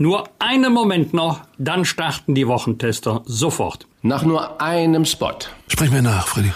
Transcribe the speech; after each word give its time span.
Nur 0.00 0.30
einen 0.38 0.72
Moment 0.72 1.12
noch, 1.12 1.42
dann 1.58 1.84
starten 1.84 2.34
die 2.34 2.48
Wochentester 2.48 3.22
sofort. 3.26 3.86
Nach 4.00 4.22
nur 4.22 4.58
einem 4.58 5.04
Spot. 5.04 5.36
Sprich 5.68 5.90
mir 5.90 6.00
nach, 6.00 6.26
Freddy. 6.26 6.50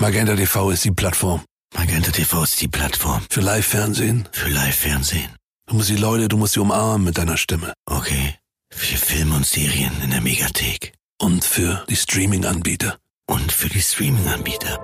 Magenta 0.00 0.34
TV 0.34 0.72
ist 0.72 0.84
die 0.84 0.90
Plattform. 0.90 1.40
Magenta 1.78 2.10
TV 2.10 2.42
ist 2.42 2.60
die 2.60 2.66
Plattform. 2.66 3.22
Für 3.30 3.42
Live-Fernsehen. 3.42 4.28
Für 4.32 4.48
Live-Fernsehen. 4.48 5.36
Du 5.68 5.76
musst 5.76 5.88
die 5.88 5.94
Leute, 5.94 6.26
du 6.26 6.36
musst 6.36 6.54
sie 6.54 6.60
umarmen 6.60 7.04
mit 7.04 7.16
deiner 7.16 7.36
Stimme. 7.36 7.72
Okay. 7.86 8.34
Für 8.72 8.96
Filme 8.96 9.36
und 9.36 9.46
Serien 9.46 9.92
in 10.02 10.10
der 10.10 10.20
Megathek. 10.20 10.92
Und 11.22 11.44
für 11.44 11.84
die 11.88 11.94
Streaming-Anbieter. 11.94 12.96
Und 13.28 13.52
für 13.52 13.68
die 13.68 13.82
Streaming-Anbieter. 13.82 14.80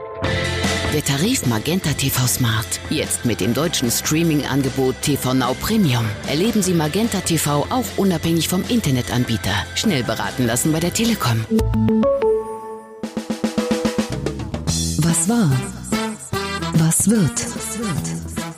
Der 0.93 1.05
Tarif 1.05 1.45
Magenta 1.47 1.93
TV 1.93 2.27
Smart. 2.27 2.81
Jetzt 2.89 3.25
mit 3.25 3.41
dem 3.41 3.53
deutschen 3.53 3.91
Streaming-Angebot 3.91 4.95
TV 5.03 5.35
Now 5.35 5.55
Premium. 5.61 6.05
Erleben 6.29 6.63
Sie 6.63 6.73
Magenta 6.73 7.21
TV 7.21 7.67
auch 7.69 7.85
unabhängig 7.97 8.49
vom 8.49 8.65
Internetanbieter. 8.69 9.53
Schnell 9.75 10.03
beraten 10.05 10.47
lassen 10.47 10.73
bei 10.73 10.81
der 10.81 10.95
Telekom. 10.95 11.45
Was 14.99 15.29
war? 15.29 15.51
Was 16.75 17.11
wird? 17.11 17.47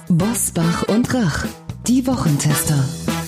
Bosbach 0.09 0.85
und 0.85 1.13
Rach. 1.13 1.45
Die 1.87 2.07
Wochentester. 2.07 2.85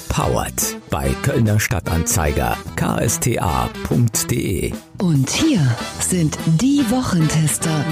Powered 0.09 0.77
bei 0.91 1.15
Kölner 1.23 1.59
Stadtanzeiger 1.59 2.57
ksta.de. 2.77 4.73
Und 4.99 5.31
hier 5.31 5.61
sind 6.01 6.37
die 6.61 6.85
Wochentester. 6.91 7.85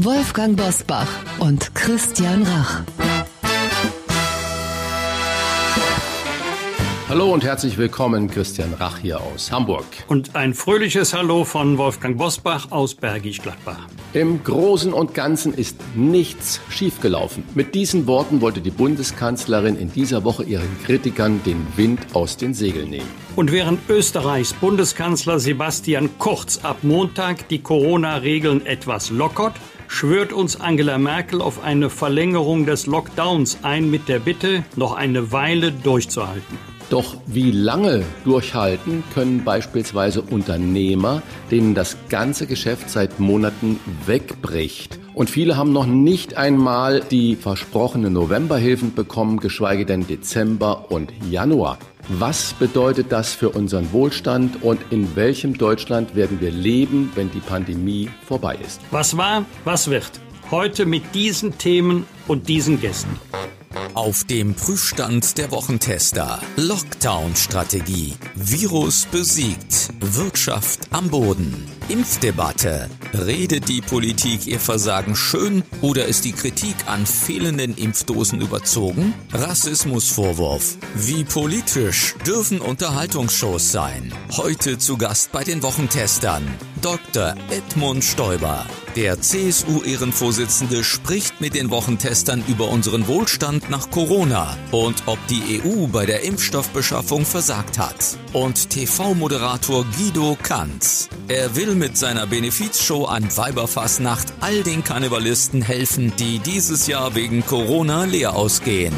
Wolfgang 0.00 0.56
Bosbach 0.56 1.08
und 1.40 1.74
Christian 1.74 2.44
Rach. 2.44 2.82
Hallo 7.08 7.32
und 7.32 7.42
herzlich 7.42 7.78
willkommen, 7.78 8.30
Christian 8.30 8.74
Rach 8.74 8.98
hier 8.98 9.20
aus 9.20 9.50
Hamburg. 9.50 9.84
Und 10.06 10.36
ein 10.36 10.54
fröhliches 10.54 11.14
Hallo 11.14 11.42
von 11.42 11.78
Wolfgang 11.78 12.16
Bosbach 12.16 12.70
aus 12.70 12.94
Bergisch 12.94 13.42
Gladbach. 13.42 13.88
Im 14.12 14.44
Großen 14.44 14.92
und 14.92 15.14
Ganzen 15.14 15.52
ist 15.52 15.76
nichts 15.96 16.60
schiefgelaufen. 16.70 17.42
Mit 17.56 17.74
diesen 17.74 18.06
Worten 18.06 18.40
wollte 18.40 18.60
die 18.60 18.70
Bundeskanzlerin 18.70 19.76
in 19.76 19.92
dieser 19.92 20.22
Woche 20.22 20.44
ihren 20.44 20.80
Kritikern 20.84 21.40
den 21.44 21.66
Wind 21.74 21.98
aus 22.14 22.36
den 22.36 22.54
Segeln 22.54 22.90
nehmen. 22.90 23.10
Und 23.34 23.50
während 23.50 23.80
Österreichs 23.90 24.52
Bundeskanzler 24.52 25.40
Sebastian 25.40 26.08
Kurz 26.18 26.60
ab 26.62 26.78
Montag 26.82 27.48
die 27.48 27.62
Corona-Regeln 27.62 28.64
etwas 28.64 29.10
lockert, 29.10 29.54
schwört 29.88 30.32
uns 30.32 30.60
Angela 30.60 30.98
Merkel 30.98 31.40
auf 31.40 31.64
eine 31.64 31.90
Verlängerung 31.90 32.66
des 32.66 32.86
Lockdowns 32.86 33.58
ein 33.62 33.90
mit 33.90 34.08
der 34.08 34.20
Bitte, 34.20 34.64
noch 34.76 34.94
eine 34.94 35.32
Weile 35.32 35.72
durchzuhalten. 35.72 36.58
Doch 36.90 37.16
wie 37.26 37.50
lange 37.50 38.04
durchhalten 38.24 39.02
können 39.12 39.44
beispielsweise 39.44 40.22
Unternehmer, 40.22 41.22
denen 41.50 41.74
das 41.74 41.96
ganze 42.08 42.46
Geschäft 42.46 42.88
seit 42.88 43.20
Monaten 43.20 43.78
wegbricht? 44.06 44.98
Und 45.18 45.30
viele 45.30 45.56
haben 45.56 45.72
noch 45.72 45.84
nicht 45.84 46.36
einmal 46.36 47.00
die 47.00 47.34
versprochenen 47.34 48.12
Novemberhilfen 48.12 48.94
bekommen, 48.94 49.40
geschweige 49.40 49.84
denn 49.84 50.06
Dezember 50.06 50.92
und 50.92 51.12
Januar. 51.28 51.80
Was 52.08 52.52
bedeutet 52.52 53.10
das 53.10 53.34
für 53.34 53.48
unseren 53.48 53.90
Wohlstand 53.90 54.62
und 54.62 54.78
in 54.90 55.16
welchem 55.16 55.58
Deutschland 55.58 56.14
werden 56.14 56.40
wir 56.40 56.52
leben, 56.52 57.10
wenn 57.16 57.32
die 57.32 57.40
Pandemie 57.40 58.08
vorbei 58.28 58.58
ist? 58.64 58.80
Was 58.92 59.16
war, 59.16 59.44
was 59.64 59.90
wird? 59.90 60.20
Heute 60.52 60.86
mit 60.86 61.02
diesen 61.16 61.58
Themen 61.58 62.06
und 62.28 62.48
diesen 62.48 62.80
Gästen. 62.80 63.10
Auf 63.94 64.24
dem 64.24 64.54
Prüfstand 64.54 65.38
der 65.38 65.50
Wochentester. 65.50 66.40
Lockdown-Strategie. 66.56 68.14
Virus 68.34 69.06
besiegt. 69.10 69.90
Wirtschaft 70.00 70.88
am 70.90 71.08
Boden. 71.08 71.66
Impfdebatte. 71.88 72.90
Redet 73.14 73.68
die 73.68 73.80
Politik 73.80 74.46
ihr 74.46 74.60
Versagen 74.60 75.16
schön 75.16 75.62
oder 75.80 76.04
ist 76.06 76.24
die 76.24 76.32
Kritik 76.32 76.76
an 76.86 77.06
fehlenden 77.06 77.76
Impfdosen 77.76 78.40
überzogen? 78.40 79.14
Rassismusvorwurf. 79.32 80.76
Wie 80.94 81.24
politisch 81.24 82.14
dürfen 82.26 82.60
Unterhaltungsshows 82.60 83.72
sein? 83.72 84.12
Heute 84.36 84.78
zu 84.78 84.98
Gast 84.98 85.32
bei 85.32 85.44
den 85.44 85.62
Wochentestern. 85.62 86.46
Dr. 86.82 87.34
Edmund 87.50 88.04
Stoiber. 88.04 88.66
Der 88.96 89.20
CSU-Ehrenvorsitzende 89.20 90.82
spricht 90.82 91.40
mit 91.40 91.54
den 91.54 91.70
Wochentestern 91.70 92.42
über 92.48 92.68
unseren 92.68 93.06
Wohlstand 93.06 93.67
nach 93.70 93.90
Corona 93.90 94.56
und 94.72 95.02
ob 95.06 95.18
die 95.28 95.60
EU 95.60 95.86
bei 95.86 96.06
der 96.06 96.22
Impfstoffbeschaffung 96.24 97.24
versagt 97.24 97.78
hat. 97.78 98.18
Und 98.32 98.70
TV-Moderator 98.70 99.84
Guido 99.96 100.36
Kanz. 100.42 101.08
Er 101.28 101.56
will 101.56 101.74
mit 101.74 101.96
seiner 101.96 102.26
Benefizshow 102.26 103.04
an 103.04 103.24
Weiberfassnacht 103.36 104.32
all 104.40 104.62
den 104.62 104.84
Karnevalisten 104.84 105.62
helfen, 105.62 106.12
die 106.18 106.38
dieses 106.38 106.86
Jahr 106.86 107.14
wegen 107.14 107.44
Corona 107.44 108.04
leer 108.04 108.34
ausgehen. 108.34 108.94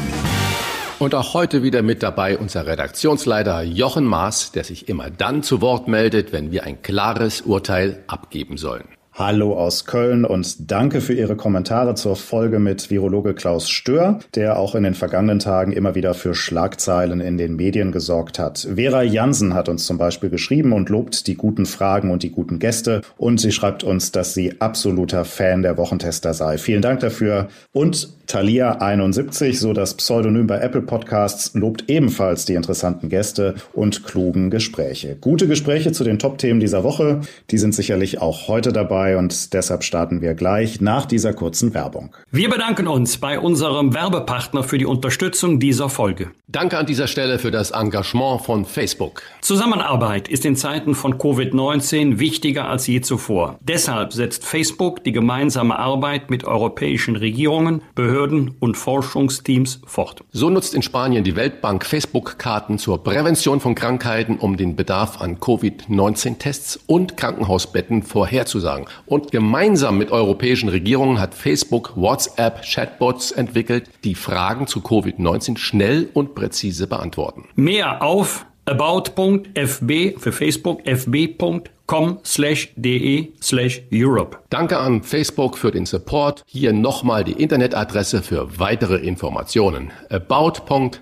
Und 0.99 1.15
auch 1.15 1.33
heute 1.33 1.63
wieder 1.63 1.81
mit 1.81 2.03
dabei 2.03 2.37
unser 2.37 2.67
Redaktionsleiter 2.67 3.63
Jochen 3.63 4.05
Maas, 4.05 4.51
der 4.51 4.63
sich 4.63 4.87
immer 4.87 5.09
dann 5.09 5.41
zu 5.41 5.59
Wort 5.59 5.87
meldet, 5.87 6.31
wenn 6.31 6.51
wir 6.51 6.63
ein 6.63 6.83
klares 6.83 7.41
Urteil 7.41 8.03
abgeben 8.05 8.57
sollen. 8.57 8.87
Hallo 9.23 9.53
aus 9.53 9.85
Köln 9.85 10.25
und 10.25 10.71
danke 10.71 10.99
für 10.99 11.13
Ihre 11.13 11.35
Kommentare 11.35 11.93
zur 11.93 12.15
Folge 12.15 12.57
mit 12.57 12.89
Virologe 12.89 13.35
Klaus 13.35 13.69
Stör, 13.69 14.17
der 14.33 14.57
auch 14.57 14.73
in 14.73 14.81
den 14.81 14.95
vergangenen 14.95 15.37
Tagen 15.37 15.73
immer 15.73 15.93
wieder 15.93 16.15
für 16.15 16.33
Schlagzeilen 16.33 17.19
in 17.19 17.37
den 17.37 17.55
Medien 17.55 17.91
gesorgt 17.91 18.39
hat. 18.39 18.67
Vera 18.73 19.03
Jansen 19.03 19.53
hat 19.53 19.69
uns 19.69 19.85
zum 19.85 19.99
Beispiel 19.99 20.31
geschrieben 20.31 20.73
und 20.73 20.89
lobt 20.89 21.27
die 21.27 21.35
guten 21.35 21.67
Fragen 21.67 22.09
und 22.09 22.23
die 22.23 22.31
guten 22.31 22.57
Gäste 22.57 23.01
und 23.15 23.39
sie 23.39 23.51
schreibt 23.51 23.83
uns, 23.83 24.11
dass 24.11 24.33
sie 24.33 24.59
absoluter 24.59 25.23
Fan 25.23 25.61
der 25.61 25.77
Wochentester 25.77 26.33
sei. 26.33 26.57
Vielen 26.57 26.81
Dank 26.81 27.01
dafür. 27.01 27.47
Und 27.73 28.09
Thalia71, 28.27 29.59
so 29.59 29.73
das 29.73 29.95
Pseudonym 29.95 30.47
bei 30.47 30.59
Apple 30.59 30.81
Podcasts, 30.81 31.53
lobt 31.53 31.89
ebenfalls 31.89 32.45
die 32.45 32.53
interessanten 32.53 33.09
Gäste 33.09 33.55
und 33.73 34.03
klugen 34.03 34.49
Gespräche. 34.49 35.17
Gute 35.19 35.47
Gespräche 35.47 35.91
zu 35.91 36.03
den 36.03 36.17
Top-Themen 36.17 36.61
dieser 36.61 36.83
Woche, 36.83 37.21
die 37.51 37.57
sind 37.57 37.75
sicherlich 37.75 38.21
auch 38.21 38.47
heute 38.47 38.71
dabei 38.71 39.10
und 39.17 39.53
deshalb 39.53 39.83
starten 39.83 40.21
wir 40.21 40.33
gleich 40.33 40.81
nach 40.81 41.05
dieser 41.05 41.33
kurzen 41.33 41.73
Werbung. 41.73 42.15
Wir 42.31 42.49
bedanken 42.49 42.87
uns 42.87 43.17
bei 43.17 43.39
unserem 43.39 43.93
Werbepartner 43.93 44.63
für 44.63 44.77
die 44.77 44.85
Unterstützung 44.85 45.59
dieser 45.59 45.89
Folge. 45.89 46.31
Danke 46.47 46.77
an 46.77 46.85
dieser 46.85 47.07
Stelle 47.07 47.39
für 47.39 47.51
das 47.51 47.71
Engagement 47.71 48.41
von 48.41 48.65
Facebook. 48.65 49.21
Zusammenarbeit 49.39 50.27
ist 50.27 50.45
in 50.45 50.55
Zeiten 50.55 50.95
von 50.95 51.17
Covid-19 51.17 52.19
wichtiger 52.19 52.67
als 52.67 52.87
je 52.87 52.99
zuvor. 53.01 53.57
Deshalb 53.61 54.11
setzt 54.11 54.45
Facebook 54.45 55.03
die 55.03 55.13
gemeinsame 55.13 55.79
Arbeit 55.79 56.29
mit 56.29 56.43
europäischen 56.43 57.15
Regierungen, 57.15 57.81
Behörden 57.95 58.55
und 58.59 58.75
Forschungsteams 58.75 59.81
fort. 59.85 60.23
So 60.31 60.49
nutzt 60.49 60.73
in 60.73 60.81
Spanien 60.81 61.23
die 61.23 61.35
Weltbank 61.37 61.85
Facebook-Karten 61.85 62.79
zur 62.79 63.03
Prävention 63.03 63.61
von 63.61 63.73
Krankheiten, 63.73 64.37
um 64.37 64.57
den 64.57 64.75
Bedarf 64.75 65.21
an 65.21 65.39
Covid-19-Tests 65.39 66.81
und 66.85 67.15
Krankenhausbetten 67.15 68.03
vorherzusagen. 68.03 68.85
Und 69.05 69.31
gemeinsam 69.31 69.97
mit 69.97 70.11
europäischen 70.11 70.69
Regierungen 70.69 71.19
hat 71.19 71.33
Facebook 71.33 71.93
WhatsApp-Chatbots 71.95 73.31
entwickelt, 73.31 73.89
die 74.03 74.15
Fragen 74.15 74.67
zu 74.67 74.79
Covid-19 74.79 75.57
schnell 75.57 76.09
und 76.13 76.35
präzise 76.35 76.87
beantworten. 76.87 77.45
Mehr 77.55 78.01
auf 78.01 78.45
about.fb 78.65 80.17
für 80.17 80.31
Facebook 80.31 80.81
fb.com 80.85 82.19
slash 82.23 82.71
de 82.75 83.31
slash 83.41 83.81
Europe. 83.91 84.37
Danke 84.49 84.77
an 84.77 85.03
Facebook 85.03 85.57
für 85.57 85.71
den 85.71 85.85
Support. 85.85 86.43
Hier 86.45 86.71
nochmal 86.73 87.23
die 87.23 87.33
Internetadresse 87.33 88.21
für 88.21 88.59
weitere 88.59 88.97
Informationen. 88.97 89.91
about.fb.com 90.09 90.97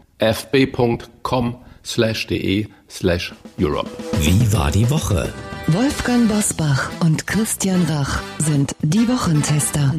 slash 1.84 2.28
de 2.28 2.68
slash 2.90 3.34
Europe. 3.60 3.90
Wie 4.20 4.54
war 4.54 4.72
die 4.72 4.90
Woche? 4.90 5.32
Wolfgang 5.68 6.28
Bosbach 6.28 6.90
und 7.02 7.28
Christian 7.28 7.84
Rach 7.84 8.22
sind 8.40 8.76
die 8.82 9.08
Wochentester. 9.08 9.94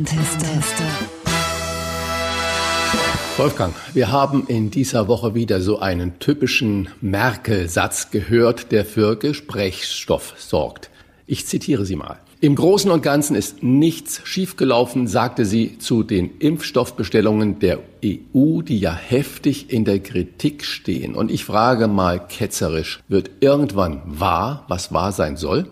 Wolfgang, 3.37 3.75
wir 3.95 4.11
haben 4.11 4.47
in 4.49 4.71
dieser 4.71 5.07
Woche 5.07 5.35
wieder 5.35 5.61
so 5.61 5.79
einen 5.79 6.19
typischen 6.19 6.89
Merkel-Satz 7.01 8.11
gehört, 8.11 8.73
der 8.73 8.85
für 8.85 9.17
Gesprächsstoff 9.17 10.35
sorgt. 10.39 10.91
Ich 11.27 11.47
zitiere 11.47 11.85
sie 11.85 11.97
mal. 11.97 12.19
Im 12.43 12.55
Großen 12.55 12.91
und 12.91 13.03
Ganzen 13.03 13.37
ist 13.37 13.63
nichts 13.63 14.23
schiefgelaufen, 14.25 15.07
sagte 15.07 15.45
sie 15.45 15.77
zu 15.77 16.03
den 16.03 16.39
Impfstoffbestellungen 16.39 17.59
der 17.59 17.81
EU, 18.03 18.63
die 18.63 18.79
ja 18.79 18.95
heftig 18.95 19.71
in 19.71 19.85
der 19.85 19.99
Kritik 19.99 20.65
stehen. 20.65 21.15
Und 21.15 21.31
ich 21.31 21.45
frage 21.45 21.87
mal 21.87 22.19
ketzerisch, 22.19 23.01
wird 23.09 23.31
irgendwann 23.41 24.01
wahr, 24.07 24.65
was 24.69 24.91
wahr 24.91 25.13
sein 25.13 25.37
soll? 25.37 25.71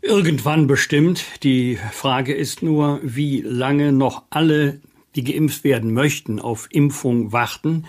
Irgendwann 0.00 0.68
bestimmt. 0.68 1.24
Die 1.42 1.76
Frage 1.90 2.34
ist 2.34 2.62
nur, 2.62 3.00
wie 3.02 3.40
lange 3.40 3.90
noch 3.90 4.22
alle, 4.30 4.80
die 5.16 5.24
geimpft 5.24 5.64
werden 5.64 5.92
möchten, 5.92 6.38
auf 6.38 6.68
Impfung 6.70 7.32
warten. 7.32 7.84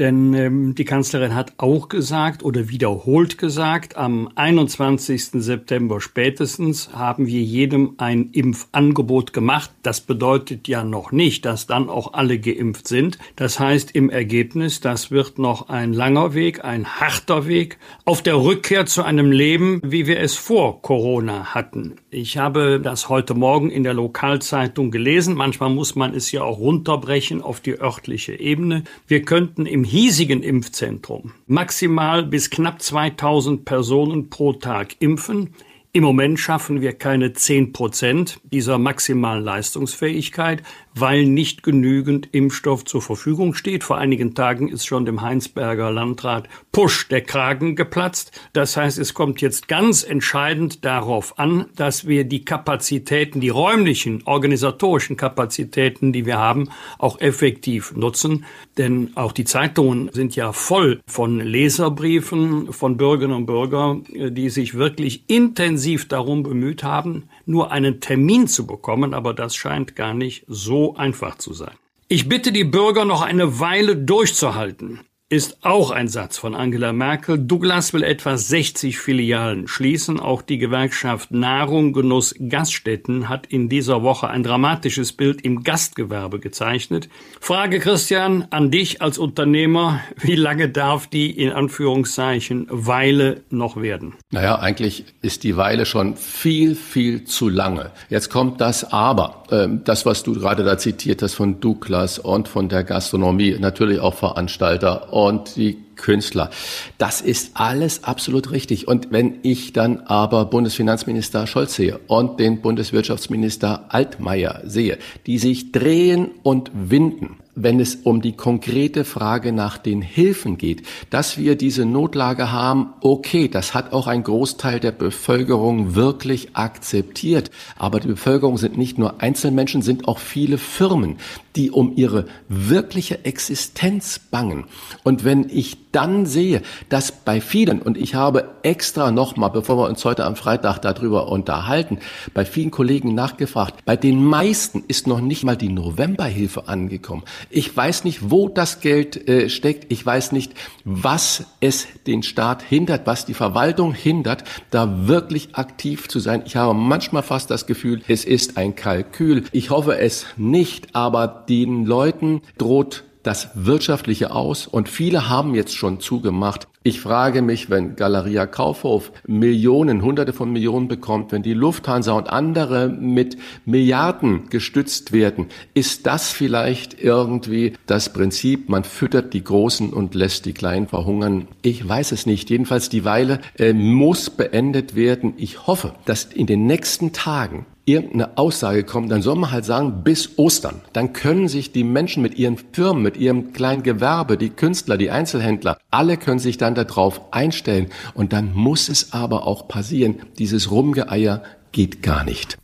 Denn 0.00 0.32
ähm, 0.32 0.74
die 0.74 0.86
Kanzlerin 0.86 1.34
hat 1.34 1.52
auch 1.58 1.90
gesagt 1.90 2.42
oder 2.42 2.70
wiederholt 2.70 3.36
gesagt, 3.36 3.98
am 3.98 4.30
21. 4.34 5.24
September 5.32 6.00
spätestens 6.00 6.94
haben 6.94 7.26
wir 7.26 7.42
jedem 7.42 7.96
ein 7.98 8.30
Impfangebot 8.32 9.34
gemacht. 9.34 9.70
Das 9.82 10.00
bedeutet 10.00 10.68
ja 10.68 10.84
noch 10.84 11.12
nicht, 11.12 11.44
dass 11.44 11.66
dann 11.66 11.90
auch 11.90 12.14
alle 12.14 12.38
geimpft 12.38 12.88
sind. 12.88 13.18
Das 13.36 13.60
heißt 13.60 13.90
im 13.90 14.08
Ergebnis, 14.08 14.80
das 14.80 15.10
wird 15.10 15.38
noch 15.38 15.68
ein 15.68 15.92
langer 15.92 16.32
Weg, 16.32 16.64
ein 16.64 16.86
harter 16.98 17.46
Weg 17.46 17.76
auf 18.06 18.22
der 18.22 18.42
Rückkehr 18.42 18.86
zu 18.86 19.02
einem 19.02 19.30
Leben, 19.30 19.82
wie 19.84 20.06
wir 20.06 20.18
es 20.20 20.34
vor 20.34 20.80
Corona 20.80 21.52
hatten. 21.54 21.96
Ich 22.08 22.38
habe 22.38 22.80
das 22.82 23.10
heute 23.10 23.34
Morgen 23.34 23.68
in 23.68 23.84
der 23.84 23.92
Lokalzeitung 23.92 24.90
gelesen. 24.90 25.34
Manchmal 25.34 25.68
muss 25.68 25.94
man 25.94 26.14
es 26.14 26.32
ja 26.32 26.42
auch 26.42 26.58
runterbrechen 26.58 27.42
auf 27.42 27.60
die 27.60 27.78
örtliche 27.78 28.40
Ebene. 28.40 28.84
Wir 29.06 29.20
könnten 29.26 29.66
im 29.66 29.89
hiesigen 29.90 30.44
Impfzentrum 30.44 31.32
maximal 31.48 32.24
bis 32.24 32.48
knapp 32.48 32.80
2000 32.80 33.64
Personen 33.64 34.30
pro 34.30 34.52
Tag 34.52 34.94
impfen. 35.00 35.52
Im 35.90 36.04
Moment 36.04 36.38
schaffen 36.38 36.80
wir 36.80 36.92
keine 36.92 37.32
10 37.32 37.72
Prozent 37.72 38.38
dieser 38.44 38.78
maximalen 38.78 39.42
Leistungsfähigkeit 39.42 40.62
weil 40.94 41.24
nicht 41.24 41.62
genügend 41.62 42.28
Impfstoff 42.32 42.84
zur 42.84 43.02
Verfügung 43.02 43.54
steht. 43.54 43.84
Vor 43.84 43.98
einigen 43.98 44.34
Tagen 44.34 44.68
ist 44.68 44.86
schon 44.86 45.04
dem 45.04 45.22
Heinsberger 45.22 45.90
Landrat 45.90 46.48
Pusch 46.72 47.08
der 47.08 47.20
Kragen 47.20 47.76
geplatzt. 47.76 48.38
Das 48.52 48.76
heißt, 48.76 48.98
es 48.98 49.14
kommt 49.14 49.40
jetzt 49.40 49.68
ganz 49.68 50.02
entscheidend 50.02 50.84
darauf 50.84 51.38
an, 51.38 51.66
dass 51.76 52.06
wir 52.06 52.24
die 52.24 52.44
Kapazitäten, 52.44 53.40
die 53.40 53.48
räumlichen, 53.48 54.22
organisatorischen 54.24 55.16
Kapazitäten, 55.16 56.12
die 56.12 56.26
wir 56.26 56.38
haben, 56.38 56.68
auch 56.98 57.20
effektiv 57.20 57.94
nutzen. 57.94 58.44
Denn 58.78 59.10
auch 59.14 59.32
die 59.32 59.44
Zeitungen 59.44 60.10
sind 60.12 60.36
ja 60.36 60.52
voll 60.52 61.00
von 61.06 61.40
Leserbriefen 61.40 62.72
von 62.72 62.96
Bürgerinnen 62.96 63.36
und 63.36 63.46
Bürgern, 63.46 64.04
die 64.08 64.50
sich 64.50 64.74
wirklich 64.74 65.24
intensiv 65.28 66.08
darum 66.08 66.42
bemüht 66.42 66.82
haben, 66.82 67.28
nur 67.50 67.70
einen 67.72 68.00
Termin 68.00 68.48
zu 68.48 68.66
bekommen, 68.66 69.12
aber 69.12 69.34
das 69.34 69.54
scheint 69.54 69.96
gar 69.96 70.14
nicht 70.14 70.44
so 70.48 70.96
einfach 70.96 71.36
zu 71.36 71.52
sein. 71.52 71.74
Ich 72.08 72.28
bitte 72.28 72.52
die 72.52 72.64
Bürger 72.64 73.04
noch 73.04 73.22
eine 73.22 73.60
Weile 73.60 73.96
durchzuhalten 73.96 75.00
ist 75.30 75.58
auch 75.62 75.92
ein 75.92 76.08
Satz 76.08 76.38
von 76.38 76.56
Angela 76.56 76.92
Merkel. 76.92 77.38
Douglas 77.38 77.92
will 77.92 78.02
etwa 78.02 78.36
60 78.36 78.98
Filialen 78.98 79.68
schließen. 79.68 80.18
Auch 80.18 80.42
die 80.42 80.58
Gewerkschaft 80.58 81.30
Nahrung, 81.30 81.92
Genuss, 81.92 82.34
Gaststätten 82.48 83.28
hat 83.28 83.46
in 83.46 83.68
dieser 83.68 84.02
Woche 84.02 84.28
ein 84.28 84.42
dramatisches 84.42 85.12
Bild 85.12 85.40
im 85.42 85.62
Gastgewerbe 85.62 86.40
gezeichnet. 86.40 87.08
Frage 87.40 87.78
Christian 87.78 88.48
an 88.50 88.72
dich 88.72 89.02
als 89.02 89.18
Unternehmer. 89.18 90.00
Wie 90.20 90.34
lange 90.34 90.68
darf 90.68 91.06
die 91.06 91.30
in 91.30 91.52
Anführungszeichen 91.52 92.66
Weile 92.68 93.42
noch 93.50 93.80
werden? 93.80 94.14
Naja, 94.32 94.58
eigentlich 94.58 95.04
ist 95.22 95.44
die 95.44 95.56
Weile 95.56 95.86
schon 95.86 96.16
viel, 96.16 96.74
viel 96.74 97.22
zu 97.22 97.48
lange. 97.48 97.92
Jetzt 98.08 98.30
kommt 98.30 98.60
das 98.60 98.92
Aber. 98.92 99.44
Ähm, 99.52 99.82
das, 99.84 100.06
was 100.06 100.24
du 100.24 100.32
gerade 100.32 100.64
da 100.64 100.76
zitiert 100.76 101.22
hast 101.22 101.34
von 101.34 101.60
Douglas 101.60 102.18
und 102.18 102.48
von 102.48 102.68
der 102.68 102.82
Gastronomie, 102.82 103.56
natürlich 103.60 104.00
auch 104.00 104.14
Veranstalter 104.14 105.12
und 105.26 105.56
die 105.56 105.78
Künstler. 105.96 106.50
Das 106.98 107.20
ist 107.20 107.52
alles 107.54 108.04
absolut 108.04 108.50
richtig. 108.52 108.88
Und 108.88 109.12
wenn 109.12 109.38
ich 109.42 109.72
dann 109.72 110.00
aber 110.00 110.46
Bundesfinanzminister 110.46 111.46
Scholz 111.46 111.74
sehe 111.74 112.00
und 112.06 112.40
den 112.40 112.62
Bundeswirtschaftsminister 112.62 113.86
Altmaier 113.88 114.62
sehe, 114.64 114.98
die 115.26 115.38
sich 115.38 115.72
drehen 115.72 116.30
und 116.42 116.70
winden, 116.72 117.39
wenn 117.54 117.80
es 117.80 117.96
um 117.96 118.22
die 118.22 118.32
konkrete 118.32 119.04
Frage 119.04 119.52
nach 119.52 119.78
den 119.78 120.02
Hilfen 120.02 120.56
geht, 120.56 120.82
dass 121.10 121.36
wir 121.36 121.56
diese 121.56 121.84
Notlage 121.84 122.52
haben, 122.52 122.90
okay, 123.00 123.48
das 123.48 123.74
hat 123.74 123.92
auch 123.92 124.06
ein 124.06 124.22
Großteil 124.22 124.80
der 124.80 124.92
Bevölkerung 124.92 125.94
wirklich 125.94 126.56
akzeptiert. 126.56 127.50
Aber 127.76 128.00
die 128.00 128.08
Bevölkerung 128.08 128.56
sind 128.56 128.78
nicht 128.78 128.98
nur 128.98 129.20
Einzelmenschen, 129.20 129.82
sind 129.82 130.06
auch 130.06 130.18
viele 130.18 130.58
Firmen, 130.58 131.16
die 131.56 131.70
um 131.70 131.96
ihre 131.96 132.26
wirkliche 132.48 133.24
Existenz 133.24 134.18
bangen. 134.18 134.64
Und 135.02 135.24
wenn 135.24 135.48
ich 135.48 135.90
dann 135.92 136.26
sehe, 136.26 136.62
dass 136.88 137.10
bei 137.10 137.40
vielen, 137.40 137.82
und 137.82 137.96
ich 137.96 138.14
habe 138.14 138.50
extra 138.62 139.10
nochmal, 139.10 139.50
bevor 139.50 139.76
wir 139.76 139.88
uns 139.88 140.04
heute 140.04 140.24
am 140.24 140.36
Freitag 140.36 140.78
darüber 140.78 141.28
unterhalten, 141.28 141.98
bei 142.32 142.44
vielen 142.44 142.70
Kollegen 142.70 143.14
nachgefragt, 143.14 143.84
bei 143.84 143.96
den 143.96 144.24
meisten 144.24 144.84
ist 144.86 145.08
noch 145.08 145.20
nicht 145.20 145.42
mal 145.42 145.56
die 145.56 145.68
Novemberhilfe 145.68 146.68
angekommen. 146.68 147.24
Ich 147.48 147.74
weiß 147.74 148.04
nicht, 148.04 148.30
wo 148.30 148.48
das 148.48 148.80
Geld 148.80 149.28
äh, 149.28 149.48
steckt. 149.48 149.90
Ich 149.90 150.04
weiß 150.04 150.32
nicht, 150.32 150.52
was 150.84 151.44
es 151.60 151.86
den 152.06 152.22
Staat 152.22 152.62
hindert, 152.62 153.06
was 153.06 153.24
die 153.24 153.34
Verwaltung 153.34 153.94
hindert, 153.94 154.44
da 154.70 155.08
wirklich 155.08 155.54
aktiv 155.54 156.08
zu 156.08 156.18
sein. 156.18 156.42
Ich 156.44 156.56
habe 156.56 156.74
manchmal 156.74 157.22
fast 157.22 157.50
das 157.50 157.66
Gefühl, 157.66 158.02
es 158.08 158.24
ist 158.24 158.56
ein 158.56 158.74
Kalkül. 158.74 159.44
Ich 159.52 159.70
hoffe 159.70 159.98
es 159.98 160.26
nicht, 160.36 160.94
aber 160.94 161.44
den 161.48 161.86
Leuten 161.86 162.42
droht 162.58 163.04
das 163.22 163.50
Wirtschaftliche 163.54 164.30
aus 164.30 164.66
und 164.66 164.88
viele 164.88 165.28
haben 165.28 165.54
jetzt 165.54 165.76
schon 165.76 166.00
zugemacht. 166.00 166.66
Ich 166.82 167.02
frage 167.02 167.42
mich, 167.42 167.68
wenn 167.68 167.94
Galeria 167.94 168.46
Kaufhof 168.46 169.12
Millionen, 169.26 170.00
Hunderte 170.00 170.32
von 170.32 170.50
Millionen 170.50 170.88
bekommt, 170.88 171.30
wenn 171.30 171.42
die 171.42 171.52
Lufthansa 171.52 172.12
und 172.12 172.30
andere 172.30 172.88
mit 172.88 173.36
Milliarden 173.66 174.48
gestützt 174.48 175.12
werden, 175.12 175.48
ist 175.74 176.06
das 176.06 176.30
vielleicht 176.30 176.98
irgendwie 176.98 177.74
das 177.84 178.14
Prinzip, 178.14 178.70
man 178.70 178.84
füttert 178.84 179.34
die 179.34 179.44
Großen 179.44 179.92
und 179.92 180.14
lässt 180.14 180.46
die 180.46 180.54
Kleinen 180.54 180.88
verhungern? 180.88 181.48
Ich 181.60 181.86
weiß 181.86 182.12
es 182.12 182.24
nicht. 182.24 182.48
Jedenfalls 182.48 182.88
die 182.88 183.04
Weile 183.04 183.40
äh, 183.58 183.74
muss 183.74 184.30
beendet 184.30 184.96
werden. 184.96 185.34
Ich 185.36 185.66
hoffe, 185.66 185.92
dass 186.06 186.24
in 186.24 186.46
den 186.46 186.64
nächsten 186.64 187.12
Tagen 187.12 187.66
irgendeine 187.90 188.38
Aussage 188.38 188.84
kommt, 188.84 189.10
dann 189.10 189.22
soll 189.22 189.36
man 189.36 189.50
halt 189.50 189.64
sagen, 189.64 190.02
bis 190.04 190.38
Ostern. 190.38 190.80
Dann 190.92 191.12
können 191.12 191.48
sich 191.48 191.72
die 191.72 191.84
Menschen 191.84 192.22
mit 192.22 192.38
ihren 192.38 192.56
Firmen, 192.72 193.02
mit 193.02 193.16
ihrem 193.16 193.52
kleinen 193.52 193.82
Gewerbe, 193.82 194.36
die 194.36 194.50
Künstler, 194.50 194.96
die 194.96 195.10
Einzelhändler, 195.10 195.78
alle 195.90 196.16
können 196.16 196.38
sich 196.38 196.56
dann 196.56 196.69
darauf 196.74 197.32
einstellen. 197.32 197.88
Und 198.14 198.32
dann 198.32 198.54
muss 198.54 198.88
es 198.88 199.12
aber 199.12 199.46
auch 199.46 199.68
passieren. 199.68 200.22
Dieses 200.38 200.70
Rumgeeier 200.70 201.42
geht 201.72 202.02
gar 202.02 202.24
nicht. 202.24 202.58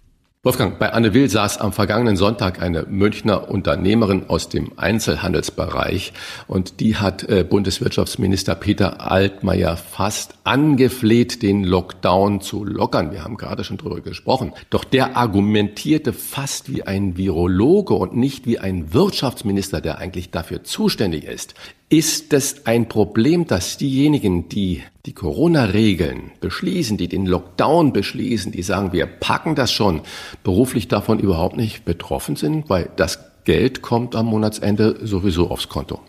Wolfgang, 0.47 0.79
bei 0.79 0.93
Anne 0.93 1.13
Will 1.13 1.29
saß 1.29 1.59
am 1.59 1.73
vergangenen 1.73 2.17
Sonntag 2.17 2.63
eine 2.63 2.85
Münchner 2.85 3.51
Unternehmerin 3.51 4.27
aus 4.29 4.49
dem 4.49 4.71
Einzelhandelsbereich 4.77 6.13
und 6.47 6.79
die 6.79 6.95
hat 6.95 7.25
äh, 7.25 7.43
Bundeswirtschaftsminister 7.43 8.55
Peter 8.55 9.11
Altmaier 9.11 9.77
fast 9.77 10.37
angefleht, 10.45 11.43
den 11.43 11.65
Lockdown 11.65 12.41
zu 12.41 12.65
lockern. 12.65 13.11
Wir 13.11 13.25
haben 13.25 13.39
gerade 13.39 13.65
schon 13.65 13.77
drüber 13.77 14.01
gesprochen. 14.01 14.53
Doch 14.71 14.85
der 14.85 15.17
argumentierte 15.17 16.13
fast 16.13 16.73
wie 16.73 16.85
ein 16.85 17.17
Virologe 17.17 17.95
und 17.95 18.15
nicht 18.15 18.47
wie 18.47 18.61
ein 18.61 18.95
Wirtschaftsminister, 18.95 19.81
der 19.81 19.99
eigentlich 19.99 20.31
dafür 20.31 20.63
zuständig 20.63 21.25
ist. 21.25 21.55
Ist 21.89 22.33
es 22.33 22.67
ein 22.67 22.89
Problem, 22.89 23.49
dass 23.49 23.79
diejenigen, 23.79 24.49
die 24.49 24.85
die 25.07 25.15
Corona-Regeln 25.15 26.33
beschließen, 26.41 26.97
die 26.97 27.09
den 27.09 27.27
Lockdown 27.27 27.93
beschließen, 27.93 28.53
die 28.53 28.63
sagen, 28.63 28.93
wir 28.93 29.07
packen 29.07 29.55
das 29.55 29.73
schon, 29.73 30.03
beruflich 30.43 30.89
davon 30.89 31.21
überhaupt 31.21 31.57
nicht 31.57 31.85
betroffen 31.85 32.37
sind, 32.37 32.69
weil 32.69 32.91
das 32.97 33.21
Geld 33.45 33.81
kommt 33.81 34.17
am 34.17 34.27
Monatsende 34.27 34.99
sowieso 35.03 35.51
aufs 35.51 35.69
Konto? 35.69 36.01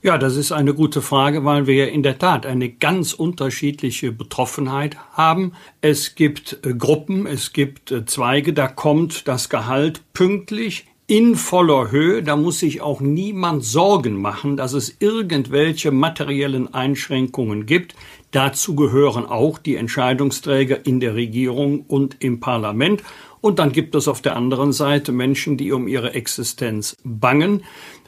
Ja, 0.00 0.16
das 0.16 0.36
ist 0.36 0.52
eine 0.52 0.74
gute 0.74 1.02
Frage, 1.02 1.44
weil 1.44 1.66
wir 1.66 1.90
in 1.90 2.04
der 2.04 2.20
Tat 2.20 2.46
eine 2.46 2.68
ganz 2.68 3.12
unterschiedliche 3.12 4.12
Betroffenheit 4.12 4.96
haben. 5.10 5.54
Es 5.80 6.14
gibt 6.14 6.60
äh, 6.64 6.72
Gruppen, 6.72 7.26
es 7.26 7.52
gibt 7.52 7.90
äh, 7.90 8.06
Zweige, 8.06 8.52
da 8.52 8.68
kommt 8.68 9.26
das 9.26 9.48
Gehalt 9.48 10.02
pünktlich 10.12 10.86
in 11.08 11.34
voller 11.34 11.90
Höhe. 11.90 12.22
Da 12.22 12.36
muss 12.36 12.60
sich 12.60 12.80
auch 12.80 13.00
niemand 13.00 13.64
Sorgen 13.64 14.20
machen, 14.20 14.56
dass 14.56 14.72
es 14.72 14.96
irgendwelche 15.00 15.90
materiellen 15.90 16.72
Einschränkungen 16.72 17.66
gibt. 17.66 17.96
Dazu 18.30 18.74
gehören 18.74 19.26
auch 19.26 19.58
die 19.58 19.76
Entscheidungsträger 19.76 20.84
in 20.84 21.00
der 21.00 21.14
Regierung 21.14 21.84
und 21.88 22.16
im 22.20 22.40
Parlament. 22.40 23.02
Und 23.40 23.58
dann 23.58 23.72
gibt 23.72 23.94
es 23.94 24.08
auf 24.08 24.20
der 24.20 24.36
anderen 24.36 24.72
Seite 24.72 25.12
Menschen, 25.12 25.56
die 25.56 25.72
um 25.72 25.88
ihre 25.88 26.14
Existenz 26.14 26.96
bangen, 27.04 27.64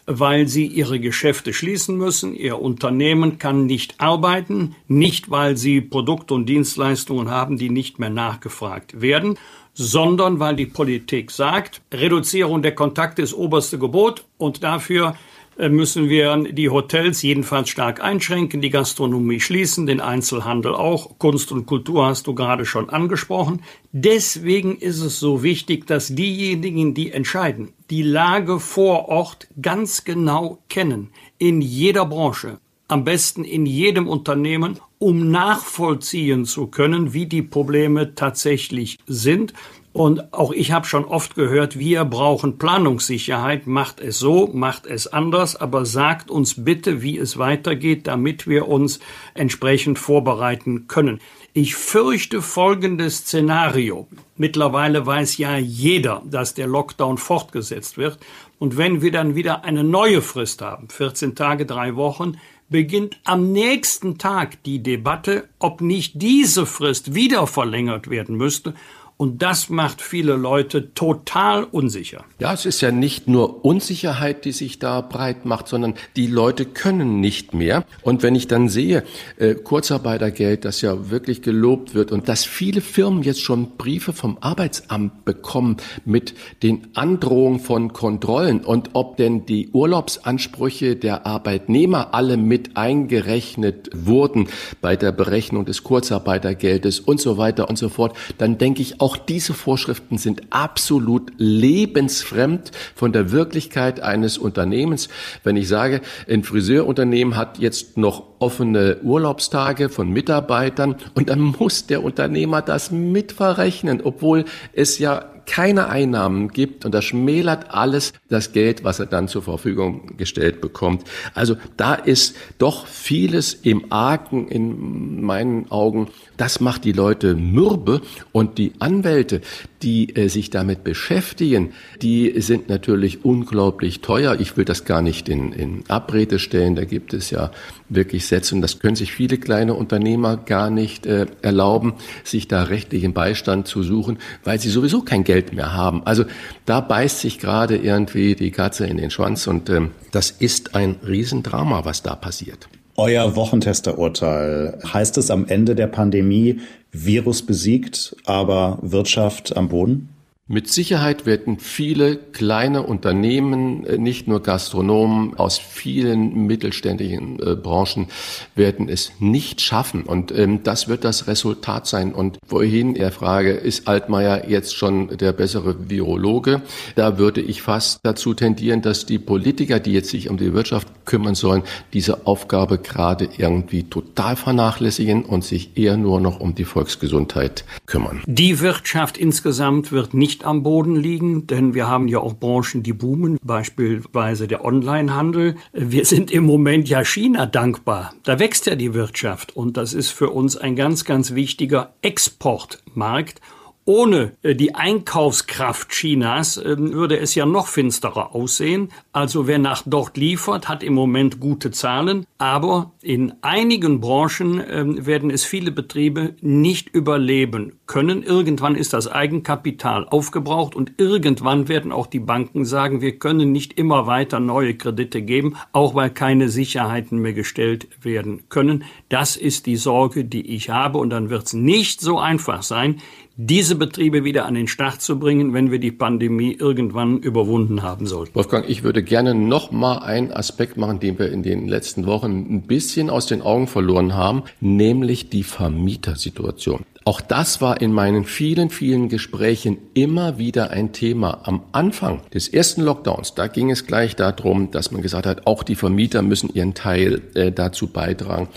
weil 0.06 0.48
sie 0.48 0.66
ihre 0.66 0.98
Geschäfte 0.98 1.52
schließen 1.52 1.96
müssen. 1.96 2.34
Ihr 2.34 2.60
Unternehmen 2.60 3.38
kann 3.38 3.66
nicht 3.66 4.00
arbeiten, 4.00 4.74
nicht 4.88 5.30
weil 5.30 5.56
sie 5.56 5.80
Produkte 5.80 6.34
und 6.34 6.46
Dienstleistungen 6.46 7.30
haben, 7.30 7.58
die 7.58 7.70
nicht 7.70 7.98
mehr 7.98 8.10
nachgefragt 8.10 9.00
werden, 9.00 9.38
sondern 9.72 10.40
weil 10.40 10.56
die 10.56 10.66
Politik 10.66 11.30
sagt, 11.30 11.80
Reduzierung 11.92 12.60
der 12.60 12.74
Kontakte 12.74 13.22
ist 13.22 13.34
oberste 13.34 13.78
Gebot 13.78 14.24
und 14.36 14.64
dafür 14.64 15.14
müssen 15.56 16.08
wir 16.08 16.36
die 16.52 16.70
Hotels 16.70 17.22
jedenfalls 17.22 17.68
stark 17.68 18.02
einschränken, 18.02 18.60
die 18.60 18.70
Gastronomie 18.70 19.40
schließen, 19.40 19.86
den 19.86 20.00
Einzelhandel 20.00 20.74
auch, 20.74 21.18
Kunst 21.18 21.52
und 21.52 21.66
Kultur 21.66 22.06
hast 22.06 22.26
du 22.26 22.34
gerade 22.34 22.64
schon 22.64 22.88
angesprochen. 22.88 23.62
Deswegen 23.92 24.76
ist 24.78 25.00
es 25.00 25.20
so 25.20 25.42
wichtig, 25.42 25.86
dass 25.86 26.14
diejenigen, 26.14 26.94
die 26.94 27.12
entscheiden, 27.12 27.72
die 27.90 28.02
Lage 28.02 28.60
vor 28.60 29.08
Ort 29.08 29.48
ganz 29.60 30.04
genau 30.04 30.58
kennen, 30.68 31.10
in 31.38 31.60
jeder 31.60 32.06
Branche, 32.06 32.58
am 32.88 33.04
besten 33.04 33.44
in 33.44 33.66
jedem 33.66 34.08
Unternehmen, 34.08 34.80
um 34.98 35.30
nachvollziehen 35.30 36.44
zu 36.44 36.66
können, 36.66 37.12
wie 37.14 37.26
die 37.26 37.42
Probleme 37.42 38.14
tatsächlich 38.14 38.98
sind. 39.06 39.54
Und 39.92 40.32
auch 40.32 40.52
ich 40.52 40.70
habe 40.70 40.86
schon 40.86 41.04
oft 41.04 41.34
gehört, 41.34 41.76
wir 41.76 42.04
brauchen 42.04 42.58
Planungssicherheit, 42.58 43.66
macht 43.66 44.00
es 44.00 44.20
so, 44.20 44.48
macht 44.52 44.86
es 44.86 45.08
anders, 45.08 45.56
aber 45.56 45.84
sagt 45.84 46.30
uns 46.30 46.64
bitte, 46.64 47.02
wie 47.02 47.18
es 47.18 47.38
weitergeht, 47.38 48.06
damit 48.06 48.46
wir 48.46 48.68
uns 48.68 49.00
entsprechend 49.34 49.98
vorbereiten 49.98 50.86
können. 50.86 51.20
Ich 51.52 51.74
fürchte 51.74 52.40
folgendes 52.40 53.18
Szenario. 53.18 54.06
Mittlerweile 54.36 55.04
weiß 55.04 55.38
ja 55.38 55.56
jeder, 55.56 56.22
dass 56.24 56.54
der 56.54 56.68
Lockdown 56.68 57.18
fortgesetzt 57.18 57.98
wird. 57.98 58.20
Und 58.60 58.76
wenn 58.76 59.02
wir 59.02 59.10
dann 59.10 59.34
wieder 59.34 59.64
eine 59.64 59.82
neue 59.82 60.22
Frist 60.22 60.62
haben, 60.62 60.88
14 60.88 61.34
Tage, 61.34 61.66
drei 61.66 61.96
Wochen, 61.96 62.36
beginnt 62.68 63.18
am 63.24 63.50
nächsten 63.50 64.16
Tag 64.18 64.62
die 64.62 64.80
Debatte, 64.80 65.48
ob 65.58 65.80
nicht 65.80 66.22
diese 66.22 66.66
Frist 66.66 67.14
wieder 67.16 67.48
verlängert 67.48 68.08
werden 68.08 68.36
müsste 68.36 68.74
und 69.20 69.42
das 69.42 69.68
macht 69.68 70.00
viele 70.00 70.34
Leute 70.34 70.94
total 70.94 71.64
unsicher. 71.64 72.24
Ja, 72.38 72.54
es 72.54 72.64
ist 72.64 72.80
ja 72.80 72.90
nicht 72.90 73.28
nur 73.28 73.66
Unsicherheit, 73.66 74.46
die 74.46 74.52
sich 74.52 74.78
da 74.78 75.02
breit 75.02 75.44
macht, 75.44 75.68
sondern 75.68 75.92
die 76.16 76.26
Leute 76.26 76.64
können 76.64 77.20
nicht 77.20 77.52
mehr. 77.52 77.84
Und 78.00 78.22
wenn 78.22 78.34
ich 78.34 78.48
dann 78.48 78.70
sehe, 78.70 79.04
äh, 79.36 79.56
Kurzarbeitergeld, 79.56 80.64
das 80.64 80.80
ja 80.80 81.10
wirklich 81.10 81.42
gelobt 81.42 81.94
wird 81.94 82.12
und 82.12 82.30
dass 82.30 82.46
viele 82.46 82.80
Firmen 82.80 83.22
jetzt 83.22 83.42
schon 83.42 83.76
Briefe 83.76 84.14
vom 84.14 84.38
Arbeitsamt 84.40 85.26
bekommen 85.26 85.76
mit 86.06 86.32
den 86.62 86.88
Androhungen 86.94 87.60
von 87.60 87.92
Kontrollen 87.92 88.64
und 88.64 88.88
ob 88.94 89.18
denn 89.18 89.44
die 89.44 89.68
Urlaubsansprüche 89.68 90.96
der 90.96 91.26
Arbeitnehmer 91.26 92.14
alle 92.14 92.38
mit 92.38 92.78
eingerechnet 92.78 93.90
wurden 93.92 94.48
bei 94.80 94.96
der 94.96 95.12
Berechnung 95.12 95.66
des 95.66 95.84
Kurzarbeitergeldes 95.84 97.00
und 97.00 97.20
so 97.20 97.36
weiter 97.36 97.68
und 97.68 97.76
so 97.76 97.90
fort, 97.90 98.16
dann 98.38 98.56
denke 98.56 98.80
ich 98.80 98.98
auch, 99.02 99.09
auch 99.10 99.16
diese 99.16 99.54
Vorschriften 99.54 100.18
sind 100.18 100.42
absolut 100.50 101.32
lebensfremd 101.36 102.70
von 102.94 103.12
der 103.12 103.32
Wirklichkeit 103.32 103.98
eines 104.00 104.38
Unternehmens. 104.38 105.08
Wenn 105.42 105.56
ich 105.56 105.66
sage, 105.66 106.00
ein 106.28 106.44
Friseurunternehmen 106.44 107.34
hat 107.34 107.58
jetzt 107.58 107.98
noch 107.98 108.22
offene 108.38 108.98
Urlaubstage 109.02 109.88
von 109.88 110.10
Mitarbeitern 110.10 110.94
und 111.14 111.28
dann 111.28 111.40
muss 111.40 111.86
der 111.86 112.04
Unternehmer 112.04 112.62
das 112.62 112.92
mitverrechnen, 112.92 114.00
obwohl 114.00 114.44
es 114.74 115.00
ja 115.00 115.24
keine 115.50 115.88
Einnahmen 115.88 116.48
gibt 116.48 116.84
und 116.84 116.94
das 116.94 117.04
schmälert 117.04 117.74
alles 117.74 118.12
das 118.28 118.52
Geld, 118.52 118.84
was 118.84 119.00
er 119.00 119.06
dann 119.06 119.26
zur 119.26 119.42
Verfügung 119.42 120.16
gestellt 120.16 120.60
bekommt. 120.60 121.02
Also 121.34 121.56
da 121.76 121.94
ist 121.94 122.36
doch 122.58 122.86
vieles 122.86 123.54
im 123.54 123.90
Argen 123.90 124.46
in 124.46 125.20
meinen 125.22 125.68
Augen. 125.72 126.06
Das 126.40 126.58
macht 126.58 126.84
die 126.86 126.92
Leute 126.92 127.34
mürbe 127.34 128.00
und 128.32 128.56
die 128.56 128.72
Anwälte, 128.78 129.42
die 129.82 130.16
äh, 130.16 130.28
sich 130.28 130.48
damit 130.48 130.84
beschäftigen, 130.84 131.74
die 132.00 132.32
sind 132.40 132.70
natürlich 132.70 133.26
unglaublich 133.26 134.00
teuer. 134.00 134.40
Ich 134.40 134.56
will 134.56 134.64
das 134.64 134.86
gar 134.86 135.02
nicht 135.02 135.28
in, 135.28 135.52
in 135.52 135.84
Abrede 135.88 136.38
stellen. 136.38 136.76
Da 136.76 136.86
gibt 136.86 137.12
es 137.12 137.28
ja 137.28 137.50
wirklich 137.90 138.26
Sätze 138.26 138.54
und 138.54 138.62
das 138.62 138.78
können 138.78 138.96
sich 138.96 139.12
viele 139.12 139.36
kleine 139.36 139.74
Unternehmer 139.74 140.38
gar 140.38 140.70
nicht 140.70 141.04
äh, 141.04 141.26
erlauben, 141.42 141.92
sich 142.24 142.48
da 142.48 142.62
rechtlichen 142.62 143.12
Beistand 143.12 143.68
zu 143.68 143.82
suchen, 143.82 144.16
weil 144.42 144.58
sie 144.58 144.70
sowieso 144.70 145.02
kein 145.02 145.24
Geld 145.24 145.52
mehr 145.52 145.74
haben. 145.74 146.06
Also 146.06 146.24
da 146.64 146.80
beißt 146.80 147.20
sich 147.20 147.38
gerade 147.38 147.76
irgendwie 147.76 148.34
die 148.34 148.50
Katze 148.50 148.86
in 148.86 148.96
den 148.96 149.10
Schwanz 149.10 149.46
und 149.46 149.68
ähm, 149.68 149.90
das 150.10 150.30
ist 150.30 150.74
ein 150.74 150.96
Riesendrama, 151.06 151.84
was 151.84 152.02
da 152.02 152.16
passiert. 152.16 152.66
Euer 153.00 153.34
Wochentesterurteil 153.34 154.78
heißt 154.84 155.16
es 155.16 155.30
am 155.30 155.46
Ende 155.46 155.74
der 155.74 155.86
Pandemie, 155.86 156.60
Virus 156.92 157.40
besiegt, 157.40 158.14
aber 158.26 158.78
Wirtschaft 158.82 159.56
am 159.56 159.70
Boden? 159.70 160.10
Mit 160.52 160.68
Sicherheit 160.68 161.26
werden 161.26 161.60
viele 161.60 162.16
kleine 162.16 162.82
Unternehmen, 162.82 163.86
äh, 163.86 163.98
nicht 163.98 164.26
nur 164.26 164.42
Gastronomen 164.42 165.36
aus 165.36 165.58
vielen 165.58 166.48
mittelständischen 166.48 167.38
äh, 167.38 167.54
Branchen, 167.54 168.08
werden 168.56 168.88
es 168.88 169.12
nicht 169.20 169.60
schaffen. 169.60 170.02
Und 170.02 170.36
ähm, 170.36 170.64
das 170.64 170.88
wird 170.88 171.04
das 171.04 171.28
Resultat 171.28 171.86
sein. 171.86 172.12
Und 172.12 172.38
vorhin 172.44 172.96
er 172.96 173.12
Frage, 173.12 173.52
ist 173.52 173.86
Altmaier 173.86 174.48
jetzt 174.50 174.74
schon 174.74 175.16
der 175.18 175.32
bessere 175.32 175.88
Virologe? 175.88 176.62
Da 176.96 177.16
würde 177.16 177.40
ich 177.40 177.62
fast 177.62 178.00
dazu 178.02 178.34
tendieren, 178.34 178.82
dass 178.82 179.06
die 179.06 179.20
Politiker, 179.20 179.78
die 179.78 179.92
jetzt 179.92 180.08
sich 180.10 180.28
um 180.28 180.36
die 180.36 180.52
Wirtschaft 180.52 180.88
kümmern 181.04 181.36
sollen, 181.36 181.62
diese 181.92 182.26
Aufgabe 182.26 182.78
gerade 182.78 183.28
irgendwie 183.36 183.84
total 183.84 184.34
vernachlässigen 184.34 185.24
und 185.24 185.44
sich 185.44 185.76
eher 185.76 185.96
nur 185.96 186.20
noch 186.20 186.40
um 186.40 186.56
die 186.56 186.64
Volksgesundheit 186.64 187.64
kümmern. 187.86 188.20
Die 188.26 188.58
Wirtschaft 188.58 189.16
insgesamt 189.16 189.92
wird 189.92 190.12
nicht 190.12 190.39
nicht 190.40 190.46
am 190.46 190.62
Boden 190.62 190.96
liegen, 190.96 191.46
denn 191.46 191.74
wir 191.74 191.86
haben 191.86 192.08
ja 192.08 192.18
auch 192.20 192.34
Branchen, 192.34 192.82
die 192.82 192.94
boomen, 192.94 193.38
beispielsweise 193.42 194.48
der 194.48 194.64
Onlinehandel. 194.64 195.56
Wir 195.72 196.06
sind 196.06 196.30
im 196.30 196.44
Moment 196.44 196.88
ja 196.88 197.04
China 197.04 197.44
dankbar. 197.44 198.14
Da 198.22 198.38
wächst 198.38 198.64
ja 198.64 198.74
die 198.74 198.94
Wirtschaft 198.94 199.54
und 199.54 199.76
das 199.76 199.92
ist 199.92 200.10
für 200.10 200.30
uns 200.30 200.56
ein 200.56 200.76
ganz, 200.76 201.04
ganz 201.04 201.34
wichtiger 201.34 201.92
Exportmarkt 202.00 203.42
ohne 203.84 204.32
äh, 204.42 204.54
die 204.54 204.74
Einkaufskraft 204.74 205.88
Chinas 205.90 206.56
ähm, 206.56 206.92
würde 206.92 207.18
es 207.18 207.34
ja 207.34 207.46
noch 207.46 207.66
finsterer 207.66 208.34
aussehen. 208.34 208.90
Also 209.12 209.46
wer 209.46 209.58
nach 209.58 209.82
dort 209.86 210.16
liefert, 210.16 210.68
hat 210.68 210.82
im 210.82 210.94
Moment 210.94 211.40
gute 211.40 211.70
Zahlen, 211.70 212.26
aber 212.38 212.92
in 213.02 213.32
einigen 213.42 214.00
Branchen 214.00 214.62
ähm, 214.68 215.06
werden 215.06 215.30
es 215.30 215.44
viele 215.44 215.72
Betriebe 215.72 216.34
nicht 216.40 216.94
überleben 216.94 217.80
können. 217.86 218.22
Irgendwann 218.22 218.76
ist 218.76 218.92
das 218.92 219.08
Eigenkapital 219.08 220.06
aufgebraucht 220.08 220.76
und 220.76 220.92
irgendwann 220.98 221.68
werden 221.68 221.90
auch 221.90 222.06
die 222.06 222.20
Banken 222.20 222.64
sagen, 222.64 223.00
wir 223.00 223.18
können 223.18 223.50
nicht 223.50 223.78
immer 223.78 224.06
weiter 224.06 224.40
neue 224.40 224.74
Kredite 224.74 225.22
geben, 225.22 225.56
auch 225.72 225.94
weil 225.94 226.10
keine 226.10 226.48
Sicherheiten 226.48 227.18
mehr 227.18 227.32
gestellt 227.32 227.88
werden 228.02 228.48
können. 228.48 228.84
Das 229.08 229.36
ist 229.36 229.66
die 229.66 229.76
Sorge, 229.76 230.24
die 230.24 230.54
ich 230.54 230.70
habe 230.70 230.98
und 230.98 231.10
dann 231.10 231.30
wird 231.30 231.46
es 231.46 231.52
nicht 231.54 232.00
so 232.00 232.18
einfach 232.18 232.62
sein, 232.62 233.00
diese 233.46 233.74
Betriebe 233.74 234.22
wieder 234.22 234.44
an 234.44 234.52
den 234.52 234.68
Start 234.68 235.00
zu 235.00 235.18
bringen, 235.18 235.54
wenn 235.54 235.70
wir 235.70 235.78
die 235.78 235.92
Pandemie 235.92 236.52
irgendwann 236.52 237.18
überwunden 237.18 237.82
haben 237.82 238.06
sollten. 238.06 238.34
Wolfgang, 238.34 238.68
ich 238.68 238.82
würde 238.82 239.02
gerne 239.02 239.34
noch 239.34 239.70
mal 239.70 239.98
einen 239.98 240.30
Aspekt 240.30 240.76
machen, 240.76 241.00
den 241.00 241.18
wir 241.18 241.32
in 241.32 241.42
den 241.42 241.66
letzten 241.66 242.04
Wochen 242.04 242.32
ein 242.50 242.62
bisschen 242.62 243.08
aus 243.08 243.26
den 243.26 243.40
Augen 243.40 243.66
verloren 243.66 244.14
haben, 244.14 244.42
nämlich 244.60 245.30
die 245.30 245.42
Vermietersituation. 245.42 246.84
Auch 247.06 247.22
das 247.22 247.62
war 247.62 247.80
in 247.80 247.94
meinen 247.94 248.26
vielen, 248.26 248.68
vielen 248.68 249.08
Gesprächen 249.08 249.78
immer 249.94 250.36
wieder 250.36 250.70
ein 250.70 250.92
Thema. 250.92 251.40
Am 251.44 251.62
Anfang 251.72 252.20
des 252.34 252.46
ersten 252.46 252.82
Lockdowns, 252.82 253.34
da 253.34 253.46
ging 253.46 253.70
es 253.70 253.86
gleich 253.86 254.16
darum, 254.16 254.70
dass 254.70 254.90
man 254.90 255.00
gesagt 255.00 255.24
hat, 255.24 255.46
auch 255.46 255.62
die 255.62 255.76
Vermieter 255.76 256.20
müssen 256.20 256.52
ihren 256.52 256.74
Teil 256.74 257.22
äh, 257.34 257.52
dazu 257.52 257.86
beitragen. 257.86 258.48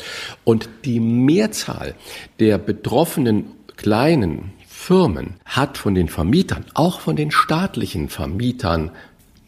Und 0.44 0.68
die 0.84 1.00
Mehrzahl 1.00 1.96
der 2.42 2.58
betroffenen 2.58 3.46
kleinen 3.78 4.52
Firmen 4.84 5.36
hat 5.46 5.78
von 5.78 5.96
den 5.96 6.10
Vermietern, 6.10 6.66
auch 6.74 7.00
von 7.00 7.16
den 7.16 7.32
staatlichen 7.32 8.10
Vermietern, 8.10 8.92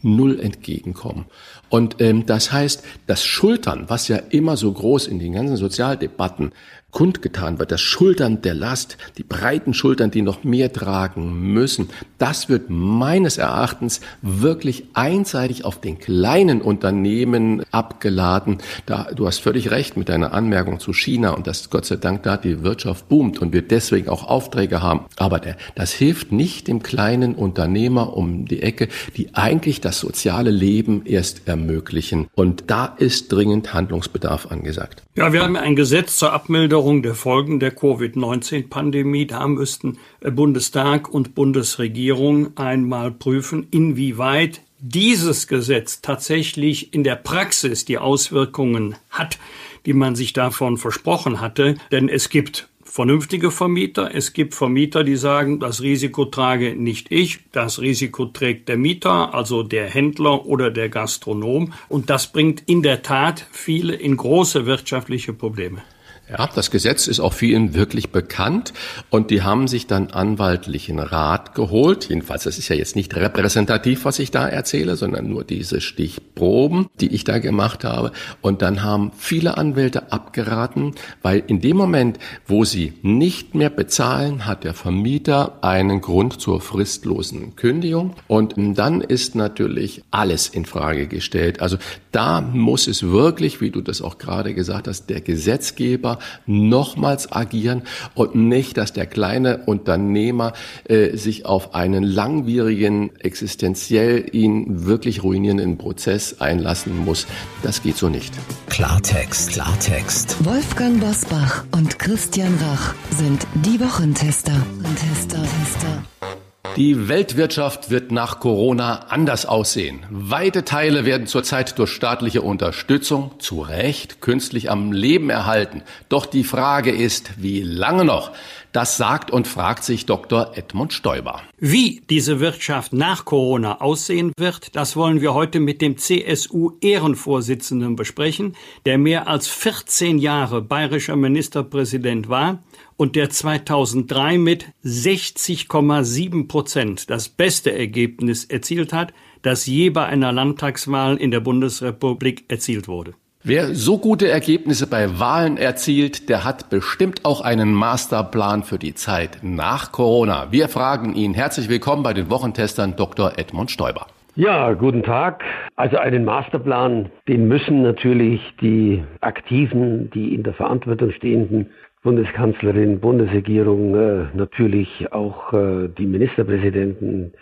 null 0.00 0.40
entgegenkommen. 0.40 1.26
Und 1.68 2.00
ähm, 2.00 2.24
das 2.24 2.52
heißt, 2.52 2.82
das 3.06 3.22
Schultern, 3.22 3.84
was 3.88 4.08
ja 4.08 4.16
immer 4.16 4.56
so 4.56 4.72
groß 4.72 5.08
in 5.08 5.18
den 5.18 5.34
ganzen 5.34 5.58
Sozialdebatten 5.58 6.52
kundgetan 6.96 7.58
wird, 7.58 7.72
das 7.72 7.82
Schultern 7.82 8.40
der 8.40 8.54
Last, 8.54 8.96
die 9.18 9.22
breiten 9.22 9.74
Schultern, 9.74 10.10
die 10.10 10.22
noch 10.22 10.44
mehr 10.44 10.72
tragen 10.72 11.52
müssen, 11.52 11.90
das 12.16 12.48
wird 12.48 12.70
meines 12.70 13.36
Erachtens 13.36 14.00
wirklich 14.22 14.84
einseitig 14.94 15.66
auf 15.66 15.78
den 15.78 15.98
kleinen 15.98 16.62
Unternehmen 16.62 17.62
abgeladen. 17.70 18.58
Da, 18.86 19.08
du 19.14 19.26
hast 19.26 19.40
völlig 19.40 19.70
recht 19.70 19.98
mit 19.98 20.08
deiner 20.08 20.32
Anmerkung 20.32 20.80
zu 20.80 20.94
China 20.94 21.32
und 21.32 21.46
dass 21.46 21.68
Gott 21.68 21.84
sei 21.84 21.96
Dank 21.96 22.22
da 22.22 22.38
die 22.38 22.62
Wirtschaft 22.62 23.10
boomt 23.10 23.42
und 23.42 23.52
wir 23.52 23.60
deswegen 23.60 24.08
auch 24.08 24.26
Aufträge 24.26 24.80
haben. 24.80 25.00
Aber 25.16 25.38
der, 25.38 25.58
das 25.74 25.92
hilft 25.92 26.32
nicht 26.32 26.66
dem 26.66 26.82
kleinen 26.82 27.34
Unternehmer 27.34 28.16
um 28.16 28.46
die 28.46 28.62
Ecke, 28.62 28.88
die 29.18 29.34
eigentlich 29.34 29.82
das 29.82 30.00
soziale 30.00 30.50
Leben 30.50 31.04
erst 31.04 31.46
ermöglichen. 31.46 32.28
Und 32.34 32.64
da 32.68 32.86
ist 32.86 33.30
dringend 33.30 33.74
Handlungsbedarf 33.74 34.50
angesagt. 34.50 35.02
Ja, 35.14 35.32
wir 35.34 35.42
haben 35.42 35.56
ein 35.56 35.76
Gesetz 35.76 36.16
zur 36.16 36.32
Abmilderung 36.32 36.75
Linderung 36.76 37.00
der 37.00 37.14
Folgen 37.14 37.58
der 37.58 37.70
Covid-19-Pandemie. 37.70 39.26
Da 39.26 39.48
müssten 39.48 39.96
äh, 40.20 40.30
Bundestag 40.30 41.08
und 41.08 41.34
Bundesregierung 41.34 42.54
einmal 42.58 43.10
prüfen, 43.12 43.66
inwieweit 43.70 44.60
dieses 44.78 45.46
Gesetz 45.46 46.02
tatsächlich 46.02 46.92
in 46.92 47.02
der 47.02 47.16
Praxis 47.16 47.86
die 47.86 47.96
Auswirkungen 47.96 48.94
hat, 49.08 49.38
die 49.86 49.94
man 49.94 50.16
sich 50.16 50.34
davon 50.34 50.76
versprochen 50.76 51.40
hatte. 51.40 51.76
Denn 51.92 52.10
es 52.10 52.28
gibt 52.28 52.68
vernünftige 52.84 53.50
Vermieter, 53.50 54.14
es 54.14 54.34
gibt 54.34 54.54
Vermieter, 54.54 55.02
die 55.02 55.16
sagen, 55.16 55.58
das 55.58 55.80
Risiko 55.80 56.26
trage 56.26 56.76
nicht 56.76 57.10
ich, 57.10 57.38
das 57.52 57.80
Risiko 57.80 58.26
trägt 58.26 58.68
der 58.68 58.76
Mieter, 58.76 59.32
also 59.32 59.62
der 59.62 59.88
Händler 59.88 60.44
oder 60.44 60.70
der 60.70 60.90
Gastronom. 60.90 61.72
Und 61.88 62.10
das 62.10 62.26
bringt 62.26 62.64
in 62.66 62.82
der 62.82 63.00
Tat 63.00 63.46
viele 63.50 63.94
in 63.94 64.18
große 64.18 64.66
wirtschaftliche 64.66 65.32
Probleme. 65.32 65.80
Ja, 66.28 66.48
das 66.52 66.72
Gesetz 66.72 67.06
ist 67.06 67.20
auch 67.20 67.32
vielen 67.32 67.74
wirklich 67.74 68.10
bekannt 68.10 68.72
und 69.10 69.30
die 69.30 69.42
haben 69.42 69.68
sich 69.68 69.86
dann 69.86 70.08
anwaltlichen 70.10 70.98
Rat 70.98 71.54
geholt. 71.54 72.08
Jedenfalls, 72.08 72.42
das 72.42 72.58
ist 72.58 72.68
ja 72.68 72.74
jetzt 72.74 72.96
nicht 72.96 73.14
repräsentativ, 73.14 74.04
was 74.04 74.18
ich 74.18 74.32
da 74.32 74.48
erzähle, 74.48 74.96
sondern 74.96 75.28
nur 75.28 75.44
diese 75.44 75.80
Stichproben, 75.80 76.88
die 76.98 77.14
ich 77.14 77.22
da 77.22 77.38
gemacht 77.38 77.84
habe. 77.84 78.10
Und 78.40 78.60
dann 78.60 78.82
haben 78.82 79.12
viele 79.16 79.56
Anwälte 79.56 80.10
abgeraten, 80.10 80.96
weil 81.22 81.44
in 81.46 81.60
dem 81.60 81.76
Moment, 81.76 82.18
wo 82.44 82.64
sie 82.64 82.94
nicht 83.02 83.54
mehr 83.54 83.70
bezahlen, 83.70 84.46
hat 84.46 84.64
der 84.64 84.74
Vermieter 84.74 85.62
einen 85.62 86.00
Grund 86.00 86.40
zur 86.40 86.60
fristlosen 86.60 87.54
Kündigung. 87.54 88.16
Und 88.26 88.54
dann 88.56 89.00
ist 89.00 89.36
natürlich 89.36 90.02
alles 90.10 90.48
in 90.48 90.66
Frage 90.66 91.06
gestellt. 91.06 91.60
Also 91.60 91.76
da 92.10 92.40
muss 92.40 92.88
es 92.88 93.04
wirklich, 93.04 93.60
wie 93.60 93.70
du 93.70 93.80
das 93.80 94.02
auch 94.02 94.18
gerade 94.18 94.54
gesagt 94.54 94.88
hast, 94.88 95.08
der 95.08 95.20
Gesetzgeber 95.20 96.15
nochmals 96.46 97.32
agieren 97.32 97.82
und 98.14 98.34
nicht, 98.34 98.76
dass 98.76 98.92
der 98.92 99.06
kleine 99.06 99.58
Unternehmer 99.66 100.52
äh, 100.88 101.16
sich 101.16 101.46
auf 101.46 101.74
einen 101.74 102.02
langwierigen, 102.04 103.10
existenziell 103.18 104.26
ihn 104.32 104.86
wirklich 104.86 105.22
ruinierenden 105.22 105.78
Prozess 105.78 106.40
einlassen 106.40 106.96
muss. 107.04 107.26
Das 107.62 107.82
geht 107.82 107.96
so 107.96 108.08
nicht. 108.08 108.32
Klartext, 108.68 109.50
Klartext. 109.50 110.44
Wolfgang 110.44 111.00
Bosbach 111.00 111.64
und 111.72 111.98
Christian 111.98 112.54
Rach 112.60 112.94
sind 113.10 113.46
die 113.54 113.80
Wochentester. 113.80 114.52
Tester, 114.96 115.42
Tester. 115.42 116.45
Die 116.76 117.08
Weltwirtschaft 117.08 117.90
wird 117.90 118.10
nach 118.10 118.40
Corona 118.40 119.06
anders 119.08 119.46
aussehen. 119.46 120.04
Weite 120.10 120.64
Teile 120.64 121.04
werden 121.04 121.26
zurzeit 121.26 121.78
durch 121.78 121.90
staatliche 121.90 122.42
Unterstützung 122.42 123.32
zu 123.38 123.62
Recht 123.62 124.20
künstlich 124.20 124.70
am 124.70 124.92
Leben 124.92 125.30
erhalten. 125.30 125.82
Doch 126.08 126.26
die 126.26 126.44
Frage 126.44 126.90
ist, 126.90 127.42
wie 127.42 127.62
lange 127.62 128.04
noch? 128.04 128.32
Das 128.72 128.98
sagt 128.98 129.30
und 129.30 129.48
fragt 129.48 129.84
sich 129.84 130.04
Dr. 130.04 130.52
Edmund 130.54 130.92
Stoiber. 130.92 131.40
Wie 131.58 132.02
diese 132.10 132.40
Wirtschaft 132.40 132.92
nach 132.92 133.24
Corona 133.24 133.80
aussehen 133.80 134.32
wird, 134.36 134.76
das 134.76 134.96
wollen 134.96 135.22
wir 135.22 135.32
heute 135.32 135.60
mit 135.60 135.80
dem 135.80 135.96
CSU-Ehrenvorsitzenden 135.96 137.96
besprechen, 137.96 138.54
der 138.84 138.98
mehr 138.98 139.28
als 139.28 139.48
14 139.48 140.18
Jahre 140.18 140.60
bayerischer 140.60 141.16
Ministerpräsident 141.16 142.28
war 142.28 142.58
und 142.96 143.16
der 143.16 143.30
2003 143.30 144.38
mit 144.38 144.66
60,7 144.84 146.48
Prozent 146.48 147.10
das 147.10 147.28
beste 147.28 147.76
Ergebnis 147.76 148.44
erzielt 148.44 148.92
hat, 148.92 149.12
das 149.42 149.66
je 149.66 149.90
bei 149.90 150.04
einer 150.06 150.32
Landtagswahl 150.32 151.16
in 151.16 151.30
der 151.30 151.40
Bundesrepublik 151.40 152.44
erzielt 152.48 152.88
wurde. 152.88 153.14
Wer 153.48 153.76
so 153.76 153.98
gute 153.98 154.28
Ergebnisse 154.28 154.88
bei 154.88 155.20
Wahlen 155.20 155.56
erzielt, 155.56 156.28
der 156.28 156.42
hat 156.42 156.68
bestimmt 156.68 157.24
auch 157.24 157.42
einen 157.42 157.72
Masterplan 157.72 158.64
für 158.64 158.76
die 158.76 158.94
Zeit 158.94 159.38
nach 159.42 159.92
Corona. 159.92 160.48
Wir 160.50 160.68
fragen 160.68 161.14
ihn 161.14 161.32
herzlich 161.32 161.68
willkommen 161.68 162.02
bei 162.02 162.12
den 162.12 162.28
Wochentestern 162.28 162.96
Dr. 162.96 163.38
Edmund 163.38 163.70
Stoiber. 163.70 164.08
Ja, 164.34 164.72
guten 164.74 165.02
Tag. 165.02 165.44
Also 165.76 165.96
einen 165.96 166.24
Masterplan, 166.24 167.08
den 167.28 167.46
müssen 167.46 167.82
natürlich 167.82 168.40
die 168.60 169.04
Aktiven, 169.20 170.10
die 170.10 170.34
in 170.34 170.42
der 170.42 170.52
Verantwortung 170.52 171.12
stehenden 171.12 171.70
Bundeskanzlerin, 172.06 173.00
Bundesregierung, 173.00 173.96
äh, 173.96 174.26
natürlich 174.32 175.10
auch 175.10 175.52
äh, 175.52 175.88
die 175.88 176.06
Ministerpräsidenten 176.06 177.32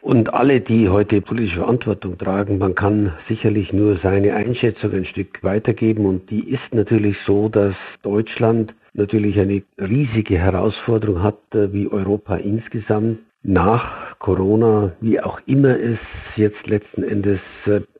und 0.00 0.32
alle, 0.32 0.60
die 0.60 0.88
heute 0.88 1.20
politische 1.20 1.56
Verantwortung 1.56 2.16
tragen. 2.18 2.58
Man 2.58 2.76
kann 2.76 3.14
sicherlich 3.26 3.72
nur 3.72 3.96
seine 3.96 4.34
Einschätzung 4.34 4.92
ein 4.92 5.06
Stück 5.06 5.42
weitergeben 5.42 6.06
und 6.06 6.30
die 6.30 6.48
ist 6.48 6.72
natürlich 6.72 7.16
so, 7.26 7.48
dass 7.48 7.74
Deutschland 8.04 8.72
natürlich 8.94 9.40
eine 9.40 9.60
riesige 9.80 10.38
Herausforderung 10.38 11.20
hat, 11.20 11.40
äh, 11.52 11.72
wie 11.72 11.88
Europa 11.88 12.36
insgesamt 12.36 13.18
nach 13.42 14.16
Corona, 14.20 14.92
wie 15.00 15.20
auch 15.20 15.40
immer 15.46 15.76
es 15.80 15.98
jetzt 16.36 16.64
letzten 16.68 17.02
Endes 17.02 17.40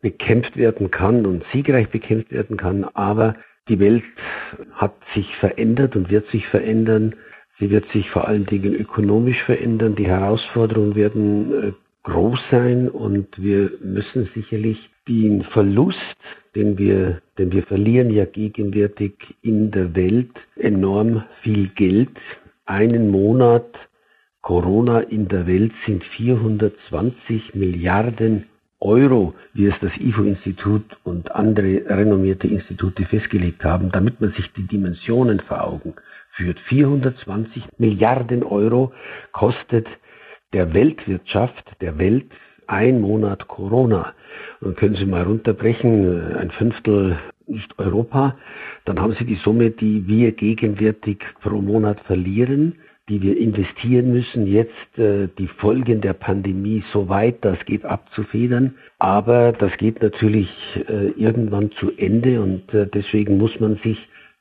bekämpft 0.00 0.56
werden 0.56 0.92
kann 0.92 1.26
und 1.26 1.42
siegreich 1.52 1.88
bekämpft 1.88 2.30
werden 2.30 2.56
kann, 2.56 2.84
aber 2.94 3.34
die 3.68 3.78
Welt 3.78 4.04
hat 4.72 4.94
sich 5.14 5.36
verändert 5.36 5.96
und 5.96 6.10
wird 6.10 6.28
sich 6.30 6.46
verändern. 6.48 7.14
Sie 7.58 7.70
wird 7.70 7.88
sich 7.92 8.10
vor 8.10 8.26
allen 8.26 8.46
Dingen 8.46 8.74
ökonomisch 8.74 9.42
verändern. 9.44 9.94
Die 9.94 10.06
Herausforderungen 10.06 10.94
werden 10.94 11.52
äh, 11.52 11.72
groß 12.02 12.40
sein 12.50 12.88
und 12.88 13.28
wir 13.40 13.70
müssen 13.80 14.28
sicherlich 14.34 14.90
den 15.08 15.42
Verlust, 15.44 15.98
den 16.54 16.78
wir, 16.78 17.22
denn 17.38 17.52
wir 17.52 17.62
verlieren 17.64 18.10
ja 18.10 18.24
gegenwärtig 18.24 19.14
in 19.42 19.70
der 19.70 19.94
Welt 19.94 20.32
enorm 20.56 21.24
viel 21.42 21.68
Geld. 21.68 22.10
Einen 22.66 23.10
Monat 23.10 23.66
Corona 24.42 25.00
in 25.00 25.28
der 25.28 25.46
Welt 25.46 25.72
sind 25.86 26.02
420 26.04 27.54
Milliarden 27.54 28.46
Euro, 28.82 29.34
wie 29.54 29.66
es 29.66 29.74
das 29.80 29.92
IFO-Institut 29.98 30.84
und 31.04 31.30
andere 31.32 31.84
renommierte 31.88 32.48
Institute 32.48 33.04
festgelegt 33.04 33.64
haben, 33.64 33.90
damit 33.92 34.20
man 34.20 34.32
sich 34.32 34.52
die 34.52 34.66
Dimensionen 34.66 35.40
vor 35.40 35.64
Augen 35.64 35.94
führt. 36.32 36.58
420 36.60 37.64
Milliarden 37.78 38.42
Euro 38.42 38.92
kostet 39.32 39.86
der 40.52 40.74
Weltwirtschaft, 40.74 41.64
der 41.80 41.98
Welt 41.98 42.26
ein 42.66 43.00
Monat 43.00 43.48
Corona. 43.48 44.14
Und 44.60 44.76
können 44.76 44.96
Sie 44.96 45.06
mal 45.06 45.22
runterbrechen, 45.22 46.36
ein 46.36 46.50
Fünftel 46.50 47.18
ist 47.46 47.78
Europa, 47.78 48.36
dann 48.84 49.00
haben 49.00 49.14
Sie 49.18 49.24
die 49.24 49.40
Summe, 49.44 49.70
die 49.70 50.06
wir 50.06 50.32
gegenwärtig 50.32 51.18
pro 51.40 51.60
Monat 51.60 52.00
verlieren 52.00 52.78
die 53.12 53.20
wir 53.20 53.36
investieren 53.36 54.10
müssen, 54.10 54.46
jetzt 54.46 54.98
äh, 54.98 55.28
die 55.36 55.46
Folgen 55.46 56.00
der 56.00 56.14
Pandemie 56.14 56.82
so 56.94 57.10
weit 57.10 57.44
das 57.44 57.58
geht 57.66 57.84
abzufedern. 57.84 58.74
Aber 58.98 59.52
das 59.52 59.76
geht 59.76 60.00
natürlich 60.00 60.48
äh, 60.88 61.08
irgendwann 61.10 61.70
zu 61.72 61.90
Ende 61.98 62.40
und 62.40 62.72
äh, 62.72 62.86
deswegen 62.86 63.36
muss 63.36 63.60
man 63.60 63.76
sich 63.84 63.98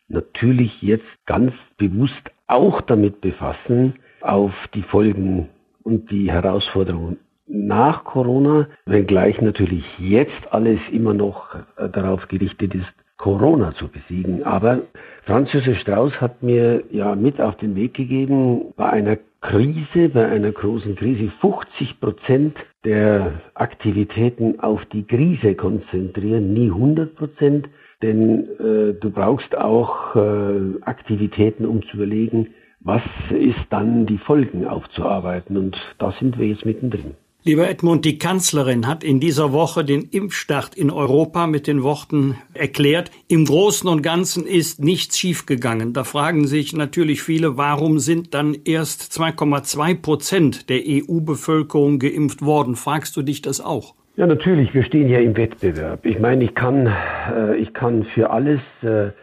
natürlich 0.07 0.81
jetzt 0.81 1.03
ganz 1.25 1.51
bewusst 1.77 2.31
auch 2.47 2.79
damit 2.79 3.19
befassen, 3.19 3.95
auf 4.21 4.53
die 4.73 4.83
Folgen 4.83 5.49
und 5.83 6.09
die 6.09 6.31
Herausforderungen 6.31 7.17
nach 7.47 8.05
Corona, 8.05 8.69
wenngleich 8.85 9.41
natürlich 9.41 9.83
jetzt 9.99 10.41
alles 10.51 10.79
immer 10.93 11.13
noch 11.13 11.55
äh, 11.75 11.89
darauf 11.89 12.25
gerichtet 12.29 12.73
ist, 12.73 12.93
Corona 13.21 13.73
zu 13.75 13.87
besiegen. 13.87 14.43
Aber 14.43 14.81
Franz 15.25 15.53
Josef 15.53 15.77
Strauß 15.79 16.19
hat 16.19 16.41
mir 16.41 16.83
ja 16.89 17.15
mit 17.15 17.39
auf 17.39 17.55
den 17.57 17.75
Weg 17.75 17.93
gegeben, 17.93 18.73
bei 18.75 18.89
einer 18.89 19.17
Krise, 19.41 20.09
bei 20.09 20.27
einer 20.27 20.51
großen 20.51 20.95
Krise 20.95 21.31
50 21.39 21.99
Prozent 21.99 22.57
der 22.83 23.41
Aktivitäten 23.53 24.59
auf 24.59 24.83
die 24.85 25.03
Krise 25.03 25.55
konzentrieren, 25.55 26.53
nie 26.53 26.69
100 26.69 27.15
Prozent, 27.15 27.69
denn 28.01 28.43
äh, 28.59 28.93
du 28.99 29.11
brauchst 29.11 29.55
auch 29.55 30.15
äh, 30.15 30.81
Aktivitäten, 30.81 31.65
um 31.65 31.83
zu 31.83 31.97
überlegen, 31.97 32.47
was 32.79 33.03
ist 33.29 33.65
dann 33.69 34.07
die 34.07 34.17
Folgen 34.17 34.65
aufzuarbeiten. 34.65 35.57
Und 35.57 35.77
da 35.99 36.11
sind 36.19 36.39
wir 36.39 36.47
jetzt 36.47 36.65
mittendrin. 36.65 37.13
Lieber 37.43 37.67
Edmund, 37.67 38.05
die 38.05 38.19
Kanzlerin 38.19 38.85
hat 38.85 39.03
in 39.03 39.19
dieser 39.19 39.51
Woche 39.51 39.83
den 39.83 40.03
Impfstart 40.03 40.75
in 40.75 40.91
Europa 40.91 41.47
mit 41.47 41.65
den 41.65 41.81
Worten 41.81 42.35
erklärt, 42.53 43.09
im 43.27 43.45
Großen 43.45 43.89
und 43.89 44.03
Ganzen 44.03 44.45
ist 44.45 44.83
nichts 44.83 45.17
schiefgegangen. 45.17 45.91
Da 45.91 46.03
fragen 46.03 46.45
sich 46.45 46.75
natürlich 46.75 47.23
viele, 47.23 47.57
warum 47.57 47.97
sind 47.97 48.35
dann 48.35 48.55
erst 48.63 49.11
2,2 49.19 49.99
Prozent 49.99 50.69
der 50.69 50.81
EU-Bevölkerung 50.85 51.97
geimpft 51.97 52.43
worden? 52.43 52.75
Fragst 52.75 53.17
du 53.17 53.23
dich 53.23 53.41
das 53.41 53.59
auch? 53.59 53.95
Ja, 54.17 54.27
natürlich. 54.27 54.75
Wir 54.75 54.83
stehen 54.83 55.09
ja 55.09 55.17
im 55.17 55.35
Wettbewerb. 55.35 56.05
Ich 56.05 56.19
meine, 56.19 56.43
ich 56.43 56.53
kann, 56.53 56.85
äh, 56.85 57.55
ich 57.55 57.73
kann 57.73 58.05
für 58.13 58.29
alles 58.29 58.61
äh, 58.83 59.13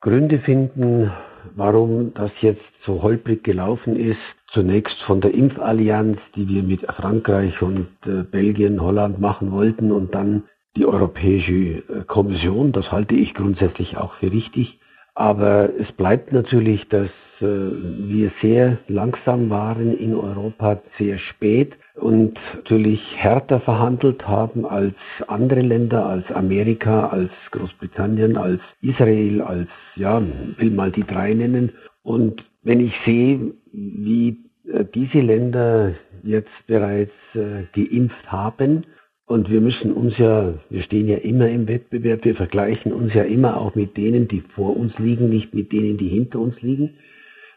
Gründe 0.00 0.38
finden, 0.38 1.12
warum 1.56 2.14
das 2.14 2.30
jetzt 2.40 2.62
so 2.86 3.02
holprig 3.02 3.44
gelaufen 3.44 3.96
ist. 4.00 4.16
Zunächst 4.52 5.00
von 5.02 5.20
der 5.20 5.32
Impfallianz, 5.32 6.18
die 6.34 6.48
wir 6.48 6.62
mit 6.62 6.80
Frankreich 6.80 7.60
und 7.62 7.88
äh, 8.04 8.24
Belgien, 8.24 8.82
Holland 8.82 9.20
machen 9.20 9.52
wollten 9.52 9.92
und 9.92 10.14
dann 10.14 10.44
die 10.76 10.86
Europäische 10.86 11.52
äh, 11.52 12.04
Kommission. 12.06 12.72
Das 12.72 12.90
halte 12.90 13.14
ich 13.14 13.34
grundsätzlich 13.34 13.96
auch 13.96 14.14
für 14.14 14.32
richtig. 14.32 14.80
Aber 15.14 15.68
es 15.78 15.90
bleibt 15.92 16.32
natürlich, 16.32 16.88
dass 16.88 17.10
äh, 17.40 17.44
wir 17.44 18.32
sehr 18.40 18.78
langsam 18.88 19.50
waren 19.50 19.96
in 19.96 20.14
Europa, 20.14 20.80
sehr 20.98 21.18
spät 21.18 21.74
und 21.96 22.38
natürlich 22.54 23.00
härter 23.16 23.60
verhandelt 23.60 24.26
haben 24.26 24.64
als 24.64 24.94
andere 25.26 25.60
Länder, 25.60 26.06
als 26.06 26.30
Amerika, 26.32 27.08
als 27.08 27.30
Großbritannien, 27.50 28.36
als 28.36 28.60
Israel, 28.80 29.42
als, 29.42 29.68
ja, 29.96 30.22
will 30.56 30.70
mal 30.70 30.92
die 30.92 31.04
drei 31.04 31.34
nennen. 31.34 31.72
Und 32.02 32.44
wenn 32.62 32.80
ich 32.80 32.94
sehe, 33.04 33.52
wie 33.72 34.38
äh, 34.66 34.84
diese 34.94 35.20
Länder 35.20 35.94
jetzt 36.22 36.50
bereits 36.66 37.12
äh, 37.34 37.64
geimpft 37.74 38.30
haben, 38.30 38.84
und 39.26 39.48
wir 39.48 39.60
müssen 39.60 39.92
uns 39.92 40.18
ja, 40.18 40.54
wir 40.70 40.82
stehen 40.82 41.06
ja 41.06 41.18
immer 41.18 41.48
im 41.48 41.68
Wettbewerb, 41.68 42.24
wir 42.24 42.34
vergleichen 42.34 42.92
uns 42.92 43.14
ja 43.14 43.22
immer 43.22 43.58
auch 43.58 43.76
mit 43.76 43.96
denen, 43.96 44.26
die 44.26 44.40
vor 44.56 44.76
uns 44.76 44.98
liegen, 44.98 45.28
nicht 45.28 45.54
mit 45.54 45.70
denen, 45.70 45.98
die 45.98 46.08
hinter 46.08 46.40
uns 46.40 46.60
liegen. 46.60 46.94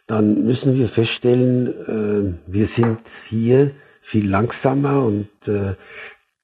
Dann 0.05 0.45
müssen 0.45 0.75
wir 0.75 0.89
feststellen, 0.89 1.67
äh, 1.67 2.53
wir 2.53 2.69
sind 2.75 2.99
hier 3.29 3.71
viel 4.11 4.29
langsamer 4.29 5.03
und 5.03 5.27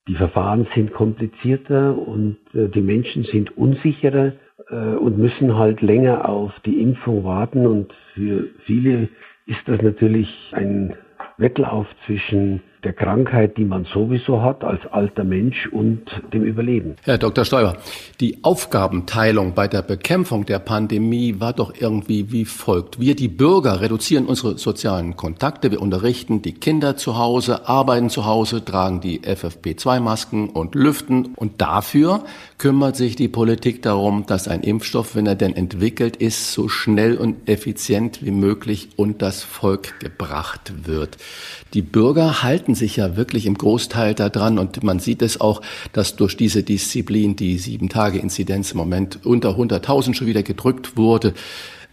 die 0.07 0.15
Verfahren 0.15 0.65
sind 0.73 0.93
komplizierter 0.93 1.95
und 1.95 2.37
die 2.53 2.81
Menschen 2.81 3.23
sind 3.25 3.55
unsicherer 3.57 4.33
und 4.71 5.17
müssen 5.17 5.55
halt 5.57 5.81
länger 5.81 6.27
auf 6.27 6.51
die 6.65 6.81
Impfung 6.81 7.23
warten. 7.25 7.67
Und 7.67 7.93
für 8.13 8.47
viele 8.65 9.09
ist 9.49 9.61
das 9.65 9.81
natürlich 9.81 10.29
ein 10.51 10.95
Wettlauf 11.37 11.87
zwischen 12.05 12.61
der 12.83 12.93
Krankheit, 12.93 13.57
die 13.57 13.65
man 13.65 13.85
sowieso 13.93 14.41
hat 14.41 14.63
als 14.63 14.79
alter 14.91 15.25
Mensch 15.25 15.67
und 15.67 16.01
dem 16.31 16.43
Überleben. 16.43 16.95
Herr 17.03 17.17
Dr. 17.17 17.43
Stoiber, 17.43 17.77
die 18.21 18.37
Aufgabenteilung 18.41 19.53
bei 19.53 19.67
der 19.67 19.81
Bekämpfung 19.81 20.45
der 20.45 20.59
Pandemie 20.59 21.35
war 21.39 21.51
doch 21.51 21.73
irgendwie 21.77 22.31
wie 22.31 22.45
folgt. 22.45 22.99
Wir, 22.99 23.15
die 23.15 23.27
Bürger, 23.27 23.81
reduzieren 23.81 24.27
unsere 24.27 24.57
sozialen 24.57 25.17
Kontakte, 25.17 25.71
wir 25.71 25.81
unterrichten 25.81 26.41
die 26.41 26.53
Kinder 26.53 26.95
zu 26.95 27.17
Hause, 27.17 27.67
arbeiten 27.67 28.09
zu 28.09 28.25
Hause, 28.25 28.63
tragen 28.63 29.01
die 29.01 29.19
FFP2-Masken 29.21 30.49
und 30.49 30.73
lüften 30.75 31.33
und 31.35 31.61
dafür 31.61 32.23
kümmert 32.57 32.95
sich 32.95 33.15
die 33.15 33.27
Politik 33.27 33.81
darum, 33.81 34.25
dass 34.25 34.47
ein 34.47 34.61
Impfstoff, 34.61 35.15
wenn 35.15 35.25
er 35.25 35.35
denn 35.35 35.55
entwickelt 35.55 36.15
ist, 36.15 36.53
so 36.53 36.69
schnell 36.69 37.17
und 37.17 37.49
effizient 37.49 38.23
wie 38.23 38.31
möglich 38.31 38.89
und 38.95 39.21
das 39.21 39.43
Volk 39.43 39.99
gebracht 39.99 40.87
wird. 40.87 41.17
Die 41.73 41.81
Bürger 41.81 42.41
halten 42.41 42.68
sich 42.75 42.95
ja 42.95 43.15
wirklich 43.15 43.45
im 43.45 43.55
Großteil 43.55 44.13
daran 44.13 44.59
und 44.59 44.83
man 44.83 44.99
sieht 44.99 45.21
es 45.21 45.41
auch, 45.41 45.61
dass 45.93 46.15
durch 46.15 46.37
diese 46.37 46.63
Disziplin 46.63 47.35
die 47.35 47.57
sieben 47.57 47.89
Tage 47.89 48.19
Inzidenz 48.19 48.71
im 48.71 48.77
Moment 48.77 49.25
unter 49.25 49.51
100.000 49.51 50.13
schon 50.13 50.27
wieder 50.27 50.43
gedrückt 50.43 50.97
wurde. 50.97 51.33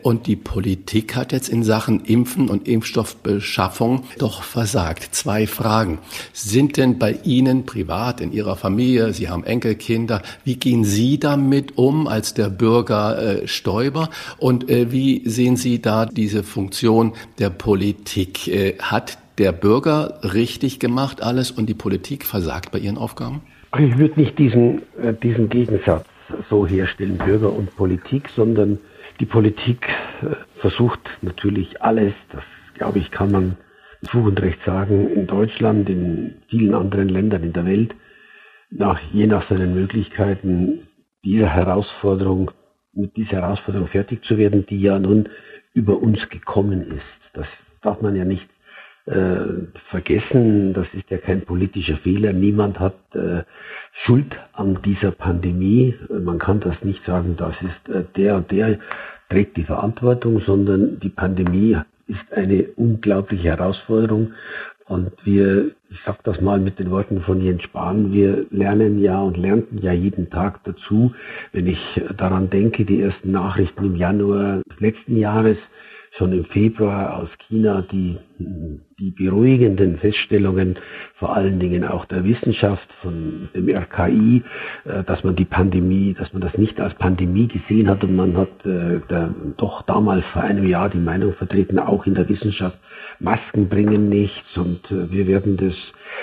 Und 0.03 0.29
die 0.29 0.37
Politik 0.37 1.17
hat 1.17 1.33
jetzt 1.33 1.49
in 1.49 1.65
Sachen 1.65 2.05
Impfen 2.05 2.49
und 2.49 2.69
Impfstoffbeschaffung 2.69 4.05
doch 4.19 4.45
versagt. 4.45 5.09
Zwei 5.13 5.49
Fragen. 5.49 5.99
Sind 6.33 6.77
denn 6.77 6.99
bei 6.99 7.19
Ihnen 7.25 7.67
privat, 7.67 8.21
in 8.21 8.31
Ihrer 8.31 8.57
Familie, 8.57 9.13
Sie 9.13 9.29
haben 9.29 9.43
Enkelkinder, 9.43 10.23
wie 10.45 10.57
gehen 10.57 10.85
Sie 10.85 11.19
damit 11.19 11.77
um 11.77 12.07
als 12.07 12.35
der 12.35 12.51
Bürger 12.51 13.43
äh, 13.43 13.49
Stoiber? 13.49 14.11
Und 14.39 14.71
äh, 14.71 14.93
wie 14.93 15.29
sehen 15.29 15.57
Sie 15.57 15.83
da 15.83 16.07
diese 16.07 16.45
Funktion 16.45 17.15
der 17.39 17.51
Politik? 17.51 18.47
Äh, 18.47 18.79
hat 18.79 19.19
der 19.39 19.53
Bürger 19.53 20.21
richtig 20.23 20.81
gemacht 20.81 21.23
alles 21.23 21.51
und 21.51 21.67
die 21.69 21.75
Politik 21.75 22.25
versagt 22.25 22.73
bei 22.73 22.79
ihren 22.79 22.99
Aufgaben? 22.99 23.43
Ich 23.79 23.99
würde 23.99 24.21
nicht 24.21 24.39
diesen, 24.39 24.83
äh, 25.03 25.13
diesen 25.13 25.49
Gegensatz 25.49 26.07
so 26.49 26.67
herstellen, 26.67 27.19
Bürger 27.19 27.53
und 27.53 27.75
Politik, 27.77 28.29
sondern 28.35 28.79
die 29.21 29.27
Politik 29.27 29.87
äh, 30.23 30.35
versucht 30.61 31.01
natürlich 31.23 31.83
alles, 31.83 32.15
das 32.33 32.43
glaube 32.75 32.99
ich, 32.99 33.11
kann 33.11 33.31
man 33.31 33.57
mit 34.01 34.11
Fug 34.11 34.27
und 34.27 34.41
Recht 34.41 34.59
sagen, 34.65 35.09
in 35.09 35.27
Deutschland, 35.27 35.89
in 35.89 36.37
vielen 36.49 36.75
anderen 36.75 37.09
Ländern 37.09 37.43
in 37.43 37.53
der 37.53 37.65
Welt, 37.65 37.95
nach, 38.71 39.01
je 39.13 39.27
nach 39.27 39.49
seinen 39.49 39.75
Möglichkeiten 39.75 40.89
dieser 41.25 41.49
Herausforderung, 41.49 42.51
mit 42.93 43.17
dieser 43.17 43.43
Herausforderung 43.43 43.89
fertig 43.89 44.25
zu 44.25 44.39
werden, 44.39 44.67
die 44.67 44.81
ja 44.81 44.99
nun 44.99 45.29
über 45.75 45.99
uns 45.99 46.19
gekommen 46.31 46.93
ist. 46.93 47.35
Das 47.35 47.47
darf 47.83 48.01
man 48.01 48.17
ja 48.17 48.25
nicht 48.25 48.49
äh, 49.07 49.69
vergessen, 49.91 50.75
das 50.75 50.87
ist 50.93 51.09
ja 51.11 51.19
kein 51.19 51.43
politischer 51.43 51.97
Fehler. 51.99 52.33
Niemand 52.33 52.81
hat 52.81 52.97
äh, 53.15 53.43
Schuld 54.05 54.37
an 54.53 54.79
dieser 54.85 55.13
Pandemie. 55.13 55.95
Man 56.09 56.39
kann 56.39 56.61
das 56.61 56.83
nicht 56.83 57.05
sagen, 57.05 57.37
das 57.37 57.55
ist 57.63 57.95
äh, 57.95 58.05
der 58.17 58.37
und 58.37 58.51
der 58.51 58.79
trägt 59.31 59.57
die 59.57 59.65
Verantwortung, 59.65 60.41
sondern 60.41 61.01
die 61.01 61.09
Pandemie 61.09 61.77
ist 62.09 62.33
eine 62.33 62.65
unglaubliche 62.77 63.49
Herausforderung. 63.49 64.33
Und 64.89 65.11
wir, 65.25 65.73
ich 65.91 66.01
sage 66.05 66.19
das 66.23 66.41
mal 66.41 66.61
mit 66.61 66.79
den 66.79 66.93
Worten 66.93 67.21
von 67.23 67.41
Jens 67.41 67.63
Spahn, 67.63 68.13
wir 68.13 68.47
lernen 68.51 69.01
ja 69.01 69.21
und 69.21 69.37
lernten 69.37 69.79
ja 69.79 69.93
jeden 69.93 70.31
Tag 70.31 70.63
dazu. 70.63 71.13
Wenn 71.53 71.67
ich 71.67 72.01
daran 72.17 72.51
denke, 72.51 72.85
die 72.85 73.01
ersten 73.01 73.33
Nachrichten 73.33 73.85
im 73.85 73.97
Januar 73.97 74.63
letzten 74.79 75.17
Jahres, 75.17 75.59
schon 76.19 76.33
im 76.33 76.45
Februar 76.47 77.17
aus 77.19 77.29
China 77.47 77.85
die, 77.91 78.17
die 78.99 79.11
beruhigenden 79.11 79.99
Feststellungen, 79.99 80.79
vor 81.17 81.37
allen 81.37 81.61
Dingen 81.61 81.85
auch 81.85 82.07
der 82.07 82.25
Wissenschaft 82.25 82.89
von 83.03 83.51
dem 83.55 83.69
RKI, 83.69 84.43
äh, 84.87 85.05
dass 85.05 85.23
man 85.23 85.37
die 85.37 85.45
Pandemie, 85.45 86.15
dass 86.19 86.33
man 86.33 86.41
das 86.41 86.57
nicht 86.57 86.81
als 86.81 86.95
Pandemie 86.95 87.47
gesehen 87.47 87.91
hat 87.91 88.03
und 88.05 88.17
man 88.17 88.35
hat 88.39 88.49
äh, 88.65 89.01
der, 89.11 89.35
doch 89.59 89.83
damals 89.83 90.25
vor 90.33 90.43
einem 90.43 90.67
Jahr 90.67 90.89
die 90.89 90.99
Meinung 90.99 91.35
vertreten, 91.35 91.79
auch 91.79 92.07
in 92.07 92.15
der 92.15 92.27
Wissenschaft, 92.31 92.79
Masken 93.21 93.69
bringen 93.69 94.09
nichts 94.09 94.57
und 94.57 94.91
äh, 94.91 95.11
wir 95.11 95.27
werden 95.27 95.59
das, 95.59 95.75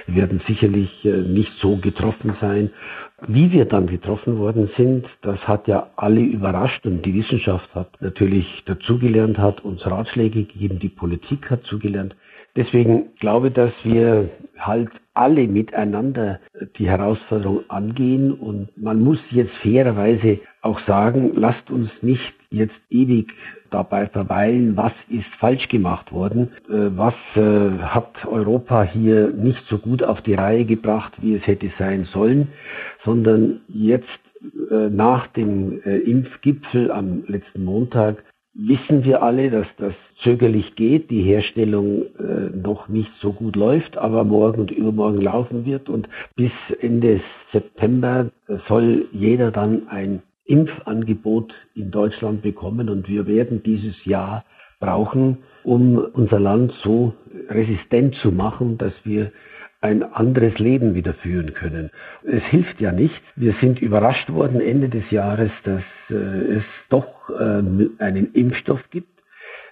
wir 0.08 0.16
werden 0.24 0.42
sicherlich 0.48 0.90
nicht 1.04 1.52
so 1.60 1.78
getroffen 1.78 2.36
sein. 2.42 2.72
Wie 3.28 3.52
wir 3.52 3.66
dann 3.66 3.86
getroffen 3.86 4.40
worden 4.40 4.70
sind, 4.76 5.06
das 5.22 5.40
hat 5.48 5.68
ja 5.68 5.92
alle 5.96 6.22
überrascht 6.22 6.86
und 6.86 7.06
die 7.06 7.14
Wissenschaft 7.14 7.74
hat 7.76 8.02
natürlich 8.02 8.64
dazugelernt, 8.66 9.38
hat 9.38 9.64
uns 9.64 9.86
Ratschläge 9.86 10.44
gegeben, 10.46 10.80
die 10.80 10.90
Politik 10.90 11.52
hat 11.52 11.64
zugelernt. 11.66 12.16
Deswegen 12.56 13.16
glaube 13.20 13.48
ich, 13.48 13.54
dass 13.54 13.72
wir 13.84 14.30
halt 14.58 14.90
alle 15.16 15.48
miteinander 15.48 16.40
die 16.78 16.88
Herausforderung 16.88 17.70
angehen 17.70 18.32
und 18.32 18.70
man 18.78 19.02
muss 19.02 19.20
jetzt 19.32 19.54
fairerweise 19.62 20.40
auch 20.62 20.80
sagen, 20.82 21.34
lasst 21.36 21.70
uns 21.70 21.90
nicht 22.02 22.34
jetzt 22.50 22.76
ewig 22.90 23.32
dabei 23.70 24.08
verweilen, 24.08 24.78
was 24.78 24.94
ist 25.10 25.28
falsch 25.40 25.68
gemacht 25.68 26.12
worden, 26.12 26.52
äh, 26.70 26.90
was 26.96 27.16
äh, 27.36 27.80
hat 27.80 28.26
Europa 28.26 28.84
hier 28.84 29.30
nicht 29.30 29.64
so 29.68 29.80
gut 29.80 30.04
auf 30.04 30.22
die 30.22 30.36
Reihe 30.36 30.66
gebracht, 30.66 31.14
wie 31.22 31.36
es 31.36 31.46
hätte 31.48 31.72
sein 31.80 32.06
sollen, 32.06 32.50
sondern 33.04 33.62
jetzt 33.68 34.08
äh, 34.70 34.90
nach 34.90 35.28
dem 35.28 35.82
Impfgipfel 35.82 36.92
am 36.92 37.24
letzten 37.28 37.66
Montag 37.66 38.24
wissen 38.54 39.04
wir 39.04 39.24
alle, 39.24 39.50
dass 39.50 39.68
das 39.78 39.94
zögerlich 40.22 40.76
geht, 40.76 41.10
die 41.10 41.24
Herstellung 41.24 42.04
äh, 42.20 42.56
noch 42.56 42.88
nicht 42.88 43.12
so 43.20 43.34
gut 43.34 43.56
läuft, 43.56 43.98
aber 43.98 44.24
morgen 44.24 44.62
und 44.62 44.72
übermorgen 44.72 45.22
laufen 45.22 45.66
wird. 45.66 45.90
Und 45.90 46.08
bis 46.36 46.52
Ende 46.80 47.22
September 47.52 48.30
soll 48.68 49.08
jeder 49.12 49.52
dann 49.52 49.88
ein 49.90 50.22
Impfangebot 50.46 51.54
in 51.76 51.92
Deutschland 51.92 52.42
bekommen. 52.42 52.90
Und 52.90 53.08
wir 53.08 53.28
werden 53.28 53.64
dieses 53.64 54.06
Jahr 54.06 54.46
brauchen, 54.80 55.40
um 55.64 55.98
unser 55.98 56.40
Land 56.40 56.74
so 56.84 57.14
resistent 57.50 58.16
zu 58.16 58.32
machen, 58.32 58.78
dass 58.78 58.94
wir 59.04 59.32
ein 59.84 60.02
anderes 60.02 60.58
Leben 60.60 60.96
wieder 60.96 61.14
führen 61.14 61.54
können. 61.54 61.92
Es 62.24 62.44
hilft 62.44 62.80
ja 62.80 62.92
nicht. 62.92 63.22
Wir 63.36 63.54
sind 63.60 63.82
überrascht 63.82 64.32
worden 64.32 64.62
Ende 64.62 64.88
des 64.88 65.10
Jahres, 65.12 65.52
dass 65.66 65.84
äh, 66.10 66.14
es 66.14 66.64
doch 66.90 67.30
äh, 67.30 67.34
einen 68.00 68.32
Impfstoff 68.34 68.80
gibt. 68.92 69.10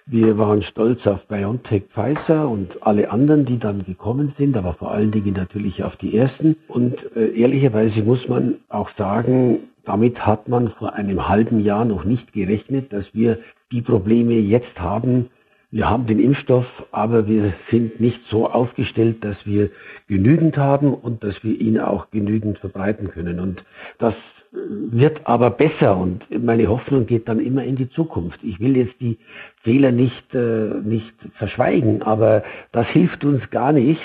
Wir 0.04 0.36
waren 0.36 0.62
stolz 0.62 1.06
auf 1.06 1.26
BioNTech, 1.28 1.84
Pfizer 1.94 2.48
und 2.48 2.82
alle 2.82 3.10
anderen, 3.10 3.46
die 3.46 3.58
dann 3.58 3.84
gekommen 3.84 4.34
sind, 4.36 4.56
aber 4.56 4.74
vor 4.74 4.90
allen 4.90 5.12
Dingen 5.12 5.34
natürlich 5.34 5.82
auf 5.82 5.96
die 5.96 6.16
ersten. 6.16 6.56
Und 6.68 6.96
äh, 7.16 7.28
ehrlicherweise 7.28 8.02
muss 8.02 8.28
man 8.28 8.56
auch 8.68 8.90
sagen, 8.98 9.60
damit 9.84 10.26
hat 10.26 10.46
man 10.48 10.72
vor 10.72 10.92
einem 10.92 11.28
halben 11.28 11.60
Jahr 11.60 11.84
noch 11.84 12.04
nicht 12.04 12.32
gerechnet, 12.32 12.92
dass 12.92 13.06
wir 13.14 13.38
die 13.70 13.80
Probleme 13.80 14.34
jetzt 14.34 14.78
haben. 14.78 15.30
Wir 15.72 15.88
haben 15.88 16.06
den 16.06 16.20
Impfstoff, 16.20 16.66
aber 16.92 17.26
wir 17.26 17.54
sind 17.70 17.98
nicht 17.98 18.20
so 18.28 18.46
aufgestellt, 18.46 19.24
dass 19.24 19.36
wir 19.46 19.70
genügend 20.06 20.58
haben 20.58 20.92
und 20.92 21.24
dass 21.24 21.42
wir 21.42 21.58
ihn 21.58 21.80
auch 21.80 22.10
genügend 22.10 22.58
verbreiten 22.58 23.08
können. 23.08 23.40
Und 23.40 23.64
das 23.98 24.14
wird 24.52 25.26
aber 25.26 25.48
besser 25.48 25.96
und 25.96 26.26
meine 26.44 26.66
Hoffnung 26.66 27.06
geht 27.06 27.26
dann 27.26 27.40
immer 27.40 27.64
in 27.64 27.76
die 27.76 27.88
Zukunft. 27.88 28.38
Ich 28.42 28.60
will 28.60 28.76
jetzt 28.76 29.00
die 29.00 29.16
Fehler 29.62 29.92
nicht, 29.92 30.34
äh, 30.34 30.74
nicht 30.84 31.14
verschweigen, 31.38 32.02
aber 32.02 32.42
das 32.72 32.86
hilft 32.88 33.24
uns 33.24 33.48
gar 33.48 33.72
nichts. 33.72 34.04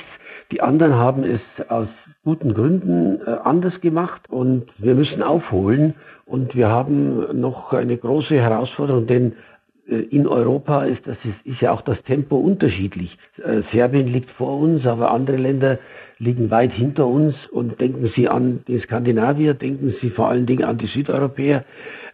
Die 0.54 0.62
anderen 0.62 0.94
haben 0.94 1.26
es 1.26 1.42
aus 1.70 1.90
guten 2.24 2.54
Gründen 2.54 3.20
äh, 3.28 3.30
anders 3.44 3.82
gemacht 3.82 4.22
und 4.30 4.68
wir 4.78 4.96
müssen 4.96 5.22
aufholen 5.22 5.96
und 6.26 6.56
wir 6.56 6.70
haben 6.70 7.42
noch 7.42 7.74
eine 7.74 7.98
große 7.98 8.36
Herausforderung, 8.36 9.06
denn 9.06 9.34
in 9.88 10.28
Europa 10.28 10.84
ist, 10.84 11.06
das 11.06 11.18
ist, 11.24 11.46
ist 11.46 11.62
ja 11.62 11.72
auch 11.72 11.82
das 11.82 12.02
Tempo 12.04 12.38
unterschiedlich. 12.38 13.18
Äh, 13.44 13.62
Serbien 13.72 14.08
liegt 14.08 14.30
vor 14.32 14.60
uns, 14.60 14.86
aber 14.86 15.12
andere 15.12 15.38
Länder 15.38 15.80
liegen 16.20 16.50
weit 16.50 16.74
hinter 16.74 17.06
uns 17.06 17.36
und 17.52 17.80
denken 17.80 18.12
Sie 18.16 18.28
an 18.28 18.62
die 18.68 18.80
Skandinavier, 18.80 19.54
denken 19.54 19.94
Sie 20.02 20.10
vor 20.10 20.30
allen 20.30 20.46
Dingen 20.46 20.64
an 20.64 20.78
die 20.78 20.88
Südeuropäer. 20.88 21.66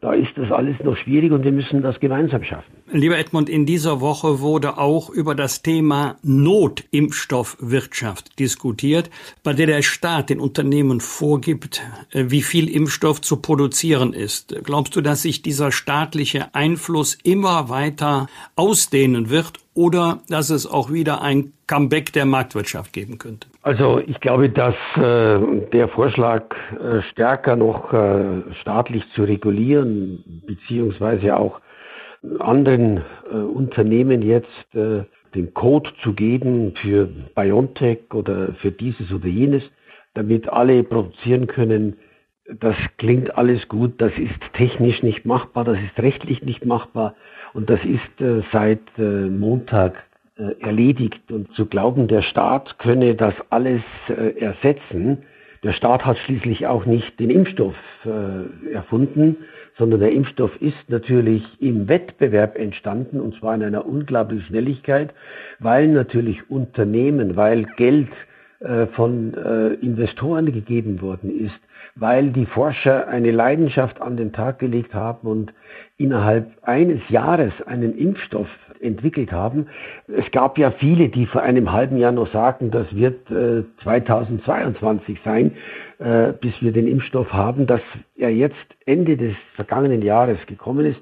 Da 0.02 0.12
ist 0.12 0.32
das 0.36 0.52
alles 0.52 0.76
noch 0.84 0.98
schwierig 0.98 1.32
und 1.32 1.46
wir 1.46 1.54
müssen 1.54 1.82
das 1.82 1.98
gemeinsam 2.02 2.44
schaffen. 2.44 2.74
Lieber 2.92 3.18
Edmund, 3.18 3.50
in 3.50 3.66
dieser 3.66 4.02
Woche 4.02 4.42
wurde 4.42 4.78
auch 4.78 5.10
über 5.10 5.34
das 5.34 5.62
Thema 5.62 6.18
Notimpfstoffwirtschaft 6.24 8.38
diskutiert, 8.38 9.10
bei 9.44 9.54
der 9.54 9.68
der 9.68 9.82
Staat 9.82 10.30
den 10.30 10.42
Unternehmen 10.42 11.00
vorgibt, 11.00 11.82
äh, 12.12 12.26
wie 12.28 12.42
viel 12.42 12.70
Impfstoff 12.70 13.22
zu 13.22 13.38
produzieren 13.38 14.12
ist. 14.12 14.54
Glaubst 14.66 14.98
du, 14.98 15.02
dass 15.02 15.22
sich 15.22 15.42
dieser 15.42 15.72
staatliche 15.72 16.54
Einfluss 16.54 17.18
immer 17.24 17.70
weiter 17.70 18.28
ausdehnen 18.58 19.30
wird 19.30 19.63
oder 19.76 20.20
dass 20.30 20.50
es 20.50 20.70
auch 20.70 20.92
wieder 20.92 21.22
ein 21.22 21.54
Comeback 21.68 22.14
der 22.14 22.26
Marktwirtschaft 22.26 22.94
geben 22.94 23.18
könnte? 23.18 23.48
Also 23.62 24.00
ich 24.06 24.20
glaube, 24.20 24.50
dass 24.50 24.76
äh, 24.96 25.40
der 25.72 25.88
Vorschlag 25.90 26.44
äh, 26.74 27.02
stärker 27.12 27.56
noch 27.56 27.92
äh, 27.94 28.42
staatlich 28.62 29.04
zu 29.16 29.24
regulieren, 29.24 30.44
beziehungsweise 30.46 31.38
auch 31.38 31.60
anderen 32.40 32.98
äh, 33.32 33.36
Unternehmen 33.36 34.22
jetzt 34.22 34.76
äh, 34.76 35.04
den 35.36 35.54
Code 35.54 35.90
zu 36.04 36.14
geben 36.14 36.74
für 36.82 37.10
BioNTech 37.36 38.14
oder 38.14 38.54
für 38.62 38.72
dieses 38.72 39.12
oder 39.12 39.28
jenes, 39.28 39.64
damit 40.14 40.48
alle 40.48 40.84
produzieren 40.84 41.48
können, 41.48 41.98
das 42.60 42.76
klingt 42.98 43.36
alles 43.38 43.68
gut, 43.68 43.94
das 44.00 44.12
ist 44.18 44.34
technisch 44.54 45.02
nicht 45.02 45.26
machbar, 45.26 45.64
das 45.64 45.78
ist 45.78 45.98
rechtlich 45.98 46.44
nicht 46.44 46.66
machbar 46.66 47.16
und 47.54 47.70
das 47.70 47.80
ist 47.84 48.22
äh, 48.22 48.42
seit 48.52 48.82
äh, 48.98 49.02
Montag 49.02 50.04
äh, 50.36 50.60
erledigt. 50.62 51.32
Und 51.32 51.54
zu 51.54 51.68
glauben, 51.68 52.08
der 52.08 52.24
Staat 52.24 52.80
könne 52.80 53.14
das 53.14 53.36
alles 53.52 53.82
äh, 54.10 54.40
ersetzen, 54.40 55.20
der 55.64 55.74
Staat 55.74 56.06
hat 56.06 56.18
schließlich 56.18 56.66
auch 56.66 56.86
nicht 56.86 57.20
den 57.20 57.30
Impfstoff 57.30 57.76
äh, 58.04 58.74
erfunden, 58.74 59.38
sondern 59.78 60.00
der 60.02 60.12
Impfstoff 60.12 60.60
ist 60.60 60.90
natürlich 60.90 61.44
im 61.62 61.88
Wettbewerb 61.88 62.58
entstanden 62.58 63.22
und 63.22 63.36
zwar 63.40 63.56
in 63.56 63.64
einer 63.64 63.86
unglaublichen 63.86 64.46
Schnelligkeit, 64.48 65.14
weil 65.60 65.88
natürlich 65.88 66.50
Unternehmen, 66.50 67.36
weil 67.36 67.64
Geld 67.78 68.10
äh, 68.60 68.88
von 68.88 69.34
Investoren 69.82 70.52
gegeben 70.52 71.02
worden 71.02 71.46
ist, 71.46 71.60
weil 71.96 72.32
die 72.32 72.46
Forscher 72.46 73.08
eine 73.08 73.32
Leidenschaft 73.32 74.02
an 74.02 74.18
den 74.18 74.34
Tag 74.34 74.60
gelegt 74.60 74.94
haben 74.94 75.28
und 75.28 75.54
innerhalb 75.98 76.52
eines 76.64 77.02
Jahres 77.10 77.54
einen 77.66 77.96
Impfstoff 77.98 78.48
entwickelt 78.84 79.32
haben. 79.32 79.68
Es 80.08 80.30
gab 80.32 80.58
ja 80.58 80.72
viele, 80.72 81.10
die 81.10 81.26
vor 81.26 81.42
einem 81.42 81.72
halben 81.72 81.98
Jahr 81.98 82.12
noch 82.12 82.32
sagten, 82.32 82.70
das 82.72 82.94
wird 82.96 83.30
äh, 83.32 83.64
2022 83.84 85.20
sein, 85.24 85.52
äh, 86.00 86.34
bis 86.34 86.54
wir 86.62 86.72
den 86.72 86.88
Impfstoff 86.88 87.32
haben. 87.32 87.66
Dass 87.66 87.82
er 88.16 88.30
jetzt 88.30 88.56
Ende 88.86 89.16
des 89.16 89.36
vergangenen 89.56 90.02
Jahres 90.02 90.38
gekommen 90.48 90.86
ist, 90.86 91.00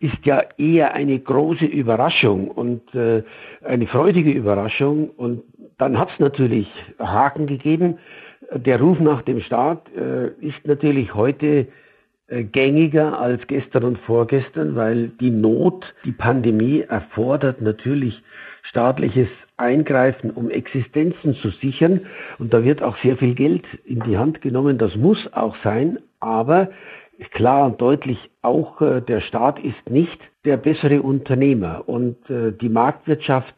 ist 0.00 0.24
ja 0.24 0.42
eher 0.56 0.94
eine 0.94 1.18
große 1.18 1.66
Überraschung 1.66 2.48
und 2.48 2.94
äh, 2.94 3.22
eine 3.64 3.86
freudige 3.86 4.30
Überraschung. 4.30 5.10
Und 5.10 5.42
dann 5.78 5.98
hat 5.98 6.10
es 6.10 6.18
natürlich 6.18 6.68
Haken 6.98 7.46
gegeben. 7.46 7.98
Der 8.54 8.80
Ruf 8.80 8.98
nach 8.98 9.22
dem 9.22 9.40
Staat 9.40 9.82
äh, 9.94 10.28
ist 10.40 10.66
natürlich 10.66 11.14
heute 11.14 11.68
äh, 12.28 12.44
gängiger 12.44 13.18
als 13.18 13.46
gestern 13.46 13.84
und 13.84 13.98
vorgestern, 13.98 14.74
weil 14.74 15.08
die 15.20 15.30
Not, 15.30 15.94
die 16.04 16.12
Pandemie 16.12 16.80
erfordert 16.80 17.60
natürlich 17.60 18.22
staatliches 18.62 19.28
Eingreifen, 19.58 20.30
um 20.30 20.50
Existenzen 20.50 21.34
zu 21.34 21.50
sichern. 21.50 22.06
Und 22.38 22.54
da 22.54 22.64
wird 22.64 22.82
auch 22.82 22.96
sehr 22.98 23.16
viel 23.16 23.34
Geld 23.34 23.64
in 23.84 24.00
die 24.00 24.16
Hand 24.16 24.40
genommen. 24.40 24.78
Das 24.78 24.96
muss 24.96 25.30
auch 25.32 25.56
sein. 25.62 25.98
Aber 26.20 26.70
klar 27.32 27.66
und 27.66 27.80
deutlich, 27.80 28.18
auch 28.40 28.80
äh, 28.80 29.00
der 29.02 29.20
Staat 29.20 29.58
ist 29.58 29.90
nicht 29.90 30.20
der 30.44 30.56
bessere 30.56 31.02
Unternehmer. 31.02 31.84
Und 31.86 32.30
äh, 32.30 32.52
die 32.52 32.68
Marktwirtschaft 32.70 33.54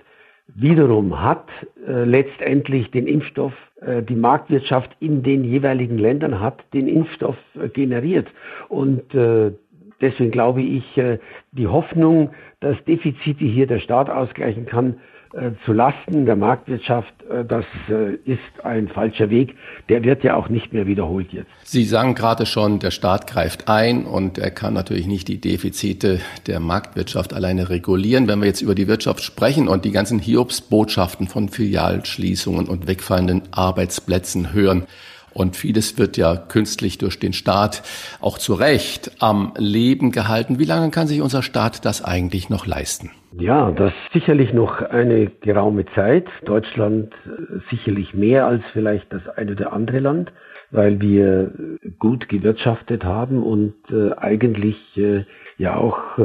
wiederum 0.54 1.22
hat 1.22 1.48
äh, 1.86 2.04
letztendlich 2.04 2.90
den 2.90 3.06
Impfstoff, 3.06 3.52
äh, 3.80 4.02
die 4.02 4.14
Marktwirtschaft 4.14 4.90
in 5.00 5.22
den 5.22 5.44
jeweiligen 5.44 5.98
Ländern 5.98 6.40
hat 6.40 6.64
den 6.72 6.88
Impfstoff 6.88 7.36
äh, 7.54 7.68
generiert. 7.68 8.28
Und 8.68 9.14
äh, 9.14 9.52
deswegen 10.00 10.30
glaube 10.30 10.62
ich, 10.62 10.96
äh, 10.96 11.18
die 11.52 11.66
Hoffnung, 11.66 12.30
dass 12.60 12.82
Defizite 12.84 13.44
hier 13.44 13.66
der 13.66 13.80
Staat 13.80 14.10
ausgleichen 14.10 14.66
kann, 14.66 15.00
äh, 15.32 15.52
zu 15.64 15.72
Lasten 15.72 16.26
der 16.26 16.34
Marktwirtschaft, 16.34 17.12
äh, 17.30 17.44
das 17.44 17.64
äh, 17.88 18.14
ist 18.24 18.64
ein 18.64 18.88
falscher 18.88 19.30
Weg. 19.30 19.54
Der 19.88 20.02
wird 20.02 20.24
ja 20.24 20.34
auch 20.34 20.48
nicht 20.48 20.72
mehr 20.72 20.86
wiederholt 20.86 21.32
jetzt. 21.32 21.50
Sie 21.62 21.84
sagen 21.84 22.16
gerade 22.16 22.46
schon, 22.46 22.80
der 22.80 22.90
Staat 22.90 23.28
greift 23.28 23.68
ein 23.68 24.06
und 24.06 24.38
er 24.38 24.50
kann 24.50 24.74
natürlich 24.74 25.06
nicht 25.06 25.28
die 25.28 25.40
Defizite 25.40 26.20
der 26.48 26.58
Marktwirtschaft 26.58 27.32
alleine 27.32 27.70
regulieren. 27.70 28.26
Wenn 28.26 28.40
wir 28.40 28.46
jetzt 28.46 28.60
über 28.60 28.74
die 28.74 28.88
Wirtschaft 28.88 29.22
sprechen 29.22 29.68
und 29.68 29.84
die 29.84 29.92
ganzen 29.92 30.18
Hiobsbotschaften 30.18 31.28
von 31.28 31.48
Filialschließungen 31.48 32.66
und 32.66 32.88
wegfallenden 32.88 33.42
Arbeitsplätzen 33.52 34.52
hören, 34.52 34.86
und 35.32 35.56
vieles 35.56 35.98
wird 35.98 36.16
ja 36.16 36.36
künstlich 36.36 36.98
durch 36.98 37.18
den 37.18 37.32
Staat 37.32 37.82
auch 38.20 38.38
zu 38.38 38.54
Recht 38.54 39.12
am 39.20 39.52
Leben 39.56 40.10
gehalten. 40.10 40.58
Wie 40.58 40.64
lange 40.64 40.90
kann 40.90 41.06
sich 41.06 41.20
unser 41.20 41.42
Staat 41.42 41.84
das 41.84 42.04
eigentlich 42.04 42.50
noch 42.50 42.66
leisten? 42.66 43.10
Ja, 43.32 43.70
das 43.70 43.92
sicherlich 44.12 44.52
noch 44.52 44.82
eine 44.82 45.26
geraume 45.40 45.86
Zeit. 45.94 46.26
Deutschland 46.44 47.12
äh, 47.26 47.58
sicherlich 47.70 48.12
mehr 48.12 48.46
als 48.46 48.62
vielleicht 48.72 49.12
das 49.12 49.26
eine 49.28 49.52
oder 49.52 49.72
andere 49.72 50.00
Land, 50.00 50.32
weil 50.72 51.00
wir 51.00 51.52
gut 51.98 52.28
gewirtschaftet 52.28 53.04
haben 53.04 53.42
und 53.42 53.74
äh, 53.90 54.12
eigentlich 54.16 54.76
äh, 54.96 55.24
ja 55.58 55.76
auch 55.76 56.16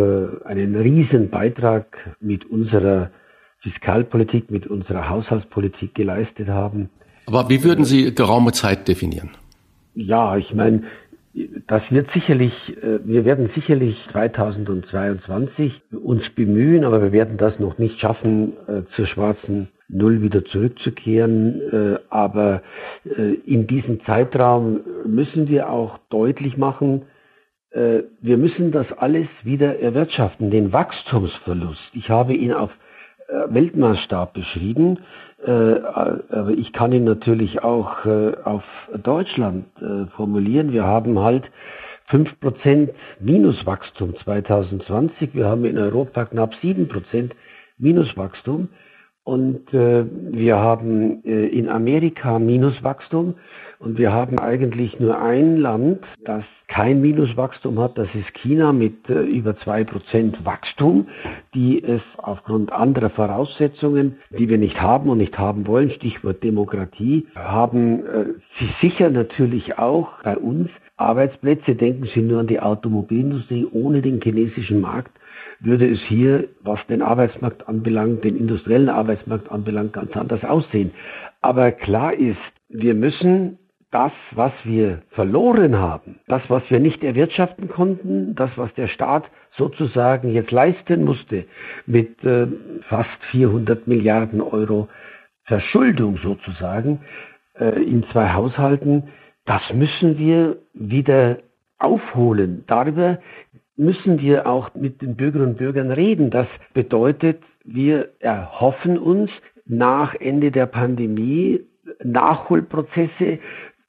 einen 0.46 0.78
riesen 0.78 1.30
Beitrag 1.30 1.86
mit 2.22 2.46
unserer 2.46 3.12
Fiskalpolitik, 3.60 4.50
mit 4.50 4.66
unserer 4.66 5.10
Haushaltspolitik 5.10 5.94
geleistet 5.94 6.48
haben. 6.48 6.90
Aber 7.26 7.50
wie 7.50 7.64
würden 7.64 7.86
Sie 7.86 8.14
geraume 8.14 8.52
Zeit 8.52 8.88
definieren? 8.88 9.32
Ja, 9.96 10.38
ich 10.38 10.54
meine, 10.54 10.84
das 11.68 11.84
wird 11.90 12.10
sicherlich, 12.12 12.54
äh, 12.82 13.00
wir 13.04 13.26
werden 13.26 13.50
sicherlich 13.56 13.98
2022 14.12 15.82
uns 16.04 16.30
bemühen, 16.30 16.86
aber 16.86 17.02
wir 17.02 17.12
werden 17.12 17.38
das 17.38 17.60
noch 17.60 17.78
nicht 17.78 18.00
schaffen, 18.00 18.54
äh, 18.68 18.84
zur 18.96 19.08
schwarzen 19.08 19.70
Null 19.88 20.22
wieder 20.22 20.44
zurückzukehren. 20.46 21.62
Äh, 21.72 22.00
aber 22.10 22.64
in 23.46 23.68
diesem 23.68 24.04
Zeitraum 24.06 24.80
müssen 25.06 25.48
wir 25.48 25.70
auch 25.70 26.00
deutlich 26.10 26.58
machen, 26.58 27.04
wir 27.72 28.38
müssen 28.38 28.72
das 28.72 28.92
alles 28.98 29.28
wieder 29.44 29.80
erwirtschaften, 29.80 30.50
den 30.50 30.72
Wachstumsverlust. 30.72 31.82
Ich 31.94 32.10
habe 32.10 32.34
ihn 32.34 32.54
auf 32.54 32.72
Weltmaßstab 33.50 34.34
beschrieben. 34.34 35.00
Äh, 35.46 35.52
aber 35.52 36.52
ich 36.58 36.74
kann 36.74 36.92
ihn 36.92 37.04
natürlich 37.04 37.64
auch 37.64 38.04
äh, 38.06 38.34
auf 38.44 38.64
Deutschland 39.04 39.66
äh, 39.80 40.08
formulieren. 40.16 40.72
Wir 40.72 40.86
haben 40.86 41.20
halt 41.20 41.44
5% 42.10 42.90
Minuswachstum 43.20 44.16
2020. 44.24 45.36
Wir 45.36 45.46
haben 45.46 45.66
in 45.66 45.78
Europa 45.78 46.26
knapp 46.26 46.54
7% 46.64 47.32
Minuswachstum. 47.78 48.70
Und 49.24 49.74
wir 49.74 50.58
haben 50.58 51.24
in 51.24 51.68
Amerika 51.68 52.38
Minuswachstum 52.38 53.34
und 53.80 53.98
wir 53.98 54.12
haben 54.12 54.40
eigentlich 54.40 55.00
nur 55.00 55.20
ein 55.20 55.58
Land, 55.58 56.00
das 56.24 56.44
kein 56.68 57.02
Minuswachstum 57.02 57.80
hat, 57.80 57.98
das 57.98 58.08
ist 58.16 58.34
China 58.36 58.74
mit 58.74 59.10
äh, 59.10 59.22
über 59.22 59.56
zwei 59.58 59.84
Prozent 59.84 60.44
Wachstum, 60.46 61.08
die 61.54 61.84
es 61.84 62.02
aufgrund 62.18 62.72
anderer 62.72 63.10
Voraussetzungen, 63.12 64.18
die 64.38 64.50
wir 64.50 64.58
nicht 64.58 64.82
haben 64.82 65.10
und 65.10 65.20
nicht 65.20 65.38
haben 65.38 65.68
wollen, 65.68 65.92
Stichwort 65.92 66.44
Demokratie, 66.44 67.28
haben 67.36 68.06
äh, 68.06 68.26
sie 68.60 68.70
sicher 68.82 69.10
natürlich 69.10 69.78
auch 69.78 70.24
bei 70.24 70.38
uns 70.38 70.70
Arbeitsplätze. 70.98 71.76
Denken 71.76 72.06
Sie 72.14 72.22
nur 72.22 72.40
an 72.40 72.48
die 72.48 72.60
Automobilindustrie 72.60 73.68
ohne 73.72 74.02
den 74.02 74.22
chinesischen 74.22 74.82
Markt 74.82 75.12
würde 75.60 75.90
es 75.90 76.00
hier, 76.02 76.50
was 76.62 76.80
den 76.88 77.02
Arbeitsmarkt 77.02 77.68
anbelangt, 77.68 78.24
den 78.24 78.36
industriellen 78.36 78.90
Arbeitsmarkt 78.90 79.52
anbelangt, 79.52 79.94
ganz 79.94 80.16
anders 80.16 80.44
aussehen. 80.44 80.92
Aber 81.42 81.72
klar 81.72 82.14
ist, 82.14 82.38
wir 82.70 82.94
müssen 82.94 83.58
das, 83.96 84.12
was 84.32 84.52
wir 84.66 85.04
verloren 85.12 85.78
haben, 85.78 86.20
das, 86.28 86.42
was 86.50 86.70
wir 86.70 86.82
nicht 86.82 87.02
erwirtschaften 87.02 87.70
konnten, 87.70 88.36
das, 88.36 88.52
was 88.58 88.74
der 88.74 88.90
Staat 88.90 89.24
sozusagen 89.56 90.34
jetzt 90.34 90.52
leisten 90.52 91.06
musste 91.06 91.46
mit 91.86 92.22
äh, 92.26 92.48
fast 92.90 93.24
400 93.32 93.88
Milliarden 93.88 94.42
Euro 94.42 94.90
Verschuldung 95.46 96.18
sozusagen 96.18 97.06
äh, 97.58 97.82
in 97.82 98.04
zwei 98.12 98.34
Haushalten, 98.34 99.04
das 99.46 99.62
müssen 99.74 100.18
wir 100.18 100.58
wieder 100.74 101.38
aufholen. 101.80 102.66
Darüber 102.68 103.20
müssen 103.78 104.20
wir 104.20 104.46
auch 104.46 104.76
mit 104.76 105.02
den 105.02 105.16
Bürgerinnen 105.16 105.52
und 105.52 105.58
Bürgern 105.58 105.92
reden. 105.92 106.32
Das 106.32 106.48
bedeutet, 106.74 107.42
wir 107.64 108.10
erhoffen 108.20 108.98
uns 108.98 109.32
nach 109.66 110.16
Ende 110.16 110.52
der 110.52 110.66
Pandemie 110.66 111.62
Nachholprozesse. 112.04 113.40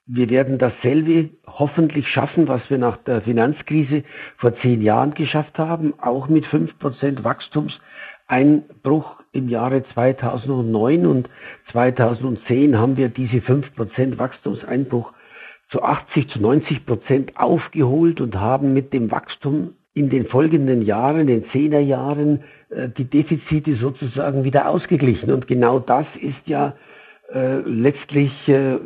Wir 0.08 0.30
werden 0.30 0.58
dasselbe 0.58 1.30
hoffentlich 1.46 2.08
schaffen, 2.08 2.46
was 2.46 2.62
wir 2.70 2.78
nach 2.78 2.96
der 2.98 3.22
Finanzkrise 3.22 4.04
vor 4.36 4.56
zehn 4.58 4.80
Jahren 4.80 5.14
geschafft 5.14 5.58
haben, 5.58 5.94
auch 5.98 6.28
mit 6.28 6.46
fünf 6.46 6.78
Prozent 6.78 7.24
Wachstumseinbruch 7.24 9.20
im 9.32 9.48
Jahre 9.48 9.82
2009 9.94 11.06
und 11.06 11.28
2010 11.72 12.78
haben 12.78 12.96
wir 12.96 13.08
diese 13.08 13.40
fünf 13.40 13.74
Prozent 13.74 14.16
Wachstumseinbruch 14.16 15.12
zu 15.70 15.82
80, 15.82 16.28
zu 16.28 16.40
90 16.40 16.86
Prozent 16.86 17.36
aufgeholt 17.36 18.20
und 18.20 18.36
haben 18.36 18.72
mit 18.72 18.92
dem 18.92 19.10
Wachstum 19.10 19.74
in 19.92 20.10
den 20.10 20.26
folgenden 20.26 20.82
Jahren, 20.82 21.26
den 21.26 21.46
Zehnerjahren, 21.50 22.44
äh, 22.68 22.90
die 22.90 23.06
Defizite 23.06 23.74
sozusagen 23.76 24.44
wieder 24.44 24.68
ausgeglichen. 24.68 25.32
Und 25.32 25.48
genau 25.48 25.80
das 25.80 26.06
ist 26.20 26.46
ja 26.46 26.76
äh, 27.32 27.56
letztlich 27.60 28.30
äh, 28.46 28.78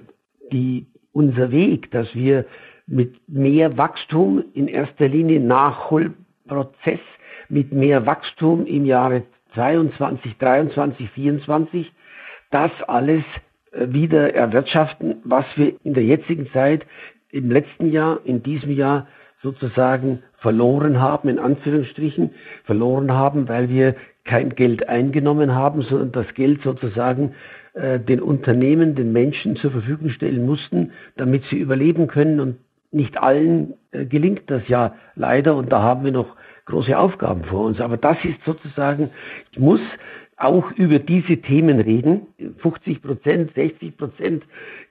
die, 0.53 0.87
unser 1.13 1.51
Weg, 1.51 1.91
dass 1.91 2.15
wir 2.15 2.45
mit 2.87 3.17
mehr 3.29 3.77
Wachstum 3.77 4.45
in 4.55 4.69
erster 4.69 5.09
Linie 5.09 5.41
Nachholprozess, 5.41 7.01
mit 7.49 7.73
mehr 7.73 8.07
Wachstum 8.07 8.67
im 8.67 8.85
Jahre 8.85 9.23
22, 9.55 10.39
23, 10.39 11.11
24, 11.11 11.93
das 12.51 12.71
alles 12.87 13.25
äh, 13.73 13.87
wieder 13.89 14.35
erwirtschaften, 14.35 15.17
was 15.25 15.45
wir 15.57 15.75
in 15.85 15.95
der 15.95 16.05
jetzigen 16.05 16.49
Zeit 16.53 16.87
im 17.31 17.51
letzten 17.51 17.91
Jahr, 17.91 18.21
in 18.25 18.43
diesem 18.43 18.73
Jahr 18.73 19.07
sozusagen 19.43 20.23
verloren 20.39 21.01
haben, 21.01 21.29
in 21.29 21.39
Anführungsstrichen, 21.39 22.31
verloren 22.65 23.13
haben, 23.13 23.49
weil 23.49 23.69
wir 23.69 23.95
kein 24.25 24.55
Geld 24.55 24.89
eingenommen 24.89 25.55
haben, 25.55 25.83
sondern 25.83 26.13
das 26.13 26.35
Geld 26.35 26.63
sozusagen 26.63 27.35
den 27.75 28.21
Unternehmen, 28.21 28.97
den 28.97 29.13
Menschen 29.13 29.55
zur 29.55 29.71
Verfügung 29.71 30.11
stellen 30.11 30.45
mussten, 30.45 30.91
damit 31.17 31.45
sie 31.51 31.59
überleben 31.59 32.09
können. 32.09 32.41
Und 32.41 32.57
nicht 32.93 33.19
allen 33.19 33.75
äh, 33.93 34.05
gelingt 34.05 34.43
das 34.51 34.67
ja 34.69 34.95
leider 35.15 35.57
und 35.57 35.71
da 35.71 35.83
haben 35.83 36.05
wir 36.05 36.13
noch 36.13 36.37
große 36.67 36.97
Aufgaben 36.97 37.45
vor 37.45 37.67
uns. 37.67 37.81
Aber 37.81 37.97
das 37.97 38.17
ist 38.25 38.43
sozusagen, 38.45 39.11
ich 39.53 39.59
muss 39.59 39.81
auch 40.37 40.73
über 40.73 40.99
diese 40.99 41.37
Themen 41.37 41.81
reden, 41.81 42.27
50 42.59 43.03
Prozent, 43.03 43.55
60 43.55 43.97
Prozent 43.97 44.45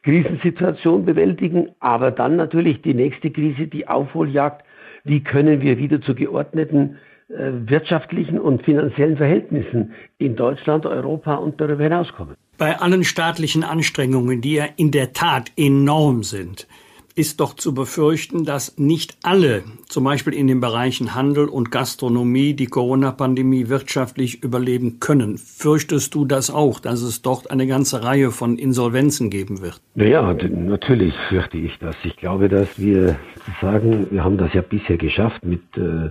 Krisensituation 0.03 1.05
bewältigen, 1.05 1.69
aber 1.79 2.11
dann 2.11 2.35
natürlich 2.35 2.81
die 2.83 2.93
nächste 2.93 3.31
Krise, 3.31 3.67
die 3.67 3.87
Aufholjagd, 3.87 4.63
wie 5.03 5.23
können 5.23 5.61
wir 5.61 5.77
wieder 5.77 6.01
zu 6.01 6.13
geordneten 6.13 6.97
äh, 7.29 7.51
wirtschaftlichen 7.65 8.39
und 8.39 8.63
finanziellen 8.63 9.17
Verhältnissen 9.17 9.93
in 10.19 10.35
Deutschland, 10.35 10.85
Europa 10.85 11.35
und 11.35 11.59
darüber 11.59 11.83
hinauskommen. 11.83 12.35
Bei 12.59 12.77
allen 12.77 13.05
staatlichen 13.05 13.63
Anstrengungen, 13.63 14.41
die 14.41 14.55
ja 14.55 14.65
in 14.75 14.91
der 14.91 15.13
Tat 15.13 15.49
enorm 15.55 16.23
sind, 16.23 16.67
ist 17.15 17.39
doch 17.39 17.53
zu 17.53 17.73
befürchten, 17.73 18.43
dass 18.43 18.77
nicht 18.77 19.17
alle, 19.23 19.63
zum 19.87 20.03
Beispiel 20.03 20.33
in 20.33 20.47
den 20.47 20.59
Bereichen 20.59 21.15
Handel 21.15 21.47
und 21.47 21.71
Gastronomie, 21.71 22.53
die 22.53 22.65
Corona-Pandemie 22.65 23.69
wirtschaftlich 23.69 24.43
überleben 24.43 24.99
können. 24.99 25.37
Fürchtest 25.37 26.13
du 26.15 26.25
das 26.25 26.49
auch, 26.49 26.81
dass 26.81 27.01
es 27.01 27.21
dort 27.21 27.49
eine 27.49 27.65
ganze 27.65 28.03
Reihe 28.03 28.29
von 28.29 28.57
Insolvenzen 28.57 29.29
geben 29.29 29.61
wird? 29.61 29.81
Naja, 29.95 30.33
natürlich 30.33 31.13
fürchte 31.29 31.57
ich 31.57 31.77
das. 31.79 31.95
Ich 32.03 32.17
glaube, 32.17 32.49
dass 32.49 32.77
wir 32.77 33.17
sagen, 33.61 34.07
wir 34.11 34.25
haben 34.25 34.37
das 34.37 34.53
ja 34.53 34.61
bisher 34.61 34.97
geschafft 34.97 35.45
mit 35.45 35.61
äh, 35.77 36.09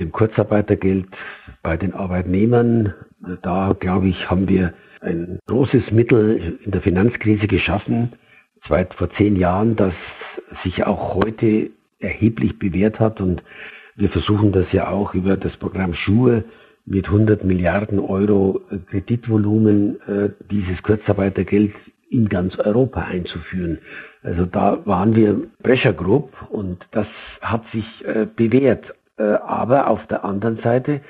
dem 0.00 0.10
Kurzarbeitergeld 0.10 1.06
bei 1.62 1.76
den 1.76 1.94
Arbeitnehmern. 1.94 2.92
Da, 3.42 3.76
glaube 3.78 4.08
ich, 4.08 4.28
haben 4.28 4.48
wir 4.48 4.74
ein 5.00 5.38
großes 5.46 5.90
Mittel 5.90 6.58
in 6.64 6.70
der 6.70 6.82
Finanzkrise 6.82 7.46
geschaffen, 7.46 8.12
seit 8.68 8.94
vor 8.94 9.10
zehn 9.14 9.36
Jahren, 9.36 9.76
das 9.76 9.94
sich 10.62 10.84
auch 10.84 11.14
heute 11.14 11.70
erheblich 11.98 12.58
bewährt 12.58 12.98
hat 13.00 13.20
und 13.20 13.42
wir 13.96 14.08
versuchen 14.10 14.52
das 14.52 14.70
ja 14.72 14.88
auch 14.88 15.14
über 15.14 15.36
das 15.36 15.56
Programm 15.58 15.94
Schuhe 15.94 16.44
mit 16.86 17.06
100 17.06 17.44
Milliarden 17.44 17.98
Euro 17.98 18.60
Kreditvolumen 18.90 20.00
äh, 20.08 20.30
dieses 20.50 20.82
Kurzarbeitergeld 20.82 21.72
in 22.08 22.28
ganz 22.28 22.58
Europa 22.58 23.02
einzuführen. 23.02 23.78
Also 24.22 24.46
da 24.46 24.84
waren 24.86 25.14
wir 25.14 25.40
Pressure 25.62 25.92
Group 25.92 26.32
und 26.50 26.84
das 26.92 27.06
hat 27.40 27.62
sich 27.72 27.84
äh, 28.04 28.26
bewährt. 28.34 28.84
Äh, 29.16 29.22
aber 29.22 29.88
auf 29.88 30.04
der 30.08 30.24
anderen 30.24 30.58
Seite 30.62 31.00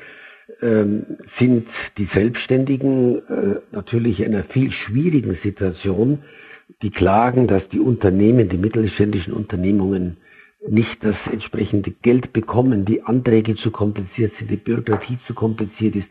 sind 1.39 1.67
die 1.99 2.09
Selbstständigen 2.13 3.17
äh, 3.17 3.61
natürlich 3.73 4.21
in 4.21 4.35
einer 4.35 4.45
viel 4.45 4.73
schwierigen 4.73 5.39
Situation, 5.43 6.21
die 6.83 6.91
klagen, 6.91 7.47
dass 7.47 7.69
die 7.71 7.81
Unternehmen, 7.81 8.49
die 8.49 8.59
mittelständischen 8.59 9.33
Unternehmungen 9.33 10.17
nicht 10.68 11.03
das 11.03 11.16
entsprechende 11.33 11.90
Geld 12.03 12.33
bekommen, 12.33 12.85
die 12.85 13.03
Anträge 13.03 13.57
zu 13.57 13.70
kompliziert 13.70 14.33
sind, 14.38 14.51
die 14.51 14.57
Bürokratie 14.57 15.18
zu 15.27 15.33
kompliziert 15.33 15.96
ist, 15.96 16.09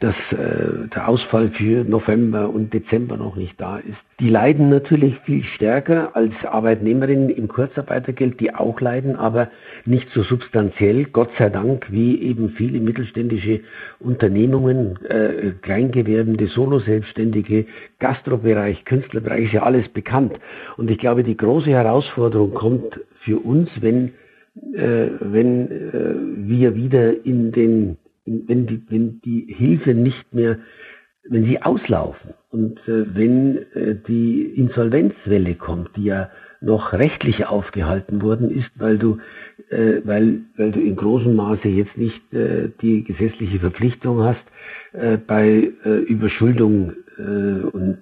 dass 0.00 0.14
äh, 0.30 0.88
der 0.94 1.08
Ausfall 1.08 1.50
für 1.50 1.84
November 1.84 2.48
und 2.48 2.72
Dezember 2.72 3.16
noch 3.16 3.34
nicht 3.34 3.60
da 3.60 3.78
ist. 3.78 3.98
Die 4.20 4.30
leiden 4.30 4.68
natürlich 4.68 5.18
viel 5.20 5.42
stärker 5.44 6.14
als 6.14 6.32
Arbeitnehmerinnen 6.44 7.30
im 7.30 7.48
Kurzarbeitergeld, 7.48 8.38
die 8.40 8.54
auch 8.54 8.80
leiden, 8.80 9.16
aber 9.16 9.50
nicht 9.84 10.08
so 10.10 10.22
substanziell, 10.22 11.04
Gott 11.06 11.30
sei 11.38 11.50
Dank, 11.50 11.90
wie 11.90 12.20
eben 12.22 12.50
viele 12.50 12.80
mittelständische 12.80 13.60
Unternehmungen, 13.98 14.98
äh, 15.06 15.52
Kleingewerbende, 15.62 16.46
Solo-Selbstständige, 16.46 17.66
Gastrobereich, 17.98 18.84
Künstlerbereich, 18.84 19.46
ist 19.46 19.54
ja 19.54 19.62
alles 19.64 19.88
bekannt. 19.88 20.38
Und 20.76 20.90
ich 20.90 20.98
glaube, 20.98 21.24
die 21.24 21.36
große 21.36 21.70
Herausforderung 21.70 22.54
kommt 22.54 23.00
für 23.28 23.38
uns, 23.38 23.68
wenn, 23.82 24.14
äh, 24.72 25.08
wenn 25.20 25.70
äh, 25.70 26.48
wir 26.48 26.74
wieder 26.74 27.26
in 27.26 27.52
den, 27.52 27.98
wenn 28.24 28.66
die, 28.66 28.82
wenn 28.88 29.20
die 29.20 29.46
Hilfe 29.54 29.92
nicht 29.92 30.32
mehr, 30.32 30.58
wenn 31.28 31.44
sie 31.44 31.60
auslaufen. 31.60 32.32
Und 32.50 32.78
äh, 32.88 33.14
wenn 33.14 33.58
äh, 33.74 33.96
die 34.08 34.44
Insolvenzwelle 34.56 35.56
kommt, 35.56 35.90
die 35.96 36.04
ja 36.04 36.30
noch 36.62 36.94
rechtlich 36.94 37.44
aufgehalten 37.44 38.22
worden 38.22 38.50
ist, 38.50 38.70
weil 38.76 38.96
du, 38.96 39.18
äh, 39.68 40.00
weil, 40.04 40.40
weil 40.56 40.72
du 40.72 40.80
in 40.80 40.96
großem 40.96 41.36
Maße 41.36 41.68
jetzt 41.68 41.98
nicht 41.98 42.32
äh, 42.32 42.70
die 42.80 43.04
gesetzliche 43.04 43.60
Verpflichtung 43.60 44.22
hast, 44.22 44.42
äh, 44.94 45.18
bei 45.18 45.70
äh, 45.84 45.98
Überschuldung 45.98 46.94
und 47.18 47.98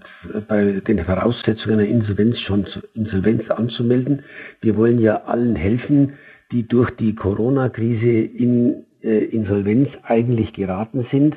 bei 0.46 0.82
den 0.86 1.04
Voraussetzungen 1.04 1.80
einer 1.80 1.88
Insolvenz 1.88 2.38
schon 2.40 2.66
Insolvenz 2.94 3.50
anzumelden. 3.50 4.24
Wir 4.60 4.76
wollen 4.76 5.00
ja 5.00 5.24
allen 5.24 5.56
helfen, 5.56 6.14
die 6.52 6.68
durch 6.68 6.90
die 6.96 7.14
Corona-Krise 7.14 8.06
in 8.06 8.84
äh, 9.02 9.24
Insolvenz 9.24 9.88
eigentlich 10.02 10.52
geraten 10.52 11.06
sind. 11.10 11.36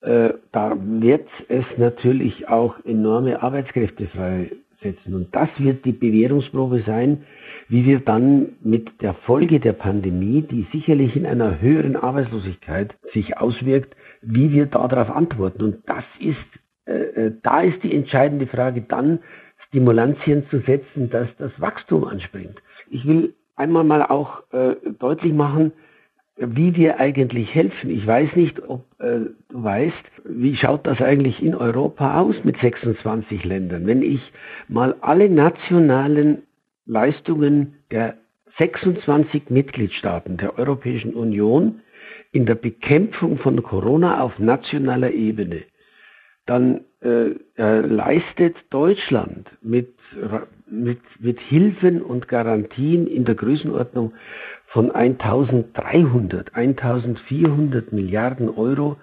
Äh, 0.00 0.34
da 0.52 0.76
wird 0.78 1.28
es 1.48 1.64
natürlich 1.76 2.48
auch 2.48 2.74
enorme 2.84 3.42
Arbeitskräfte 3.42 4.06
freisetzen. 4.06 5.14
Und 5.14 5.34
das 5.34 5.48
wird 5.58 5.84
die 5.84 5.92
Bewährungsprobe 5.92 6.82
sein, 6.86 7.24
wie 7.68 7.84
wir 7.84 8.00
dann 8.00 8.56
mit 8.62 9.02
der 9.02 9.14
Folge 9.14 9.60
der 9.60 9.72
Pandemie, 9.72 10.42
die 10.42 10.66
sicherlich 10.72 11.16
in 11.16 11.26
einer 11.26 11.60
höheren 11.60 11.96
Arbeitslosigkeit 11.96 12.94
sich 13.12 13.36
auswirkt, 13.36 13.94
wie 14.22 14.52
wir 14.52 14.66
darauf 14.66 15.10
antworten. 15.10 15.62
Und 15.62 15.78
das 15.86 16.04
ist 16.20 16.36
äh, 16.88 17.26
äh, 17.26 17.32
da 17.42 17.60
ist 17.60 17.82
die 17.82 17.94
entscheidende 17.94 18.46
Frage 18.46 18.82
dann, 18.82 19.20
Stimulantien 19.68 20.46
zu 20.48 20.60
setzen, 20.60 21.10
dass 21.10 21.28
das 21.36 21.52
Wachstum 21.60 22.04
anspringt. 22.04 22.56
Ich 22.90 23.06
will 23.06 23.34
einmal 23.56 23.84
mal 23.84 24.02
auch 24.02 24.42
äh, 24.52 24.76
deutlich 24.98 25.34
machen, 25.34 25.72
wie 26.36 26.74
wir 26.76 27.00
eigentlich 27.00 27.54
helfen. 27.54 27.90
Ich 27.90 28.06
weiß 28.06 28.36
nicht, 28.36 28.62
ob 28.66 28.86
äh, 29.00 29.26
du 29.48 29.62
weißt, 29.64 30.04
wie 30.24 30.56
schaut 30.56 30.86
das 30.86 31.00
eigentlich 31.02 31.42
in 31.42 31.54
Europa 31.54 32.20
aus 32.20 32.36
mit 32.44 32.56
26 32.58 33.44
Ländern. 33.44 33.86
Wenn 33.86 34.02
ich 34.02 34.20
mal 34.68 34.94
alle 35.00 35.28
nationalen 35.28 36.44
Leistungen 36.86 37.74
der 37.90 38.16
26 38.56 39.50
Mitgliedstaaten 39.50 40.36
der 40.38 40.58
Europäischen 40.58 41.14
Union 41.14 41.80
in 42.32 42.46
der 42.46 42.54
Bekämpfung 42.54 43.38
von 43.38 43.62
Corona 43.62 44.20
auf 44.20 44.38
nationaler 44.38 45.10
Ebene 45.10 45.62
dann 46.48 46.80
äh, 47.02 47.34
äh, 47.56 47.80
leistet 47.80 48.56
Deutschland 48.70 49.48
mit, 49.62 49.94
mit, 50.66 51.00
mit 51.20 51.40
Hilfen 51.40 52.02
und 52.02 52.26
Garantien 52.28 53.06
in 53.06 53.24
der 53.24 53.34
Größenordnung 53.34 54.14
von 54.68 54.90
1300, 54.90 56.54
1400 56.54 57.92
Milliarden 57.92 58.48
Euro 58.48 58.96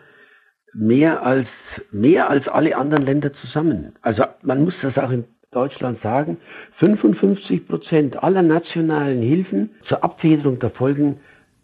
mehr 0.73 1.23
als, 1.23 1.47
mehr 1.91 2.29
als 2.29 2.47
alle 2.47 2.75
anderen 2.75 3.05
Länder 3.05 3.31
zusammen. 3.33 3.93
Also 4.01 4.23
man 4.41 4.65
muss 4.65 4.75
das 4.81 4.97
auch 4.97 5.11
in 5.11 5.25
Deutschland 5.51 6.01
sagen, 6.01 6.37
55 6.79 7.67
Prozent 7.67 8.21
aller 8.21 8.41
nationalen 8.41 9.21
Hilfen 9.21 9.69
zur 9.87 10.03
Abfederung 10.03 10.59
der 10.59 10.71
Folgen 10.71 11.19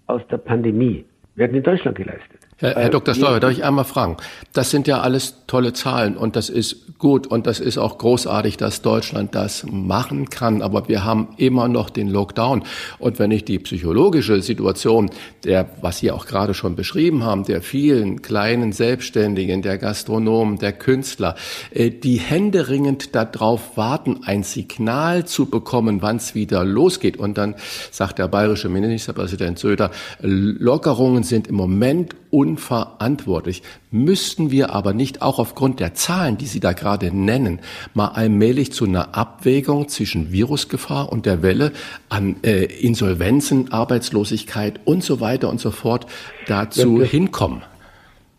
aus 0.08 0.26
der 0.28 0.38
Pandemie 0.38 1.06
werden 1.36 1.58
in 1.58 1.64
Deutschland 1.64 1.98
geleistet. 1.98 2.41
Herr, 2.62 2.76
Herr 2.76 2.90
Dr. 2.90 3.16
Steuer, 3.16 3.40
darf 3.40 3.54
ich 3.54 3.64
einmal 3.64 3.86
fragen? 3.86 4.18
Das 4.54 4.70
sind 4.70 4.86
ja 4.88 5.02
alles 5.02 5.34
tolle 5.48 5.74
Zahlen 5.74 6.16
und 6.16 6.36
das 6.36 6.48
ist 6.48 7.00
gut 7.00 7.26
und 7.26 7.48
das 7.48 7.60
ist 7.60 7.80
auch 7.80 7.98
großartig, 7.98 8.56
dass 8.58 8.84
Deutschland 8.84 9.34
das 9.34 9.66
machen 9.68 10.30
kann. 10.30 10.62
Aber 10.62 10.88
wir 10.88 11.04
haben 11.04 11.30
immer 11.38 11.68
noch 11.68 11.90
den 11.90 12.08
Lockdown. 12.08 12.62
Und 13.00 13.18
wenn 13.18 13.32
ich 13.32 13.46
die 13.46 13.58
psychologische 13.58 14.44
Situation 14.44 15.10
der, 15.44 15.72
was 15.82 15.98
Sie 15.98 16.12
auch 16.12 16.28
gerade 16.28 16.54
schon 16.54 16.76
beschrieben 16.76 17.24
haben, 17.24 17.46
der 17.46 17.64
vielen 17.64 18.22
kleinen 18.22 18.74
Selbstständigen, 18.74 19.64
der 19.64 19.80
Gastronomen, 19.80 20.60
der 20.60 20.74
Künstler, 20.74 21.36
äh, 21.72 21.90
die 21.90 22.18
händeringend 22.18 23.16
darauf 23.16 23.76
warten, 23.76 24.20
ein 24.24 24.44
Signal 24.44 25.26
zu 25.26 25.48
bekommen, 25.48 26.04
wann 26.04 26.18
es 26.18 26.36
wieder 26.36 26.64
losgeht. 26.64 27.18
Und 27.18 27.40
dann 27.40 27.56
sagt 27.90 28.20
der 28.20 28.28
bayerische 28.28 28.70
Ministerpräsident 28.70 29.58
Söder, 29.58 29.90
Lockerungen 30.22 31.24
sind 31.24 31.48
im 31.48 31.56
Moment 31.56 32.21
unverantwortlich. 32.32 33.62
Müssten 33.92 34.52
wir 34.52 34.74
aber 34.74 34.94
nicht 34.94 35.22
auch 35.22 35.38
aufgrund 35.38 35.80
der 35.80 35.94
Zahlen, 35.94 36.38
die 36.38 36.46
Sie 36.46 36.60
da 36.60 36.74
gerade 36.74 37.16
nennen, 37.16 37.60
mal 37.94 38.08
allmählich 38.08 38.72
zu 38.72 38.86
einer 38.86 39.16
Abwägung 39.16 39.88
zwischen 39.90 40.32
Virusgefahr 40.32 41.12
und 41.12 41.26
der 41.26 41.44
Welle 41.44 41.72
an 42.10 42.38
äh, 42.44 42.66
Insolvenzen, 42.66 43.72
Arbeitslosigkeit 43.72 44.80
und 44.86 45.04
so 45.04 45.20
weiter 45.20 45.50
und 45.50 45.60
so 45.60 45.72
fort 45.72 46.08
dazu 46.48 47.02
ja, 47.02 47.06
hinkommen? 47.06 47.62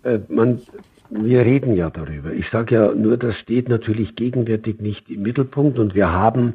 Äh, 0.03 0.19
man, 0.29 0.61
wir 1.11 1.43
reden 1.43 1.77
ja 1.77 1.91
darüber. 1.91 2.33
Ich 2.33 2.47
sage 2.51 2.75
ja 2.75 2.95
nur, 2.95 3.17
das 3.17 3.37
steht 3.37 3.69
natürlich 3.69 4.17
gegenwärtig 4.17 4.81
nicht 4.81 5.11
im 5.11 5.23
Mittelpunkt 5.23 5.79
und 5.79 5.95
wir 5.95 6.11
haben 6.11 6.55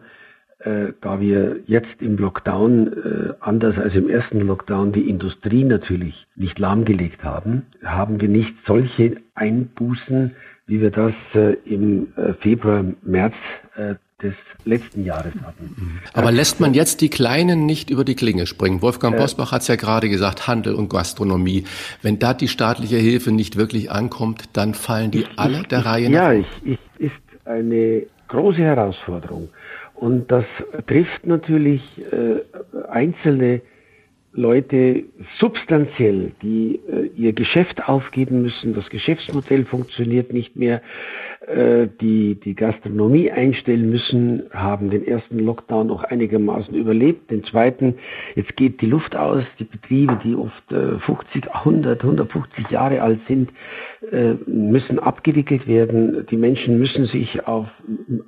äh, 0.59 0.93
da 1.01 1.19
wir 1.19 1.59
jetzt 1.67 2.01
im 2.01 2.17
Lockdown, 2.17 2.87
äh, 2.87 3.33
anders 3.39 3.77
als 3.77 3.93
im 3.93 4.09
ersten 4.09 4.41
Lockdown, 4.41 4.91
die 4.91 5.09
Industrie 5.09 5.63
natürlich 5.63 6.25
nicht 6.35 6.57
lahmgelegt 6.57 7.23
haben, 7.23 7.67
haben 7.83 8.19
wir 8.19 8.27
nicht 8.27 8.53
solche 8.65 9.17
Einbußen, 9.35 10.35
wie 10.65 10.81
wir 10.81 10.91
das 10.91 11.13
äh, 11.33 11.53
im 11.65 12.07
äh, 12.15 12.33
Februar, 12.41 12.83
März 13.03 13.35
äh, 13.75 13.95
des 14.21 14.33
letzten 14.65 15.05
Jahres 15.05 15.33
hatten. 15.43 15.75
Mhm. 15.77 15.99
Aber 16.13 16.31
lässt 16.31 16.59
man 16.59 16.73
jetzt 16.73 17.01
die 17.01 17.09
Kleinen 17.09 17.67
nicht 17.67 17.91
über 17.91 18.03
die 18.03 18.15
Klinge 18.15 18.47
springen? 18.47 18.81
Wolfgang 18.81 19.15
äh, 19.15 19.19
Bosbach 19.19 19.51
hat 19.51 19.61
es 19.61 19.67
ja 19.67 19.75
gerade 19.75 20.09
gesagt, 20.09 20.47
Handel 20.47 20.73
und 20.73 20.89
Gastronomie. 20.89 21.65
Wenn 22.01 22.17
da 22.17 22.33
die 22.33 22.47
staatliche 22.47 22.97
Hilfe 22.97 23.31
nicht 23.31 23.57
wirklich 23.57 23.91
ankommt, 23.91 24.45
dann 24.53 24.73
fallen 24.73 25.11
die 25.11 25.19
ich, 25.19 25.29
alle 25.37 25.61
der 25.63 25.79
ich, 25.79 25.85
Reihe 25.85 26.09
nach. 26.09 26.31
Ja, 26.31 26.33
ich, 26.33 26.79
ist 26.97 27.13
eine 27.45 28.07
große 28.27 28.57
Herausforderung. 28.57 29.49
Und 29.97 30.31
das 30.31 30.45
trifft 30.85 31.25
natürlich 31.25 31.81
äh, 32.11 32.41
einzelne 32.87 33.61
Leute 34.37 35.03
substanziell, 35.39 36.31
die 36.41 36.79
äh, 36.87 37.09
ihr 37.15 37.33
Geschäft 37.33 37.89
aufgeben 37.89 38.43
müssen. 38.43 38.73
Das 38.73 38.89
Geschäftsmodell 38.89 39.65
funktioniert 39.65 40.31
nicht 40.31 40.55
mehr. 40.55 40.81
Äh, 41.47 41.87
die 42.01 42.35
die 42.35 42.55
Gastronomie 42.55 43.31
einstellen 43.31 43.89
müssen, 43.89 44.49
haben 44.51 44.89
den 44.89 45.07
ersten 45.07 45.39
Lockdown 45.39 45.87
noch 45.87 46.03
einigermaßen 46.03 46.75
überlebt. 46.75 47.31
Den 47.31 47.45
zweiten, 47.45 47.95
jetzt 48.35 48.57
geht 48.57 48.81
die 48.81 48.85
Luft 48.85 49.15
aus. 49.15 49.45
Die 49.57 49.63
Betriebe, 49.63 50.19
die 50.25 50.35
oft 50.35 50.71
äh, 50.73 50.99
50, 50.99 51.49
100, 51.49 52.03
150 52.03 52.69
Jahre 52.69 53.01
alt 53.01 53.21
sind, 53.29 53.51
äh, 54.11 54.33
müssen 54.45 54.99
abgewickelt 54.99 55.67
werden. 55.67 56.25
Die 56.29 56.35
Menschen 56.35 56.79
müssen 56.79 57.05
sich 57.05 57.47
auf, 57.47 57.67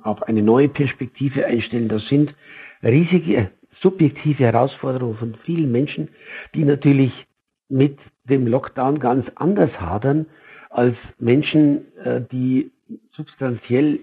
auf 0.02 0.22
eine 0.22 0.40
neue 0.40 0.70
Perspektive 0.70 1.44
einstellen. 1.44 1.88
Das 1.88 2.08
sind 2.08 2.34
riesige 2.82 3.50
subjektive 3.80 4.44
Herausforderungen 4.44 5.16
von 5.16 5.34
vielen 5.44 5.72
Menschen, 5.72 6.08
die 6.54 6.64
natürlich 6.64 7.12
mit 7.68 7.98
dem 8.24 8.46
Lockdown 8.46 8.98
ganz 8.98 9.26
anders 9.36 9.70
hadern 9.80 10.26
als 10.70 10.96
Menschen, 11.18 11.86
äh, 12.04 12.20
die 12.30 12.70
substanziell 13.12 14.00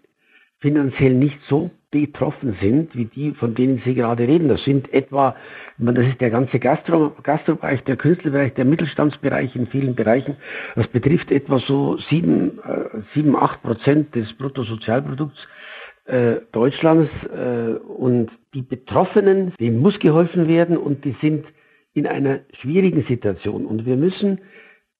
finanziell 0.59 1.13
nicht 1.13 1.37
so 1.47 1.69
betroffen 1.91 2.57
sind, 2.59 2.95
wie 2.95 3.05
die, 3.05 3.31
von 3.31 3.55
denen 3.55 3.81
Sie 3.85 3.93
gerade 3.93 4.27
reden. 4.27 4.49
Das 4.49 4.63
sind 4.63 4.91
etwa, 4.93 5.35
das 5.77 6.05
ist 6.05 6.19
der 6.19 6.31
ganze 6.31 6.59
Gastro, 6.59 7.15
Gastrobereich, 7.23 7.83
der 7.83 7.95
Künstlerbereich, 7.95 8.53
der 8.55 8.65
Mittelstandsbereich 8.65 9.55
in 9.55 9.67
vielen 9.67 9.95
Bereichen. 9.95 10.35
Das 10.75 10.87
betrifft 10.87 11.31
etwa 11.31 11.59
so 11.59 11.97
sieben, 12.09 12.59
äh, 12.59 13.01
sieben, 13.13 13.35
acht 13.35 13.61
Prozent 13.61 14.15
des 14.15 14.33
Bruttosozialprodukts 14.33 15.47
äh, 16.07 16.41
Deutschlands. 16.51 17.11
Äh, 17.33 17.77
und 17.79 18.31
die 18.53 18.61
Betroffenen, 18.61 19.53
denen 19.59 19.79
muss 19.79 19.99
geholfen 19.99 20.47
werden 20.47 20.77
und 20.77 21.05
die 21.05 21.15
sind 21.21 21.45
in 21.93 22.07
einer 22.07 22.39
schwierigen 22.59 23.03
Situation. 23.07 23.65
Und 23.65 23.85
wir 23.85 23.97
müssen 23.97 24.39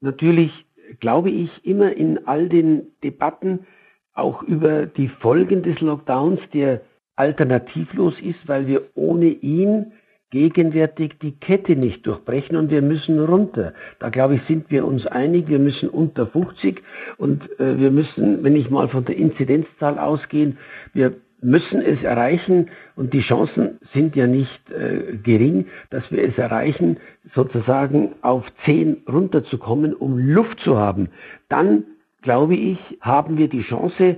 natürlich, 0.01 0.51
glaube 0.99 1.30
ich, 1.30 1.49
immer 1.64 1.91
in 1.93 2.28
all 2.28 2.49
den 2.49 2.88
Debatten 3.03 3.66
auch 4.14 4.41
über 4.43 4.86
die 4.86 5.08
Folgen 5.08 5.64
des 5.64 5.80
Lockdowns, 5.80 6.39
der 6.53 6.82
alternativlos 7.16 8.20
ist, 8.22 8.47
weil 8.47 8.68
wir 8.68 8.84
ohne 8.95 9.28
ihn 9.28 9.93
gegenwärtig 10.32 11.19
die 11.21 11.39
Kette 11.39 11.75
nicht 11.75 12.05
durchbrechen 12.05 12.57
und 12.57 12.69
wir 12.69 12.82
müssen 12.82 13.19
runter. 13.19 13.73
Da 13.99 14.09
glaube 14.09 14.36
ich, 14.36 14.41
sind 14.43 14.69
wir 14.69 14.86
uns 14.86 15.05
einig, 15.07 15.47
wir 15.47 15.59
müssen 15.59 15.89
unter 15.89 16.28
50 16.28 16.82
und 17.17 17.43
äh, 17.59 17.80
wir 17.80 17.91
müssen, 17.91 18.43
wenn 18.43 18.55
ich 18.55 18.69
mal 18.69 18.89
von 18.89 19.05
der 19.05 19.15
Inzidenzzahl 19.15 19.97
ausgehen, 19.97 20.57
wir 20.93 21.13
müssen 21.41 21.82
es 21.82 22.01
erreichen 22.03 22.69
und 22.95 23.13
die 23.13 23.21
Chancen 23.21 23.80
sind 23.93 24.15
ja 24.15 24.28
nicht 24.28 24.71
äh, 24.71 25.17
gering, 25.17 25.67
dass 25.91 26.11
wir 26.11 26.23
es 26.23 26.38
erreichen, 26.38 26.97
sozusagen 27.34 28.15
auf 28.21 28.43
10 28.65 29.03
runterzukommen, 29.07 29.93
um 29.93 30.17
Luft 30.17 30.59
zu 30.61 30.78
haben. 30.78 31.09
Dann 31.47 31.84
glaube 32.21 32.55
ich, 32.55 32.80
haben 33.01 33.38
wir 33.38 33.47
die 33.47 33.61
Chance, 33.61 34.17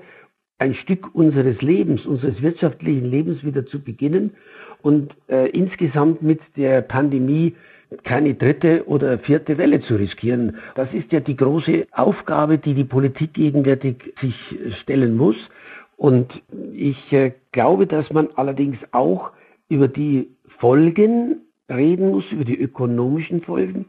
ein 0.57 0.73
Stück 0.75 1.13
unseres 1.13 1.61
Lebens, 1.61 2.05
unseres 2.05 2.41
wirtschaftlichen 2.41 3.05
Lebens 3.05 3.43
wieder 3.43 3.65
zu 3.65 3.81
beginnen 3.81 4.31
und 4.81 5.13
äh, 5.27 5.49
insgesamt 5.49 6.21
mit 6.21 6.39
der 6.55 6.81
Pandemie 6.81 7.55
keine 8.03 8.35
dritte 8.35 8.87
oder 8.87 9.17
vierte 9.19 9.57
Welle 9.57 9.81
zu 9.81 9.95
riskieren. 9.95 10.57
Das 10.75 10.93
ist 10.93 11.11
ja 11.11 11.19
die 11.19 11.35
große 11.35 11.87
Aufgabe, 11.91 12.57
die 12.57 12.75
die 12.75 12.83
Politik 12.83 13.33
gegenwärtig 13.33 14.13
sich 14.21 14.35
stellen 14.81 15.17
muss. 15.17 15.35
Und 15.97 16.31
ich 16.73 17.11
äh, 17.11 17.33
glaube, 17.51 17.87
dass 17.87 18.09
man 18.11 18.29
allerdings 18.35 18.77
auch 18.91 19.31
über 19.69 19.87
die 19.87 20.29
Folgen 20.59 21.41
reden 21.69 22.11
muss, 22.11 22.29
über 22.31 22.45
die 22.45 22.59
ökonomischen 22.59 23.41
Folgen. 23.41 23.85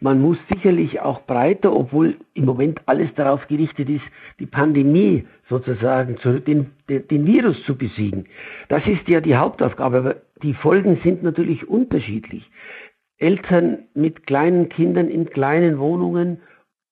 Man 0.00 0.20
muss 0.20 0.36
sicherlich 0.48 1.00
auch 1.00 1.22
breiter, 1.22 1.74
obwohl 1.74 2.16
im 2.34 2.44
Moment 2.44 2.80
alles 2.86 3.14
darauf 3.14 3.46
gerichtet 3.46 3.88
ist, 3.88 4.02
die 4.40 4.46
Pandemie 4.46 5.24
sozusagen, 5.48 6.18
zu, 6.18 6.40
den, 6.40 6.72
den, 6.88 7.26
Virus 7.26 7.62
zu 7.64 7.76
besiegen. 7.76 8.26
Das 8.68 8.86
ist 8.86 9.06
ja 9.08 9.20
die 9.20 9.36
Hauptaufgabe, 9.36 9.98
aber 9.98 10.16
die 10.42 10.54
Folgen 10.54 10.98
sind 11.02 11.22
natürlich 11.22 11.68
unterschiedlich. 11.68 12.50
Eltern 13.18 13.84
mit 13.94 14.26
kleinen 14.26 14.68
Kindern 14.68 15.08
in 15.08 15.30
kleinen 15.30 15.78
Wohnungen 15.78 16.40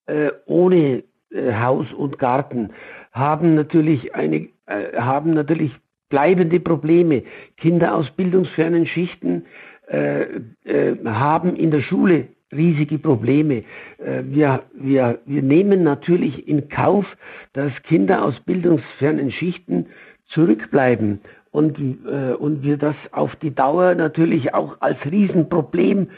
äh, 0.06 0.30
ohne 0.46 1.02
äh, 1.30 1.52
Haus 1.54 1.92
und 1.92 2.18
Garten 2.18 2.70
haben 3.12 3.54
natürlich 3.54 4.14
eine 4.14 4.48
äh, 4.66 4.96
haben 4.96 5.34
natürlich 5.34 5.72
bleibende 6.08 6.60
Probleme. 6.60 7.24
Kinder 7.56 7.94
aus 7.94 8.10
bildungsfernen 8.12 8.86
Schichten 8.86 9.44
äh, 9.88 10.22
äh, 10.64 10.96
haben 11.04 11.56
in 11.56 11.70
der 11.70 11.80
Schule 11.80 12.28
riesige 12.52 12.98
Probleme. 12.98 13.64
Äh, 13.98 14.22
wir, 14.24 14.62
wir, 14.74 15.20
wir 15.26 15.42
nehmen 15.42 15.82
natürlich 15.82 16.46
in 16.46 16.68
Kauf, 16.68 17.06
dass 17.52 17.72
Kinder 17.84 18.24
aus 18.24 18.38
bildungsfernen 18.40 19.30
Schichten 19.30 19.86
zurückbleiben 20.28 21.20
und, 21.50 21.78
äh, 21.78 22.34
und 22.34 22.62
wir 22.62 22.76
das 22.76 22.96
auf 23.12 23.34
die 23.36 23.54
Dauer 23.54 23.94
natürlich 23.94 24.54
auch 24.54 24.80
als 24.80 24.98
Riesenproblem 25.04 26.08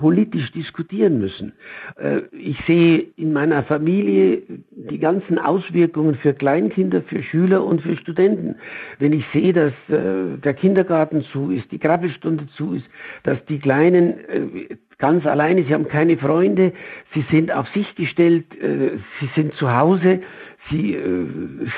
politisch 0.00 0.50
diskutieren 0.52 1.20
müssen. 1.20 1.52
Äh, 1.96 2.22
ich 2.32 2.58
sehe 2.66 3.04
in 3.16 3.32
meiner 3.32 3.62
Familie 3.62 4.42
die 4.70 4.98
ganzen 4.98 5.38
Auswirkungen 5.38 6.16
für 6.16 6.32
Kleinkinder, 6.32 7.02
für 7.02 7.22
Schüler 7.22 7.62
und 7.64 7.82
für 7.82 7.96
Studenten. 7.98 8.56
Wenn 8.98 9.12
ich 9.12 9.24
sehe, 9.32 9.52
dass 9.52 9.72
äh, 9.88 10.38
der 10.42 10.54
Kindergarten 10.54 11.22
zu 11.32 11.50
ist, 11.50 11.70
die 11.70 11.78
Krabbelstunde 11.78 12.46
zu 12.56 12.72
ist, 12.72 12.86
dass 13.24 13.44
die 13.44 13.58
Kleinen 13.58 14.18
äh, 14.28 14.76
ganz 14.98 15.26
alleine, 15.26 15.64
sie 15.64 15.74
haben 15.74 15.88
keine 15.88 16.16
Freunde, 16.16 16.72
sie 17.14 17.24
sind 17.30 17.52
auf 17.52 17.68
sich 17.68 17.94
gestellt, 17.94 18.44
sie 18.52 19.30
sind 19.34 19.54
zu 19.54 19.74
Hause, 19.74 20.20
sie, 20.68 20.94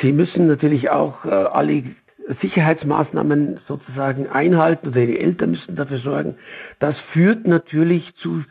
sie 0.00 0.10
müssen 0.10 0.48
natürlich 0.48 0.90
auch 0.90 1.24
alle 1.24 1.84
Sicherheitsmaßnahmen 2.40 3.60
sozusagen 3.66 4.26
einhalten 4.28 4.88
oder 4.88 5.00
ihre 5.00 5.18
Eltern 5.18 5.52
müssen 5.52 5.76
dafür 5.76 5.98
sorgen. 5.98 6.34
Das 6.78 6.98
führt 7.12 7.46
natürlich 7.46 8.14
zu 8.16 8.42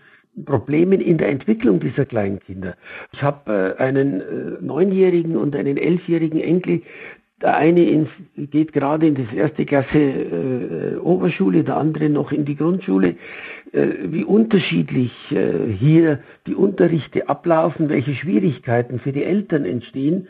Problemen 0.45 1.01
in 1.01 1.17
der 1.17 1.29
Entwicklung 1.29 1.79
dieser 1.81 2.05
kleinen 2.05 2.39
Kinder. 2.39 2.75
Ich 3.11 3.21
habe 3.21 3.75
äh, 3.77 3.81
einen 3.81 4.21
äh, 4.21 4.23
neunjährigen 4.61 5.35
und 5.35 5.55
einen 5.55 5.75
elfjährigen 5.75 6.39
Enkel, 6.39 6.83
Der 7.41 7.57
eine 7.57 7.83
ins, 7.83 8.09
geht 8.35 8.71
gerade 8.71 9.07
in 9.07 9.15
das 9.15 9.33
erste 9.33 9.65
Klasse 9.65 9.97
äh, 9.97 10.95
Oberschule, 10.97 11.63
der 11.63 11.77
andere 11.77 12.09
noch 12.09 12.31
in 12.31 12.45
die 12.45 12.55
Grundschule. 12.55 13.15
Äh, 13.71 13.87
wie 14.03 14.23
unterschiedlich 14.23 15.11
äh, 15.31 15.73
hier 15.73 16.19
die 16.45 16.53
Unterrichte 16.53 17.29
ablaufen, 17.29 17.89
welche 17.89 18.13
Schwierigkeiten 18.13 18.99
für 18.99 19.11
die 19.11 19.23
Eltern 19.23 19.65
entstehen, 19.65 20.27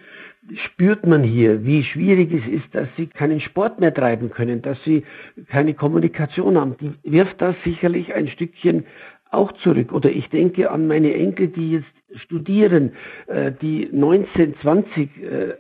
spürt 0.56 1.06
man 1.06 1.24
hier, 1.24 1.64
wie 1.66 1.84
schwierig 1.84 2.32
es 2.34 2.48
ist, 2.48 2.76
dass 2.76 2.88
sie 2.98 3.08
keinen 3.08 3.40
Sport 3.40 3.80
mehr 3.80 3.94
treiben 3.94 4.32
können, 4.32 4.62
dass 4.62 4.82
sie 4.84 5.04
keine 5.50 5.74
Kommunikation 5.74 6.58
haben. 6.58 6.76
Die 6.80 7.12
wirft 7.12 7.42
das 7.42 7.56
sicherlich 7.64 8.14
ein 8.14 8.28
Stückchen 8.28 8.86
auch 9.32 9.52
zurück. 9.64 9.94
Oder 9.94 10.10
ich 10.10 10.30
denke 10.30 10.70
an 10.70 10.88
meine 10.88 11.14
Enkel, 11.14 11.48
die 11.48 11.72
jetzt 11.72 12.22
studieren, 12.24 12.92
äh, 13.28 13.52
die 13.62 13.90
19, 13.92 14.56
20 14.62 15.24
äh, 15.24 15.54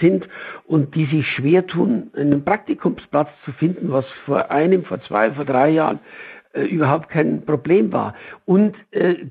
sind 0.00 0.26
und 0.66 0.94
die 0.94 1.04
sich 1.04 1.26
schwer 1.28 1.66
tun, 1.66 2.10
einen 2.14 2.44
Praktikumsplatz 2.44 3.28
zu 3.44 3.52
finden, 3.52 3.92
was 3.92 4.06
vor 4.24 4.50
einem, 4.50 4.84
vor 4.84 5.00
zwei, 5.02 5.30
vor 5.32 5.44
drei 5.44 5.70
Jahren 5.70 6.00
äh, 6.52 6.62
überhaupt 6.62 7.10
kein 7.10 7.44
Problem 7.44 7.92
war. 7.92 8.14
Und 8.46 8.74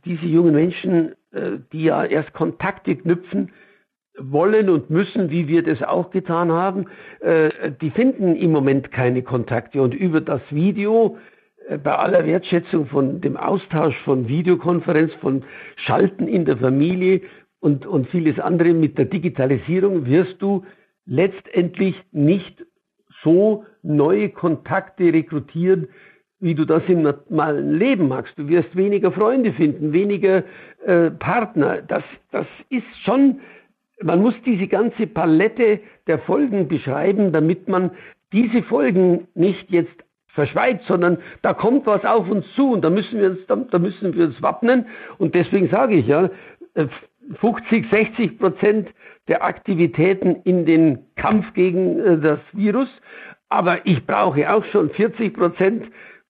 diese 0.05 0.26
jungen 0.26 0.53
Menschen, 0.53 1.13
die 1.74 1.84
ja 1.84 2.05
erst 2.05 2.34
Kontakte 2.34 2.95
knüpfen, 2.95 3.51
wollen 4.20 4.70
und 4.70 4.89
müssen, 4.89 5.30
wie 5.30 5.47
wir 5.47 5.63
das 5.63 5.82
auch 5.84 6.09
getan 6.09 6.51
haben, 6.51 6.86
die 7.82 7.89
finden 7.91 8.36
im 8.36 8.51
Moment 8.51 8.91
keine 8.91 9.22
Kontakte. 9.22 9.82
Und 9.82 9.93
über 9.93 10.22
das 10.22 10.41
Video 10.49 11.18
äh, 11.68 11.78
bei 11.78 11.95
aller 11.95 12.26
Wertschätzung 12.26 12.88
von 12.88 13.22
dem 13.22 13.38
Austausch 13.38 13.97
von 14.03 14.28
Videokonferenz, 14.28 15.13
von 15.15 15.43
Schalten 15.76 16.28
in 16.28 16.45
der 16.45 16.57
Familie 16.57 17.22
und, 17.59 17.86
und 17.86 18.07
vieles 18.09 18.39
andere 18.39 18.74
mit 18.74 18.97
der 18.97 19.05
Digitalisierung 19.05 20.05
wirst 20.05 20.41
du 20.41 20.63
letztendlich 21.05 21.95
nicht 22.11 22.65
so 23.24 23.65
neue 23.82 24.30
Kontakte 24.30 25.05
rekrutieren, 25.13 25.88
wie 26.39 26.53
du 26.53 26.65
das 26.65 26.84
im 26.88 27.01
normalen 27.01 27.78
Leben 27.80 28.07
magst. 28.09 28.38
Du 28.38 28.47
wirst 28.47 28.76
weniger 28.76 29.11
Freunde 29.11 29.53
finden, 29.53 29.91
weniger 29.91 30.43
äh, 30.86 31.09
Partner. 31.11 31.82
Das, 31.82 32.03
das 32.32 32.45
ist 32.70 32.86
schon, 33.03 33.39
man 34.02 34.22
muss 34.22 34.36
diese 34.45 34.68
ganze 34.68 35.08
Palette 35.08 35.80
der 36.08 36.20
Folgen 36.20 36.68
beschreiben, 36.68 37.32
damit 37.32 37.68
man 37.68 37.91
diese 38.32 38.64
Folgen 38.64 39.28
nicht 39.34 39.70
jetzt 39.72 40.04
verschweigt, 40.28 40.86
sondern 40.86 41.18
da 41.41 41.54
kommt 41.54 41.88
was 41.88 42.06
auf 42.06 42.30
uns 42.30 42.45
zu 42.54 42.72
und 42.74 42.84
da 42.84 42.89
müssen 42.89 43.20
wir 43.20 43.32
uns, 43.32 43.39
da, 43.48 43.80
müssen 43.80 44.14
wir 44.14 44.26
uns 44.26 44.41
wappnen. 44.41 44.86
Und 45.18 45.34
deswegen 45.34 45.70
sage 45.70 45.95
ich 45.95 46.08
ja, 46.08 46.30
50, 47.39 47.86
äh, 47.86 47.89
60 47.89 48.38
Prozent 48.38 48.89
der 49.28 49.43
Aktivitäten 49.43 50.36
in 50.43 50.66
den 50.66 51.00
Kampf 51.16 51.54
gegen 51.54 52.00
äh, 52.00 52.20
das 52.20 52.39
Virus. 52.54 52.89
Aber 53.50 53.86
ich 53.86 54.06
brauche 54.06 54.54
auch 54.54 54.64
schon 54.66 54.91
40 54.91 55.34
Prozent 55.34 55.86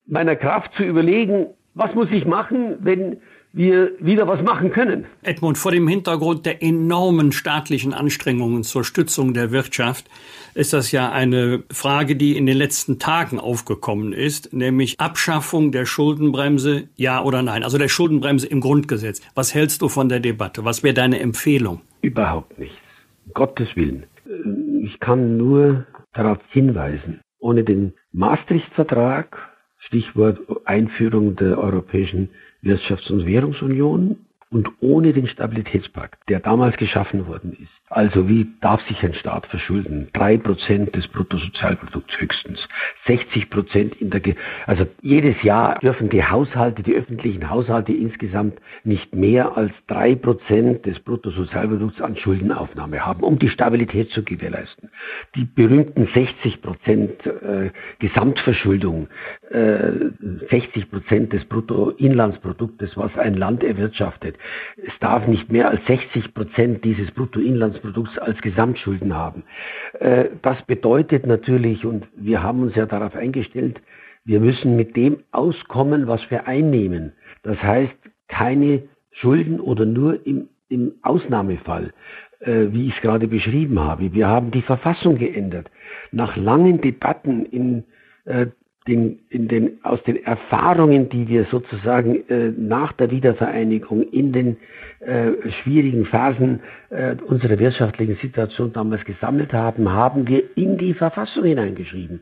meiner 0.05 0.37
Kraft 0.37 0.73
zu 0.75 0.83
überlegen, 0.83 1.47
was 1.73 1.93
muss 1.93 2.09
ich 2.11 2.25
machen, 2.25 2.77
wenn 2.79 3.17
wir 3.57 3.91
wieder 3.99 4.27
was 4.27 4.41
machen 4.41 4.71
können. 4.71 5.05
Edmund, 5.23 5.57
vor 5.57 5.71
dem 5.71 5.87
Hintergrund 5.87 6.45
der 6.45 6.63
enormen 6.63 7.31
staatlichen 7.31 7.93
Anstrengungen 7.93 8.63
zur 8.63 8.83
Stützung 8.83 9.33
der 9.33 9.51
Wirtschaft 9.51 10.05
ist 10.53 10.73
das 10.73 10.91
ja 10.91 11.11
eine 11.11 11.63
Frage, 11.71 12.15
die 12.15 12.37
in 12.37 12.45
den 12.45 12.57
letzten 12.57 12.99
Tagen 12.99 13.39
aufgekommen 13.39 14.13
ist, 14.13 14.53
nämlich 14.53 14.99
Abschaffung 14.99 15.71
der 15.71 15.85
Schuldenbremse, 15.85 16.87
ja 16.95 17.21
oder 17.23 17.41
nein? 17.41 17.63
Also 17.63 17.77
der 17.77 17.89
Schuldenbremse 17.89 18.47
im 18.47 18.61
Grundgesetz. 18.61 19.21
Was 19.35 19.53
hältst 19.53 19.81
du 19.81 19.89
von 19.89 20.07
der 20.07 20.19
Debatte? 20.19 20.63
Was 20.63 20.83
wäre 20.83 20.93
deine 20.93 21.19
Empfehlung? 21.19 21.81
Überhaupt 22.01 22.57
nichts. 22.59 22.77
Gottes 23.33 23.75
Willen. 23.75 24.05
Ich 24.83 24.99
kann 24.99 25.37
nur 25.37 25.85
darauf 26.13 26.39
hinweisen, 26.49 27.21
ohne 27.39 27.63
den 27.63 27.93
Maastricht-Vertrag, 28.13 29.37
Stichwort 29.79 30.39
Einführung 30.65 31.35
der 31.35 31.57
Europäischen 31.57 32.29
Wirtschafts- 32.63 33.11
und 33.11 33.25
Währungsunion 33.25 34.17
und 34.49 34.69
ohne 34.79 35.13
den 35.13 35.27
Stabilitätspakt, 35.27 36.19
der 36.29 36.39
damals 36.39 36.77
geschaffen 36.77 37.27
worden 37.27 37.53
ist. 37.53 37.86
Also 37.89 38.27
wie 38.27 38.47
darf 38.61 38.81
sich 38.87 39.01
ein 39.03 39.13
Staat 39.13 39.47
verschulden? 39.47 40.09
Drei 40.13 40.37
Prozent 40.37 40.95
des 40.95 41.07
Bruttosozialprodukts 41.07 42.19
höchstens. 42.19 42.67
60 43.05 43.49
Prozent 43.49 43.95
in 44.01 44.09
der, 44.09 44.19
Ge 44.19 44.35
also 44.65 44.85
jedes 45.01 45.41
Jahr 45.43 45.79
dürfen 45.79 46.09
die 46.09 46.23
Haushalte, 46.23 46.83
die 46.83 46.95
öffentlichen 46.95 47.49
Haushalte 47.49 47.93
insgesamt 47.93 48.59
nicht 48.83 49.15
mehr 49.15 49.55
als 49.55 49.71
drei 49.87 50.15
Prozent 50.15 50.85
des 50.85 50.99
Bruttosozialprodukts 50.99 52.01
an 52.01 52.17
Schuldenaufnahme 52.17 53.05
haben, 53.05 53.23
um 53.23 53.39
die 53.39 53.49
Stabilität 53.49 54.09
zu 54.11 54.23
gewährleisten. 54.23 54.89
Die 55.35 55.45
berühmten 55.45 56.09
60 56.13 56.61
Prozent 56.61 57.25
äh, 57.25 57.71
Gesamtverschuldung, 57.99 59.07
äh, 59.49 59.91
60 60.49 60.91
Prozent 60.91 61.31
des 61.31 61.45
Bruttoinlandsproduktes, 61.45 62.97
was 62.97 63.17
ein 63.17 63.35
Land 63.35 63.63
erwirtschaftet 63.63 64.35
es 64.85 64.97
darf 64.99 65.27
nicht 65.27 65.51
mehr 65.51 65.69
als 65.69 65.85
60 65.85 66.33
Prozent 66.33 66.85
dieses 66.85 67.11
Bruttoinlandsprodukts 67.79 68.17
als 68.19 68.41
Gesamtschulden 68.41 69.13
haben. 69.13 69.43
Äh, 69.99 70.25
das 70.41 70.61
bedeutet 70.63 71.25
natürlich, 71.25 71.85
und 71.85 72.07
wir 72.15 72.43
haben 72.43 72.61
uns 72.61 72.75
ja 72.75 72.85
darauf 72.85 73.15
eingestellt, 73.15 73.81
wir 74.25 74.39
müssen 74.39 74.75
mit 74.75 74.95
dem 74.95 75.23
auskommen, 75.31 76.07
was 76.07 76.21
wir 76.29 76.47
einnehmen. 76.47 77.13
Das 77.43 77.61
heißt, 77.61 77.95
keine 78.27 78.83
Schulden 79.11 79.59
oder 79.59 79.85
nur 79.85 80.25
im, 80.25 80.49
im 80.69 80.93
Ausnahmefall, 81.01 81.93
äh, 82.39 82.67
wie 82.71 82.87
ich 82.87 82.95
es 82.95 83.01
gerade 83.01 83.27
beschrieben 83.27 83.79
habe. 83.79 84.13
Wir 84.13 84.27
haben 84.27 84.51
die 84.51 84.61
Verfassung 84.61 85.17
geändert. 85.17 85.71
Nach 86.11 86.35
langen 86.35 86.81
Debatten 86.81 87.45
in 87.45 87.85
äh, 88.25 88.47
den, 88.87 89.19
in 89.29 89.47
den, 89.47 89.77
aus 89.83 90.01
den 90.03 90.23
Erfahrungen, 90.23 91.09
die 91.09 91.27
wir 91.27 91.45
sozusagen 91.45 92.27
äh, 92.29 92.51
nach 92.57 92.93
der 92.93 93.11
Wiedervereinigung 93.11 94.03
in 94.03 94.31
den 94.31 94.57
äh, 94.99 95.31
schwierigen 95.61 96.05
Phasen 96.05 96.61
äh, 96.89 97.15
unserer 97.27 97.59
wirtschaftlichen 97.59 98.15
Situation 98.15 98.73
damals 98.73 99.03
gesammelt 99.05 99.53
haben, 99.53 99.89
haben 99.89 100.27
wir 100.27 100.43
in 100.55 100.77
die 100.77 100.93
Verfassung 100.93 101.43
hineingeschrieben. 101.43 102.21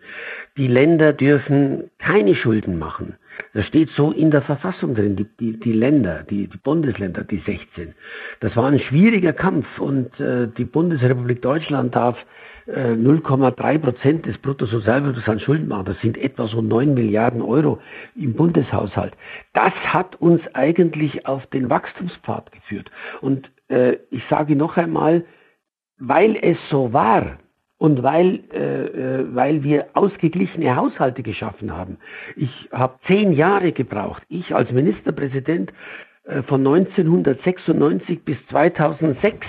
Die 0.58 0.68
Länder 0.68 1.14
dürfen 1.14 1.90
keine 2.00 2.36
Schulden 2.36 2.78
machen. 2.78 3.16
Das 3.54 3.66
steht 3.66 3.90
so 3.92 4.12
in 4.12 4.32
der 4.32 4.42
Verfassung 4.42 4.96
drin, 4.96 5.16
die, 5.16 5.26
die, 5.40 5.60
die 5.60 5.74
Länder, 5.74 6.24
die, 6.30 6.48
die 6.48 6.58
Bundesländer, 6.58 7.24
die 7.24 7.42
16. 7.46 7.94
Das 8.40 8.56
war 8.56 8.68
ein 8.68 8.80
schwieriger 8.80 9.34
Kampf 9.34 9.68
und 9.80 10.20
äh, 10.20 10.48
die 10.58 10.66
Bundesrepublik 10.66 11.42
Deutschland 11.42 11.96
darf 11.96 12.18
0,3 12.68 13.78
Prozent 13.78 14.26
des 14.26 14.38
Bruttosozialprodukts 14.40 15.30
an 15.30 15.40
Schulden 15.40 15.68
machen. 15.68 15.86
Das 15.86 16.00
sind 16.02 16.18
etwa 16.18 16.48
so 16.48 16.62
9 16.62 16.94
Milliarden 16.94 17.42
Euro 17.42 17.80
im 18.16 18.34
Bundeshaushalt. 18.34 19.14
Das 19.54 19.74
hat 19.74 20.16
uns 20.22 20.42
eigentlich 20.54 21.28
auf 21.28 21.46
den 21.48 21.70
Wachstumspfad 21.70 22.52
geführt. 22.52 22.90
Und 23.22 23.52
äh, 23.68 23.98
ich 24.10 24.24
sage 24.30 24.56
noch 24.56 24.78
einmal, 24.78 25.26
weil 26.00 26.36
es 26.42 26.58
so 26.70 26.92
war, 26.92 27.38
und 27.78 28.04
weil, 28.04 28.40
äh, 28.54 28.86
äh 28.86 29.36
weil 29.36 29.64
wir 29.64 29.88
ausgeglichene 29.94 30.76
Haushalte 30.76 31.24
geschaffen 31.24 31.76
haben. 31.76 31.98
Ich 32.36 32.70
habe 32.72 32.98
zehn 33.06 33.34
Jahre 33.34 33.72
gebraucht, 33.74 34.24
ich 34.30 34.56
als 34.56 34.72
Ministerpräsident 34.72 35.72
äh, 36.24 36.42
von 36.44 36.66
1996 36.66 38.24
bis 38.24 38.38
2006, 38.50 39.46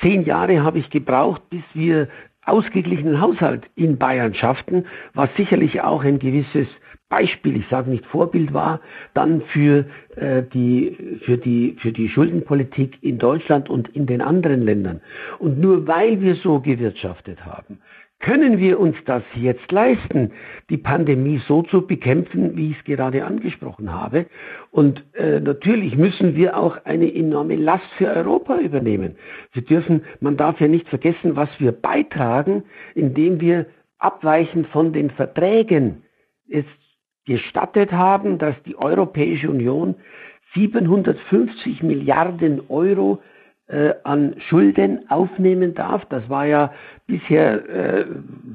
zehn 0.00 0.24
Jahre 0.24 0.62
habe 0.62 0.78
ich 0.78 0.90
gebraucht, 0.90 1.42
bis 1.50 1.64
wir 1.74 2.08
ausgeglichenen 2.46 3.20
Haushalt 3.20 3.64
in 3.74 3.98
Bayern 3.98 4.34
schafften, 4.34 4.86
was 5.14 5.28
sicherlich 5.36 5.80
auch 5.82 6.02
ein 6.04 6.18
gewisses 6.18 6.68
Beispiel, 7.08 7.56
ich 7.56 7.68
sage 7.68 7.90
nicht 7.90 8.04
Vorbild 8.06 8.52
war, 8.52 8.80
dann 9.14 9.42
für, 9.52 9.86
äh, 10.16 10.42
die, 10.42 11.20
für, 11.24 11.38
die, 11.38 11.76
für 11.80 11.92
die 11.92 12.08
Schuldenpolitik 12.08 12.98
in 13.00 13.18
Deutschland 13.18 13.70
und 13.70 13.88
in 13.94 14.06
den 14.06 14.20
anderen 14.20 14.62
Ländern. 14.62 15.00
Und 15.38 15.60
nur 15.60 15.86
weil 15.86 16.20
wir 16.20 16.34
so 16.36 16.60
gewirtschaftet 16.60 17.44
haben, 17.44 17.78
können 18.20 18.58
wir 18.58 18.80
uns 18.80 18.96
das 19.04 19.22
jetzt 19.34 19.70
leisten, 19.70 20.32
die 20.70 20.78
Pandemie 20.78 21.40
so 21.46 21.62
zu 21.62 21.86
bekämpfen, 21.86 22.56
wie 22.56 22.70
ich 22.70 22.78
es 22.78 22.84
gerade 22.84 23.24
angesprochen 23.24 23.92
habe? 23.92 24.26
Und 24.70 25.04
äh, 25.14 25.38
natürlich 25.40 25.96
müssen 25.96 26.34
wir 26.34 26.56
auch 26.56 26.78
eine 26.84 27.14
enorme 27.14 27.56
Last 27.56 27.86
für 27.98 28.08
Europa 28.08 28.58
übernehmen. 28.58 29.16
Wir 29.52 29.62
dürfen, 29.62 30.02
man 30.20 30.36
darf 30.36 30.60
ja 30.60 30.68
nicht 30.68 30.88
vergessen, 30.88 31.36
was 31.36 31.48
wir 31.58 31.72
beitragen, 31.72 32.64
indem 32.94 33.40
wir 33.40 33.66
abweichend 33.98 34.66
von 34.68 34.92
den 34.92 35.10
Verträgen 35.10 36.02
jetzt 36.46 36.68
gestattet 37.26 37.92
haben, 37.92 38.38
dass 38.38 38.54
die 38.64 38.76
Europäische 38.76 39.50
Union 39.50 39.94
750 40.54 41.82
Milliarden 41.82 42.62
Euro 42.68 43.20
an 44.04 44.36
Schulden 44.48 45.10
aufnehmen 45.10 45.74
darf. 45.74 46.04
Das 46.06 46.28
war 46.28 46.46
ja 46.46 46.72
bisher 47.06 47.68
äh, 47.68 48.06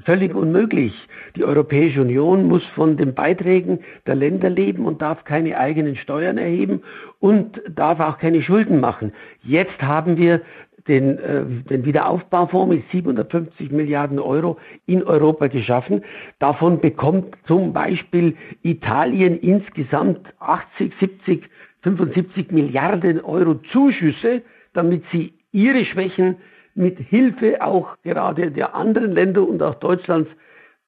völlig 0.05 0.33
unmöglich. 0.33 0.93
Die 1.35 1.43
Europäische 1.43 2.01
Union 2.01 2.47
muss 2.47 2.65
von 2.75 2.95
den 2.95 3.13
Beiträgen 3.13 3.79
der 4.07 4.15
Länder 4.15 4.49
leben 4.49 4.85
und 4.85 5.01
darf 5.01 5.25
keine 5.25 5.57
eigenen 5.57 5.97
Steuern 5.97 6.37
erheben 6.37 6.81
und 7.19 7.61
darf 7.69 7.99
auch 7.99 8.19
keine 8.19 8.41
Schulden 8.41 8.79
machen. 8.79 9.11
Jetzt 9.43 9.81
haben 9.81 10.15
wir 10.17 10.41
den, 10.87 11.19
äh, 11.19 11.43
den 11.69 11.85
Wiederaufbaufonds 11.85 12.75
mit 12.75 12.83
750 12.91 13.71
Milliarden 13.71 14.19
Euro 14.19 14.57
in 14.85 15.03
Europa 15.03 15.47
geschaffen. 15.47 16.03
Davon 16.39 16.79
bekommt 16.79 17.35
zum 17.45 17.73
Beispiel 17.73 18.35
Italien 18.63 19.39
insgesamt 19.39 20.33
80, 20.39 20.93
70, 20.99 21.43
75 21.83 22.51
Milliarden 22.51 23.21
Euro 23.21 23.55
Zuschüsse, 23.71 24.41
damit 24.73 25.03
sie 25.11 25.33
ihre 25.51 25.85
Schwächen 25.85 26.37
mit 26.75 26.97
Hilfe 26.99 27.61
auch 27.61 27.97
gerade 28.03 28.51
der 28.51 28.75
anderen 28.75 29.11
Länder 29.13 29.47
und 29.47 29.61
auch 29.61 29.75
Deutschlands 29.75 30.29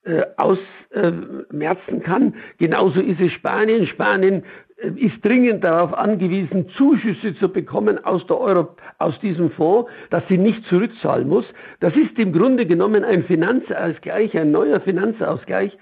äh, 0.06 0.24
ausmerzen 0.38 1.98
äh, 1.98 2.04
kann. 2.04 2.36
Genauso 2.58 3.00
ist 3.00 3.22
es 3.22 3.32
Spanien. 3.32 3.88
Spanien 3.88 4.44
äh, 4.78 4.90
ist 4.98 5.24
dringend 5.24 5.64
darauf 5.64 5.94
angewiesen, 5.94 6.68
Zuschüsse 6.76 7.36
zu 7.36 7.48
bekommen 7.50 8.04
aus, 8.04 8.26
der 8.28 8.38
Euro, 8.38 8.76
aus 8.98 9.18
diesem 9.22 9.52
Fonds, 9.52 9.90
dass 10.10 10.28
sie 10.28 10.38
nicht 10.38 10.66
zurückzahlen 10.66 11.28
muss. 11.28 11.46
Das 11.80 11.96
ist 11.96 12.18
im 12.20 12.34
Grunde 12.34 12.66
genommen 12.66 13.06
ein 13.06 13.24
Finanzausgleich, 13.24 14.38
ein 14.38 14.52
neuer 14.52 14.82
Finanzausgleich, 14.82 15.78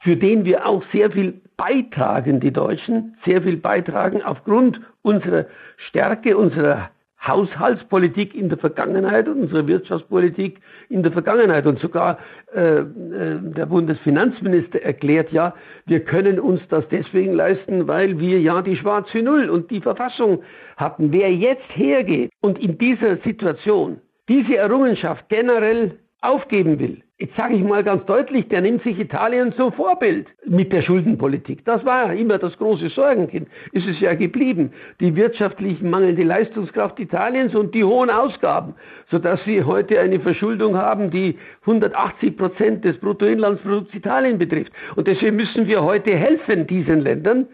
für 0.00 0.16
den 0.16 0.44
wir 0.44 0.66
auch 0.66 0.82
sehr 0.92 1.10
viel 1.10 1.42
beitragen, 1.56 2.40
die 2.40 2.52
Deutschen, 2.52 3.16
sehr 3.26 3.42
viel 3.42 3.58
beitragen 3.58 4.22
aufgrund 4.22 4.80
unserer 5.02 5.44
Stärke, 5.76 6.36
unserer 6.36 6.90
Haushaltspolitik 7.26 8.34
in 8.34 8.48
der 8.48 8.58
Vergangenheit 8.58 9.28
und 9.28 9.42
unsere 9.42 9.66
Wirtschaftspolitik 9.66 10.60
in 10.88 11.02
der 11.02 11.12
Vergangenheit. 11.12 11.66
Und 11.66 11.78
sogar 11.78 12.18
äh, 12.54 12.78
äh, 12.78 12.84
der 13.40 13.66
Bundesfinanzminister 13.66 14.82
erklärt 14.82 15.30
ja, 15.30 15.54
wir 15.86 16.00
können 16.00 16.40
uns 16.40 16.60
das 16.68 16.84
deswegen 16.90 17.34
leisten, 17.34 17.86
weil 17.86 18.18
wir 18.18 18.40
ja 18.40 18.60
die 18.62 18.76
schwarze 18.76 19.22
Null 19.22 19.50
und 19.50 19.70
die 19.70 19.80
Verfassung 19.80 20.42
hatten. 20.76 21.12
Wer 21.12 21.32
jetzt 21.32 21.68
hergeht 21.74 22.30
und 22.40 22.58
in 22.58 22.76
dieser 22.78 23.16
Situation 23.18 24.00
diese 24.28 24.56
Errungenschaft 24.56 25.28
generell 25.28 25.98
aufgeben 26.22 26.78
will, 26.78 27.02
jetzt 27.18 27.36
sage 27.36 27.54
ich 27.54 27.62
mal 27.62 27.84
ganz 27.84 28.04
deutlich, 28.06 28.48
der 28.48 28.62
nimmt 28.62 28.82
sich 28.82 28.98
Italien 28.98 29.52
zum 29.52 29.72
Vorbild 29.72 30.28
mit 30.46 30.72
der 30.72 30.82
Schuldenpolitik. 30.82 31.64
Das 31.64 31.84
war 31.84 32.12
immer 32.14 32.38
das 32.38 32.56
große 32.58 32.88
Sorgenkind. 32.90 33.48
Ist 33.72 33.86
es 33.86 34.00
ja 34.00 34.14
geblieben. 34.14 34.72
Die 35.00 35.14
wirtschaftlich 35.14 35.80
mangelnde 35.82 36.22
Leistungskraft 36.22 36.98
Italiens 37.00 37.54
und 37.54 37.74
die 37.74 37.84
hohen 37.84 38.10
Ausgaben, 38.10 38.74
sodass 39.10 39.44
wir 39.46 39.66
heute 39.66 40.00
eine 40.00 40.20
Verschuldung 40.20 40.76
haben, 40.76 41.10
die 41.10 41.38
180 41.62 42.36
Prozent 42.36 42.84
des 42.84 42.98
Bruttoinlandsprodukts 42.98 43.94
Italien 43.94 44.38
betrifft. 44.38 44.72
Und 44.96 45.06
deswegen 45.06 45.36
müssen 45.36 45.66
wir 45.66 45.82
heute 45.82 46.16
helfen 46.16 46.66
diesen 46.66 47.00
Ländern. 47.00 47.46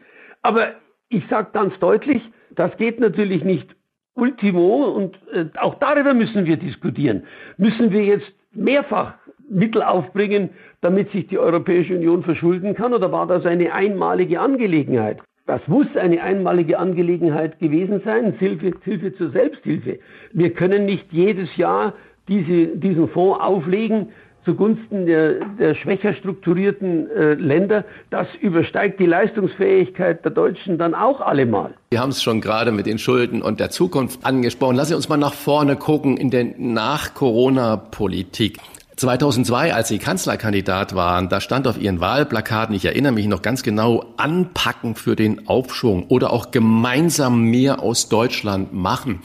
Aber 0.43 0.69
ich 1.09 1.27
sage 1.29 1.49
ganz 1.53 1.79
deutlich, 1.79 2.23
das 2.51 2.77
geht 2.77 3.01
natürlich 3.01 3.45
nicht 3.45 3.75
Ultimo 4.15 4.85
und 4.85 5.17
äh, 5.33 5.47
auch 5.59 5.77
darüber 5.77 6.13
müssen 6.13 6.45
wir 6.45 6.57
diskutieren. 6.57 7.25
Müssen 7.57 7.93
wir 7.93 8.05
jetzt 8.05 8.33
mehrfach 8.53 9.15
Mittel 9.51 9.83
aufbringen, 9.83 10.51
damit 10.81 11.11
sich 11.11 11.27
die 11.29 11.39
Europäische 11.39 11.97
Union 11.97 12.23
verschulden 12.23 12.75
kann? 12.75 12.93
Oder 12.93 13.11
war 13.13 13.27
das 13.27 13.47
eine 13.47 13.73
einmalige 13.73 14.41
Angelegenheit? 14.41 15.19
Das 15.47 15.67
muss 15.67 15.87
eine 15.97 16.23
einmalige 16.23 16.79
Angelegenheit 16.79 17.59
gewesen 17.59 18.03
sein, 18.05 18.35
Hilfe, 18.39 18.73
Hilfe 18.85 19.15
zur 19.15 19.31
Selbsthilfe. 19.31 19.99
Wir 20.33 20.53
können 20.53 20.85
nicht 20.85 21.07
jedes 21.11 21.57
Jahr 21.57 21.95
diese, 22.29 22.77
diesen 22.77 23.09
Fonds 23.09 23.41
auflegen 23.41 24.09
zugunsten 24.45 25.07
der, 25.07 25.35
der 25.59 25.75
schwächer 25.75 26.15
strukturierten 26.15 27.11
äh, 27.11 27.35
Länder. 27.35 27.85
Das 28.11 28.27
übersteigt 28.41 29.01
die 29.01 29.07
Leistungsfähigkeit 29.07 30.25
der 30.25 30.33
Deutschen 30.33 30.79
dann 30.79 30.95
auch 30.95 31.21
allemal. 31.21 31.75
Wir 31.91 32.01
haben 32.01 32.11
es 32.11 32.23
schon 32.23 32.41
gerade 32.41 32.73
mit 32.73 32.87
den 32.87 32.99
Schulden 32.99 33.43
und 33.43 33.61
der 33.61 33.71
Zukunft 33.71 34.25
angesprochen. 34.25 34.77
Lassen 34.77 34.91
Sie 34.91 34.97
uns 34.97 35.09
mal 35.09 35.17
nach 35.17 35.35
vorne 35.35 35.77
gucken 35.77 36.17
in 36.17 36.31
der 36.31 36.47
Nach-Corona-Politik. 36.57 38.59
2002, 38.99 39.75
als 39.75 39.89
Sie 39.89 39.99
Kanzlerkandidat 39.99 40.95
waren, 40.95 41.29
da 41.29 41.41
stand 41.41 41.69
auf 41.69 41.81
Ihren 41.81 42.01
Wahlplakaten, 42.01 42.75
ich 42.75 42.85
erinnere 42.85 43.13
mich 43.13 43.29
noch 43.29 43.43
ganz 43.43 43.63
genau, 43.63 44.05
anpacken 44.17 44.97
für 44.97 45.15
den 45.15 45.47
Aufschwung 45.47 46.07
oder 46.09 46.33
auch 46.33 46.51
gemeinsam 46.51 47.43
mehr 47.43 47.81
aus 47.81 48.09
Deutschland 48.09 48.73
machen. 48.73 49.21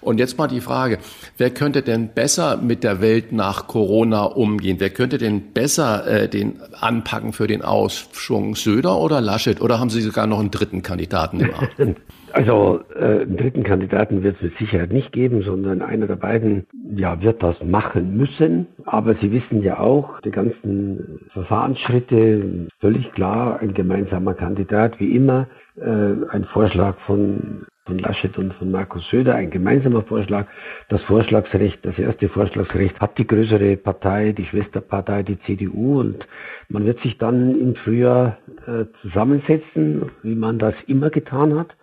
Und 0.00 0.18
jetzt 0.18 0.38
mal 0.38 0.46
die 0.46 0.62
Frage, 0.62 0.98
wer 1.36 1.50
könnte 1.50 1.82
denn 1.82 2.08
besser 2.14 2.56
mit 2.56 2.82
der 2.82 3.02
Welt 3.02 3.32
nach 3.32 3.66
Corona 3.66 4.22
umgehen? 4.22 4.76
Wer 4.80 4.90
könnte 4.90 5.18
denn 5.18 5.52
besser 5.52 6.06
äh, 6.06 6.28
den 6.28 6.60
anpacken 6.80 7.34
für 7.34 7.46
den 7.46 7.60
Aufschwung? 7.60 8.56
Söder 8.56 8.96
oder 8.96 9.20
Laschet? 9.20 9.60
Oder 9.60 9.78
haben 9.78 9.90
Sie 9.90 10.00
sogar 10.00 10.26
noch 10.26 10.40
einen 10.40 10.50
dritten 10.50 10.80
Kandidaten 10.80 11.40
im 11.40 11.54
Arm? 11.54 11.68
Also 12.32 12.80
äh, 12.94 13.22
einen 13.22 13.36
dritten 13.36 13.62
Kandidaten 13.62 14.22
wird 14.22 14.36
es 14.36 14.42
mit 14.42 14.58
Sicherheit 14.58 14.92
nicht 14.92 15.12
geben, 15.12 15.42
sondern 15.42 15.82
einer 15.82 16.06
der 16.06 16.16
beiden 16.16 16.66
ja, 16.94 17.20
wird 17.22 17.42
das 17.42 17.62
machen 17.64 18.16
müssen. 18.16 18.66
Aber 18.84 19.14
Sie 19.16 19.32
wissen 19.32 19.62
ja 19.62 19.78
auch, 19.78 20.20
die 20.20 20.30
ganzen 20.30 21.20
Verfahrensschritte, 21.32 22.68
völlig 22.80 23.10
klar, 23.12 23.60
ein 23.60 23.74
gemeinsamer 23.74 24.34
Kandidat, 24.34 25.00
wie 25.00 25.14
immer, 25.16 25.46
äh, 25.76 26.14
ein 26.30 26.44
Vorschlag 26.52 26.96
von 27.06 27.66
von 27.88 27.98
Laschet 27.98 28.36
und 28.36 28.52
von 28.54 28.70
Markus 28.70 29.08
Söder, 29.08 29.34
ein 29.34 29.48
gemeinsamer 29.48 30.02
Vorschlag. 30.02 30.46
Das 30.90 31.02
Vorschlagsrecht, 31.04 31.78
das 31.86 31.98
erste 31.98 32.28
Vorschlagsrecht 32.28 33.00
hat 33.00 33.16
die 33.16 33.26
größere 33.26 33.78
Partei, 33.78 34.32
die 34.32 34.44
Schwesterpartei, 34.44 35.22
die 35.22 35.40
CDU 35.40 35.98
und 36.00 36.28
man 36.68 36.84
wird 36.84 37.00
sich 37.00 37.16
dann 37.16 37.58
im 37.58 37.74
Frühjahr 37.76 38.36
äh, 38.66 38.84
zusammensetzen, 39.00 40.10
wie 40.22 40.34
man 40.34 40.58
das 40.58 40.74
immer 40.86 41.08
getan 41.08 41.58
hat 41.58 41.77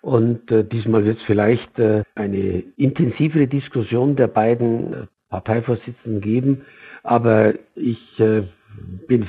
und 0.00 0.50
äh, 0.50 0.64
diesmal 0.64 1.04
wird 1.04 1.18
es 1.18 1.24
vielleicht 1.24 1.78
äh, 1.78 2.04
eine 2.14 2.62
intensivere 2.76 3.46
Diskussion 3.46 4.16
der 4.16 4.28
beiden 4.28 4.92
äh, 4.92 5.06
Parteivorsitzenden 5.30 6.20
geben. 6.20 6.62
Aber 7.02 7.54
ich 7.74 8.20
äh, 8.20 8.44
bin 9.06 9.26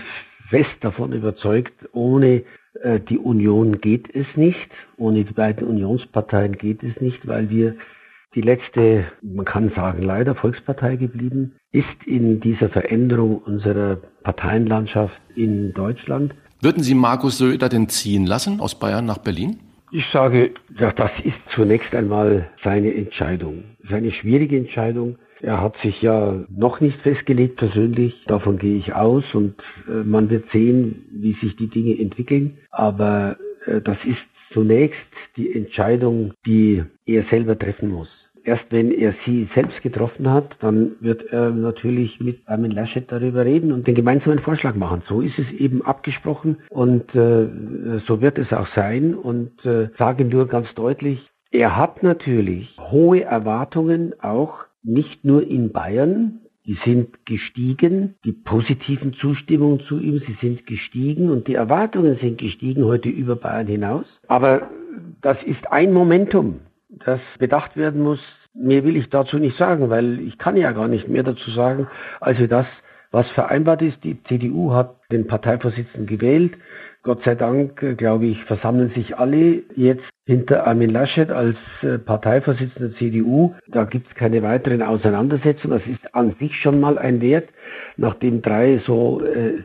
fest 0.49 0.69
davon 0.81 1.13
überzeugt, 1.13 1.73
ohne 1.91 2.43
äh, 2.81 2.99
die 2.99 3.17
Union 3.17 3.81
geht 3.81 4.13
es 4.13 4.27
nicht. 4.35 4.69
Ohne 4.97 5.23
die 5.23 5.33
beiden 5.33 5.67
Unionsparteien 5.67 6.57
geht 6.57 6.83
es 6.83 6.99
nicht, 7.01 7.27
weil 7.27 7.49
wir 7.49 7.75
die 8.35 8.41
letzte, 8.41 9.05
man 9.21 9.45
kann 9.45 9.71
sagen, 9.75 10.03
leider 10.03 10.35
Volkspartei 10.35 10.97
geblieben 10.97 11.55
ist 11.71 11.85
in 12.05 12.39
dieser 12.39 12.69
Veränderung 12.69 13.39
unserer 13.39 13.97
Parteienlandschaft 14.23 15.19
in 15.35 15.73
Deutschland. 15.73 16.35
Würden 16.61 16.83
Sie 16.83 16.93
Markus 16.93 17.37
Söder 17.39 17.69
denn 17.69 17.89
ziehen 17.89 18.25
lassen 18.25 18.59
aus 18.59 18.77
Bayern 18.77 19.05
nach 19.05 19.17
Berlin? 19.19 19.59
Ich 19.91 20.05
sage, 20.13 20.51
ja, 20.77 20.91
das 20.91 21.11
ist 21.23 21.37
zunächst 21.55 21.95
einmal 21.95 22.49
seine 22.63 22.93
Entscheidung. 22.93 23.63
Seine 23.89 24.11
schwierige 24.11 24.55
Entscheidung. 24.57 25.17
Er 25.41 25.61
hat 25.61 25.77
sich 25.77 25.99
ja 26.01 26.45
noch 26.49 26.79
nicht 26.79 26.99
festgelegt 27.01 27.55
persönlich. 27.57 28.13
Davon 28.27 28.59
gehe 28.59 28.77
ich 28.77 28.93
aus 28.93 29.23
und 29.33 29.55
äh, 29.87 30.03
man 30.03 30.29
wird 30.29 30.49
sehen, 30.51 31.05
wie 31.11 31.33
sich 31.33 31.55
die 31.55 31.69
Dinge 31.69 31.99
entwickeln. 31.99 32.59
Aber 32.69 33.37
äh, 33.65 33.81
das 33.81 33.97
ist 34.05 34.19
zunächst 34.53 34.99
die 35.37 35.53
Entscheidung, 35.55 36.33
die 36.45 36.83
er 37.07 37.23
selber 37.25 37.57
treffen 37.57 37.89
muss. 37.89 38.09
Erst 38.43 38.65
wenn 38.69 38.91
er 38.91 39.13
sie 39.25 39.49
selbst 39.53 39.81
getroffen 39.81 40.29
hat, 40.29 40.55
dann 40.61 40.93
wird 40.99 41.23
er 41.31 41.49
natürlich 41.51 42.19
mit 42.19 42.41
Armin 42.47 42.71
Laschet 42.71 43.11
darüber 43.11 43.45
reden 43.45 43.71
und 43.71 43.87
den 43.87 43.95
gemeinsamen 43.95 44.39
Vorschlag 44.39 44.75
machen. 44.75 45.03
So 45.07 45.21
ist 45.21 45.37
es 45.37 45.51
eben 45.51 45.81
abgesprochen 45.83 46.57
und 46.69 47.13
äh, 47.15 47.99
so 48.07 48.21
wird 48.21 48.37
es 48.37 48.51
auch 48.53 48.67
sein. 48.75 49.15
Und 49.15 49.65
äh, 49.65 49.89
sage 49.97 50.25
nur 50.25 50.47
ganz 50.47 50.73
deutlich, 50.75 51.19
er 51.51 51.75
hat 51.75 52.03
natürlich 52.03 52.75
hohe 52.79 53.23
Erwartungen 53.23 54.13
auch 54.21 54.65
nicht 54.83 55.25
nur 55.25 55.45
in 55.45 55.71
Bayern, 55.71 56.41
die 56.65 56.77
sind 56.85 57.25
gestiegen, 57.25 58.15
die 58.23 58.31
positiven 58.31 59.13
Zustimmungen 59.13 59.79
zu 59.87 59.99
ihm, 59.99 60.21
sie 60.27 60.37
sind 60.39 60.67
gestiegen 60.67 61.31
und 61.31 61.47
die 61.47 61.55
Erwartungen 61.55 62.17
sind 62.21 62.37
gestiegen 62.37 62.85
heute 62.85 63.09
über 63.09 63.35
Bayern 63.35 63.67
hinaus. 63.67 64.05
Aber 64.27 64.69
das 65.21 65.41
ist 65.43 65.71
ein 65.71 65.93
Momentum 65.93 66.59
das 66.89 67.19
bedacht 67.37 67.77
werden 67.77 68.01
muss. 68.01 68.19
Mehr 68.53 68.83
will 68.83 68.97
ich 68.97 69.09
dazu 69.09 69.37
nicht 69.37 69.57
sagen, 69.57 69.89
weil 69.89 70.19
ich 70.21 70.37
kann 70.37 70.57
ja 70.57 70.71
gar 70.71 70.87
nicht 70.87 71.07
mehr 71.07 71.23
dazu 71.23 71.51
sagen, 71.51 71.87
als 72.19 72.39
das, 72.49 72.65
was 73.11 73.29
vereinbart 73.31 73.81
ist. 73.81 74.03
Die 74.03 74.21
CDU 74.23 74.73
hat 74.73 74.95
den 75.11 75.27
Parteivorsitzenden 75.27 76.07
gewählt. 76.07 76.57
Gott 77.03 77.23
sei 77.23 77.35
Dank, 77.35 77.81
äh, 77.81 77.95
glaube 77.95 78.25
ich, 78.25 78.43
versammeln 78.43 78.91
sich 78.93 79.17
alle 79.17 79.63
jetzt 79.75 80.03
hinter 80.25 80.67
Armin 80.67 80.89
Laschet 80.89 81.31
als 81.31 81.57
äh, 81.81 81.97
Parteivorsitzender 81.97 82.89
der 82.89 82.97
CDU. 82.97 83.55
Da 83.67 83.85
gibt 83.85 84.09
es 84.09 84.15
keine 84.15 84.43
weiteren 84.43 84.81
Auseinandersetzungen. 84.81 85.79
Das 85.79 85.87
ist 85.87 86.13
an 86.13 86.35
sich 86.39 86.55
schon 86.57 86.79
mal 86.79 86.97
ein 86.97 87.21
Wert, 87.21 87.49
nachdem 87.95 88.41
drei 88.41 88.81
so 88.85 89.23
äh, 89.23 89.63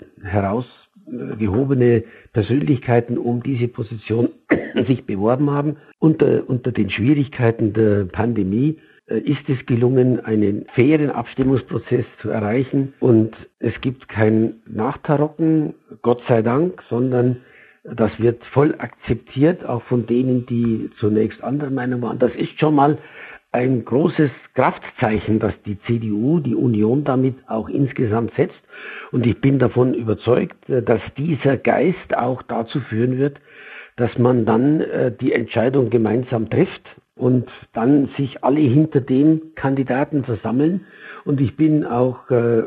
herausgehobene 1.07 2.05
Persönlichkeiten 2.33 3.19
um 3.19 3.43
diese 3.43 3.69
Position 3.69 4.31
sich 4.87 5.05
beworben 5.05 5.51
haben. 5.51 5.77
Unter, 5.99 6.49
unter 6.49 6.73
den 6.73 6.91
Schwierigkeiten 6.91 7.73
der 7.73 8.05
Pandemie 8.05 8.79
äh, 9.07 9.19
ist 9.19 9.49
es 9.49 9.65
gelungen, 9.67 10.25
einen 10.25 10.67
fairen 10.75 11.11
Abstimmungsprozess 11.11 12.05
zu 12.21 12.31
erreichen. 12.31 12.95
Und 13.01 13.35
es 13.59 13.79
gibt 13.81 14.09
kein 14.09 14.55
Nachtarocken, 14.67 15.75
Gott 16.03 16.23
sei 16.29 16.43
Dank, 16.43 16.83
sondern 16.89 17.39
das 17.85 18.19
wird 18.19 18.43
voll 18.47 18.75
akzeptiert, 18.79 19.65
auch 19.67 19.83
von 19.83 20.07
denen, 20.07 20.47
die 20.47 20.89
zunächst 20.99 21.45
anderer 21.45 21.71
Meinung 21.71 22.01
waren. 22.01 22.19
Das 22.19 22.35
ist 22.35 22.59
schon 22.59 22.75
mal 22.75 22.97
ein 23.55 23.85
großes 23.85 24.31
Kraftzeichen, 24.55 25.39
das 25.39 25.55
die 25.65 25.79
CDU, 25.83 26.41
die 26.41 26.57
Union 26.57 27.05
damit 27.05 27.37
auch 27.47 27.69
insgesamt 27.69 28.35
setzt. 28.35 28.61
Und 29.13 29.25
ich 29.25 29.41
bin 29.41 29.61
davon 29.61 29.95
überzeugt, 29.95 30.57
dass 30.67 31.01
dieser 31.17 31.57
Geist 31.57 32.17
auch 32.17 32.43
dazu 32.43 32.81
führen 32.81 33.17
wird, 33.17 33.39
dass 33.97 34.19
man 34.19 34.45
dann 34.45 34.81
äh, 34.81 35.13
die 35.13 35.33
Entscheidung 35.33 35.89
gemeinsam 35.89 36.51
trifft 36.51 36.83
und 37.15 37.49
dann 37.73 38.09
sich 38.17 38.43
alle 38.43 38.59
hinter 38.59 39.01
dem 39.01 39.55
Kandidaten 39.55 40.25
versammeln. 40.25 40.85
Und 41.25 41.41
ich 41.41 41.57
bin 41.57 41.87
auch, 41.87 42.29
äh, 42.31 42.65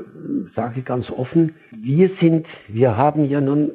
sage 0.55 0.83
ganz 0.83 1.11
offen, 1.11 1.55
wir 1.71 2.11
sind, 2.21 2.47
wir 2.69 2.95
haben 2.95 3.25
ja 3.25 3.41
nun 3.41 3.71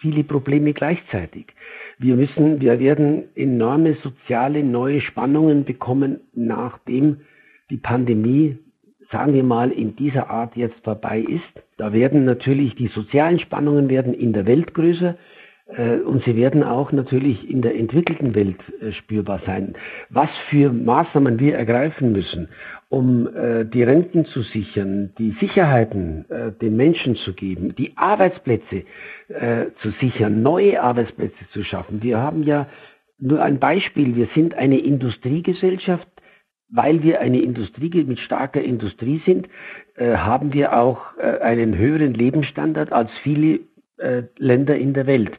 viele 0.00 0.24
Probleme 0.24 0.72
gleichzeitig. 0.72 1.46
Wir 1.98 2.14
müssen, 2.14 2.60
wir 2.60 2.78
werden 2.78 3.24
enorme 3.34 3.94
soziale 4.02 4.62
neue 4.62 5.00
Spannungen 5.00 5.64
bekommen, 5.64 6.20
nachdem 6.32 7.18
die 7.70 7.76
Pandemie, 7.76 8.56
sagen 9.10 9.34
wir 9.34 9.42
mal, 9.42 9.72
in 9.72 9.96
dieser 9.96 10.30
Art 10.30 10.56
jetzt 10.56 10.78
vorbei 10.84 11.20
ist. 11.20 11.64
Da 11.76 11.92
werden 11.92 12.24
natürlich 12.24 12.76
die 12.76 12.86
sozialen 12.88 13.40
Spannungen 13.40 13.88
werden 13.88 14.14
in 14.14 14.32
der 14.32 14.46
Welt 14.46 14.74
größer. 14.74 15.16
Äh, 15.68 15.98
und 16.00 16.24
sie 16.24 16.36
werden 16.36 16.62
auch 16.62 16.92
natürlich 16.92 17.48
in 17.48 17.62
der 17.62 17.76
entwickelten 17.76 18.34
Welt 18.34 18.58
äh, 18.80 18.92
spürbar 18.92 19.40
sein. 19.44 19.74
Was 20.08 20.30
für 20.48 20.72
Maßnahmen 20.72 21.38
wir 21.38 21.56
ergreifen 21.56 22.12
müssen, 22.12 22.48
um 22.88 23.26
äh, 23.26 23.64
die 23.66 23.82
Renten 23.82 24.24
zu 24.26 24.42
sichern, 24.42 25.12
die 25.18 25.32
Sicherheiten 25.40 26.24
den 26.60 26.76
Menschen 26.76 27.16
zu 27.16 27.34
geben, 27.34 27.74
die 27.76 27.96
Arbeitsplätze 27.96 28.84
zu 29.82 29.90
sichern, 30.00 30.42
neue 30.42 30.82
Arbeitsplätze 30.82 31.48
zu 31.52 31.62
schaffen. 31.64 32.02
Wir 32.02 32.18
haben 32.18 32.42
ja 32.42 32.66
nur 33.18 33.42
ein 33.42 33.58
Beispiel. 33.58 34.16
Wir 34.16 34.28
sind 34.34 34.54
eine 34.54 34.78
Industriegesellschaft. 34.78 36.08
Weil 36.70 37.02
wir 37.02 37.20
eine 37.20 37.40
Industrie 37.40 38.04
mit 38.04 38.18
starker 38.18 38.60
Industrie 38.60 39.22
sind, 39.24 39.48
haben 39.98 40.52
wir 40.52 40.76
auch 40.76 41.16
einen 41.16 41.78
höheren 41.78 42.12
Lebensstandard 42.12 42.92
als 42.92 43.10
viele 43.22 43.60
äh, 43.98 44.22
Länder 44.36 44.76
in 44.76 44.94
der 44.94 45.06
Welt. 45.06 45.32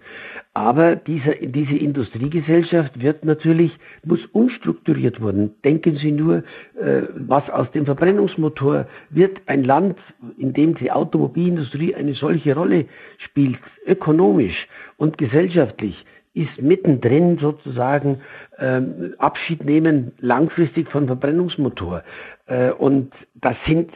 Aber 0.53 0.95
diese, 0.95 1.35
diese 1.41 1.75
Industriegesellschaft 1.75 2.99
wird 2.99 3.23
natürlich, 3.23 3.71
muss 4.03 4.25
umstrukturiert 4.33 5.23
werden. 5.23 5.53
Denken 5.63 5.95
Sie 5.97 6.11
nur, 6.11 6.43
äh, 6.79 7.03
was 7.15 7.49
aus 7.49 7.71
dem 7.71 7.85
Verbrennungsmotor 7.85 8.87
wird 9.09 9.39
ein 9.45 9.63
Land, 9.63 9.97
in 10.37 10.53
dem 10.53 10.75
die 10.75 10.91
Automobilindustrie 10.91 11.95
eine 11.95 12.13
solche 12.13 12.55
Rolle 12.55 12.85
spielt, 13.19 13.59
ökonomisch 13.85 14.67
und 14.97 15.17
gesellschaftlich, 15.17 16.03
ist 16.33 16.61
mittendrin 16.61 17.37
sozusagen 17.39 18.21
ähm, 18.57 19.13
Abschied 19.17 19.63
nehmen 19.63 20.13
langfristig 20.19 20.89
von 20.89 21.07
Verbrennungsmotor. 21.07 22.03
Äh, 22.47 22.71
und 22.71 23.13
das 23.35 23.55
sind 23.65 23.91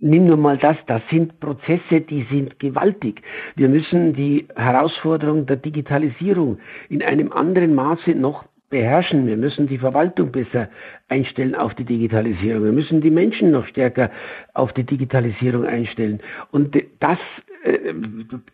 nimm 0.00 0.26
nur 0.26 0.36
mal 0.36 0.58
das, 0.58 0.76
das 0.86 1.02
sind 1.10 1.38
Prozesse, 1.40 2.00
die 2.00 2.26
sind 2.30 2.58
gewaltig. 2.58 3.22
Wir 3.54 3.68
müssen 3.68 4.14
die 4.14 4.46
Herausforderung 4.56 5.46
der 5.46 5.56
Digitalisierung 5.56 6.58
in 6.88 7.02
einem 7.02 7.32
anderen 7.32 7.74
Maße 7.74 8.10
noch 8.10 8.44
beherrschen. 8.70 9.26
Wir 9.26 9.36
müssen 9.36 9.66
die 9.66 9.78
Verwaltung 9.78 10.32
besser 10.32 10.68
einstellen 11.08 11.54
auf 11.54 11.74
die 11.74 11.84
Digitalisierung. 11.84 12.64
Wir 12.64 12.72
müssen 12.72 13.00
die 13.00 13.10
Menschen 13.10 13.50
noch 13.50 13.66
stärker 13.66 14.10
auf 14.54 14.72
die 14.72 14.84
Digitalisierung 14.84 15.66
einstellen. 15.66 16.20
Und 16.52 16.76
das 17.00 17.18
äh, 17.64 17.92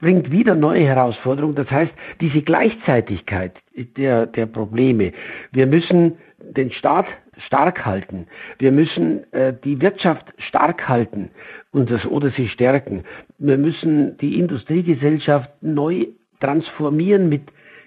bringt 0.01 0.31
wieder 0.31 0.55
neue 0.55 0.85
Herausforderungen. 0.85 1.55
Das 1.55 1.71
heißt, 1.71 1.93
diese 2.21 2.43
Gleichzeitigkeit 2.43 3.53
der, 3.97 4.27
der 4.27 4.47
Probleme. 4.47 5.13
Wir 5.53 5.67
müssen 5.67 6.17
den 6.39 6.73
Staat 6.73 7.07
stark 7.39 7.85
halten. 7.85 8.27
Wir 8.59 8.73
müssen 8.73 9.31
äh, 9.33 9.53
die 9.65 9.81
Wirtschaft 9.81 10.27
stark 10.39 10.89
halten 10.89 11.31
und 11.73 11.91
das, 11.91 12.05
oder 12.07 12.31
sie 12.31 12.49
stärken. 12.49 13.05
Wir 13.39 13.59
müssen 13.59 14.17
die 14.19 14.39
Industriegesellschaft 14.39 15.51
neu 15.63 16.07
transformieren 16.41 17.29
mit 17.29 17.43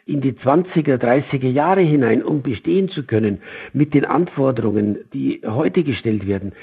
in 0.06 0.22
die 0.22 0.34
20er, 0.34 0.98
30er 0.98 1.50
Jahre 1.50 1.82
hinein, 1.82 2.24
um 2.24 2.42
bestehen 2.42 2.90
zu 2.90 3.04
können 3.04 3.42
mit 3.74 3.94
den 3.94 4.06
Anforderungen, 4.06 4.98
die 5.14 5.42
heute 5.46 5.84
gestellt 5.84 6.28
werden. 6.28 6.54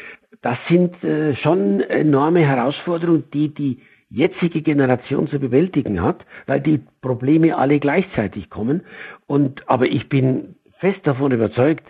Das 0.43 0.59
sind 0.69 1.03
äh, 1.05 1.37
schon 1.37 1.81
enorme 1.81 2.41
Herausforderungen, 2.41 3.25
die 3.33 3.55
die 3.55 3.79
jetzige 4.11 4.63
Generation 4.63 5.29
zu 5.29 5.39
bewältigen 5.39 6.03
hat, 6.03 6.25
weil 6.47 6.61
die 6.61 6.81
Probleme 7.01 7.57
alle 7.57 7.79
gleichzeitig 7.79 8.51
kommen. 8.51 8.83
Und, 9.27 9.69
aber 9.69 9.87
ich 9.87 10.09
bin 10.09 10.57
fest 10.79 11.01
davon 11.05 11.33
überzeugt, 11.33 11.85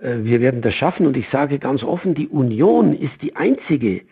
wir 0.00 0.40
werden 0.40 0.62
das 0.62 0.74
schaffen. 0.74 1.06
Und 1.06 1.16
ich 1.16 1.28
sage 1.30 1.58
ganz 1.58 1.82
offen, 1.82 2.14
die 2.14 2.28
Union 2.28 2.92
ist 2.92 3.20
die 3.22 3.36
einzige, 3.36 4.02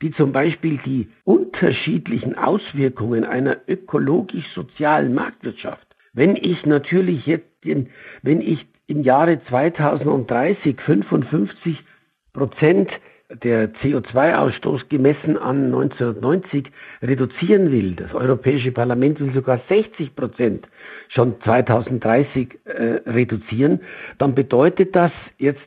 die 0.00 0.10
zum 0.12 0.32
Beispiel 0.32 0.78
die 0.84 1.08
unterschiedlichen 1.24 2.36
Auswirkungen 2.36 3.24
einer 3.24 3.56
ökologisch-sozialen 3.68 5.14
Marktwirtschaft, 5.14 5.86
wenn 6.12 6.36
ich 6.36 6.66
natürlich 6.66 7.26
jetzt, 7.26 7.46
den, 7.64 7.90
wenn 8.22 8.40
ich 8.40 8.66
im 8.86 9.02
Jahre 9.02 9.42
2030 9.44 10.76
55 10.80 11.78
Prozent 12.32 12.90
der 13.42 13.72
CO2-Ausstoß 13.74 14.88
gemessen 14.88 15.36
an 15.36 15.66
1990 15.66 16.70
reduzieren 17.02 17.70
will, 17.72 17.94
das 17.94 18.12
Europäische 18.14 18.72
Parlament 18.72 19.20
will 19.20 19.32
sogar 19.32 19.60
60 19.68 20.14
Prozent 20.14 20.68
schon 21.08 21.40
2030 21.42 22.58
äh, 22.64 23.00
reduzieren, 23.06 23.80
dann 24.18 24.34
bedeutet 24.34 24.94
das 24.94 25.12
jetzt 25.38 25.66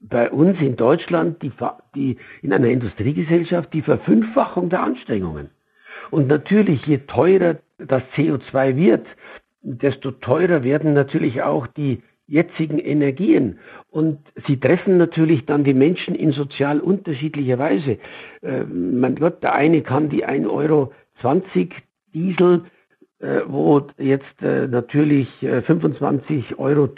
bei 0.00 0.30
uns 0.30 0.60
in 0.60 0.76
Deutschland 0.76 1.42
die, 1.42 1.52
die, 1.94 2.16
in 2.42 2.52
einer 2.52 2.68
Industriegesellschaft 2.68 3.72
die 3.72 3.82
Verfünffachung 3.82 4.68
der 4.68 4.82
Anstrengungen. 4.82 5.50
Und 6.10 6.28
natürlich, 6.28 6.84
je 6.86 6.98
teurer 6.98 7.58
das 7.78 8.02
CO2 8.16 8.76
wird, 8.76 9.06
desto 9.62 10.10
teurer 10.10 10.64
werden 10.64 10.92
natürlich 10.92 11.42
auch 11.42 11.66
die 11.68 12.02
jetzigen 12.26 12.78
Energien. 12.78 13.58
Und 13.90 14.18
sie 14.46 14.58
treffen 14.58 14.96
natürlich 14.96 15.44
dann 15.46 15.64
die 15.64 15.74
Menschen 15.74 16.14
in 16.14 16.32
sozial 16.32 16.80
unterschiedlicher 16.80 17.58
Weise. 17.58 17.98
Äh, 18.42 18.64
mein 18.64 19.16
Gott, 19.16 19.42
der 19.42 19.54
eine 19.54 19.82
kann 19.82 20.08
die 20.08 20.26
1,20 20.26 20.48
Euro 20.50 20.92
Diesel, 22.14 22.64
äh, 23.20 23.40
wo 23.46 23.86
jetzt 23.98 24.42
äh, 24.42 24.66
natürlich 24.66 25.28
25 25.38 26.50
äh, 26.50 26.54
Euro 26.56 26.88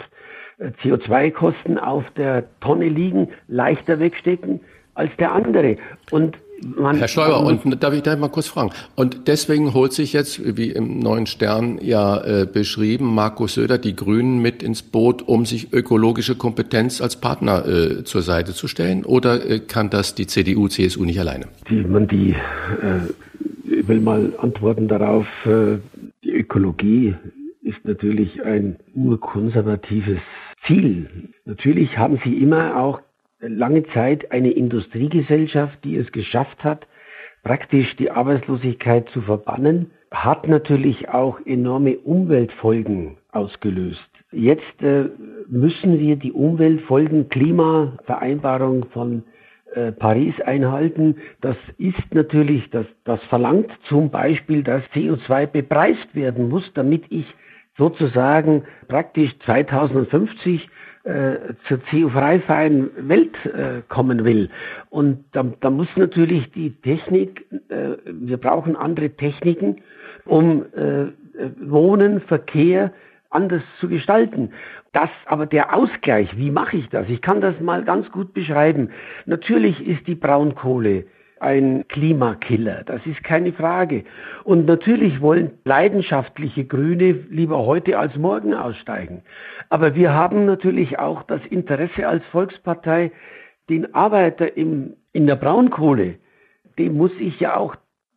äh, 0.57 0.71
CO2-Kosten 0.81 1.77
auf 1.77 2.09
der 2.11 2.45
Tonne 2.61 2.89
liegen, 2.89 3.29
leichter 3.47 3.99
wegstecken 3.99 4.61
als 4.93 5.11
der 5.17 5.33
andere. 5.33 5.77
Und 6.11 6.37
man, 6.65 6.97
Herr 6.97 7.07
Schäuber, 7.07 7.41
und 7.45 7.83
darf 7.83 7.93
ich 7.93 8.01
da 8.01 8.15
mal 8.15 8.29
kurz 8.29 8.47
fragen? 8.47 8.71
Und 8.95 9.27
deswegen 9.27 9.73
holt 9.73 9.93
sich 9.93 10.13
jetzt, 10.13 10.57
wie 10.57 10.71
im 10.71 10.99
neuen 10.99 11.27
Stern 11.27 11.79
ja 11.81 12.17
äh, 12.23 12.47
beschrieben, 12.51 13.13
Markus 13.13 13.53
Söder 13.53 13.77
die 13.77 13.95
Grünen 13.95 14.41
mit 14.41 14.63
ins 14.63 14.81
Boot, 14.81 15.21
um 15.21 15.45
sich 15.45 15.71
ökologische 15.73 16.35
Kompetenz 16.35 17.01
als 17.01 17.17
Partner 17.17 17.65
äh, 17.67 18.03
zur 18.03 18.21
Seite 18.21 18.53
zu 18.53 18.67
stellen? 18.67 19.05
Oder 19.05 19.47
äh, 19.47 19.59
kann 19.59 19.89
das 19.89 20.15
die 20.15 20.27
CDU, 20.27 20.67
CSU 20.67 21.05
nicht 21.05 21.19
alleine? 21.19 21.45
Die, 21.69 21.81
man 21.81 22.07
die, 22.07 22.31
äh, 22.31 23.79
ich 23.79 23.87
will 23.87 23.99
mal 23.99 24.33
antworten 24.39 24.87
darauf, 24.87 25.27
äh, 25.45 25.77
die 26.23 26.31
Ökologie 26.31 27.15
ist 27.61 27.83
natürlich 27.83 28.43
ein 28.43 28.77
urkonservatives 28.95 30.19
Ziel. 30.65 31.07
Natürlich 31.45 31.97
haben 31.97 32.19
sie 32.23 32.37
immer 32.37 32.75
auch 32.77 33.01
lange 33.47 33.83
Zeit 33.87 34.31
eine 34.31 34.51
Industriegesellschaft, 34.51 35.83
die 35.83 35.95
es 35.95 36.11
geschafft 36.11 36.63
hat, 36.63 36.87
praktisch 37.43 37.95
die 37.97 38.11
Arbeitslosigkeit 38.11 39.09
zu 39.09 39.21
verbannen, 39.21 39.91
hat 40.11 40.47
natürlich 40.47 41.09
auch 41.09 41.39
enorme 41.45 41.97
Umweltfolgen 41.97 43.17
ausgelöst. 43.31 44.09
Jetzt 44.31 44.81
äh, 44.81 45.05
müssen 45.47 45.99
wir 45.99 46.15
die 46.15 46.31
Umweltfolgen 46.31 47.29
Klimavereinbarung 47.29 48.85
von 48.91 49.23
äh, 49.73 49.91
Paris 49.91 50.33
einhalten. 50.41 51.17
Das 51.41 51.57
ist 51.77 52.13
natürlich, 52.13 52.69
das, 52.71 52.85
das 53.03 53.21
verlangt 53.25 53.71
zum 53.87 54.09
Beispiel, 54.09 54.63
dass 54.63 54.83
CO2 54.93 55.47
bepreist 55.47 56.15
werden 56.15 56.49
muss, 56.49 56.69
damit 56.73 57.03
ich 57.09 57.25
sozusagen 57.77 58.63
praktisch 58.87 59.37
2050 59.45 60.63
äh, 60.63 60.67
zur 61.67 61.79
CO-freien 61.91 62.89
Welt 63.07 63.35
äh, 63.45 63.81
kommen 63.89 64.25
will. 64.25 64.49
Und 64.89 65.23
da, 65.33 65.45
da 65.59 65.69
muss 65.69 65.87
natürlich 65.95 66.51
die 66.51 66.71
Technik, 66.81 67.45
äh, 67.69 67.97
wir 68.05 68.37
brauchen 68.37 68.75
andere 68.75 69.11
Techniken, 69.11 69.81
um 70.25 70.65
äh, 70.73 71.07
Wohnen, 71.61 72.21
Verkehr 72.21 72.91
anders 73.29 73.61
zu 73.79 73.87
gestalten. 73.87 74.51
Das 74.93 75.09
aber 75.25 75.45
der 75.45 75.75
Ausgleich, 75.75 76.35
wie 76.37 76.49
mache 76.51 76.77
ich 76.77 76.89
das? 76.89 77.07
Ich 77.09 77.21
kann 77.21 77.41
das 77.41 77.59
mal 77.59 77.83
ganz 77.83 78.09
gut 78.11 78.33
beschreiben. 78.33 78.89
Natürlich 79.25 79.85
ist 79.85 80.07
die 80.07 80.15
Braunkohle 80.15 81.05
ein 81.39 81.87
Klimakiller, 81.87 82.83
das 82.85 83.05
ist 83.05 83.23
keine 83.23 83.53
Frage. 83.53 84.03
Und 84.43 84.65
natürlich 84.65 85.21
wollen 85.21 85.51
leidenschaftliche 85.65 86.65
Grüne 86.65 87.11
lieber 87.29 87.65
heute 87.65 87.99
als 87.99 88.15
morgen 88.15 88.53
aussteigen. 88.53 89.23
Aber 89.69 89.95
wir 89.95 90.13
haben 90.13 90.45
natürlich 90.45 90.97
auch 90.99 91.23
das 91.23 91.41
Interesse 91.49 92.07
als 92.07 92.23
Volkspartei, 92.27 93.11
den 93.69 93.93
Arbeiter 93.95 94.55
im, 94.57 94.93
in 95.11 95.27
der 95.27 95.35
Braunkohle, 95.35 96.15
dem 96.77 96.97
muss 96.97 97.11
ich 97.19 97.39
ja 97.39 97.57
auch 97.57 97.75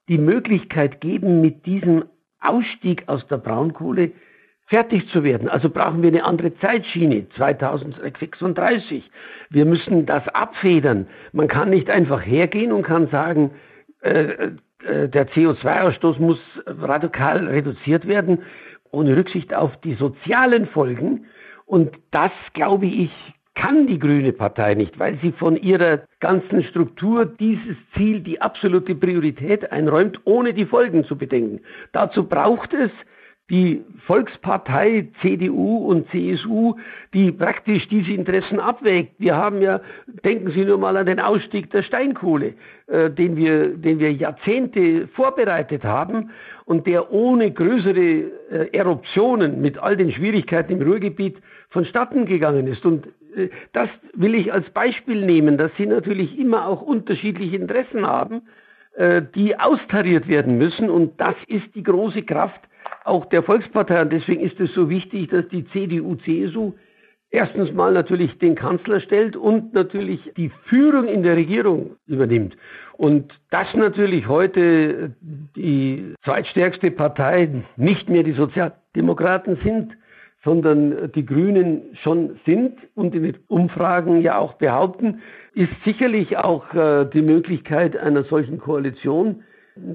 die 0.09 0.19
Möglichkeit 0.19 1.01
geben, 1.01 1.41
mit 1.41 1.66
diesem 1.66 2.05
Ausstieg 2.41 3.05
aus 3.09 3.27
der 3.29 3.39
Braunkohle 3.39 4.12
fertig 4.69 5.09
zu 5.11 5.25
werden. 5.25 5.49
Also 5.49 5.71
brauchen 5.71 6.03
wir 6.03 6.09
eine 6.09 6.25
andere 6.25 6.55
Zeitschiene, 6.59 7.29
2036. 7.37 9.11
Wir 9.51 9.64
müssen 9.64 10.07
das 10.07 10.27
abfedern. 10.29 11.07
Man 11.33 11.49
kann 11.49 11.71
nicht 11.71 11.91
einfach 11.91 12.25
hergehen 12.25 12.73
und 12.73 12.83
kann 12.83 13.09
sagen, 13.09 13.53
äh, 14.03 14.51
äh, 14.85 15.09
der 15.09 15.29
CO2-Ausstoß 15.29 16.19
muss 16.21 16.39
radikal 16.66 17.47
reduziert 17.47 18.07
werden, 18.07 18.43
ohne 18.91 19.16
Rücksicht 19.16 19.55
auf 19.55 19.77
die 19.81 19.95
sozialen 19.95 20.66
Folgen. 20.66 21.27
Und 21.64 21.97
das, 22.11 22.33
glaube 22.53 22.87
ich, 22.87 23.11
kann 23.55 23.87
die 23.87 23.99
Grüne 23.99 24.33
Partei 24.33 24.75
nicht, 24.75 24.99
weil 24.99 25.19
sie 25.21 25.33
von 25.33 25.57
ihrer 25.57 26.03
ganzen 26.21 26.62
Struktur 26.62 27.27
dieses 27.27 27.77
Ziel 27.95 28.21
die 28.21 28.41
absolute 28.41 28.95
Priorität 28.95 29.73
einräumt, 29.73 30.21
ohne 30.25 30.55
die 30.55 30.66
Folgen 30.66 31.05
zu 31.05 31.16
bedenken. 31.19 31.61
Dazu 31.93 32.29
braucht 32.29 32.73
es 32.73 32.91
die 33.51 33.82
Volkspartei 34.07 35.09
CDU 35.22 35.78
und 35.78 36.09
CSU, 36.11 36.74
die 37.14 37.32
praktisch 37.32 37.88
diese 37.88 38.12
Interessen 38.12 38.61
abwägt. 38.61 39.12
Wir 39.18 39.36
haben 39.36 39.62
ja, 39.62 39.80
denken 40.22 40.51
Sie 40.51 40.64
nur 40.64 40.76
mal 40.76 40.96
an 40.96 41.07
den 41.07 41.18
Ausstieg 41.18 41.70
der 41.70 41.82
Steinkohle, 41.82 42.55
äh, 42.88 43.11
den, 43.11 43.36
wir, 43.36 43.68
den 43.68 44.01
wir 44.01 44.12
Jahrzehnte 44.12 45.09
vorbereitet 45.09 45.82
haben 45.82 46.30
und 46.66 46.86
der 46.86 47.11
ohne 47.11 47.51
größere 47.51 48.01
äh, 48.01 48.76
Eruptionen 48.76 49.62
mit 49.62 49.78
all 49.78 49.96
den 49.96 50.12
Schwierigkeiten 50.12 50.72
im 50.72 50.82
Ruhrgebiet 50.82 51.38
vonstatten 51.70 52.26
gegangen 52.26 52.66
ist. 52.66 52.84
Und 52.84 53.07
äh, 53.34 53.49
das 53.72 53.88
will 54.12 54.34
ich 54.34 54.53
als 54.53 54.68
Beispiel 54.70 55.24
nehmen, 55.24 55.57
dass 55.57 55.70
Sie 55.78 55.86
natürlich 55.86 56.38
immer 56.38 56.66
auch 56.66 56.82
unterschiedliche 56.82 57.57
Interessen 57.57 58.07
haben, 58.07 58.42
äh, 58.96 59.22
die 59.34 59.59
austariert 59.59 60.28
werden 60.28 60.59
müssen. 60.59 60.90
Und 60.90 61.18
das 61.18 61.36
ist 61.46 61.74
die 61.74 61.82
große 61.82 62.24
Kraft 62.24 62.61
auch 63.09 63.26
der 63.26 63.42
Volkspartei. 63.42 64.02
Und 64.02 64.12
deswegen 64.12 64.40
ist 64.40 64.61
es 64.61 64.72
so 64.74 64.88
wichtig, 64.88 65.30
dass 65.30 65.48
die 65.48 65.66
CDU, 65.68 66.16
CSU 66.16 66.72
erstens 67.30 67.72
mal 67.72 67.92
natürlich 67.92 68.38
den 68.38 68.54
Kanzler 68.54 69.00
stellt 69.00 69.36
und 69.36 69.74
natürlich 69.74 70.20
die 70.36 70.50
Führung 70.66 71.06
in 71.09 71.22
der 71.22 71.36
Regierung 71.36 71.96
übernimmt. 72.06 72.56
Und 72.96 73.32
dass 73.50 73.72
natürlich 73.74 74.26
heute 74.26 75.14
die 75.56 76.14
zweitstärkste 76.24 76.90
Partei 76.90 77.64
nicht 77.76 78.09
mehr 78.09 78.22
die 78.22 78.32
Sozialdemokraten 78.32 79.59
sind, 79.62 79.92
sondern 80.44 81.12
die 81.12 81.26
Grünen 81.26 81.96
schon 82.02 82.38
sind 82.46 82.78
und 82.94 83.14
den 83.14 83.36
Umfragen 83.48 84.20
ja 84.22 84.38
auch 84.38 84.54
behaupten, 84.54 85.20
ist 85.54 85.72
sicherlich 85.84 86.38
auch 86.38 86.72
äh, 86.74 87.04
die 87.12 87.22
Möglichkeit 87.22 87.96
einer 87.96 88.24
solchen 88.24 88.59
Koalition 88.59 89.42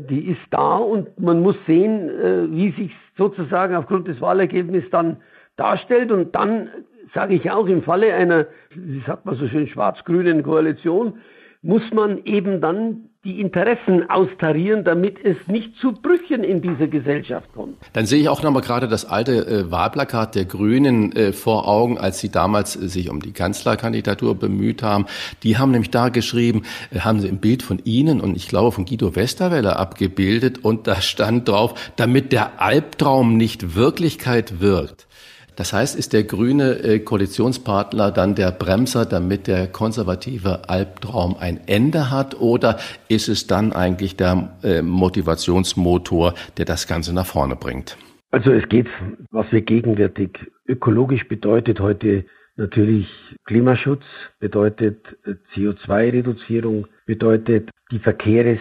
die 0.10 0.28
ist 0.28 0.42
da 0.50 0.78
und 0.78 1.20
man 1.20 1.42
muss 1.42 1.56
sehen, 1.68 2.10
äh, 2.10 2.52
wie 2.52 2.72
sich 2.72 2.92
sozusagen 3.18 3.76
aufgrund 3.76 4.08
des 4.08 4.20
Wahlergebnisses 4.22 4.90
dann 4.90 5.18
darstellt. 5.56 6.12
Und 6.12 6.34
dann 6.36 6.70
sage 7.14 7.36
ich 7.36 7.52
auch 7.52 7.68
im 7.68 7.84
Falle 7.84 8.14
einer, 8.14 8.48
wie 8.72 9.02
sagt 9.06 9.26
man 9.26 9.36
so 9.36 9.48
schön, 9.48 9.68
schwarz-grünen 9.68 10.44
Koalition, 10.44 11.18
muss 11.62 11.84
man 11.94 12.24
eben 12.26 12.62
dann 12.62 13.10
die 13.24 13.40
Interessen 13.40 14.10
austarieren, 14.10 14.84
damit 14.84 15.16
es 15.24 15.38
nicht 15.48 15.78
zu 15.78 15.94
Brüchen 15.94 16.44
in 16.44 16.62
dieser 16.62 16.88
Gesellschaft 16.88 17.48
kommt. 17.54 17.78
Dann 17.94 18.06
sehe 18.06 18.20
ich 18.20 18.28
auch 18.28 18.44
nochmal 18.44 18.62
gerade 18.62 18.90
das 18.90 19.06
alte 19.06 19.48
äh, 19.48 19.72
Wahlplakat 19.72 20.36
der 20.36 20.44
Grünen 20.44 21.14
äh, 21.14 21.32
vor 21.32 21.66
Augen, 21.66 21.98
als 21.98 22.20
sie 22.20 22.30
damals 22.30 22.76
äh, 22.76 22.90
sich 22.90 23.10
um 23.10 23.22
die 23.22 23.32
Kanzlerkandidatur 23.32 24.36
bemüht 24.36 24.84
haben. 24.84 25.06
Die 25.44 25.58
haben 25.58 25.72
nämlich 25.72 25.90
da 25.90 26.10
geschrieben, 26.10 26.64
äh, 26.92 27.00
haben 27.00 27.22
sie 27.22 27.30
ein 27.30 27.38
Bild 27.38 27.64
von 27.64 27.80
Ihnen 27.86 28.20
und 28.20 28.36
ich 28.36 28.50
glaube 28.50 28.74
von 28.74 28.84
Guido 28.84 29.16
Westerwelle 29.16 29.78
abgebildet 29.78 30.62
und 30.62 30.88
da 30.88 31.00
stand 31.00 31.48
drauf, 31.48 31.94
damit 31.96 32.34
der 32.34 32.62
Albtraum 32.62 33.38
nicht 33.38 33.74
Wirklichkeit 33.74 34.60
wird. 34.60 35.08
Das 35.56 35.74
heißt, 35.74 35.97
ist 35.97 36.14
der 36.14 36.24
grüne 36.24 36.84
äh, 36.84 36.99
Koalitionspartner 36.99 38.12
dann 38.12 38.36
der 38.36 38.51
Bremser, 38.51 39.06
damit 39.06 39.47
der 39.47 39.68
konservative 39.68 40.70
Albtraum 40.70 41.36
ein 41.39 41.60
Ende 41.68 42.10
hat? 42.10 42.39
Oder 42.39 42.78
ist 43.08 43.30
es 43.30 43.47
dann 43.47 43.72
eigentlich 43.74 44.16
der 44.16 44.58
äh, 44.64 44.82
Motivationsmotor, 44.82 46.34
der 46.58 46.66
das 46.66 46.88
Ganze 46.88 47.14
nach 47.14 47.26
vorne 47.26 47.56
bringt? 47.56 47.97
Also 48.32 48.51
es 48.51 48.68
geht, 48.68 48.88
was 49.30 49.45
wir 49.51 49.62
gegenwärtig 49.62 50.39
ökologisch 50.68 51.28
bedeutet 51.28 51.80
heute 51.80 52.26
natürlich 52.56 53.08
Klimaschutz, 53.45 54.04
bedeutet 54.39 55.06
äh, 55.26 55.34
CO2-Reduzierung, 55.54 56.88
bedeutet 57.06 57.70
die 57.91 57.99
Verkehre 57.99 58.60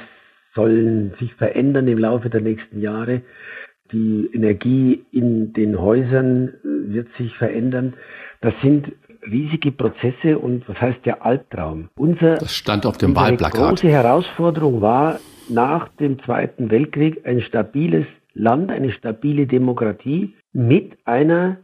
sollen 0.54 1.14
sich 1.18 1.32
verändern 1.34 1.88
im 1.88 1.98
Laufe 1.98 2.28
der 2.28 2.40
nächsten 2.40 2.80
Jahre 2.80 3.22
die 3.92 4.30
Energie 4.32 5.04
in 5.12 5.52
den 5.52 5.80
Häusern 5.80 6.48
äh, 6.48 6.94
wird 6.94 7.08
sich 7.16 7.34
verändern. 7.36 7.94
Das 8.40 8.54
sind 8.62 8.92
riesige 9.30 9.70
Prozesse 9.70 10.38
und 10.38 10.68
was 10.68 10.80
heißt 10.80 11.04
der 11.04 11.24
Albtraum? 11.24 11.88
Unser, 11.96 12.36
das 12.36 12.56
stand 12.56 12.86
auf 12.86 12.98
dem 12.98 13.14
Wahlplakat. 13.14 13.70
Große 13.70 13.88
Herausforderung 13.88 14.80
war 14.80 15.20
nach 15.48 15.88
dem 15.88 16.18
Zweiten 16.24 16.70
Weltkrieg 16.70 17.24
ein 17.24 17.40
stabiles 17.42 18.06
Land, 18.34 18.70
eine 18.70 18.90
stabile 18.92 19.46
Demokratie 19.46 20.34
mit 20.52 20.96
einer 21.04 21.58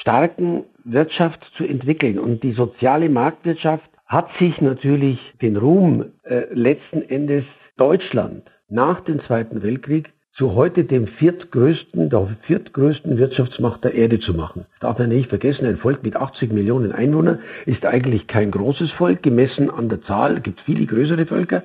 starken 0.00 0.64
Wirtschaft 0.84 1.40
zu 1.56 1.64
entwickeln. 1.64 2.18
Und 2.18 2.42
die 2.42 2.52
soziale 2.52 3.08
Marktwirtschaft 3.08 3.88
hat 4.06 4.28
sich 4.38 4.60
natürlich 4.60 5.18
den 5.40 5.56
Ruhm 5.56 6.12
äh, 6.24 6.52
letzten 6.52 7.02
Endes 7.02 7.44
Deutschland 7.76 8.42
nach 8.68 9.00
dem 9.04 9.20
Zweiten 9.24 9.62
Weltkrieg 9.62 10.10
zu 10.40 10.54
heute 10.54 10.84
dem 10.84 11.06
viertgrößten, 11.06 12.08
der 12.08 12.28
viertgrößten 12.46 13.18
Wirtschaftsmacht 13.18 13.84
der 13.84 13.92
Erde 13.92 14.20
zu 14.20 14.32
machen. 14.32 14.64
Darf 14.80 14.98
man 14.98 15.10
nicht 15.10 15.28
vergessen, 15.28 15.66
ein 15.66 15.76
Volk 15.76 16.02
mit 16.02 16.16
80 16.16 16.50
Millionen 16.50 16.92
Einwohnern 16.92 17.40
ist 17.66 17.84
eigentlich 17.84 18.26
kein 18.26 18.50
großes 18.50 18.90
Volk, 18.92 19.22
gemessen 19.22 19.68
an 19.68 19.90
der 19.90 20.00
Zahl, 20.00 20.40
gibt 20.40 20.62
viele 20.62 20.86
größere 20.86 21.26
Völker. 21.26 21.64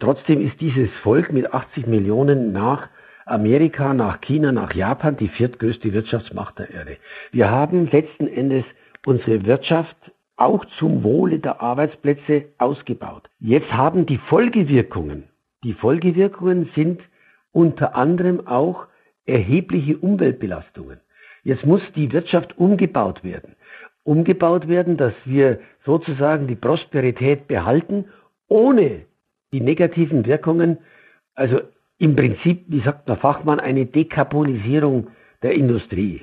Trotzdem 0.00 0.44
ist 0.44 0.60
dieses 0.60 0.90
Volk 1.04 1.32
mit 1.32 1.54
80 1.54 1.86
Millionen 1.86 2.50
nach 2.50 2.88
Amerika, 3.26 3.94
nach 3.94 4.20
China, 4.20 4.50
nach 4.50 4.74
Japan 4.74 5.16
die 5.16 5.28
viertgrößte 5.28 5.92
Wirtschaftsmacht 5.92 6.58
der 6.58 6.72
Erde. 6.72 6.96
Wir 7.30 7.48
haben 7.48 7.88
letzten 7.92 8.26
Endes 8.26 8.64
unsere 9.06 9.46
Wirtschaft 9.46 9.96
auch 10.36 10.64
zum 10.80 11.04
Wohle 11.04 11.38
der 11.38 11.60
Arbeitsplätze 11.60 12.46
ausgebaut. 12.58 13.30
Jetzt 13.38 13.72
haben 13.72 14.04
die 14.04 14.18
Folgewirkungen, 14.18 15.28
die 15.62 15.74
Folgewirkungen 15.74 16.70
sind 16.74 17.00
unter 17.56 17.96
anderem 17.96 18.46
auch 18.46 18.86
erhebliche 19.24 19.96
Umweltbelastungen. 19.96 21.00
Jetzt 21.42 21.64
muss 21.64 21.80
die 21.94 22.12
Wirtschaft 22.12 22.58
umgebaut 22.58 23.24
werden. 23.24 23.56
Umgebaut 24.04 24.68
werden, 24.68 24.98
dass 24.98 25.14
wir 25.24 25.58
sozusagen 25.86 26.48
die 26.48 26.54
Prosperität 26.54 27.48
behalten, 27.48 28.04
ohne 28.46 29.06
die 29.52 29.62
negativen 29.62 30.26
Wirkungen, 30.26 30.76
also 31.34 31.60
im 31.96 32.14
Prinzip, 32.14 32.64
wie 32.68 32.80
sagt 32.80 33.08
der 33.08 33.16
Fachmann, 33.16 33.58
eine 33.58 33.86
Dekarbonisierung 33.86 35.08
der 35.42 35.52
Industrie. 35.52 36.20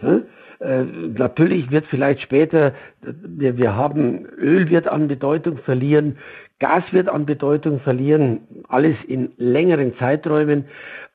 Äh, 0.60 0.84
natürlich 1.18 1.72
wird 1.72 1.88
vielleicht 1.88 2.22
später, 2.22 2.76
wir, 3.02 3.58
wir 3.58 3.76
haben, 3.76 4.26
Öl 4.38 4.70
wird 4.70 4.88
an 4.88 5.08
Bedeutung 5.08 5.58
verlieren, 5.58 6.18
Gas 6.60 6.84
wird 6.92 7.10
an 7.10 7.26
Bedeutung 7.26 7.80
verlieren, 7.82 8.42
alles 8.70 8.96
in 9.08 9.34
längeren 9.38 9.98
Zeiträumen. 9.98 10.66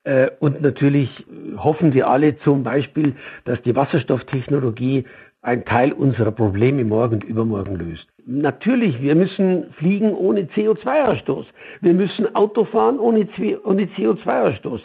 Äh, 0.09 0.30
und 0.40 0.62
natürlich 0.62 1.11
hoffen 1.59 1.92
wir 1.92 2.09
alle 2.09 2.38
zum 2.38 2.62
Beispiel, 2.62 3.14
dass 3.44 3.61
die 3.62 3.76
Wasserstofftechnologie 3.76 5.04
ein 5.42 5.66
Teil 5.66 5.92
unserer 5.92 6.32
Probleme 6.32 6.82
morgen 6.84 7.16
und 7.16 7.24
übermorgen 7.24 7.76
löst. 7.76 8.06
Natürlich, 8.26 9.00
wir 9.02 9.14
müssen 9.14 9.70
fliegen 9.74 10.14
ohne 10.14 10.44
CO2-Ausstoß. 10.54 11.44
Wir 11.82 11.92
müssen 11.92 12.34
Auto 12.34 12.64
fahren 12.64 12.98
ohne 12.98 13.24
CO2-Ausstoß. 13.24 14.80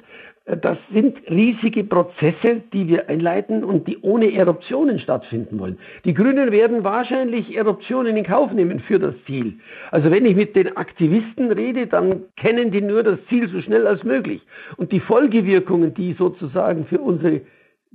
Das 0.45 0.77
sind 0.91 1.17
riesige 1.29 1.85
Prozesse, 1.85 2.63
die 2.73 2.89
wir 2.89 3.07
einleiten 3.07 3.63
und 3.63 3.87
die 3.87 3.99
ohne 4.01 4.33
Eruptionen 4.33 4.99
stattfinden 4.99 5.57
wollen. 5.57 5.79
Die 6.03 6.13
Grünen 6.13 6.51
werden 6.51 6.83
wahrscheinlich 6.83 7.55
Eruptionen 7.55 8.17
in 8.17 8.25
Kauf 8.25 8.51
nehmen 8.51 8.81
für 8.81 8.99
das 8.99 9.15
Ziel. 9.25 9.59
Also 9.91 10.11
wenn 10.11 10.25
ich 10.25 10.35
mit 10.35 10.53
den 10.57 10.75
Aktivisten 10.75 11.49
rede, 11.49 11.87
dann 11.87 12.23
kennen 12.35 12.71
die 12.71 12.81
nur 12.81 13.03
das 13.03 13.19
Ziel 13.29 13.47
so 13.47 13.61
schnell 13.61 13.87
als 13.87 14.03
möglich. 14.03 14.41
Und 14.75 14.91
die 14.91 14.99
Folgewirkungen, 14.99 15.93
die 15.93 16.11
sozusagen 16.11 16.87
für 16.87 16.99
unsere 16.99 17.39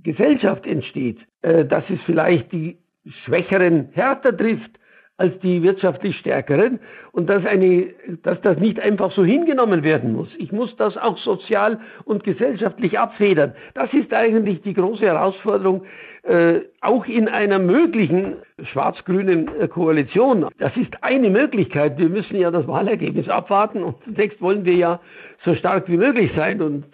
Gesellschaft 0.03 0.67
entsteht, 0.67 1.19
äh, 1.43 1.67
dass 1.67 1.85
es 1.91 2.01
vielleicht 2.07 2.51
die 2.53 2.79
Schwächeren 3.25 3.91
härter 3.93 4.35
trifft 4.35 4.79
als 5.19 5.39
die 5.41 5.63
wirtschaftlich 5.63 6.17
Stärkeren 6.17 6.79
und 7.13 7.29
dass, 7.29 7.45
eine, 7.45 7.89
dass 8.23 8.41
das 8.41 8.59
nicht 8.59 8.81
einfach 8.81 9.11
so 9.13 9.25
hingenommen 9.25 9.83
werden 9.83 10.15
muss. 10.15 10.29
Ich 10.39 10.53
muss 10.53 10.75
das 10.77 10.97
auch 10.97 11.19
sozial 11.19 11.81
und 12.05 12.23
gesellschaftlich 12.23 12.99
abfedern. 12.99 13.53
Das 13.75 13.93
ist 13.93 14.15
eigentlich 14.15 14.63
die 14.63 14.75
große 14.75 15.05
Herausforderung, 15.05 15.85
äh, 16.23 16.61
auch 16.81 17.05
in 17.07 17.29
einer 17.29 17.59
möglichen 17.59 18.37
schwarz-grünen 18.63 19.49
äh, 19.61 19.67
Koalition. 19.67 20.47
Das 20.59 20.77
ist 20.77 21.03
eine 21.03 21.31
Möglichkeit. 21.31 21.99
Wir 21.99 22.09
müssen 22.09 22.37
ja 22.37 22.53
das 22.53 22.69
Wahlergebnis 22.69 23.29
abwarten 23.29 23.83
und 23.83 23.97
zunächst 24.05 24.41
wollen 24.41 24.65
wir 24.65 24.75
ja 24.75 25.01
so 25.45 25.55
stark 25.57 25.89
wie 25.89 25.97
möglich 25.97 26.31
sein 26.37 26.63
und 26.63 26.85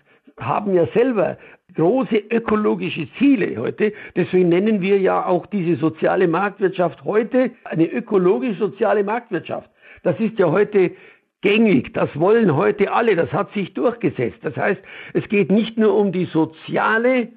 haben 0.41 0.75
ja 0.75 0.87
selber 0.95 1.37
große 1.75 2.17
ökologische 2.31 3.09
Ziele 3.19 3.57
heute. 3.57 3.93
Deswegen 4.17 4.49
nennen 4.49 4.81
wir 4.81 4.99
ja 4.99 5.27
auch 5.27 5.47
diese 5.47 5.77
soziale 5.77 6.29
Marktwirtschaft 6.29 7.05
heute 7.05 7.51
eine 7.65 7.87
ökologisch-soziale 7.87 9.05
Marktwirtschaft. 9.05 9.71
Das 10.03 10.19
ist 10.21 10.39
ja 10.39 10.51
heute 10.51 10.93
gängig. 11.41 11.93
Das 11.95 12.09
wollen 12.19 12.57
heute 12.57 12.93
alle. 12.93 13.17
Das 13.17 13.33
hat 13.33 13.53
sich 13.53 13.75
durchgesetzt. 13.75 14.39
Das 14.43 14.57
heißt, 14.57 14.81
es 15.13 15.29
geht 15.29 15.51
nicht 15.51 15.77
nur 15.77 15.95
um 15.97 16.13
die 16.13 16.27
soziale 16.27 17.29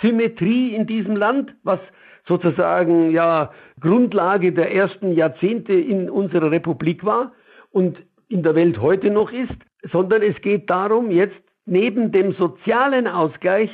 Symmetrie 0.00 0.74
in 0.74 0.86
diesem 0.86 1.16
Land, 1.16 1.54
was 1.62 1.80
sozusagen 2.26 3.10
ja 3.10 3.50
Grundlage 3.80 4.52
der 4.52 4.72
ersten 4.74 5.12
Jahrzehnte 5.12 5.72
in 5.72 6.08
unserer 6.08 6.50
Republik 6.50 7.04
war 7.04 7.32
und 7.70 7.98
in 8.28 8.42
der 8.42 8.54
Welt 8.54 8.80
heute 8.80 9.10
noch 9.10 9.32
ist, 9.32 9.56
sondern 9.90 10.22
es 10.22 10.40
geht 10.40 10.70
darum, 10.70 11.10
jetzt 11.10 11.40
neben 11.66 12.12
dem 12.12 12.32
sozialen 12.32 13.06
Ausgleich 13.06 13.70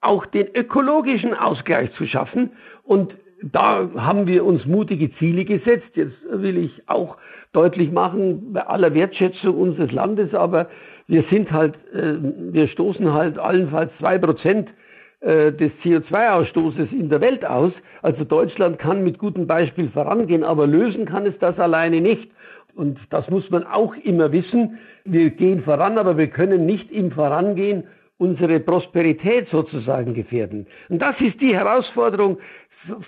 auch 0.00 0.26
den 0.26 0.48
ökologischen 0.54 1.34
Ausgleich 1.34 1.92
zu 1.94 2.06
schaffen. 2.06 2.52
Und 2.82 3.14
da 3.42 3.88
haben 3.96 4.26
wir 4.26 4.44
uns 4.44 4.64
mutige 4.66 5.12
Ziele 5.16 5.44
gesetzt. 5.44 5.90
Jetzt 5.94 6.16
will 6.30 6.58
ich 6.58 6.82
auch 6.88 7.16
deutlich 7.52 7.90
machen, 7.90 8.52
bei 8.52 8.66
aller 8.66 8.94
Wertschätzung 8.94 9.56
unseres 9.56 9.92
Landes, 9.92 10.34
aber 10.34 10.68
wir 11.06 11.24
sind 11.30 11.50
halt, 11.50 11.74
äh, 11.94 12.16
wir 12.52 12.68
stoßen 12.68 13.12
halt 13.12 13.38
allenfalls 13.38 13.90
zwei 13.98 14.18
Prozent 14.18 14.68
äh, 15.20 15.52
des 15.52 15.72
CO2-Ausstoßes 15.82 16.92
in 16.92 17.08
der 17.08 17.20
Welt 17.20 17.44
aus. 17.44 17.72
Also 18.02 18.24
Deutschland 18.24 18.78
kann 18.78 19.02
mit 19.02 19.18
gutem 19.18 19.46
Beispiel 19.46 19.88
vorangehen, 19.88 20.44
aber 20.44 20.66
lösen 20.66 21.06
kann 21.06 21.26
es 21.26 21.38
das 21.38 21.58
alleine 21.58 22.00
nicht. 22.00 22.30
Und 22.78 23.00
das 23.10 23.28
muss 23.28 23.50
man 23.50 23.64
auch 23.64 23.92
immer 24.04 24.30
wissen. 24.30 24.78
Wir 25.04 25.30
gehen 25.30 25.64
voran, 25.64 25.98
aber 25.98 26.16
wir 26.16 26.28
können 26.28 26.64
nicht 26.64 26.92
im 26.92 27.10
Vorangehen 27.10 27.82
unsere 28.18 28.60
Prosperität 28.60 29.48
sozusagen 29.50 30.14
gefährden. 30.14 30.64
Und 30.88 31.02
das 31.02 31.20
ist 31.20 31.40
die 31.40 31.56
Herausforderung, 31.56 32.38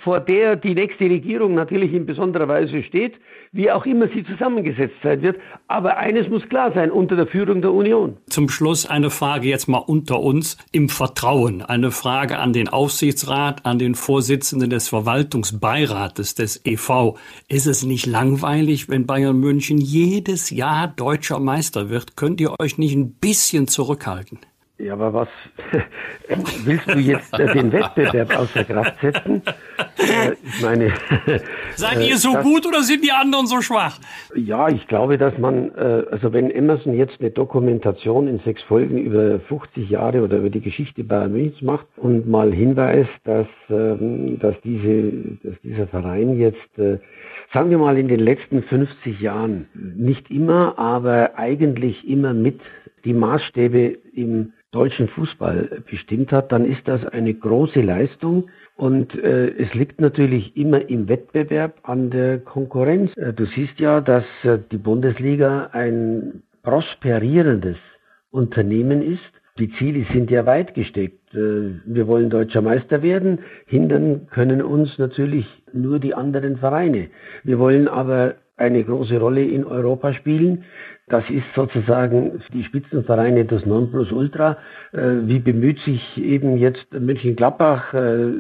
vor 0.05 0.20
der 0.20 0.57
die 0.57 0.74
nächste 0.74 1.05
Regierung 1.05 1.55
natürlich 1.55 1.93
in 1.93 2.07
besonderer 2.07 2.49
Weise 2.49 2.83
steht, 2.83 3.14
wie 3.53 3.70
auch 3.70 3.85
immer 3.87 4.09
sie 4.09 4.24
zusammengesetzt 4.24 4.97
sein 5.03 5.22
wird. 5.22 5.39
Aber 5.68 5.97
eines 5.97 6.28
muss 6.28 6.49
klar 6.49 6.72
sein, 6.72 6.91
unter 6.91 7.16
der 7.16 7.26
Führung 7.26 7.62
der 7.62 7.72
Union. 7.72 8.16
Zum 8.28 8.49
Schluss 8.49 8.87
eine 8.87 9.11
Frage 9.11 9.49
jetzt 9.49 9.68
mal 9.68 9.78
unter 9.78 10.20
uns 10.20 10.57
im 10.72 10.89
Vertrauen. 10.89 11.62
Eine 11.62 11.91
Frage 11.91 12.39
an 12.39 12.53
den 12.53 12.68
Aufsichtsrat, 12.68 13.66
an 13.66 13.78
den 13.78 13.95
Vorsitzenden 13.95 14.70
des 14.70 14.89
Verwaltungsbeirates 14.89 16.35
des 16.35 16.64
EV. 16.64 17.16
Ist 17.49 17.66
es 17.66 17.85
nicht 17.85 18.07
langweilig, 18.07 18.89
wenn 18.89 19.07
Bayern 19.07 19.39
München 19.39 19.78
jedes 19.78 20.51
Jahr 20.51 20.89
deutscher 20.89 21.41
Meister 21.41 21.91
wird? 21.91 22.16
Könnt 22.16 22.41
ihr 22.41 22.55
euch 22.61 22.78
nicht 22.78 22.95
ein 22.95 23.12
bisschen 23.12 23.66
zurückhalten? 23.66 24.39
Ja, 24.83 24.95
aber 24.95 25.12
was 25.12 25.28
willst 26.64 26.89
du 26.89 26.99
jetzt 26.99 27.39
äh, 27.39 27.53
den 27.53 27.70
Wettbewerb 27.70 28.35
außer 28.39 28.64
Kraft 28.64 28.99
setzen? 29.01 29.43
Äh, 29.99 30.33
ich 30.43 30.62
meine, 30.62 30.93
seid 31.76 32.01
ihr 32.01 32.16
so 32.16 32.33
das, 32.33 32.43
gut 32.43 32.66
oder 32.66 32.83
sind 32.83 33.05
die 33.05 33.12
anderen 33.12 33.47
so 33.47 33.61
schwach? 33.61 33.99
Ja, 34.35 34.68
ich 34.68 34.87
glaube, 34.89 35.18
dass 35.18 35.37
man, 35.37 35.74
äh, 35.74 36.05
also 36.11 36.33
wenn 36.33 36.51
Emerson 36.51 36.95
jetzt 36.95 37.20
eine 37.20 37.31
Dokumentation 37.31 38.26
in 38.26 38.39
sechs 38.41 38.62
Folgen 38.62 38.97
über 38.99 39.41
50 39.41 39.91
Jahre 39.91 40.22
oder 40.22 40.39
über 40.39 40.51
die 40.51 40.62
Geschichte 40.62 41.05
Bayern 41.05 41.33
Münchens 41.33 41.61
macht 41.61 41.87
und 41.97 42.26
mal 42.28 42.51
hinweist, 42.51 43.11
dass, 43.24 43.49
ähm, 43.68 44.39
dass 44.39 44.55
diese, 44.62 45.12
dass 45.43 45.61
dieser 45.62 45.89
Verein 45.89 46.39
jetzt 46.39 46.78
äh, 46.78 46.99
sagen 47.53 47.70
wir 47.70 47.78
mal 47.78 47.99
in 47.99 48.09
den 48.09 48.20
letzten 48.20 48.62
50 48.62 49.20
Jahren 49.20 49.66
nicht 49.74 50.31
immer, 50.31 50.78
aber 50.78 51.37
eigentlich 51.37 52.09
immer 52.09 52.33
mit 52.33 52.61
die 53.05 53.14
Maßstäbe 53.14 53.99
im 54.14 54.53
deutschen 54.73 55.09
Fußball 55.09 55.83
bestimmt 55.91 56.33
hat, 56.33 56.53
dann 56.53 56.64
ist 56.64 56.87
das 56.87 57.05
eine 57.07 57.35
große 57.35 57.81
Leistung. 57.81 58.49
Und 58.77 59.14
äh, 59.14 59.49
es 59.49 59.75
liegt 59.75 60.01
natürlich 60.01 60.57
immer 60.57 60.89
im 60.89 61.09
Wettbewerb 61.09 61.81
an 61.83 62.11
der 62.11 62.39
Konkurrenz. 62.39 63.14
Äh, 63.16 63.33
du 63.33 63.45
siehst 63.47 63.79
ja, 63.79 64.01
dass 64.01 64.25
äh, 64.43 64.59
die 64.71 64.79
Bundesliga 64.79 65.71
ein 65.73 66.43
prosperierendes 66.62 67.77
Unternehmen 68.31 69.03
ist. 69.03 69.21
Die 69.59 69.71
Ziele 69.73 70.07
sind 70.12 70.31
ja 70.31 70.47
weit 70.47 70.75
gesteckt. 70.75 71.35
Äh, 71.35 71.81
wir 71.85 72.07
wollen 72.07 72.31
deutscher 72.31 72.62
Meister 72.62 73.03
werden. 73.03 73.41
Hindern 73.66 74.29
können 74.29 74.62
uns 74.62 74.97
natürlich 74.99 75.47
nur 75.73 75.99
die 75.99 76.14
anderen 76.14 76.57
Vereine. 76.59 77.09
Wir 77.43 77.59
wollen 77.59 77.89
aber 77.89 78.37
eine 78.61 78.85
große 78.85 79.19
Rolle 79.19 79.43
in 79.43 79.65
Europa 79.65 80.13
spielen. 80.13 80.65
Das 81.09 81.29
ist 81.29 81.47
sozusagen 81.57 82.41
für 82.41 82.53
die 82.53 82.63
Spitzenvereine 82.63 83.45
das 83.45 83.67
Nonplusultra. 83.67 84.59
Äh, 84.93 84.99
wie 85.25 85.41
bemüht 85.41 85.81
sich 85.81 86.17
eben 86.19 86.57
jetzt 86.57 86.87
Mönchengladbach? 86.93 87.95
Äh, 87.95 88.33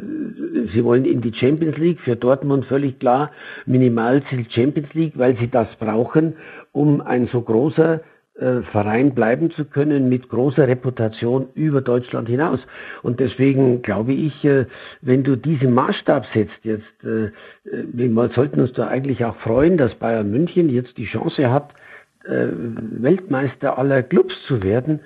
sie 0.72 0.84
wollen 0.84 1.04
in 1.04 1.20
die 1.20 1.34
Champions 1.34 1.76
League. 1.78 2.00
Für 2.00 2.14
Dortmund 2.14 2.66
völlig 2.66 3.00
klar 3.00 3.32
Minimalziel 3.66 4.46
Champions 4.50 4.92
League, 4.94 5.14
weil 5.16 5.36
sie 5.38 5.48
das 5.48 5.68
brauchen, 5.80 6.34
um 6.72 7.00
ein 7.00 7.26
so 7.32 7.40
großer 7.40 8.02
äh, 8.40 8.62
Verein 8.72 9.14
bleiben 9.14 9.50
zu 9.50 9.64
können 9.64 10.08
mit 10.08 10.28
großer 10.28 10.66
Reputation 10.66 11.48
über 11.54 11.80
Deutschland 11.80 12.28
hinaus. 12.28 12.60
Und 13.02 13.20
deswegen 13.20 13.82
glaube 13.82 14.12
ich, 14.12 14.46
wenn 15.00 15.22
du 15.22 15.36
diesen 15.36 15.72
Maßstab 15.72 16.26
setzt, 16.34 16.64
jetzt, 16.64 16.84
wir 17.02 18.30
sollten 18.34 18.60
uns 18.60 18.72
da 18.72 18.88
eigentlich 18.88 19.24
auch 19.24 19.36
freuen, 19.36 19.76
dass 19.76 19.94
Bayern 19.94 20.30
München 20.30 20.68
jetzt 20.68 20.96
die 20.96 21.06
Chance 21.06 21.50
hat, 21.50 21.72
äh, 22.24 22.48
Weltmeister 22.52 23.78
aller 23.78 24.02
Clubs 24.02 24.34
zu 24.46 24.62
werden, 24.62 25.00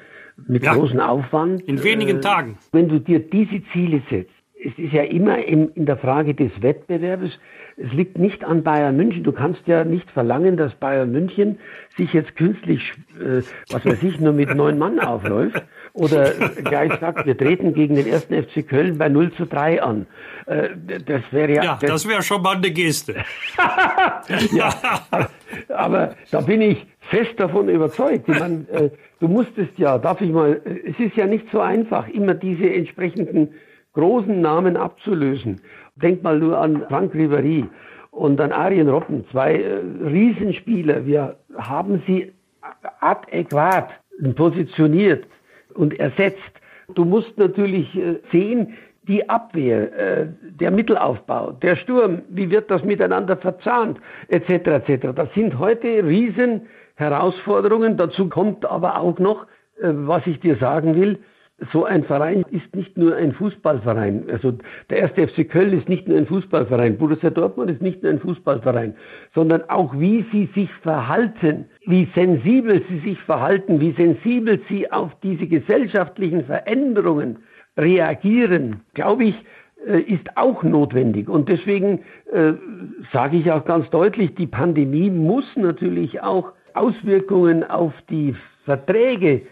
mit 0.49 0.65
ja, 0.65 0.75
großem 0.75 0.99
Aufwand. 0.99 1.63
In 1.63 1.85
wenigen 1.85 2.19
äh, 2.19 2.21
Tagen. 2.21 2.59
Wenn 2.73 2.89
du 2.89 2.99
dir 2.99 3.21
diese 3.21 3.63
Ziele 3.73 4.03
setzt, 4.11 4.34
es 4.65 4.79
ist 4.79 4.93
ja 4.93 5.03
immer 5.03 5.45
in, 5.45 5.71
in 5.75 5.87
der 5.87 5.97
Frage 5.97 6.35
des 6.35 6.51
Wettbewerbs, 6.63 7.39
es 7.77 7.93
liegt 7.93 8.19
nicht 8.19 8.45
an 8.45 8.63
Bayern 8.63 8.97
München. 8.97 9.25
Du 9.25 9.33
kannst 9.33 9.67
ja 9.67 9.85
nicht 9.85 10.09
verlangen, 10.11 10.57
dass 10.57 10.75
Bayern 10.77 11.11
München 11.11 11.59
sich 11.97 12.13
jetzt 12.13 12.37
künstlich, 12.37 12.93
äh, 13.21 13.43
was 13.71 13.85
weiß 13.85 14.03
ich, 14.03 14.21
nur 14.21 14.33
mit 14.33 14.55
neun 14.55 14.79
Mann 14.79 15.01
aufläuft 15.01 15.63
oder 15.93 16.31
gleich 16.65 16.93
sagt, 17.01 17.27
wir 17.27 17.37
treten 17.37 17.75
gegen 17.75 17.97
den 17.97 18.07
ersten 18.07 18.35
FC 18.35 18.67
Köln 18.67 18.97
bei 18.97 19.09
0 19.09 19.33
zu 19.33 19.47
3 19.47 19.83
an. 19.83 20.07
Äh, 20.47 20.71
das 21.05 21.23
wäre 21.31 21.53
ja. 21.53 21.65
Ja, 21.65 21.79
das, 21.81 21.91
das 21.91 22.09
wäre 22.09 22.23
schon 22.23 22.43
mal 22.43 22.57
eine 22.57 22.71
Geste. 22.71 23.17
ja, 24.53 24.71
aber 25.69 26.15
da 26.31 26.41
bin 26.41 26.61
ich 26.61 26.87
fest 27.11 27.33
davon 27.39 27.69
überzeugt. 27.69 28.29
Ich 28.29 28.39
meine, 28.39 28.67
äh, 28.71 28.91
du 29.21 29.29
musstest 29.29 29.79
ja, 29.79 29.99
darf 29.99 30.21
ich 30.21 30.31
mal, 30.31 30.61
äh, 30.65 30.91
es 30.91 30.99
ist 30.99 31.17
ja 31.17 31.27
nicht 31.27 31.47
so 31.51 31.61
einfach, 31.61 32.09
immer 32.09 32.35
diese 32.35 32.73
entsprechenden 32.73 33.55
großen 33.95 34.41
Namen 34.41 34.77
abzulösen. 34.77 35.61
Denk 35.97 36.23
mal 36.23 36.39
nur 36.39 36.59
an 36.59 36.85
Frank 36.89 37.15
Riveri 37.15 37.65
und 38.11 38.41
an 38.41 38.53
Arjen 38.53 38.89
Robben, 38.89 39.25
zwei 39.31 39.55
äh, 39.55 39.81
Riesenspieler. 40.05 41.07
Wir 41.07 41.37
haben 41.57 42.03
sie 42.07 42.33
adäquat 43.01 43.89
positioniert 44.37 45.27
und 45.75 45.99
ersetzt. 45.99 46.39
Du 46.95 47.05
musst 47.05 47.37
natürlich 47.39 47.95
äh, 47.97 48.17
sehen, 48.31 48.75
die 49.07 49.29
Abwehr, 49.29 49.93
äh, 49.93 50.27
der 50.43 50.71
Mittelaufbau, 50.71 51.53
der 51.53 51.77
Sturm, 51.77 52.23
wie 52.29 52.51
wird 52.51 52.71
das 52.71 52.83
miteinander 52.85 53.37
verzahnt, 53.37 53.99
etc. 54.29 54.89
etc. 54.89 55.09
Das 55.15 55.33
sind 55.35 55.59
heute 55.59 56.05
riesen 56.05 56.63
Herausforderungen. 56.95 57.97
Dazu 57.97 58.29
kommt 58.29 58.65
aber 58.65 58.99
auch 58.99 59.19
noch, 59.19 59.47
was 59.81 60.25
ich 60.29 60.39
dir 60.39 60.57
sagen 60.57 60.95
will, 60.95 61.19
so 61.73 61.85
ein 61.85 62.05
Verein 62.05 62.45
ist 62.51 62.75
nicht 62.75 62.97
nur 62.97 63.17
ein 63.17 63.33
Fußballverein. 63.33 64.25
Also 64.31 64.55
der 64.91 64.99
erste 64.99 65.29
FC 65.29 65.49
Köln 65.49 65.79
ist 65.79 65.89
nicht 65.89 66.09
nur 66.09 66.19
ein 66.19 66.27
Fußballverein. 66.27 66.99
Borussia 66.99 67.31
Dortmund 67.31 67.71
ist 67.71 67.83
nicht 67.83 68.03
nur 68.03 68.13
ein 68.13 68.21
Fußballverein, 68.21 68.95
sondern 69.35 69.69
auch 69.69 69.99
wie 69.99 70.25
sie 70.33 70.49
sich 70.55 70.71
verhalten, 70.83 71.67
wie 71.87 72.09
sensibel 72.15 72.83
sie 72.89 72.99
sich 73.01 73.21
verhalten, 73.23 73.81
wie 73.81 73.93
sensibel 73.93 74.61
sie 74.69 74.91
auf 74.91 75.13
diese 75.23 75.47
gesellschaftlichen 75.47 76.45
Veränderungen 76.45 77.39
reagieren, 77.77 78.81
glaube 78.95 79.25
ich, 79.25 79.45
äh, 79.87 80.01
ist 80.01 80.37
auch 80.37 80.63
notwendig. 80.63 81.29
Und 81.29 81.49
deswegen 81.49 82.01
äh, 82.33 82.53
sage 83.13 83.37
ich 83.37 83.51
auch 83.51 83.65
ganz 83.65 83.89
deutlich, 83.91 84.35
die 84.35 84.47
Pandemie 84.47 85.11
muss 85.11 85.45
natürlich 85.57 86.23
auch 86.23 86.53
Auswirkungen 86.75 87.65
auf 87.65 87.93
die 88.09 88.35
Verträge 88.65 89.43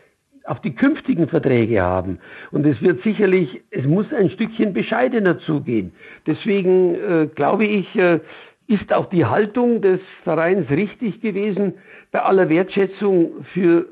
auf 0.44 0.60
die 0.60 0.74
künftigen 0.74 1.28
Verträge 1.28 1.82
haben. 1.82 2.18
Und 2.50 2.66
es 2.66 2.80
wird 2.82 3.02
sicherlich, 3.02 3.62
es 3.70 3.86
muss 3.86 4.06
ein 4.12 4.30
Stückchen 4.30 4.72
bescheidener 4.72 5.38
zugehen. 5.40 5.92
Deswegen 6.26 6.94
äh, 6.94 7.26
glaube 7.34 7.64
ich, 7.64 7.94
äh, 7.96 8.20
ist 8.66 8.92
auch 8.92 9.06
die 9.06 9.24
Haltung 9.24 9.82
des 9.82 10.00
Vereins 10.24 10.68
richtig 10.70 11.20
gewesen, 11.20 11.74
bei 12.10 12.22
aller 12.22 12.48
Wertschätzung 12.48 13.44
für 13.52 13.86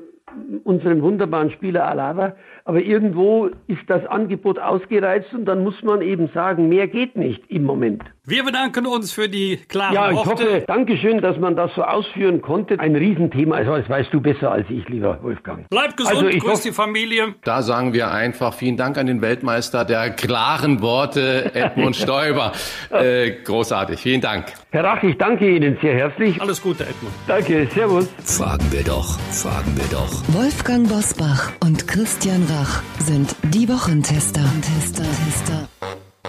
unseren 0.63 1.01
wunderbaren 1.01 1.51
Spieler 1.51 1.87
Alava. 1.87 2.35
Aber 2.65 2.79
irgendwo 2.81 3.47
ist 3.67 3.81
das 3.87 4.05
Angebot 4.05 4.59
ausgereizt 4.59 5.33
und 5.33 5.45
dann 5.45 5.63
muss 5.63 5.81
man 5.83 6.01
eben 6.01 6.29
sagen, 6.33 6.69
mehr 6.69 6.87
geht 6.87 7.15
nicht 7.15 7.41
im 7.49 7.63
Moment. 7.63 8.03
Wir 8.23 8.43
bedanken 8.43 8.85
uns 8.85 9.11
für 9.11 9.27
die 9.27 9.57
klaren 9.67 9.95
Ja, 9.95 10.11
ich 10.11 10.15
Worte. 10.15 10.29
hoffe, 10.31 10.63
Dankeschön, 10.67 11.21
dass 11.21 11.37
man 11.39 11.55
das 11.55 11.73
so 11.75 11.81
ausführen 11.83 12.41
konnte. 12.41 12.79
Ein 12.79 12.95
Riesenthema, 12.95 13.55
also 13.55 13.75
das 13.77 13.89
weißt 13.89 14.13
du 14.13 14.21
besser 14.21 14.51
als 14.51 14.67
ich, 14.69 14.87
lieber 14.89 15.17
Wolfgang. 15.23 15.65
Bleib 15.71 15.97
gesund, 15.97 16.15
Also 16.17 16.27
ich 16.27 16.39
grüß 16.39 16.51
hoffe- 16.51 16.67
die 16.67 16.71
Familie. 16.73 17.33
Da 17.43 17.63
sagen 17.63 17.93
wir 17.93 18.11
einfach 18.11 18.53
vielen 18.53 18.77
Dank 18.77 18.97
an 18.99 19.07
den 19.07 19.21
Weltmeister 19.23 19.85
der 19.85 20.11
klaren 20.11 20.81
Worte, 20.81 21.49
Edmund 21.55 21.95
Stoiber. 21.97 22.51
Äh, 22.91 23.31
großartig, 23.43 23.99
vielen 23.99 24.21
Dank. 24.21 24.45
Herr 24.69 24.83
Rach, 24.83 25.01
ich 25.01 25.17
danke 25.17 25.49
Ihnen 25.55 25.77
sehr 25.81 25.95
herzlich. 25.95 26.39
Alles 26.39 26.61
Gute, 26.61 26.83
Edmund. 26.83 27.13
Danke, 27.27 27.67
Servus. 27.73 28.07
Fragen 28.23 28.71
wir 28.71 28.83
doch, 28.83 29.19
fragen 29.31 29.75
wir 29.75 29.85
doch. 29.91 30.11
Wolfgang 30.33 30.87
Bosbach 30.87 31.51
und 31.63 31.87
Christian 31.87 32.47
Rach 32.51 32.81
sind 32.99 33.33
die 33.53 33.69
Wochentester. 33.69 34.43
Tester, 34.61 35.03
Tester. 35.03 35.69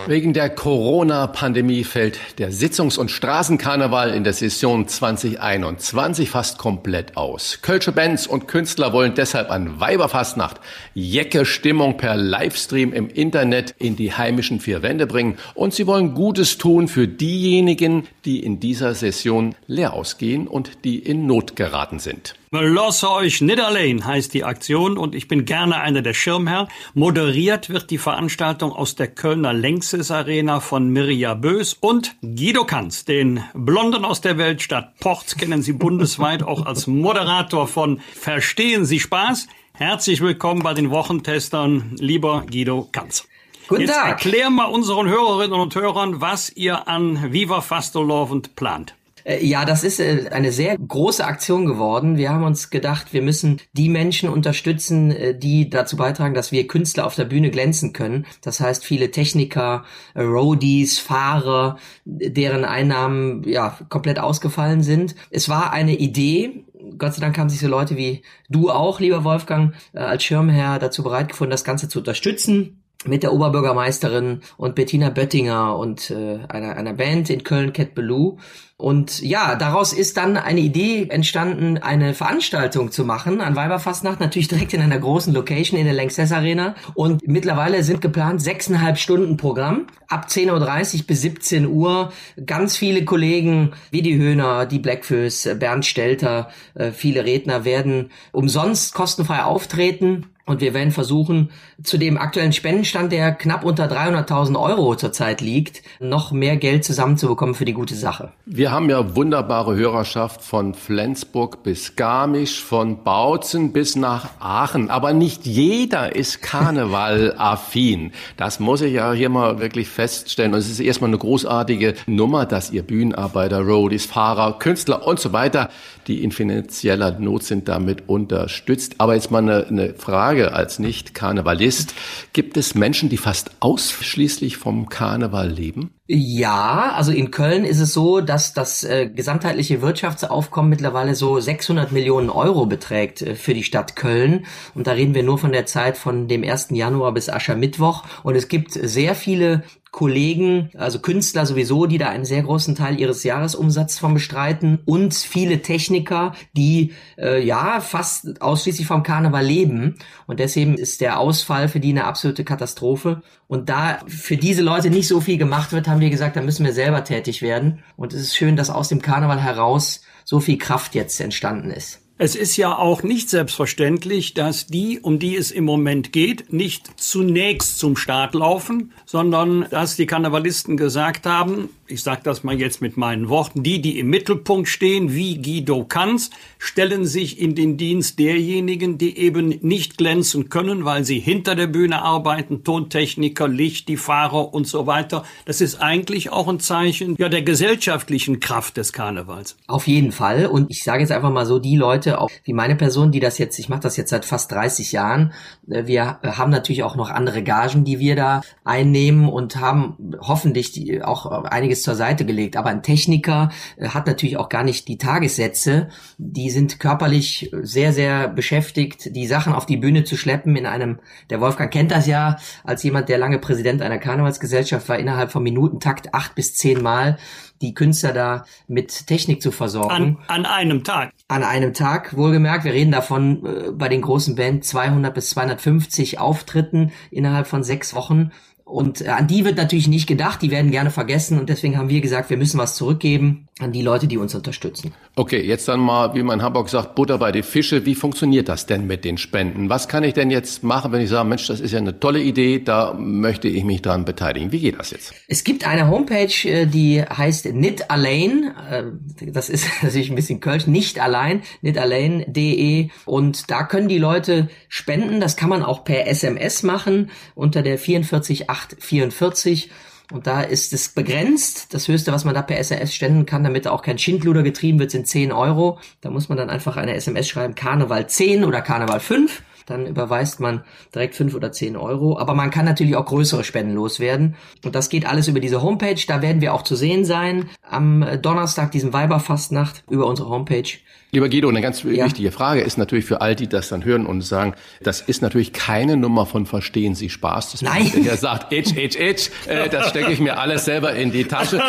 Wegen 0.07 0.33
der 0.33 0.51
Corona-Pandemie 0.51 1.83
fällt 1.83 2.39
der 2.39 2.53
Sitzungs- 2.53 2.97
und 2.97 3.11
Straßenkarneval 3.11 4.15
in 4.15 4.23
der 4.23 4.33
Session 4.33 4.87
2021 4.87 6.31
fast 6.31 6.59
komplett 6.59 7.17
aus. 7.17 7.59
Kölsche 7.63 7.91
Bands 7.91 8.29
und 8.29 8.47
Künstler 8.47 8.93
wollen 8.93 9.15
deshalb 9.15 9.51
an 9.51 9.81
Weiberfastnacht 9.81 10.61
Jecke 10.95 11.45
Stimmung 11.45 11.97
per 11.97 12.17
Livestream 12.17 12.93
im 12.93 13.09
Internet 13.09 13.75
in 13.79 13.97
die 13.97 14.13
heimischen 14.13 14.61
vier 14.61 14.83
Wände 14.83 15.09
bringen 15.09 15.39
und 15.55 15.75
sie 15.75 15.89
wollen 15.89 16.15
Gutes 16.15 16.57
tun 16.57 16.87
für 16.87 17.09
diejenigen, 17.09 18.07
die 18.25 18.45
in 18.45 18.61
dieser 18.61 18.95
Session 18.95 19.57
leer 19.67 19.93
ausgehen 19.93 20.47
und 20.47 20.85
die 20.85 20.99
in 20.99 21.27
Not 21.27 21.57
geraten 21.57 21.99
sind. 21.99 22.37
Lasse 22.55 23.11
euch 23.11 23.41
nicht 23.41 23.61
allein 23.61 24.05
heißt 24.05 24.35
die 24.35 24.45
Aktion 24.45 24.99
und 24.99 25.15
ich 25.15 25.27
bin 25.27 25.47
gerne 25.47 25.81
einer 25.81 26.03
der 26.03 26.13
Schirmherr. 26.13 26.69
Moderiert 26.93 27.71
wird 27.71 27.91
die 27.91 27.97
Veranstaltung 27.97 28.73
aus 28.73 28.95
der 28.95 29.07
Kölner 29.07 29.55
Längses 29.55 30.11
Arena 30.11 30.61
von 30.61 30.91
Mirja 30.91 31.33
Bös 31.33 31.73
und 31.73 32.15
Guido 32.21 32.67
Kanz, 32.67 33.07
den 33.07 33.43
Blonden 33.55 34.05
aus 34.05 34.21
der 34.21 34.37
Weltstadt 34.37 34.99
Porz 35.01 35.37
kennen 35.37 35.63
Sie 35.63 35.73
bundesweit 35.73 36.43
auch 36.43 36.67
als 36.67 36.87
Moderator 36.87 37.67
von 37.67 38.01
Verstehen 38.13 38.85
Sie 38.85 39.01
Spaß. 39.01 39.47
Herzlich 39.73 40.21
willkommen 40.21 40.63
bei 40.63 40.75
den 40.75 40.91
Wochentestern, 40.91 41.97
lieber 41.99 42.45
Guido 42.51 42.87
Kanz. 42.93 43.27
Guten 43.67 43.81
Jetzt 43.81 43.95
Tag. 43.95 44.09
erklär 44.09 44.51
mal 44.51 44.67
unseren 44.67 45.09
Hörerinnen 45.09 45.59
und 45.59 45.75
Hörern, 45.75 46.21
was 46.21 46.51
ihr 46.55 46.87
an 46.87 47.33
Viva 47.33 47.63
Fastelovend 47.63 48.57
plant. 48.57 48.95
Äh, 49.25 49.45
Ja, 49.45 49.65
das 49.65 49.85
ist 49.85 50.01
äh, 50.01 50.29
eine 50.31 50.53
sehr 50.53 50.77
große 50.77 51.25
Aktion 51.25 51.67
geworden. 51.67 52.17
Wir 52.17 52.31
haben 52.31 52.45
uns 52.45 52.71
gedacht, 52.71 53.13
wir 53.13 53.23
müssen 53.23 53.61
die 53.73 53.89
Menschen 53.89 54.29
unterstützen, 54.29 55.11
äh, 55.11 55.39
die 55.39 55.71
dazu 55.71 55.97
beitragen, 55.97 56.35
dass 56.35 56.53
wir 56.53 56.67
Künstler 56.67 57.07
auf 57.07 57.15
der 57.15 57.25
Bühne 57.25 57.51
glänzen 57.51 57.93
können. 57.93 58.27
Das 58.43 58.61
heißt, 58.61 58.85
viele 58.85 59.11
Techniker, 59.11 59.85
Roadies, 60.17 60.99
Fahrer, 60.99 61.79
deren 62.05 62.65
Einnahmen 62.65 63.43
ja 63.49 63.79
komplett 63.89 64.19
ausgefallen 64.19 64.83
sind. 64.83 65.15
Es 65.31 65.49
war 65.49 65.73
eine 65.73 65.97
Idee. 65.97 66.65
Gott 66.99 67.15
sei 67.15 67.21
Dank 67.21 67.39
haben 67.39 67.49
sich 67.49 67.61
so 67.61 67.69
Leute 67.69 67.97
wie 67.97 68.23
du 68.49 68.71
auch, 68.71 69.01
lieber 69.01 69.25
Wolfgang, 69.25 69.75
als 69.95 70.25
Schirmherr 70.25 70.79
dazu 70.79 71.03
bereit 71.03 71.29
gefunden, 71.29 71.53
das 71.53 71.65
Ganze 71.65 71.89
zu 71.89 72.01
unterstützen 72.01 72.82
mit 73.07 73.23
der 73.23 73.33
Oberbürgermeisterin 73.33 74.41
und 74.57 74.75
Bettina 74.75 75.11
Böttinger 75.11 75.77
und 75.77 76.11
äh, 76.11 76.41
einer, 76.49 76.77
einer 76.77 76.93
Band 76.93 77.31
in 77.31 77.45
Köln, 77.45 77.73
Cat 77.73 77.95
Ballou. 77.95 78.39
Und 78.83 79.23
ja, 79.23 79.55
daraus 79.55 79.93
ist 79.93 80.17
dann 80.17 80.37
eine 80.37 80.59
Idee 80.59 81.07
entstanden, 81.09 81.79
eine 81.79 82.15
Veranstaltung 82.15 82.91
zu 82.91 83.05
machen 83.05 83.41
an 83.41 83.55
Weiberfastnacht, 83.55 84.19
natürlich 84.19 84.49
direkt 84.49 84.75
in 84.75 84.81
einer 84.81 84.99
großen 84.99 85.33
Location 85.33 85.79
in 85.79 85.87
der 85.87 85.95
Lanxess 85.95 86.33
Arena. 86.33 86.75
Und 86.95 87.25
mittlerweile 87.25 87.85
sind 87.85 88.01
geplant 88.01 88.43
sechseinhalb 88.43 88.99
Stunden 88.99 89.37
Programm, 89.37 89.87
ab 90.09 90.27
10.30 90.29 90.99
Uhr 90.99 91.07
bis 91.07 91.23
17 91.23 91.67
Uhr. 91.67 92.13
Ganz 92.45 92.77
viele 92.77 93.05
Kollegen, 93.05 93.71
wie 93.93 94.03
die 94.03 94.17
Höhner, 94.17 94.67
die 94.67 94.81
Blackfoes, 94.81 95.49
Bernd 95.61 95.87
Stelter, 95.87 96.51
äh, 96.75 96.91
viele 96.91 97.25
Redner 97.25 97.65
werden 97.65 98.11
umsonst 98.33 98.95
kostenfrei 98.95 99.45
auftreten. 99.45 100.27
Und 100.45 100.61
wir 100.61 100.75
werden 100.75 100.91
versuchen, 100.91 101.51
zu 101.85 101.99
dem 101.99 102.19
aktuellen 102.19 102.53
Spendenstand, 102.53 103.13
der 103.13 103.31
knapp 103.31 103.65
unter 103.65 103.85
300.000 103.85 104.61
Euro 104.61 104.97
zurzeit 104.97 105.41
liegt, 105.41 105.83
noch 106.01 106.33
mehr 106.33 106.57
Geld 106.57 106.85
zusammenzubekommen 106.85 107.55
für 107.55 107.65
die 107.65 107.75
gute 107.75 107.95
Sache. 107.95 108.33
Wir 108.45 108.73
haben 108.73 108.91
ja 108.91 109.15
wunderbare 109.15 109.77
Hörerschaft 109.77 110.43
von 110.43 110.75
Flensburg 110.75 111.63
bis 111.63 111.95
Garmisch, 111.95 112.61
von 112.61 113.05
Bautzen 113.05 113.73
bis 113.73 113.95
nach 113.95 114.31
Aachen. 114.41 114.91
Aber 114.91 115.13
nicht 115.13 115.47
jeder 115.47 116.17
ist 116.17 116.43
Karneval-affin. 116.43 118.11
Das 118.37 118.59
muss 118.59 118.81
ich 118.81 118.95
ja 118.95 119.13
hier 119.13 119.29
mal 119.29 119.61
wirklich 119.61 119.89
feststellen. 119.89 120.55
Und 120.55 120.59
es 120.59 120.69
ist 120.69 120.81
erstmal 120.81 121.11
eine 121.11 121.19
großartige 121.19 121.95
Nummer, 122.07 122.47
dass 122.47 122.73
ihr 122.73 122.83
Bühnenarbeiter, 122.83 123.61
Roadies, 123.61 124.07
Fahrer, 124.07 124.59
Künstler 124.59 125.07
und 125.07 125.21
so 125.21 125.33
weiter, 125.33 125.71
die 126.09 126.25
in 126.25 126.33
finanzieller 126.33 127.13
Not 127.21 127.45
sind, 127.45 127.69
damit 127.69 128.09
unterstützt. 128.09 128.97
Aber 128.99 129.15
jetzt 129.15 129.31
mal 129.31 129.39
eine, 129.39 129.67
eine 129.69 129.95
Frage 129.95 130.33
als 130.51 130.81
Nicht-Karnevalist. 130.81 131.95
Gibt 132.33 132.57
es 132.57 132.75
Menschen, 132.75 133.09
die 133.09 133.17
fast 133.17 133.53
ausschließlich 133.61 134.57
vom 134.57 134.89
Karneval 134.89 135.49
leben? 135.49 135.95
Ja, 136.09 136.93
also 136.95 137.13
in 137.13 137.31
Köln 137.31 137.65
ist 137.65 137.81
es 137.81 137.93
so, 137.93 138.21
dass 138.21 138.53
das 138.53 138.85
äh, 138.85 139.09
gesamtheitliche 139.09 139.81
Wirtschaftsaufkommen 139.81 140.69
mittlerweile 140.69 141.15
so 141.15 141.39
600 141.39 141.93
Millionen 141.93 142.29
Euro 142.29 142.67
beträgt 142.67 143.23
äh, 143.23 143.35
für 143.35 143.55
die 143.55 143.63
Stadt 143.63 143.95
Köln. 143.95 144.45
Und 144.75 144.89
da 144.89 144.93
reden 144.93 145.15
wir 145.15 145.23
nur 145.23 145.39
von 145.39 145.53
der 145.53 145.65
Zeit 145.65 145.97
von 145.97 146.27
dem 146.27 146.43
1. 146.43 146.69
Januar 146.71 147.13
bis 147.13 147.29
Aschermittwoch. 147.29 148.05
Und 148.25 148.35
es 148.35 148.49
gibt 148.49 148.73
sehr 148.73 149.15
viele 149.15 149.63
Kollegen, 149.93 150.71
also 150.75 151.01
Künstler 151.01 151.45
sowieso, 151.45 151.85
die 151.85 151.99
da 151.99 152.09
einen 152.09 152.25
sehr 152.25 152.43
großen 152.43 152.75
Teil 152.75 152.99
ihres 152.99 153.25
Jahresumsatzes 153.25 153.99
von 153.99 154.15
bestreiten 154.15 154.81
und 154.87 155.15
viele 155.15 155.61
Techniker, 155.61 156.33
die 156.57 156.95
äh, 157.19 157.45
ja 157.45 157.81
fast 157.81 158.41
ausschließlich 158.41 158.87
vom 158.87 159.03
Karneval 159.03 159.45
leben. 159.45 159.97
Und 160.27 160.41
deswegen 160.41 160.79
ist 160.79 161.03
der 161.03 161.21
Ausfall 161.21 161.69
für 161.69 161.79
die 161.79 161.91
eine 161.91 162.05
absolute 162.05 162.43
Katastrophe. 162.43 163.23
Und 163.49 163.69
da 163.69 164.01
für 164.07 164.39
diese 164.39 164.63
Leute 164.63 164.89
nicht 164.89 165.09
so 165.09 165.21
viel 165.21 165.37
gemacht 165.37 165.73
wird, 165.73 165.89
haben 165.89 166.01
wir 166.01 166.09
gesagt, 166.09 166.37
da 166.37 166.41
müssen 166.41 166.65
wir 166.65 166.73
selber 166.73 167.05
tätig 167.05 167.43
werden. 167.43 167.81
Und 167.97 168.15
es 168.15 168.23
ist 168.23 168.37
schön, 168.37 168.57
dass 168.57 168.71
aus 168.71 168.89
dem 168.89 169.03
Karneval 169.03 169.43
heraus 169.43 170.01
so 170.25 170.41
viel 170.41 170.57
Kraft 170.57 170.95
jetzt 170.95 171.21
entstanden 171.21 171.71
ist. 171.71 172.02
Es 172.25 172.37
ist 172.37 172.57
ja 172.57 172.79
auch 172.79 173.03
nicht 173.03 173.31
selbstverständlich, 173.31 174.33
dass 174.33 174.69
die, 174.69 175.01
um 175.01 175.19
die 175.19 175.35
es 175.35 175.51
im 175.51 175.65
Moment 175.65 176.13
geht, 176.13 176.53
nicht 176.53 176.89
zunächst 177.01 177.81
zum 177.81 177.97
Start 177.97 178.37
laufen, 178.37 178.93
sondern 179.07 179.67
dass 179.71 179.97
die 179.97 180.07
Karnevalisten 180.07 180.77
gesagt 180.77 181.27
haben, 181.27 181.69
ich 181.93 182.03
sage 182.03 182.23
das 182.25 182.43
mal 182.43 182.59
jetzt 182.59 182.81
mit 182.81 182.97
meinen 182.97 183.29
Worten, 183.29 183.63
die, 183.63 183.81
die 183.83 183.99
im 183.99 184.09
Mittelpunkt 184.09 184.69
stehen, 184.69 185.13
wie 185.13 185.41
Guido 185.41 185.85
Kanz, 185.85 186.31
stellen 186.59 187.05
sich 187.05 187.39
in 187.39 187.55
den 187.55 187.77
Dienst 187.77 188.19
derjenigen, 188.19 188.99
die 188.99 189.19
eben 189.19 189.49
nicht 189.61 189.99
glänzen 189.99 190.49
können, 190.49 190.85
weil 190.85 191.05
sie 191.05 191.21
hinter 191.21 191.55
der 191.55 191.67
Bühne 191.67 192.03
arbeiten, 192.03 192.65
Tontechniker, 192.65 193.47
Licht, 193.47 193.89
die 193.89 193.97
Fahrer 193.97 194.55
und 194.55 194.67
so 194.67 194.87
weiter. 194.87 195.25
Das 195.45 195.61
ist 195.61 195.77
eigentlich 195.77 196.33
auch 196.33 196.49
ein 196.49 196.61
Zeichen 196.61 197.17
ja, 197.19 197.29
der 197.29 197.43
gesellschaftlichen 197.43 198.41
Kraft 198.41 198.79
des 198.79 198.93
Karnevals. 198.93 199.57
Auf 199.67 199.87
jeden 199.87 200.13
Fall. 200.13 200.47
Und 200.47 200.71
ich 200.71 200.85
sage 200.85 201.01
jetzt 201.01 201.13
einfach 201.13 201.31
mal 201.31 201.47
so, 201.47 201.59
die 201.59 201.77
Leute, 201.77 202.21
auch 202.21 202.31
wie 202.45 202.55
meine 202.55 202.77
Person, 202.77 203.13
die 203.13 203.21
das 203.21 203.39
jetzt, 203.39 203.59
ich 203.59 203.69
mache 203.69 203.81
das 203.81 203.97
jetzt 203.97 204.11
seit 204.11 204.25
fast 204.25 204.51
30 204.51 204.93
Jahren, 204.93 205.33
äh, 205.69 205.87
wir 205.87 206.21
haben 206.23 206.51
natürlich 206.51 206.83
auch 206.83 206.97
noch 206.97 207.11
andere 207.11 207.43
Gagen, 207.43 207.85
die 207.85 207.99
wir 207.99 208.17
da 208.17 208.41
einnehmen 208.65 209.29
und 209.29 209.57
haben 209.57 209.97
hoffentlich 210.21 210.73
die, 210.73 211.03
auch 211.03 211.27
einiges 211.45 211.82
zur 211.83 211.95
Seite 211.95 212.25
gelegt. 212.25 212.57
Aber 212.57 212.71
ein 212.71 212.83
Techniker 212.83 213.51
äh, 213.77 213.89
hat 213.89 214.07
natürlich 214.07 214.37
auch 214.37 214.49
gar 214.49 214.65
nicht 214.65 214.89
die 214.89 214.99
Tagessätze. 214.99 215.89
Die 216.19 216.51
sind 216.51 216.81
körperlich 216.81 217.51
sehr, 217.63 217.93
sehr 217.93 218.29
beschäftigt, 218.29 219.15
die 219.15 219.27
Sachen 219.27 219.53
auf 219.53 219.67
die 219.67 219.77
Bühne 219.77 220.05
zu 220.05 220.17
schleppen 220.17 220.57
in 220.57 220.67
einem, 220.67 220.99
der 221.31 221.41
Wolfgang 221.41 221.73
kennt 221.73 221.91
das 221.91 222.07
ja, 222.07 222.37
als 222.65 222.83
jemand, 222.83 223.09
der 223.09 223.19
lange 223.19 223.39
Präsident 223.39 223.83
einer 223.83 223.99
Karnevalsgesellschaft 223.99 224.89
war, 224.89 224.99
innerhalb 224.99 225.33
von 225.33 225.43
Minutentakt 225.43 226.15
acht 226.15 226.35
bis 226.35 226.55
zehn 226.55 226.83
Mal 226.83 227.19
die 227.63 227.75
Künstler 227.75 228.13
da 228.13 228.45
mit 228.67 229.07
Technik 229.07 229.41
zu 229.41 229.51
versorgen. 229.53 230.19
An, 230.27 230.45
an 230.45 230.47
einem 230.47 230.85
Tag. 230.85 231.13
An 231.29 231.45
einem 231.45 231.73
Tag, 231.73 232.17
wohlgemerkt, 232.17 232.65
wir 232.65 232.73
reden 232.73 232.91
davon 232.91 233.47
äh, 233.47 233.71
bei 233.71 233.89
den 233.89 234.03
großen 234.03 234.35
Bands 234.35 234.69
200 234.69 235.15
bis 235.15 235.31
250 235.31 236.19
Auftritten 236.19 236.93
innerhalb 237.11 237.47
von 237.47 237.63
sechs 237.63 237.95
Wochen. 237.95 238.33
Und 238.73 239.03
äh, 239.03 239.09
an 239.09 239.27
die 239.27 239.45
wird 239.45 239.59
natürlich 239.59 239.87
nicht 239.87 240.07
gedacht, 240.07 240.41
die 240.41 240.51
werden 240.51 240.71
gerne 240.71 240.91
vergessen 240.91 241.39
und 241.39 241.51
deswegen 241.51 241.77
haben 241.77 241.91
wir 241.91 242.01
gesagt, 242.01 242.31
wir 242.31 242.39
müssen 242.39 242.59
was 242.59 242.75
zurückgeben. 242.75 243.49
An 243.63 243.73
die 243.73 243.83
Leute, 243.83 244.07
die 244.07 244.19
uns 244.19 244.35
unterstützen. 244.35 244.93
Okay, 245.15 245.41
jetzt 245.41 245.69
dann 245.69 245.81
mal, 245.81 246.15
wie 246.15 246.23
man 246.23 246.41
in 246.41 246.45
Hamburg 246.45 246.69
sagt, 246.69 246.95
Butter 246.95 247.19
bei 247.19 247.33
die 247.33 247.43
Fische. 247.43 247.87
Wie 247.87 247.95
funktioniert 247.95 248.49
das 248.49 248.67
denn 248.67 248.87
mit 248.87 249.05
den 249.05 249.19
Spenden? 249.19 249.69
Was 249.69 249.89
kann 249.89 250.05
ich 250.05 250.15
denn 250.15 250.31
jetzt 250.31 250.63
machen, 250.63 250.93
wenn 250.93 251.01
ich 251.01 251.11
sage, 251.11 251.29
Mensch, 251.29 251.47
das 251.47 251.61
ist 251.61 251.73
ja 251.73 251.79
eine 251.79 252.01
tolle 252.01 252.21
Idee, 252.21 252.59
da 252.59 252.95
möchte 252.95 253.49
ich 253.49 253.65
mich 253.65 253.83
dran 253.83 254.05
beteiligen. 254.05 254.53
Wie 254.53 254.61
geht 254.61 254.79
das 254.79 254.91
jetzt? 254.91 255.15
Es 255.29 255.45
gibt 255.45 255.67
eine 255.67 255.89
Homepage, 255.89 256.33
äh, 256.45 256.67
die 256.67 257.03
heißt 257.03 257.47
Nit 257.53 257.91
Allein. 257.91 258.53
Äh, 258.71 258.85
das 259.31 259.49
ist 259.49 259.67
natürlich 259.83 260.11
ein 260.11 260.17
bisschen 260.17 260.41
Kölsch. 260.41 260.67
Nicht 260.67 261.01
allein, 261.01 261.43
nitallein.de. 261.61 262.89
Und 263.05 263.51
da 263.51 263.63
können 263.63 263.89
die 263.89 263.99
Leute 263.99 264.49
spenden. 264.69 265.21
Das 265.21 265.37
kann 265.37 265.49
man 265.49 265.63
auch 265.63 265.85
per 265.85 266.07
SMS 266.07 266.63
machen 266.63 267.11
unter 267.35 267.63
der 267.63 267.79
44844. 267.79 269.71
Und 270.13 270.27
da 270.27 270.43
ist 270.43 270.73
es 270.73 270.91
begrenzt. 270.91 271.73
Das 271.73 271.89
Höchste, 271.89 272.13
was 272.13 272.25
man 272.25 272.35
da 272.35 272.43
per 272.43 272.59
SMS 272.59 272.95
stellen 272.95 273.25
kann, 273.25 273.45
damit 273.45 273.67
auch 273.67 273.83
kein 273.83 273.99
Schindluder 273.99 274.43
getrieben 274.43 274.79
wird, 274.79 274.91
sind 274.91 275.07
10 275.07 275.33
Euro. 275.33 275.79
Da 276.03 276.11
muss 276.11 276.29
man 276.29 276.37
dann 276.37 276.51
einfach 276.51 276.77
eine 276.77 276.95
SMS 276.95 277.29
schreiben, 277.29 277.55
Karneval 277.55 278.07
10 278.07 278.45
oder 278.45 278.61
Karneval 278.61 279.01
5. 279.01 279.43
Dann 279.67 279.87
überweist 279.87 280.41
man 280.41 280.65
direkt 280.95 281.15
5 281.15 281.35
oder 281.35 281.51
10 281.51 281.77
Euro. 281.77 282.19
Aber 282.19 282.35
man 282.35 282.51
kann 282.51 282.65
natürlich 282.65 282.97
auch 282.97 283.07
größere 283.07 283.45
Spenden 283.45 283.75
loswerden. 283.75 284.37
Und 284.65 284.75
das 284.75 284.91
geht 284.91 285.07
alles 285.07 285.29
über 285.29 285.41
diese 285.41 285.63
Homepage. 285.63 286.01
Da 286.07 286.21
werden 286.21 286.43
wir 286.43 286.53
auch 286.53 286.63
zu 286.63 286.77
sehen 286.77 287.05
sein. 287.05 287.49
Am 287.63 288.05
Donnerstag, 288.21 288.73
diesem 288.73 288.93
Weiberfastnacht, 288.93 289.85
über 289.89 290.07
unsere 290.07 290.29
Homepage. 290.29 290.69
Lieber 291.15 291.29
Guido, 291.29 291.51
eine 291.51 291.61
ganz 291.61 291.83
ja. 291.83 292.07
wichtige 292.07 292.33
Frage 292.33 292.63
ist 292.63 292.79
natürlich 292.79 293.05
für 293.05 293.21
all 293.21 293.37
die, 293.37 293.47
das 293.47 293.69
dann 293.69 293.85
hören 293.85 294.07
und 294.07 294.23
sagen, 294.23 294.55
das 294.83 295.03
ist 295.03 295.21
natürlich 295.21 295.53
keine 295.53 295.99
Nummer 295.99 296.25
von 296.25 296.47
Verstehen 296.47 296.95
Sie 296.95 297.11
Spaß. 297.11 297.53
Das 297.53 297.61
Nein. 297.61 297.93
Der 298.03 298.17
sagt, 298.17 298.51
itch, 298.51 298.75
itch, 298.79 298.99
itch, 298.99 299.31
äh, 299.47 299.69
das 299.69 299.91
stecke 299.91 300.11
ich 300.11 300.21
mir 300.21 300.39
alles 300.39 300.65
selber 300.65 300.95
in 300.95 301.13
die 301.13 301.25
Tasche. 301.25 301.61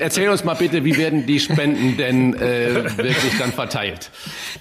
Erzähl 0.00 0.28
uns 0.30 0.42
mal 0.42 0.54
bitte, 0.54 0.84
wie 0.84 0.96
werden 0.96 1.26
die 1.26 1.38
Spenden 1.38 1.96
denn 1.96 2.34
äh, 2.34 2.96
wirklich 2.96 3.38
dann 3.38 3.52
verteilt? 3.52 4.10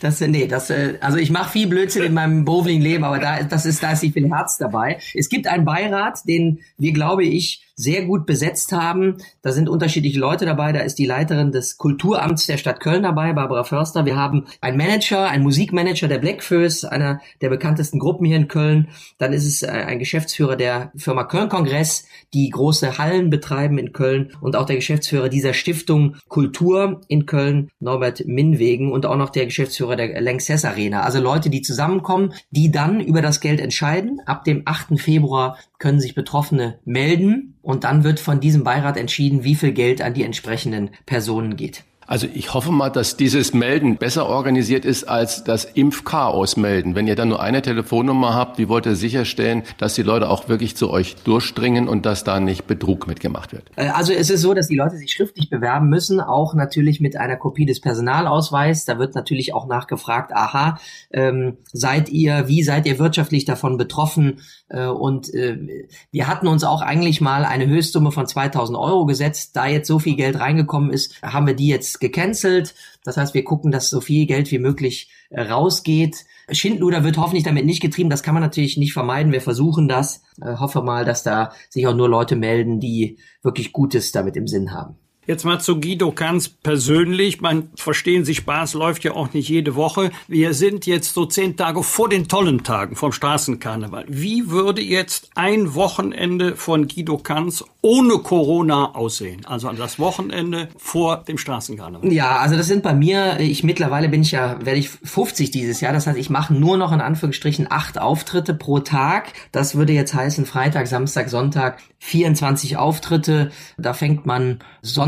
Das, 0.02 0.22
nee, 0.22 0.46
das, 0.46 0.70
äh, 0.70 1.00
also 1.02 1.18
ich 1.18 1.32
mache 1.32 1.54
viel 1.54 1.66
Blödsinn 1.66 2.04
in 2.04 2.14
meinem 2.14 2.46
beruflichen 2.46 2.84
Leben, 2.84 3.06
aber 3.06 3.18
da, 3.18 3.42
das 3.42 3.66
ist, 3.66 3.82
da 3.82 3.94
ist 3.94 4.04
nicht 4.04 4.14
viel 4.14 4.30
Herz 4.30 4.60
dabei. 4.60 5.00
Es 5.16 5.30
gibt 5.30 5.48
einen 5.48 5.66
Beirat, 5.66 6.28
den 6.28 6.60
wir, 6.78 6.94
glaube 6.94 7.24
ich, 7.24 7.67
sehr 7.78 8.06
gut 8.06 8.26
besetzt 8.26 8.72
haben. 8.72 9.18
Da 9.44 9.52
sind 9.52 9.70
unterschiedliche 9.70 10.20
Leute 10.20 10.46
dabei. 10.46 10.74
Da 10.74 10.80
ist 10.80 10.98
die 10.98 11.06
Leiterin 11.06 11.52
des 11.52 11.78
Kulturamts 11.78 12.48
der 12.48 12.58
Stadt 12.58 12.80
Köln 12.80 13.04
dabei, 13.04 13.34
Barbara 13.34 13.64
Förster. 13.64 14.06
Wir 14.06 14.16
haben 14.16 14.46
einen 14.62 14.78
Manager, 14.78 15.30
einen 15.30 15.44
Musikmanager 15.44 16.08
der 16.08 16.18
Blackfoes, 16.18 16.84
einer 16.84 17.22
der 17.42 17.50
bekanntesten 17.50 18.00
Gruppen 18.00 18.26
hier 18.26 18.38
in 18.38 18.48
Köln. 18.48 18.90
Dann 19.20 19.32
ist 19.32 19.46
es 19.46 19.62
äh, 19.62 19.68
ein 19.68 20.00
Geschäftsführer 20.00 20.56
der 20.56 20.92
Firma 20.96 21.24
Köln 21.24 21.50
Kongress, 21.50 22.08
die 22.34 22.50
große 22.50 22.98
Hallen 22.98 23.30
betreiben 23.30 23.78
in 23.78 23.94
Köln 23.94 24.32
und 24.42 24.56
auch 24.56 24.66
der 24.66 24.78
Geschäftsführer 24.78 25.30
dieser 25.30 25.54
Stiftung 25.54 26.16
Kultur 26.28 27.02
in 27.08 27.28
Köln, 27.28 27.70
Norbert 27.80 28.26
Minwegen 28.26 28.92
und 28.92 29.06
auch 29.06 29.18
noch 29.18 29.30
der 29.30 29.46
Geschäftsführer 29.46 29.96
der 29.96 30.20
Lanxess 30.20 30.66
Arena. 30.66 31.02
Also 31.02 31.22
Leute, 31.22 31.52
die 31.52 31.62
zusammenkommen, 31.62 32.34
die 32.50 32.72
dann 32.72 33.00
über 33.02 33.22
das 33.22 33.40
Geld 33.40 33.60
entscheiden. 33.60 34.20
Ab 34.26 34.46
dem 34.46 34.64
8. 34.66 35.00
Februar 35.00 35.60
können 35.80 36.00
sich 36.00 36.16
Betroffene 36.16 36.80
melden 36.86 37.56
und 37.62 37.84
dann 37.84 38.04
wird 38.04 38.20
von 38.20 38.40
diesem 38.40 38.64
Beirat 38.64 38.98
entschieden, 38.98 39.44
wie 39.44 39.56
viel 39.56 39.72
Geld 39.72 40.02
an 40.02 40.14
die 40.14 40.24
entsprechenden 40.24 40.92
Personen 41.06 41.56
geht. 41.56 41.84
Also 42.08 42.26
ich 42.34 42.54
hoffe 42.54 42.72
mal, 42.72 42.90
dass 42.90 43.18
dieses 43.18 43.54
Melden 43.54 43.98
besser 43.98 44.28
organisiert 44.28 44.86
ist 44.86 45.04
als 45.04 45.44
das 45.44 45.66
Impfchaos 45.66 46.56
melden. 46.56 46.96
Wenn 46.96 47.06
ihr 47.06 47.16
dann 47.16 47.28
nur 47.28 47.42
eine 47.42 47.62
Telefonnummer 47.62 48.34
habt, 48.34 48.58
wie 48.58 48.70
wollt 48.70 48.86
ihr 48.86 48.96
sicherstellen, 48.96 49.64
dass 49.78 49.96
die 49.96 50.04
Leute 50.04 50.30
auch 50.30 50.48
wirklich 50.48 50.78
zu 50.78 50.90
euch 50.90 51.18
durchdringen 51.26 51.90
und 51.90 52.06
dass 52.06 52.24
da 52.24 52.40
nicht 52.40 52.66
Betrug 52.66 53.08
mitgemacht 53.08 53.52
wird? 53.52 53.70
Äh, 53.76 53.90
also 53.90 54.14
es 54.14 54.30
ist 54.30 54.42
so, 54.42 54.54
dass 54.54 54.70
die 54.70 54.78
Leute 54.78 54.96
sich 54.96 55.12
schriftlich 55.12 55.50
bewerben 55.50 55.90
müssen, 55.90 56.22
auch 56.22 56.54
natürlich 56.54 57.02
mit 57.02 57.18
einer 57.18 57.36
Kopie 57.36 57.66
des 57.66 57.82
Personalausweises. 57.82 58.86
Da 58.86 58.98
wird 59.00 59.14
natürlich 59.14 59.54
auch 59.54 59.68
nachgefragt, 59.68 60.32
aha, 60.34 60.80
ähm, 61.12 61.58
seid 61.74 62.08
ihr, 62.08 62.48
wie 62.48 62.64
seid 62.64 62.86
ihr 62.86 63.00
wirtschaftlich 63.00 63.44
davon 63.44 63.76
betroffen? 63.76 64.40
Äh, 64.70 64.88
und 64.88 65.34
äh, 65.34 65.86
wir 66.12 66.28
hatten 66.28 66.48
uns 66.48 66.64
auch 66.64 66.82
eigentlich 66.82 67.22
mal 67.22 67.46
eine 67.46 67.68
Höchstsumme 67.68 68.12
von 68.12 68.28
2000 68.28 68.78
Euro 68.78 69.06
gesetzt. 69.06 69.56
Da 69.56 69.68
jetzt 69.68 69.88
so 69.88 70.00
viel 70.00 70.16
Geld 70.16 70.40
reingekommen 70.40 70.92
ist, 70.92 71.22
haben 71.22 71.48
wir 71.48 71.56
die 71.56 71.68
jetzt 71.68 72.00
gecancelt. 72.00 72.76
Das 73.04 73.18
heißt, 73.18 73.34
wir 73.34 73.44
gucken, 73.44 73.72
dass 73.72 73.90
so 73.90 74.02
viel 74.02 74.26
Geld 74.26 74.52
wie 74.52 74.60
möglich 74.60 75.10
äh, 75.30 75.42
rausgeht. 75.42 76.26
Schindluder 76.50 77.04
wird 77.04 77.18
hoffentlich 77.18 77.44
damit 77.44 77.66
nicht 77.66 77.82
getrieben. 77.82 78.10
Das 78.10 78.24
kann 78.24 78.34
man 78.34 78.44
natürlich 78.44 78.78
nicht 78.78 78.94
vermeiden. 78.94 79.32
Wir 79.32 79.42
versuchen 79.42 79.88
das. 79.88 80.24
Äh, 80.42 80.58
hoffe 80.58 80.82
mal, 80.82 81.06
dass 81.06 81.24
da 81.24 81.52
sich 81.70 81.88
auch 81.88 81.96
nur 81.96 82.10
Leute 82.10 82.36
melden, 82.36 82.80
die 82.80 83.20
wirklich 83.42 83.74
Gutes 83.74 84.12
damit 84.12 84.36
im 84.36 84.48
Sinn 84.48 84.74
haben. 84.74 84.96
Jetzt 85.28 85.44
mal 85.44 85.60
zu 85.60 85.82
Guido 85.82 86.14
Kanz 86.14 86.48
persönlich. 86.48 87.42
Man 87.42 87.70
verstehen 87.76 88.24
Sie, 88.24 88.34
Spaß 88.34 88.76
läuft 88.76 89.04
ja 89.04 89.12
auch 89.12 89.34
nicht 89.34 89.50
jede 89.50 89.76
Woche. 89.76 90.12
Wir 90.30 90.54
sind 90.54 90.86
jetzt 90.86 91.14
so 91.14 91.26
zehn 91.26 91.58
Tage 91.58 91.84
vor 91.84 92.08
den 92.08 92.30
tollen 92.30 92.64
Tagen 92.64 92.96
vom 92.96 93.12
Straßenkarneval. 93.12 94.06
Wie 94.08 94.50
würde 94.50 94.82
jetzt 94.82 95.30
ein 95.36 95.76
Wochenende 95.76 96.56
von 96.56 96.88
Guido 96.88 97.18
Kanz 97.18 97.66
ohne 97.82 98.20
Corona 98.20 98.96
aussehen? 98.96 99.46
Also 99.46 99.70
das 99.74 100.00
Wochenende 100.00 100.70
vor 100.78 101.26
dem 101.28 101.38
Straßenkarneval. 101.38 102.10
Ja, 102.14 102.38
also 102.38 102.56
das 102.56 102.68
sind 102.68 102.82
bei 102.82 102.94
mir, 102.94 103.38
ich 103.42 103.66
mittlerweile 103.66 104.08
bin 104.08 104.22
ich 104.22 104.32
ja, 104.32 104.66
werde 104.66 104.80
ich 104.80 104.88
50 104.90 105.52
dieses 105.52 105.82
Jahr. 105.82 105.92
Das 105.92 106.08
heißt, 106.08 106.18
ich 106.18 106.30
mache 106.30 106.54
nur 106.54 106.78
noch 106.78 106.94
in 106.94 107.02
Anführungsstrichen 107.02 107.70
acht 107.70 108.00
Auftritte 108.00 108.54
pro 108.54 108.80
Tag. 108.80 109.34
Das 109.52 109.76
würde 109.76 109.92
jetzt 109.92 110.14
heißen 110.14 110.46
Freitag, 110.46 110.88
Samstag, 110.88 111.28
Sonntag 111.28 111.80
24 112.00 112.78
Auftritte. 112.78 113.52
Da 113.78 113.94
fängt 113.94 114.26
man 114.26 114.60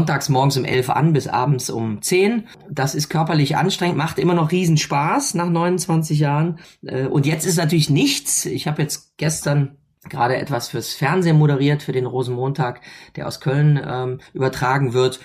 sonntags 0.09 0.29
morgens 0.29 0.57
um 0.57 0.65
11 0.65 0.89
an 0.89 1.13
bis 1.13 1.27
abends 1.27 1.69
um 1.69 2.01
10. 2.01 2.47
Das 2.67 2.95
ist 2.95 3.09
körperlich 3.09 3.57
anstrengend, 3.57 3.95
macht 3.95 4.17
immer 4.17 4.33
noch 4.33 4.51
riesen 4.51 4.77
Spaß 4.77 5.35
nach 5.35 5.49
29 5.49 6.17
Jahren. 6.19 6.57
Äh, 6.83 7.05
und 7.05 7.27
jetzt 7.27 7.45
ist 7.45 7.57
natürlich 7.57 7.91
nichts. 7.91 8.47
Ich 8.47 8.67
habe 8.67 8.81
jetzt 8.81 9.15
gestern 9.17 9.77
gerade 10.09 10.37
etwas 10.37 10.69
fürs 10.69 10.95
Fernsehen 10.95 11.37
moderiert, 11.37 11.83
für 11.83 11.91
den 11.91 12.07
Rosenmontag, 12.07 12.81
der 13.15 13.27
aus 13.27 13.39
Köln 13.39 13.79
ähm, 13.85 14.19
übertragen 14.33 14.93
wird. 14.93 15.19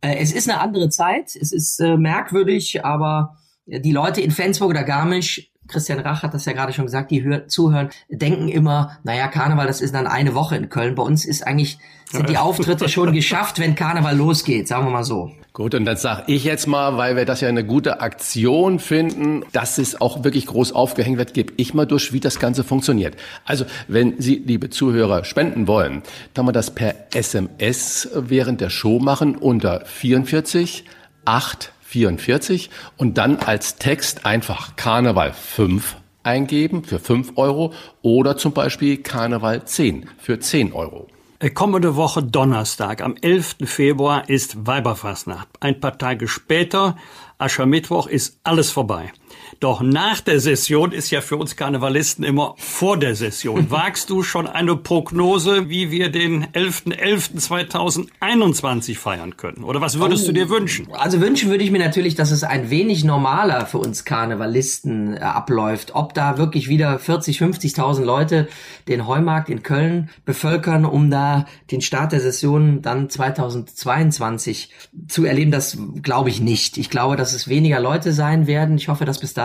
Äh, 0.00 0.18
es 0.20 0.32
ist 0.32 0.48
eine 0.48 0.60
andere 0.60 0.90
Zeit, 0.90 1.34
es 1.34 1.50
ist 1.50 1.80
äh, 1.80 1.96
merkwürdig, 1.96 2.84
aber 2.84 3.36
die 3.66 3.92
Leute 3.92 4.20
in 4.20 4.30
Flensburg 4.30 4.70
oder 4.70 4.84
Garmisch 4.84 5.49
Christian 5.70 6.00
Rach 6.00 6.22
hat 6.22 6.34
das 6.34 6.44
ja 6.44 6.52
gerade 6.52 6.72
schon 6.72 6.86
gesagt, 6.86 7.10
die 7.10 7.22
hör, 7.22 7.48
zuhören, 7.48 7.90
denken 8.08 8.48
immer, 8.48 8.98
naja, 9.02 9.28
Karneval, 9.28 9.66
das 9.66 9.80
ist 9.80 9.94
dann 9.94 10.06
eine 10.06 10.34
Woche 10.34 10.56
in 10.56 10.68
Köln. 10.68 10.94
Bei 10.94 11.02
uns 11.02 11.24
ist 11.24 11.46
eigentlich, 11.46 11.78
sind 12.10 12.28
die 12.28 12.38
Auftritte 12.38 12.88
schon 12.88 13.12
geschafft, 13.14 13.58
wenn 13.58 13.74
Karneval 13.74 14.16
losgeht, 14.16 14.68
sagen 14.68 14.86
wir 14.86 14.90
mal 14.90 15.04
so. 15.04 15.30
Gut, 15.52 15.74
und 15.74 15.84
dann 15.84 15.96
sage 15.96 16.24
ich 16.28 16.44
jetzt 16.44 16.66
mal, 16.66 16.96
weil 16.96 17.16
wir 17.16 17.24
das 17.24 17.40
ja 17.40 17.48
eine 17.48 17.64
gute 17.64 18.00
Aktion 18.00 18.78
finden, 18.78 19.44
dass 19.52 19.78
es 19.78 20.00
auch 20.00 20.22
wirklich 20.22 20.46
groß 20.46 20.72
aufgehängt 20.72 21.18
wird, 21.18 21.34
gebe 21.34 21.52
ich 21.56 21.74
mal 21.74 21.86
durch, 21.86 22.12
wie 22.12 22.20
das 22.20 22.38
Ganze 22.38 22.62
funktioniert. 22.62 23.16
Also, 23.44 23.64
wenn 23.88 24.20
Sie, 24.20 24.36
liebe 24.36 24.70
Zuhörer, 24.70 25.24
spenden 25.24 25.66
wollen, 25.66 26.02
kann 26.34 26.44
man 26.44 26.54
das 26.54 26.70
per 26.70 26.94
SMS 27.12 28.08
während 28.14 28.60
der 28.60 28.70
Show 28.70 29.00
machen 29.00 29.36
unter 29.36 29.84
44 29.86 30.84
8 31.24 31.72
44 31.90 32.70
und 32.96 33.18
dann 33.18 33.38
als 33.38 33.76
Text 33.76 34.24
einfach 34.24 34.76
Karneval 34.76 35.32
5 35.32 35.96
eingeben 36.22 36.84
für 36.84 37.00
5 37.00 37.32
Euro 37.36 37.72
oder 38.02 38.36
zum 38.36 38.52
Beispiel 38.52 38.98
Karneval 38.98 39.64
10 39.64 40.08
für 40.18 40.38
10 40.38 40.72
Euro. 40.72 41.08
Äh, 41.40 41.50
kommende 41.50 41.96
Woche 41.96 42.22
Donnerstag, 42.22 43.02
am 43.02 43.16
11. 43.20 43.56
Februar, 43.64 44.28
ist 44.28 44.66
Weiberfastnacht. 44.66 45.48
Ein 45.58 45.80
paar 45.80 45.98
Tage 45.98 46.28
später, 46.28 46.96
Aschermittwoch, 47.38 48.06
ist 48.06 48.38
alles 48.44 48.70
vorbei. 48.70 49.10
Doch 49.58 49.80
nach 49.80 50.20
der 50.20 50.38
Session 50.38 50.92
ist 50.92 51.10
ja 51.10 51.20
für 51.20 51.36
uns 51.36 51.56
Karnevalisten 51.56 52.22
immer 52.24 52.54
vor 52.56 52.96
der 52.96 53.16
Session. 53.16 53.68
Wagst 53.70 54.08
du 54.10 54.22
schon 54.22 54.46
eine 54.46 54.76
Prognose, 54.76 55.68
wie 55.68 55.90
wir 55.90 56.10
den 56.10 56.46
11.11.2021 56.46 58.96
feiern 58.96 59.36
können? 59.36 59.64
Oder 59.64 59.80
was 59.80 59.98
würdest 59.98 60.22
oh, 60.24 60.28
du 60.28 60.34
dir 60.34 60.48
wünschen? 60.48 60.86
Also 60.92 61.20
wünschen 61.20 61.50
würde 61.50 61.64
ich 61.64 61.72
mir 61.72 61.80
natürlich, 61.80 62.14
dass 62.14 62.30
es 62.30 62.44
ein 62.44 62.70
wenig 62.70 63.02
normaler 63.04 63.66
für 63.66 63.78
uns 63.78 64.04
Karnevalisten 64.04 65.16
äh, 65.16 65.20
abläuft. 65.20 65.94
Ob 65.94 66.14
da 66.14 66.38
wirklich 66.38 66.68
wieder 66.68 66.98
40, 66.98 67.40
50.000 67.40 68.04
Leute 68.04 68.48
den 68.86 69.06
Heumarkt 69.06 69.48
in 69.48 69.62
Köln 69.62 70.10
bevölkern, 70.24 70.84
um 70.84 71.10
da 71.10 71.46
den 71.70 71.80
Start 71.80 72.12
der 72.12 72.20
Session 72.20 72.82
dann 72.82 73.08
2022 73.10 74.70
zu 75.08 75.24
erleben, 75.24 75.50
das 75.50 75.76
glaube 76.02 76.28
ich 76.30 76.40
nicht. 76.40 76.78
Ich 76.78 76.90
glaube, 76.90 77.16
dass 77.16 77.32
es 77.32 77.48
weniger 77.48 77.80
Leute 77.80 78.12
sein 78.12 78.46
werden. 78.46 78.76
Ich 78.76 78.86
hoffe, 78.88 79.04
dass 79.04 79.18
bis 79.18 79.34
dahin 79.34 79.39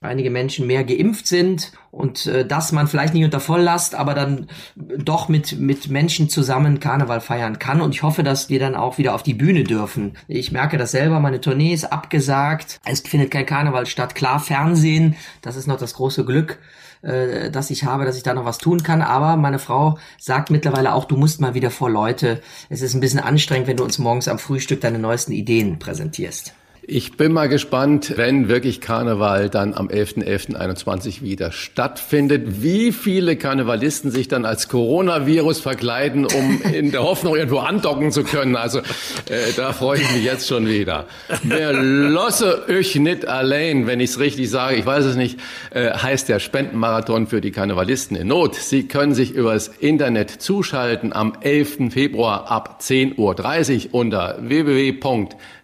einige 0.00 0.30
Menschen 0.30 0.66
mehr 0.66 0.84
geimpft 0.84 1.26
sind 1.26 1.72
und 1.90 2.26
äh, 2.26 2.46
dass 2.46 2.72
man 2.72 2.88
vielleicht 2.88 3.14
nicht 3.14 3.24
unter 3.24 3.40
Volllast, 3.40 3.94
aber 3.94 4.14
dann 4.14 4.48
doch 4.76 5.28
mit, 5.28 5.58
mit 5.58 5.88
Menschen 5.88 6.28
zusammen 6.28 6.80
Karneval 6.80 7.20
feiern 7.20 7.58
kann. 7.58 7.80
Und 7.80 7.94
ich 7.94 8.02
hoffe, 8.02 8.22
dass 8.22 8.48
wir 8.48 8.58
dann 8.58 8.74
auch 8.74 8.98
wieder 8.98 9.14
auf 9.14 9.22
die 9.22 9.34
Bühne 9.34 9.64
dürfen. 9.64 10.16
Ich 10.28 10.52
merke 10.52 10.76
das 10.78 10.90
selber, 10.90 11.20
meine 11.20 11.40
Tournee 11.40 11.72
ist 11.72 11.92
abgesagt. 11.92 12.80
Es 12.84 13.00
findet 13.00 13.30
kein 13.30 13.46
Karneval 13.46 13.86
statt. 13.86 14.14
Klar, 14.14 14.40
Fernsehen, 14.40 15.16
das 15.42 15.56
ist 15.56 15.66
noch 15.66 15.78
das 15.78 15.94
große 15.94 16.24
Glück 16.24 16.58
äh, 17.02 17.50
dass 17.50 17.70
ich 17.70 17.84
habe, 17.84 18.06
dass 18.06 18.16
ich 18.16 18.22
da 18.22 18.32
noch 18.32 18.46
was 18.46 18.58
tun 18.58 18.82
kann. 18.82 19.02
Aber 19.02 19.36
meine 19.36 19.58
Frau 19.58 19.98
sagt 20.18 20.50
mittlerweile 20.50 20.94
auch, 20.94 21.04
du 21.04 21.16
musst 21.16 21.40
mal 21.40 21.54
wieder 21.54 21.70
vor 21.70 21.90
Leute. 21.90 22.40
Es 22.70 22.80
ist 22.80 22.94
ein 22.94 23.00
bisschen 23.00 23.20
anstrengend, 23.20 23.68
wenn 23.68 23.76
du 23.76 23.84
uns 23.84 23.98
morgens 23.98 24.26
am 24.26 24.38
Frühstück 24.38 24.80
deine 24.80 24.98
neuesten 24.98 25.32
Ideen 25.32 25.78
präsentierst. 25.78 26.54
Ich 26.86 27.16
bin 27.16 27.32
mal 27.32 27.48
gespannt, 27.48 28.12
wenn 28.16 28.48
wirklich 28.48 28.82
Karneval 28.82 29.48
dann 29.48 29.72
am 29.72 29.88
11.11.21 29.88 31.22
wieder 31.22 31.50
stattfindet, 31.50 32.62
wie 32.62 32.92
viele 32.92 33.36
Karnevalisten 33.36 34.10
sich 34.10 34.28
dann 34.28 34.44
als 34.44 34.68
Coronavirus 34.68 35.60
verkleiden, 35.60 36.26
um 36.26 36.60
in 36.74 36.90
der 36.90 37.02
Hoffnung 37.02 37.36
irgendwo 37.36 37.60
andocken 37.60 38.12
zu 38.12 38.22
können. 38.22 38.54
Also 38.54 38.80
äh, 38.80 39.52
da 39.56 39.72
freue 39.72 40.00
ich 40.00 40.12
mich 40.12 40.24
jetzt 40.24 40.46
schon 40.46 40.66
wieder. 40.66 41.06
Wer 41.42 41.72
losse 41.72 42.68
euch 42.68 42.96
nicht 42.96 43.26
allein, 43.26 43.86
wenn 43.86 44.00
ich 44.00 44.10
es 44.10 44.18
richtig 44.18 44.50
sage, 44.50 44.76
ich 44.76 44.84
weiß 44.84 45.06
es 45.06 45.16
nicht, 45.16 45.40
äh, 45.70 45.90
heißt 45.90 46.28
der 46.28 46.38
Spendenmarathon 46.38 47.28
für 47.28 47.40
die 47.40 47.50
Karnevalisten 47.50 48.14
in 48.14 48.28
Not. 48.28 48.56
Sie 48.56 48.88
können 48.88 49.14
sich 49.14 49.30
übers 49.30 49.68
Internet 49.68 50.30
zuschalten 50.30 51.14
am 51.14 51.32
11. 51.40 51.92
Februar 51.92 52.50
ab 52.50 52.80
10.30 52.82 53.86
Uhr 53.86 53.94
unter 53.94 54.36
www 54.40 54.92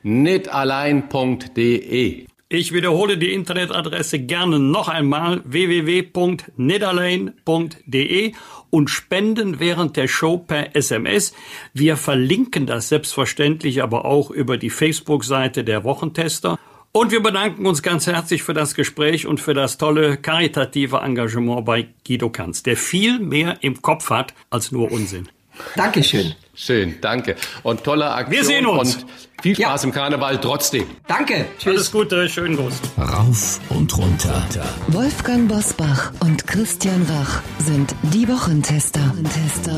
netalein.de. 0.03 2.27
Ich 2.53 2.75
wiederhole 2.75 3.17
die 3.17 3.33
Internetadresse 3.33 4.19
gerne 4.19 4.59
noch 4.59 4.89
einmal 4.89 5.41
www.netalein.de 5.45 8.33
und 8.71 8.91
spenden 8.91 9.61
während 9.61 9.97
der 9.97 10.09
Show 10.09 10.39
per 10.39 10.75
SMS. 10.75 11.33
Wir 11.73 11.97
verlinken 11.97 12.67
das 12.67 12.89
selbstverständlich 12.89 13.85
aber 13.85 14.05
auch 14.05 14.33
über 14.33 14.59
die 14.59 14.71
Facebook-Seite 14.71 15.63
der 15.63 15.85
Wochentester. 15.85 16.59
Und 16.91 17.13
wir 17.13 17.23
bedanken 17.23 17.67
uns 17.67 17.85
ganz 17.85 18.09
herzlich 18.09 18.43
für 18.43 18.55
das 18.55 18.75
Gespräch 18.75 19.29
und 19.29 19.39
für 19.39 19.55
das 19.55 19.79
tolle 19.79 20.17
karitative 20.17 20.97
Engagement 20.97 21.65
bei 21.65 21.87
Guido 22.05 22.31
Kanz, 22.31 22.65
der 22.65 22.77
viel 22.77 23.21
mehr 23.21 23.59
im 23.61 23.81
Kopf 23.81 24.11
hat 24.11 24.35
als 24.51 24.73
nur 24.73 24.91
Unsinn. 24.91 25.29
Dankeschön. 25.77 26.35
Schön, 26.55 26.97
danke. 27.01 27.37
Und 27.63 27.85
tolle 27.85 28.11
Aktion. 28.11 28.33
Wir 28.33 28.45
sehen 28.45 28.67
uns. 28.67 28.97
Und 28.97 29.07
viel 29.43 29.57
Spaß 29.57 29.83
ja. 29.83 29.89
im 29.89 29.95
Karneval 29.95 30.39
trotzdem. 30.39 30.85
Danke. 31.09 31.47
Tschüss. 31.59 31.73
Alles 31.73 31.93
Gute, 31.93 32.29
schönen 32.29 32.57
Gruß. 32.57 32.75
Rauf 32.99 33.61
und 33.71 33.97
runter. 33.97 34.43
Wolfgang 34.89 35.49
Bosbach 35.49 36.13
und 36.21 36.47
Christian 36.47 37.07
Rach 37.09 37.41
sind 37.59 37.95
die 38.03 38.29
Wochentester. 38.29 39.01
Wochentester. 39.01 39.73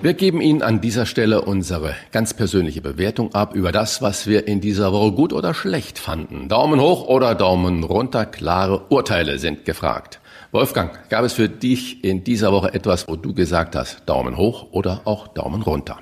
Wir 0.00 0.14
geben 0.14 0.40
Ihnen 0.40 0.62
an 0.62 0.80
dieser 0.80 1.06
Stelle 1.06 1.42
unsere 1.42 1.94
ganz 2.12 2.34
persönliche 2.34 2.80
Bewertung 2.80 3.34
ab 3.34 3.54
über 3.54 3.72
das, 3.72 4.02
was 4.02 4.26
wir 4.26 4.46
in 4.46 4.60
dieser 4.60 4.92
Woche 4.92 5.12
gut 5.12 5.32
oder 5.32 5.54
schlecht 5.54 5.98
fanden. 5.98 6.48
Daumen 6.48 6.80
hoch 6.80 7.06
oder 7.06 7.34
Daumen 7.34 7.84
runter, 7.84 8.26
klare 8.26 8.82
Urteile 8.88 9.38
sind 9.38 9.64
gefragt. 9.64 10.20
Wolfgang, 10.52 11.08
gab 11.08 11.24
es 11.24 11.32
für 11.32 11.48
dich 11.48 12.04
in 12.04 12.24
dieser 12.24 12.52
Woche 12.52 12.74
etwas, 12.74 13.08
wo 13.08 13.16
du 13.16 13.32
gesagt 13.32 13.74
hast, 13.74 14.02
Daumen 14.04 14.36
hoch 14.36 14.66
oder 14.72 15.00
auch 15.06 15.28
Daumen 15.28 15.62
runter? 15.62 15.98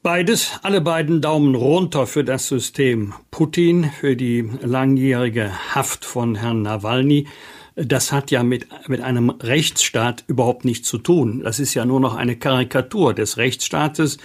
Beides, 0.00 0.52
alle 0.62 0.80
beiden 0.80 1.20
Daumen 1.20 1.56
runter 1.56 2.06
für 2.06 2.22
das 2.22 2.46
System 2.46 3.14
Putin, 3.32 3.90
für 3.90 4.14
die 4.14 4.48
langjährige 4.62 5.50
Haft 5.74 6.04
von 6.04 6.36
Herrn 6.36 6.62
Nawalny. 6.62 7.26
Das 7.74 8.12
hat 8.12 8.30
ja 8.30 8.44
mit, 8.44 8.68
mit 8.86 9.00
einem 9.00 9.30
Rechtsstaat 9.30 10.22
überhaupt 10.28 10.64
nichts 10.64 10.88
zu 10.88 10.98
tun. 10.98 11.42
Das 11.42 11.58
ist 11.58 11.74
ja 11.74 11.84
nur 11.84 11.98
noch 11.98 12.14
eine 12.14 12.36
Karikatur 12.36 13.12
des 13.12 13.38
Rechtsstaates. 13.38 14.18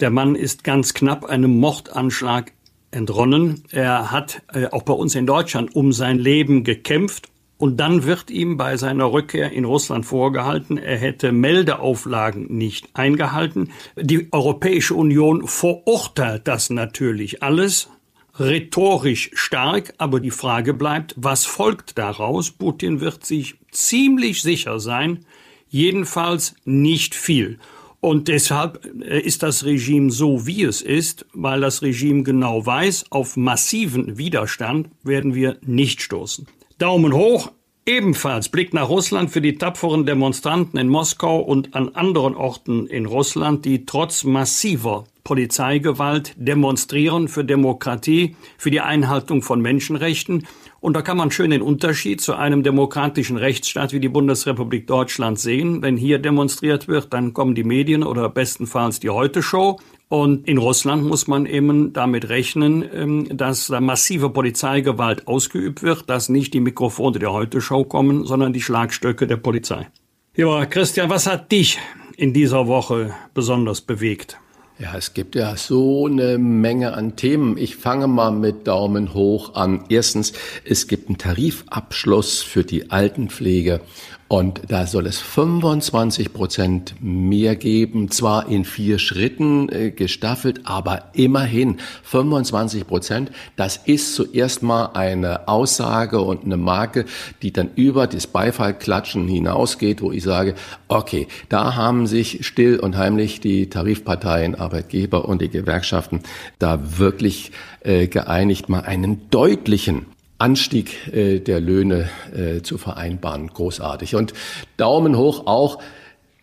Der 0.00 0.10
Mann 0.10 0.34
ist 0.34 0.64
ganz 0.64 0.94
knapp 0.94 1.24
einem 1.26 1.60
Mordanschlag 1.60 2.50
entronnen. 2.90 3.62
Er 3.70 4.10
hat 4.10 4.42
äh, 4.52 4.66
auch 4.66 4.82
bei 4.82 4.94
uns 4.94 5.14
in 5.14 5.26
Deutschland 5.26 5.76
um 5.76 5.92
sein 5.92 6.18
Leben 6.18 6.64
gekämpft 6.64 7.28
und 7.58 7.78
dann 7.78 8.04
wird 8.04 8.30
ihm 8.30 8.56
bei 8.56 8.76
seiner 8.76 9.12
Rückkehr 9.12 9.50
in 9.52 9.64
Russland 9.64 10.06
vorgehalten, 10.06 10.78
er 10.78 10.96
hätte 10.96 11.32
Meldeauflagen 11.32 12.46
nicht 12.56 12.88
eingehalten. 12.94 13.72
Die 13.96 14.28
Europäische 14.32 14.94
Union 14.94 15.46
verurteilt 15.46 16.46
das 16.46 16.70
natürlich 16.70 17.42
alles, 17.42 17.90
rhetorisch 18.38 19.30
stark, 19.34 19.92
aber 19.98 20.20
die 20.20 20.30
Frage 20.30 20.72
bleibt, 20.72 21.14
was 21.16 21.44
folgt 21.44 21.98
daraus? 21.98 22.52
Putin 22.52 23.00
wird 23.00 23.26
sich 23.26 23.56
ziemlich 23.72 24.42
sicher 24.42 24.78
sein, 24.78 25.24
jedenfalls 25.68 26.54
nicht 26.64 27.16
viel. 27.16 27.58
Und 28.00 28.28
deshalb 28.28 28.88
äh, 29.02 29.18
ist 29.18 29.42
das 29.42 29.64
Regime 29.64 30.12
so, 30.12 30.46
wie 30.46 30.62
es 30.62 30.82
ist, 30.82 31.26
weil 31.32 31.60
das 31.60 31.82
Regime 31.82 32.22
genau 32.22 32.64
weiß, 32.64 33.06
auf 33.10 33.36
massiven 33.36 34.16
Widerstand 34.16 34.88
werden 35.02 35.34
wir 35.34 35.58
nicht 35.66 36.00
stoßen. 36.00 36.46
Daumen 36.78 37.12
hoch. 37.12 37.50
Ebenfalls 37.86 38.50
Blick 38.50 38.72
nach 38.72 38.88
Russland 38.88 39.30
für 39.30 39.40
die 39.40 39.56
tapferen 39.56 40.06
Demonstranten 40.06 40.78
in 40.78 40.88
Moskau 40.88 41.40
und 41.40 41.74
an 41.74 41.88
anderen 41.88 42.36
Orten 42.36 42.86
in 42.86 43.06
Russland, 43.06 43.64
die 43.64 43.84
trotz 43.84 44.22
massiver 44.22 45.04
Polizeigewalt 45.24 46.34
demonstrieren 46.36 47.26
für 47.26 47.44
Demokratie, 47.44 48.36
für 48.58 48.70
die 48.70 48.80
Einhaltung 48.80 49.42
von 49.42 49.60
Menschenrechten. 49.60 50.46
Und 50.80 50.94
da 50.94 51.02
kann 51.02 51.16
man 51.16 51.32
schön 51.32 51.50
den 51.50 51.62
Unterschied 51.62 52.20
zu 52.20 52.34
einem 52.34 52.62
demokratischen 52.62 53.38
Rechtsstaat 53.38 53.92
wie 53.92 54.00
die 54.00 54.08
Bundesrepublik 54.08 54.86
Deutschland 54.86 55.40
sehen. 55.40 55.82
Wenn 55.82 55.96
hier 55.96 56.20
demonstriert 56.20 56.86
wird, 56.86 57.12
dann 57.12 57.32
kommen 57.32 57.56
die 57.56 57.64
Medien 57.64 58.04
oder 58.04 58.28
bestenfalls 58.28 59.00
die 59.00 59.10
Heute-Show 59.10 59.80
und 60.08 60.48
in 60.48 60.56
Russland 60.56 61.04
muss 61.04 61.26
man 61.26 61.44
eben 61.44 61.92
damit 61.92 62.28
rechnen, 62.28 62.84
ähm, 62.92 63.36
dass 63.36 63.66
da 63.66 63.80
massive 63.80 64.30
Polizeigewalt 64.30 65.28
ausgeübt 65.28 65.82
wird, 65.82 66.08
dass 66.08 66.28
nicht 66.28 66.54
die 66.54 66.60
Mikrofone 66.60 67.18
der 67.18 67.32
Heute-Show 67.32 67.84
kommen, 67.84 68.24
sondern 68.24 68.52
die 68.52 68.62
Schlagstöcke 68.62 69.26
der 69.26 69.36
Polizei. 69.36 69.88
Ja, 70.34 70.64
Christian, 70.66 71.10
was 71.10 71.26
hat 71.26 71.52
dich 71.52 71.78
in 72.16 72.32
dieser 72.32 72.66
Woche 72.66 73.14
besonders 73.34 73.80
bewegt? 73.80 74.38
Ja, 74.78 74.96
es 74.96 75.12
gibt 75.12 75.34
ja 75.34 75.56
so 75.56 76.06
eine 76.06 76.38
Menge 76.38 76.94
an 76.94 77.16
Themen. 77.16 77.58
Ich 77.58 77.74
fange 77.74 78.06
mal 78.06 78.30
mit 78.30 78.68
Daumen 78.68 79.12
hoch 79.12 79.56
an. 79.56 79.84
Erstens, 79.88 80.32
es 80.64 80.86
gibt 80.86 81.08
einen 81.08 81.18
Tarifabschluss 81.18 82.42
für 82.42 82.62
die 82.62 82.92
Altenpflege 82.92 83.80
und 84.28 84.60
da 84.68 84.86
soll 84.86 85.06
es 85.06 85.18
25 85.18 86.34
Prozent 86.34 86.94
mehr 87.00 87.56
geben, 87.56 88.10
zwar 88.10 88.46
in 88.46 88.66
vier 88.66 88.98
Schritten 88.98 89.70
äh, 89.70 89.90
gestaffelt, 89.90 90.60
aber 90.64 91.04
immerhin 91.14 91.78
25 92.02 92.86
Prozent. 92.86 93.32
Das 93.56 93.78
ist 93.78 94.14
zuerst 94.14 94.62
mal 94.62 94.90
eine 94.92 95.48
Aussage 95.48 96.20
und 96.20 96.44
eine 96.44 96.58
Marke, 96.58 97.06
die 97.40 97.54
dann 97.54 97.70
über 97.74 98.06
das 98.06 98.26
Beifallklatschen 98.26 99.26
hinausgeht, 99.26 100.02
wo 100.02 100.12
ich 100.12 100.24
sage, 100.24 100.54
okay, 100.88 101.26
da 101.48 101.74
haben 101.74 102.06
sich 102.06 102.46
still 102.46 102.78
und 102.78 102.98
heimlich 102.98 103.40
die 103.40 103.70
Tarifparteien, 103.70 104.54
Arbeitgeber 104.54 105.26
und 105.26 105.40
die 105.40 105.48
Gewerkschaften 105.48 106.20
da 106.58 106.98
wirklich 106.98 107.50
äh, 107.80 108.08
geeinigt, 108.08 108.68
mal 108.68 108.80
einen 108.80 109.30
deutlichen 109.30 110.04
Anstieg 110.38 111.12
äh, 111.12 111.40
der 111.40 111.60
Löhne 111.60 112.08
äh, 112.34 112.62
zu 112.62 112.78
vereinbaren. 112.78 113.48
Großartig. 113.48 114.14
Und 114.14 114.32
Daumen 114.76 115.16
hoch 115.16 115.46
auch 115.46 115.78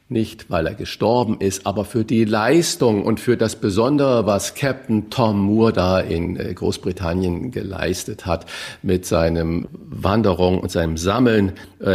nicht, 0.08 0.52
weil 0.52 0.68
er 0.68 0.76
gestorben 0.76 1.38
ist, 1.40 1.66
aber 1.66 1.84
für 1.84 2.04
die 2.04 2.26
Leistung 2.26 3.04
und 3.04 3.20
für 3.20 3.38
das 3.38 3.56
Besondere, 3.56 4.28
was 4.28 4.54
Captain 4.54 5.10
Tom 5.10 5.40
Moore 5.40 5.74
da 5.74 6.00
in 6.00 6.38
äh, 6.38 6.54
Großbritannien 6.54 7.50
geleistet 7.50 8.26
hat 8.26 8.46
mit 8.84 9.06
seinem 9.06 9.68
Wanderung 9.72 10.60
und 10.60 10.72
seinem 10.72 10.98
Sammeln. 10.98 11.54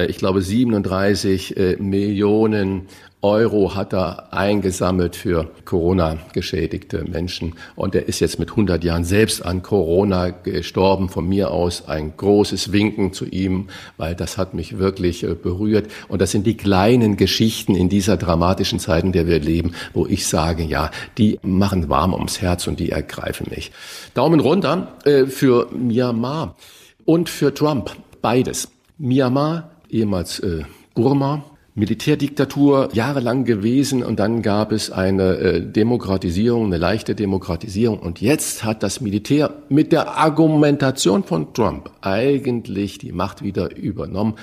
Ich 0.09 0.19
glaube 0.19 0.43
37 0.43 1.57
äh, 1.57 1.77
Millionen 1.77 2.87
Euro 3.23 3.75
hat 3.75 3.93
er 3.93 4.33
eingesammelt 4.33 5.15
für 5.15 5.51
Corona-geschädigte 5.67 7.05
Menschen. 7.05 7.55
Und 7.77 7.95
er 7.95 8.09
ist 8.09 8.21
jetzt 8.21 8.39
mit 8.39 8.51
100 8.51 8.83
Jahren 8.83 9.05
selbst 9.05 9.45
an 9.45 9.63
Corona 9.63 10.31
gestorben. 10.31 11.11
Von 11.11 11.29
mir 11.29 11.51
aus 11.51 11.87
ein 11.87 12.15
großes 12.17 12.73
Winken 12.73 13.13
zu 13.13 13.27
ihm, 13.27 13.69
weil 13.99 14.15
das 14.15 14.39
hat 14.39 14.55
mich 14.55 14.79
wirklich 14.79 15.23
äh, 15.23 15.35
berührt. 15.35 15.91
Und 16.09 16.23
das 16.23 16.31
sind 16.31 16.47
die 16.47 16.57
kleinen 16.57 17.19
Geschichten 17.19 17.75
in 17.75 17.91
dieser 17.91 18.17
dramatischen 18.17 18.79
Zeit, 18.79 19.05
in 19.05 19.13
der 19.13 19.27
wir 19.27 19.39
leben, 19.39 19.75
wo 19.93 20.07
ich 20.07 20.27
sage, 20.27 20.63
ja, 20.63 20.91
die 21.19 21.39
machen 21.43 21.91
warm 21.91 22.15
ums 22.15 22.41
Herz 22.41 22.67
und 22.67 22.81
die 22.81 22.91
ergreifen 22.91 23.49
mich. 23.51 23.71
Daumen 24.15 24.41
runter 24.41 24.95
äh, 25.05 25.27
für 25.27 25.69
Myanmar 25.73 26.57
und 27.05 27.29
für 27.29 27.53
Trump. 27.53 27.95
Beides. 28.23 28.69
Myanmar, 28.97 29.71
ehemals 29.91 30.39
äh, 30.41 30.63
Burma, 30.95 31.45
Militärdiktatur 31.75 32.89
jahrelang 32.93 33.45
gewesen 33.45 34.03
und 34.03 34.19
dann 34.19 34.43
gab 34.43 34.73
es 34.73 34.91
eine 34.91 35.37
äh, 35.37 35.61
Demokratisierung, 35.61 36.67
eine 36.67 36.79
leichte 36.79 37.15
Demokratisierung 37.15 38.01
und 38.01 38.21
jetzt 38.21 38.65
hat 38.65 38.83
das 38.83 39.01
Militär 39.01 39.55
mit 39.69 39.93
der 39.93 40.17
Argumentation 40.17 41.23
von 41.23 41.55
Trump 41.55 41.91
eigentlich 42.01 42.99
die 42.99 43.13
Macht 43.13 43.43
wieder 43.43 43.77
übernommen. 43.77 44.35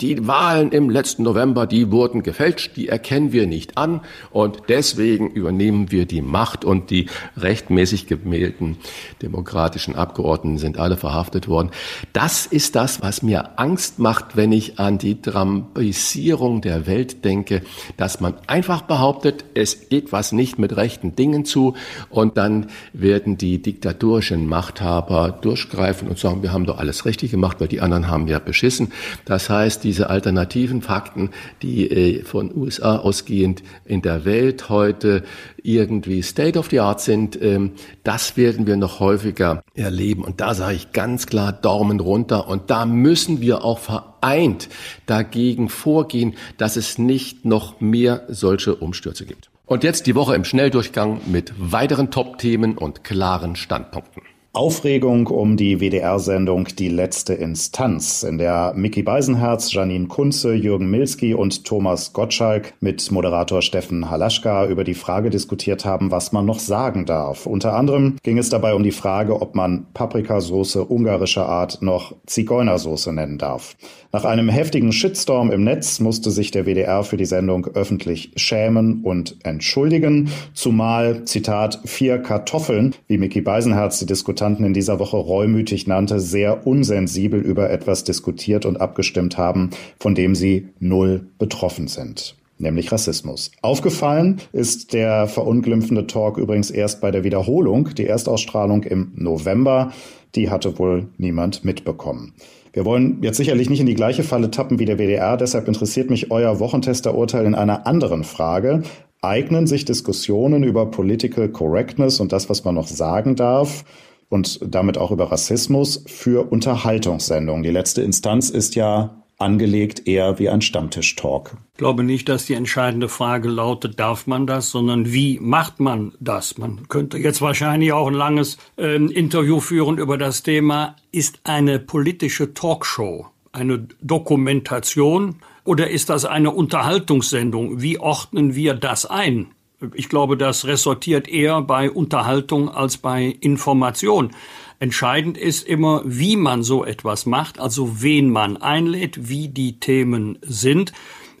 Die 0.00 0.26
Wahlen 0.26 0.72
im 0.72 0.90
letzten 0.90 1.22
November, 1.22 1.68
die 1.68 1.92
wurden 1.92 2.24
gefälscht, 2.24 2.76
die 2.76 2.88
erkennen 2.88 3.32
wir 3.32 3.46
nicht 3.46 3.78
an 3.78 4.00
und 4.32 4.62
deswegen 4.68 5.30
übernehmen 5.30 5.92
wir 5.92 6.04
die 6.04 6.22
Macht 6.22 6.64
und 6.64 6.90
die 6.90 7.06
rechtmäßig 7.36 8.08
gewählten 8.08 8.78
demokratischen 9.22 9.94
Abgeordneten 9.94 10.58
sind 10.58 10.78
alle 10.78 10.96
verhaftet 10.96 11.46
worden. 11.46 11.70
Das 12.12 12.44
ist 12.46 12.74
das, 12.74 13.02
was 13.02 13.22
mir 13.22 13.60
Angst 13.60 14.00
macht, 14.00 14.36
wenn 14.36 14.50
ich 14.50 14.80
an 14.80 14.98
die 14.98 15.22
Trumpisierung 15.22 16.60
der 16.60 16.71
der 16.72 16.86
Welt 16.86 17.24
denke, 17.24 17.62
dass 17.96 18.20
man 18.20 18.34
einfach 18.46 18.82
behauptet, 18.82 19.44
es 19.54 19.90
geht 19.90 20.10
was 20.12 20.32
nicht 20.32 20.58
mit 20.58 20.76
rechten 20.76 21.14
Dingen 21.14 21.44
zu 21.44 21.74
und 22.08 22.36
dann 22.38 22.68
werden 22.94 23.36
die 23.36 23.60
diktatorischen 23.60 24.46
Machthaber 24.46 25.38
durchgreifen 25.42 26.08
und 26.08 26.18
sagen, 26.18 26.42
wir 26.42 26.52
haben 26.52 26.64
doch 26.64 26.78
alles 26.78 27.04
richtig 27.04 27.30
gemacht, 27.30 27.60
weil 27.60 27.68
die 27.68 27.80
anderen 27.80 28.08
haben 28.08 28.26
ja 28.26 28.38
beschissen. 28.38 28.92
Das 29.26 29.50
heißt, 29.50 29.84
diese 29.84 30.08
alternativen 30.08 30.80
Fakten, 30.80 31.30
die 31.60 31.90
äh, 31.90 32.24
von 32.24 32.50
USA 32.56 32.96
ausgehend 32.96 33.62
in 33.84 34.00
der 34.00 34.24
Welt 34.24 34.68
heute 34.70 35.24
irgendwie 35.62 36.22
State 36.22 36.58
of 36.58 36.68
the 36.70 36.80
Art 36.80 37.00
sind, 37.00 37.40
ähm, 37.40 37.72
das 38.04 38.36
werden 38.36 38.66
wir 38.66 38.76
noch 38.76 39.00
häufiger 39.00 39.62
erleben. 39.74 40.24
Und 40.24 40.40
da 40.40 40.54
sage 40.54 40.76
ich 40.76 40.92
ganz 40.92 41.26
klar 41.26 41.52
Daumen 41.52 42.00
runter. 42.00 42.48
Und 42.48 42.70
da 42.70 42.86
müssen 42.86 43.40
wir 43.40 43.64
auch 43.64 43.78
vereint 43.78 44.68
dagegen 45.06 45.68
vorgehen, 45.68 46.34
dass 46.58 46.76
es 46.76 46.98
nicht 46.98 47.44
noch 47.44 47.80
mehr 47.80 48.24
solche 48.28 48.74
Umstürze 48.74 49.26
gibt. 49.26 49.50
Und 49.66 49.84
jetzt 49.84 50.06
die 50.06 50.14
Woche 50.14 50.34
im 50.34 50.44
Schnelldurchgang 50.44 51.20
mit 51.26 51.54
weiteren 51.56 52.10
Top-Themen 52.10 52.76
und 52.76 53.04
klaren 53.04 53.56
Standpunkten. 53.56 54.22
Aufregung 54.54 55.28
um 55.28 55.56
die 55.56 55.80
WDR-Sendung 55.80 56.68
Die 56.78 56.90
letzte 56.90 57.32
Instanz, 57.32 58.22
in 58.22 58.36
der 58.36 58.74
Mickey 58.76 59.02
Beisenherz, 59.02 59.72
Janine 59.72 60.08
Kunze, 60.08 60.52
Jürgen 60.52 60.90
Milski 60.90 61.32
und 61.32 61.64
Thomas 61.64 62.12
Gottschalk 62.12 62.74
mit 62.78 63.10
Moderator 63.10 63.62
Steffen 63.62 64.10
Halaschka 64.10 64.66
über 64.66 64.84
die 64.84 64.92
Frage 64.92 65.30
diskutiert 65.30 65.86
haben, 65.86 66.10
was 66.10 66.32
man 66.32 66.44
noch 66.44 66.58
sagen 66.58 67.06
darf. 67.06 67.46
Unter 67.46 67.72
anderem 67.72 68.18
ging 68.22 68.36
es 68.36 68.50
dabei 68.50 68.74
um 68.74 68.82
die 68.82 68.92
Frage, 68.92 69.40
ob 69.40 69.54
man 69.54 69.86
Paprikasauce 69.94 70.76
ungarischer 70.76 71.48
Art 71.48 71.80
noch 71.80 72.14
Zigeunersoße 72.26 73.10
nennen 73.10 73.38
darf. 73.38 73.74
Nach 74.12 74.26
einem 74.26 74.50
heftigen 74.50 74.92
Shitstorm 74.92 75.50
im 75.50 75.64
Netz 75.64 75.98
musste 75.98 76.30
sich 76.30 76.50
der 76.50 76.66
WDR 76.66 77.04
für 77.04 77.16
die 77.16 77.24
Sendung 77.24 77.68
öffentlich 77.68 78.32
schämen 78.36 79.00
und 79.02 79.36
entschuldigen, 79.44 80.28
zumal, 80.52 81.24
Zitat, 81.24 81.80
vier 81.86 82.18
Kartoffeln, 82.18 82.94
wie 83.08 83.16
Mickey 83.16 83.40
Beisenherz 83.40 83.98
die 84.00 84.06
Diskutanten 84.42 84.66
in 84.66 84.74
dieser 84.74 84.98
Woche 84.98 85.18
reumütig 85.18 85.86
nannte, 85.86 86.18
sehr 86.18 86.66
unsensibel 86.66 87.40
über 87.40 87.70
etwas 87.70 88.02
diskutiert 88.02 88.66
und 88.66 88.80
abgestimmt 88.80 89.38
haben, 89.38 89.70
von 90.00 90.16
dem 90.16 90.34
sie 90.34 90.68
null 90.80 91.28
betroffen 91.38 91.86
sind 91.86 92.36
nämlich 92.58 92.92
Rassismus. 92.92 93.50
Aufgefallen 93.60 94.40
ist 94.52 94.92
der 94.92 95.26
verunglimpfende 95.26 96.06
Talk 96.06 96.38
übrigens 96.38 96.70
erst 96.70 97.00
bei 97.00 97.10
der 97.10 97.24
Wiederholung. 97.24 97.88
Die 97.96 98.06
Erstausstrahlung 98.06 98.84
im 98.84 99.10
November, 99.16 99.90
die 100.36 100.48
hatte 100.48 100.78
wohl 100.78 101.08
niemand 101.18 101.64
mitbekommen. 101.64 102.34
Wir 102.72 102.84
wollen 102.84 103.18
jetzt 103.20 103.38
sicherlich 103.38 103.68
nicht 103.68 103.80
in 103.80 103.86
die 103.86 103.96
gleiche 103.96 104.22
Falle 104.22 104.52
tappen 104.52 104.78
wie 104.78 104.84
der 104.84 104.98
WDR, 104.98 105.36
deshalb 105.36 105.66
interessiert 105.66 106.08
mich 106.08 106.30
euer 106.30 106.60
Wochentesterurteil 106.60 107.46
in 107.46 107.56
einer 107.56 107.88
anderen 107.88 108.22
Frage. 108.22 108.82
Eignen 109.22 109.66
sich 109.66 109.84
Diskussionen 109.84 110.62
über 110.62 110.86
Political 110.86 111.48
Correctness 111.48 112.20
und 112.20 112.32
das, 112.32 112.48
was 112.48 112.62
man 112.62 112.76
noch 112.76 112.86
sagen 112.86 113.34
darf, 113.34 113.84
und 114.32 114.58
damit 114.66 114.98
auch 114.98 115.10
über 115.10 115.30
Rassismus 115.30 116.04
für 116.06 116.50
Unterhaltungssendungen? 116.50 117.62
Die 117.62 117.70
letzte 117.70 118.02
Instanz 118.02 118.50
ist 118.50 118.74
ja 118.74 119.22
angelegt 119.38 120.06
eher 120.06 120.38
wie 120.38 120.48
ein 120.48 120.60
Stammtisch-Talk. 120.60 121.56
Ich 121.72 121.78
glaube 121.78 122.04
nicht, 122.04 122.28
dass 122.28 122.46
die 122.46 122.54
entscheidende 122.54 123.08
Frage 123.08 123.48
lautet, 123.48 123.98
darf 123.98 124.26
man 124.26 124.46
das, 124.46 124.70
sondern 124.70 125.12
wie 125.12 125.38
macht 125.40 125.80
man 125.80 126.12
das? 126.20 126.58
Man 126.58 126.88
könnte 126.88 127.18
jetzt 127.18 127.42
wahrscheinlich 127.42 127.92
auch 127.92 128.06
ein 128.06 128.14
langes 128.14 128.56
äh, 128.78 128.96
Interview 128.96 129.60
führen 129.60 129.98
über 129.98 130.16
das 130.16 130.42
Thema, 130.42 130.96
ist 131.10 131.40
eine 131.44 131.78
politische 131.78 132.54
Talkshow 132.54 133.26
eine 133.52 133.86
Dokumentation 134.00 135.36
oder 135.64 135.90
ist 135.90 136.08
das 136.08 136.24
eine 136.24 136.50
Unterhaltungssendung? 136.50 137.80
Wie 137.80 138.00
ordnen 138.00 138.54
wir 138.54 138.74
das 138.74 139.06
ein? 139.06 139.48
Ich 139.94 140.08
glaube, 140.08 140.36
das 140.36 140.66
ressortiert 140.66 141.28
eher 141.28 141.62
bei 141.62 141.90
Unterhaltung 141.90 142.68
als 142.68 142.98
bei 142.98 143.36
Information. 143.40 144.30
Entscheidend 144.78 145.38
ist 145.38 145.66
immer, 145.66 146.02
wie 146.04 146.36
man 146.36 146.62
so 146.62 146.84
etwas 146.84 147.26
macht, 147.26 147.60
also 147.60 148.02
wen 148.02 148.30
man 148.30 148.56
einlädt, 148.56 149.28
wie 149.28 149.48
die 149.48 149.78
Themen 149.78 150.38
sind. 150.42 150.92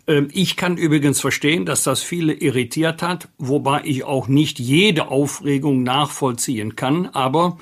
Ähm, 0.06 0.28
ich 0.32 0.56
kann 0.56 0.76
übrigens 0.76 1.20
verstehen, 1.20 1.66
dass 1.66 1.82
das 1.82 2.02
viele 2.02 2.34
irritiert 2.34 3.02
hat, 3.02 3.28
wobei 3.38 3.82
ich 3.84 4.04
auch 4.04 4.28
nicht 4.28 4.58
jede 4.58 5.08
Aufregung 5.08 5.82
nachvollziehen 5.82 6.76
kann, 6.76 7.06
aber 7.06 7.58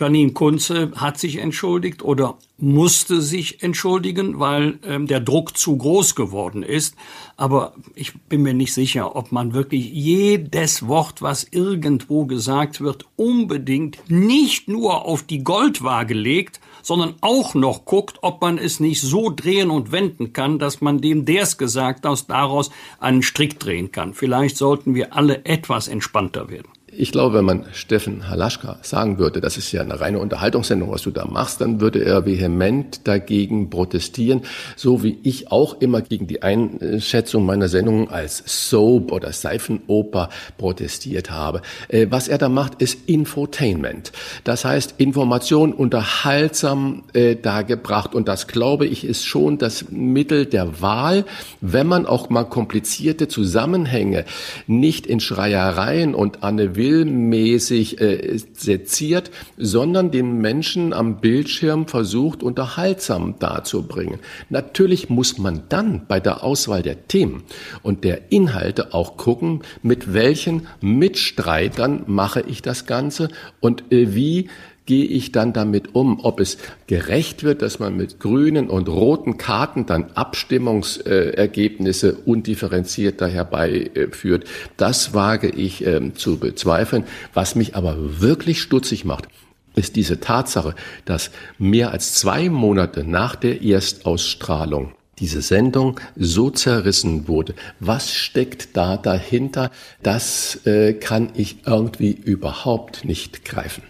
Janine 0.00 0.32
Kunze 0.32 0.92
hat 0.96 1.18
sich 1.18 1.36
entschuldigt 1.36 2.02
oder 2.02 2.38
musste 2.56 3.20
sich 3.20 3.62
entschuldigen, 3.62 4.38
weil 4.38 4.78
ähm, 4.86 5.06
der 5.06 5.20
Druck 5.20 5.58
zu 5.58 5.76
groß 5.76 6.14
geworden 6.14 6.62
ist. 6.62 6.96
Aber 7.36 7.74
ich 7.94 8.18
bin 8.22 8.40
mir 8.42 8.54
nicht 8.54 8.72
sicher, 8.72 9.14
ob 9.14 9.30
man 9.30 9.52
wirklich 9.52 9.90
jedes 9.90 10.88
Wort, 10.88 11.20
was 11.20 11.44
irgendwo 11.50 12.24
gesagt 12.24 12.80
wird, 12.80 13.04
unbedingt 13.16 13.98
nicht 14.08 14.68
nur 14.68 15.04
auf 15.04 15.22
die 15.22 15.44
Goldwaage 15.44 16.14
legt, 16.14 16.60
sondern 16.82 17.14
auch 17.20 17.54
noch 17.54 17.84
guckt, 17.84 18.20
ob 18.22 18.40
man 18.40 18.56
es 18.56 18.80
nicht 18.80 19.02
so 19.02 19.30
drehen 19.30 19.70
und 19.70 19.92
wenden 19.92 20.32
kann, 20.32 20.58
dass 20.58 20.80
man 20.80 21.02
dem, 21.02 21.26
der 21.26 21.42
es 21.42 21.58
gesagt 21.58 22.06
hat, 22.06 22.30
daraus 22.30 22.70
einen 23.00 23.22
Strick 23.22 23.60
drehen 23.60 23.92
kann. 23.92 24.14
Vielleicht 24.14 24.56
sollten 24.56 24.94
wir 24.94 25.14
alle 25.14 25.44
etwas 25.44 25.88
entspannter 25.88 26.48
werden. 26.48 26.68
Ich 27.00 27.12
glaube, 27.12 27.38
wenn 27.38 27.46
man 27.46 27.64
Steffen 27.72 28.28
Halaschka 28.28 28.76
sagen 28.82 29.18
würde, 29.18 29.40
das 29.40 29.56
ist 29.56 29.72
ja 29.72 29.80
eine 29.80 30.00
reine 30.00 30.18
Unterhaltungssendung, 30.18 30.90
was 30.90 31.00
du 31.00 31.10
da 31.10 31.24
machst, 31.24 31.62
dann 31.62 31.80
würde 31.80 32.04
er 32.04 32.26
vehement 32.26 33.08
dagegen 33.08 33.70
protestieren, 33.70 34.42
so 34.76 35.02
wie 35.02 35.18
ich 35.22 35.50
auch 35.50 35.80
immer 35.80 36.02
gegen 36.02 36.26
die 36.26 36.42
Einschätzung 36.42 37.46
meiner 37.46 37.68
Sendung 37.68 38.10
als 38.10 38.42
Soap 38.44 39.12
oder 39.12 39.32
Seifenoper 39.32 40.28
protestiert 40.58 41.30
habe. 41.30 41.62
Äh, 41.88 42.08
was 42.10 42.28
er 42.28 42.36
da 42.36 42.50
macht, 42.50 42.82
ist 42.82 43.08
Infotainment. 43.08 44.12
Das 44.44 44.66
heißt, 44.66 44.96
Information 44.98 45.72
unterhaltsam 45.72 47.04
äh, 47.14 47.34
dargebracht. 47.34 48.14
Und 48.14 48.28
das, 48.28 48.46
glaube 48.46 48.86
ich, 48.86 49.04
ist 49.04 49.24
schon 49.24 49.56
das 49.56 49.86
Mittel 49.88 50.44
der 50.44 50.82
Wahl, 50.82 51.24
wenn 51.62 51.86
man 51.86 52.04
auch 52.04 52.28
mal 52.28 52.44
komplizierte 52.44 53.26
Zusammenhänge 53.26 54.26
nicht 54.66 55.06
in 55.06 55.20
Schreiereien 55.20 56.14
und 56.14 56.42
an 56.42 56.60
eine 56.60 56.76
willmäßig 56.90 58.00
äh, 58.00 58.38
seziert, 58.54 59.30
sondern 59.56 60.10
den 60.10 60.40
Menschen 60.40 60.92
am 60.92 61.20
Bildschirm 61.20 61.86
versucht, 61.86 62.42
unterhaltsam 62.42 63.38
darzubringen. 63.38 64.18
Natürlich 64.48 65.08
muss 65.08 65.38
man 65.38 65.62
dann 65.68 66.06
bei 66.08 66.18
der 66.18 66.42
Auswahl 66.42 66.82
der 66.82 67.06
Themen 67.06 67.44
und 67.82 68.02
der 68.02 68.32
Inhalte 68.32 68.92
auch 68.92 69.16
gucken, 69.16 69.60
mit 69.82 70.12
welchen 70.12 70.66
Mitstreitern 70.80 72.02
mache 72.06 72.40
ich 72.40 72.60
das 72.60 72.86
Ganze 72.86 73.28
und 73.60 73.92
äh, 73.92 74.14
wie 74.14 74.48
gehe 74.90 75.04
ich 75.04 75.30
dann 75.30 75.52
damit 75.52 75.94
um? 75.94 76.18
Ob 76.24 76.40
es 76.40 76.58
gerecht 76.88 77.44
wird, 77.44 77.62
dass 77.62 77.78
man 77.78 77.96
mit 77.96 78.18
grünen 78.18 78.68
und 78.68 78.88
roten 78.88 79.36
Karten 79.36 79.86
dann 79.86 80.10
Abstimmungsergebnisse 80.14 82.16
undifferenzierter 82.24 83.28
herbeiführt, 83.28 84.48
das 84.76 85.14
wage 85.14 85.48
ich 85.48 85.86
ähm, 85.86 86.16
zu 86.16 86.40
bezweifeln. 86.40 87.04
Was 87.34 87.54
mich 87.54 87.76
aber 87.76 88.20
wirklich 88.20 88.60
stutzig 88.60 89.04
macht, 89.04 89.28
ist 89.76 89.94
diese 89.94 90.18
Tatsache, 90.18 90.74
dass 91.04 91.30
mehr 91.56 91.92
als 91.92 92.14
zwei 92.14 92.48
Monate 92.48 93.04
nach 93.04 93.36
der 93.36 93.62
Erstausstrahlung 93.62 94.90
diese 95.20 95.40
Sendung 95.40 96.00
so 96.16 96.50
zerrissen 96.50 97.28
wurde. 97.28 97.54
Was 97.78 98.12
steckt 98.12 98.76
da 98.76 98.96
dahinter? 98.96 99.70
Das 100.02 100.66
äh, 100.66 100.94
kann 100.94 101.30
ich 101.36 101.58
irgendwie 101.64 102.10
überhaupt 102.10 103.04
nicht 103.04 103.44
greifen. 103.44 103.84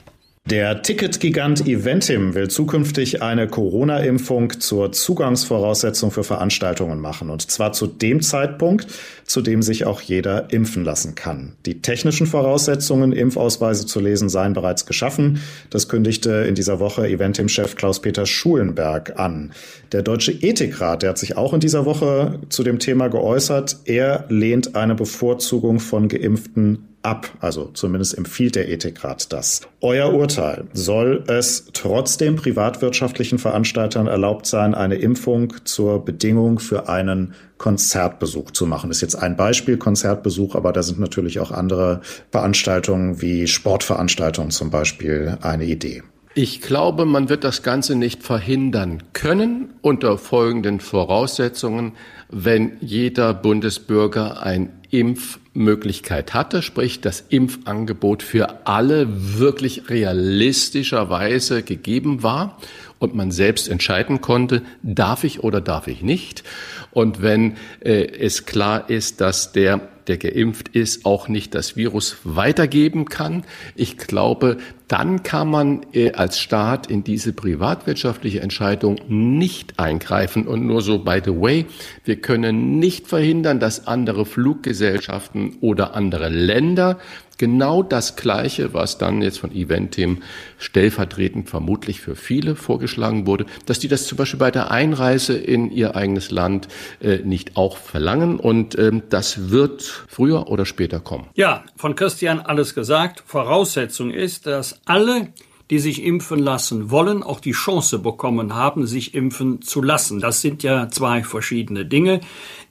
Der 0.50 0.82
Ticketgigant 0.82 1.64
Eventim 1.68 2.34
will 2.34 2.48
zukünftig 2.48 3.22
eine 3.22 3.46
Corona-Impfung 3.46 4.58
zur 4.58 4.90
Zugangsvoraussetzung 4.90 6.10
für 6.10 6.24
Veranstaltungen 6.24 7.00
machen. 7.00 7.30
Und 7.30 7.48
zwar 7.48 7.72
zu 7.72 7.86
dem 7.86 8.20
Zeitpunkt, 8.20 8.88
zu 9.24 9.42
dem 9.42 9.62
sich 9.62 9.86
auch 9.86 10.00
jeder 10.00 10.52
impfen 10.52 10.84
lassen 10.84 11.14
kann. 11.14 11.52
Die 11.66 11.82
technischen 11.82 12.26
Voraussetzungen, 12.26 13.12
Impfausweise 13.12 13.86
zu 13.86 14.00
lesen, 14.00 14.28
seien 14.28 14.52
bereits 14.52 14.86
geschaffen. 14.86 15.40
Das 15.70 15.88
kündigte 15.88 16.30
in 16.48 16.56
dieser 16.56 16.80
Woche 16.80 17.06
Eventim-Chef 17.06 17.76
Klaus-Peter 17.76 18.26
Schulenberg 18.26 19.20
an. 19.20 19.52
Der 19.92 20.02
Deutsche 20.02 20.32
Ethikrat, 20.32 21.04
der 21.04 21.10
hat 21.10 21.18
sich 21.18 21.36
auch 21.36 21.54
in 21.54 21.60
dieser 21.60 21.84
Woche 21.84 22.40
zu 22.48 22.64
dem 22.64 22.80
Thema 22.80 23.06
geäußert. 23.06 23.76
Er 23.84 24.24
lehnt 24.30 24.74
eine 24.74 24.96
Bevorzugung 24.96 25.78
von 25.78 26.08
Geimpften 26.08 26.89
ab. 27.02 27.28
Also 27.40 27.70
zumindest 27.74 28.16
empfiehlt 28.16 28.56
der 28.56 28.68
Ethikrat 28.68 29.32
das. 29.32 29.62
Euer 29.80 30.12
Urteil. 30.12 30.64
Soll 30.72 31.24
es 31.26 31.66
trotzdem 31.72 32.36
privatwirtschaftlichen 32.36 33.38
Veranstaltern 33.38 34.06
erlaubt 34.06 34.46
sein, 34.46 34.74
eine 34.74 34.96
Impfung 34.96 35.54
zur 35.64 36.04
Bedingung 36.04 36.58
für 36.58 36.88
einen 36.88 37.34
Konzertbesuch 37.58 38.50
zu 38.50 38.66
machen? 38.66 38.90
Das 38.90 38.98
ist 38.98 39.02
jetzt 39.02 39.16
ein 39.16 39.36
Beispiel 39.36 39.76
Konzertbesuch, 39.76 40.54
aber 40.54 40.72
da 40.72 40.82
sind 40.82 40.98
natürlich 40.98 41.40
auch 41.40 41.50
andere 41.50 42.00
Veranstaltungen 42.30 43.22
wie 43.22 43.46
Sportveranstaltungen 43.46 44.50
zum 44.50 44.70
Beispiel 44.70 45.38
eine 45.40 45.64
Idee. 45.64 46.02
Ich 46.34 46.60
glaube, 46.60 47.06
man 47.06 47.28
wird 47.28 47.42
das 47.42 47.64
Ganze 47.64 47.96
nicht 47.96 48.22
verhindern 48.22 49.02
können 49.12 49.74
unter 49.80 50.16
folgenden 50.16 50.78
Voraussetzungen, 50.78 51.94
wenn 52.30 52.72
jeder 52.80 53.34
Bundesbürger 53.34 54.42
ein 54.42 54.70
Impfmöglichkeit 54.90 56.34
hatte, 56.34 56.62
sprich 56.62 57.00
das 57.00 57.24
Impfangebot 57.28 58.22
für 58.22 58.66
alle 58.66 59.06
wirklich 59.38 59.88
realistischerweise 59.88 61.62
gegeben 61.62 62.22
war 62.22 62.58
und 62.98 63.14
man 63.14 63.30
selbst 63.30 63.68
entscheiden 63.68 64.20
konnte, 64.20 64.62
darf 64.82 65.24
ich 65.24 65.42
oder 65.42 65.60
darf 65.60 65.86
ich 65.86 66.02
nicht. 66.02 66.44
Und 66.90 67.22
wenn 67.22 67.56
äh, 67.80 68.04
es 68.04 68.46
klar 68.46 68.90
ist, 68.90 69.20
dass 69.20 69.52
der 69.52 69.80
der 70.10 70.18
geimpft 70.18 70.68
ist, 70.70 71.06
auch 71.06 71.28
nicht 71.28 71.54
das 71.54 71.76
Virus 71.76 72.16
weitergeben 72.24 73.04
kann. 73.04 73.44
Ich 73.76 73.96
glaube, 73.96 74.56
dann 74.88 75.22
kann 75.22 75.48
man 75.48 75.86
äh, 75.92 76.12
als 76.14 76.40
Staat 76.40 76.88
in 76.88 77.04
diese 77.04 77.32
privatwirtschaftliche 77.32 78.40
Entscheidung 78.40 78.98
nicht 79.06 79.78
eingreifen. 79.78 80.48
Und 80.48 80.66
nur 80.66 80.82
so, 80.82 80.98
by 80.98 81.20
the 81.24 81.30
way, 81.30 81.66
wir 82.04 82.16
können 82.16 82.80
nicht 82.80 83.06
verhindern, 83.06 83.60
dass 83.60 83.86
andere 83.86 84.26
Fluggesellschaften 84.26 85.58
oder 85.60 85.94
andere 85.94 86.28
Länder 86.28 86.98
genau 87.40 87.82
das 87.82 88.16
Gleiche, 88.16 88.74
was 88.74 88.98
dann 88.98 89.22
jetzt 89.22 89.38
von 89.38 89.50
Eventim 89.50 90.18
stellvertretend 90.58 91.48
vermutlich 91.48 92.02
für 92.02 92.14
viele 92.14 92.54
vorgeschlagen 92.54 93.26
wurde, 93.26 93.46
dass 93.64 93.78
die 93.78 93.88
das 93.88 94.06
zum 94.06 94.18
Beispiel 94.18 94.38
bei 94.38 94.50
der 94.50 94.70
Einreise 94.70 95.38
in 95.38 95.70
ihr 95.70 95.96
eigenes 95.96 96.30
Land 96.30 96.68
äh, 97.00 97.16
nicht 97.20 97.56
auch 97.56 97.78
verlangen. 97.78 98.38
Und 98.38 98.78
ähm, 98.78 99.04
das 99.08 99.50
wird 99.50 99.82
früher 99.82 100.48
oder 100.48 100.66
später 100.66 101.00
kommen. 101.00 101.28
Ja, 101.34 101.64
von 101.76 101.94
Christian 101.96 102.40
alles 102.40 102.74
gesagt. 102.74 103.22
Voraussetzung 103.26 104.10
ist, 104.10 104.44
dass 104.44 104.78
alle 104.84 105.28
die 105.70 105.78
sich 105.78 106.02
impfen 106.02 106.40
lassen 106.40 106.90
wollen, 106.90 107.22
auch 107.22 107.38
die 107.38 107.52
Chance 107.52 108.00
bekommen 108.00 108.56
haben, 108.56 108.88
sich 108.88 109.14
impfen 109.14 109.62
zu 109.62 109.80
lassen. 109.80 110.18
Das 110.18 110.40
sind 110.40 110.64
ja 110.64 110.88
zwei 110.88 111.22
verschiedene 111.22 111.86
Dinge. 111.86 112.20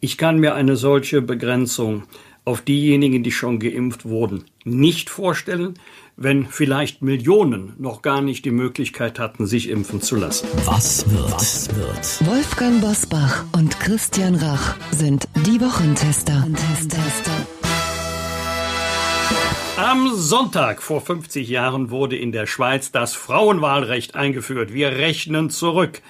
Ich 0.02 0.18
kann 0.18 0.38
mir 0.38 0.54
eine 0.54 0.76
solche 0.76 1.22
Begrenzung 1.22 2.04
auf 2.46 2.62
diejenigen, 2.62 3.24
die 3.24 3.32
schon 3.32 3.60
geimpft 3.60 4.06
wurden, 4.06 4.46
nicht 4.64 5.10
vorstellen, 5.10 5.76
wenn 6.18 6.46
vielleicht 6.46 7.02
Millionen 7.02 7.74
noch 7.78 8.02
gar 8.02 8.22
nicht 8.22 8.44
die 8.44 8.52
Möglichkeit 8.52 9.20
hatten, 9.20 9.46
sich 9.46 9.70
impfen 9.70 10.02
zu 10.02 10.18
lassen. 10.18 10.48
Was 10.66 11.10
wird? 11.10 11.32
Was 11.32 11.76
wird? 11.76 12.28
Wolfgang 12.28 12.82
Bosbach 12.82 13.46
und 13.54 13.80
Christian 13.80 14.36
Rach 14.36 14.76
sind 14.92 15.28
die 15.46 15.62
Wochentester. 15.62 16.46
Am 19.78 20.14
Sonntag 20.14 20.82
vor 20.82 21.00
50 21.00 21.48
Jahren 21.48 21.90
wurde 21.90 22.18
in 22.18 22.34
der 22.34 22.48
Schweiz 22.48 22.92
das 22.92 23.14
Frauenwahlrecht 23.14 24.14
eingeführt. 24.16 24.74
Wir 24.74 24.90
rechnen 24.98 25.50
zurück. 25.50 26.02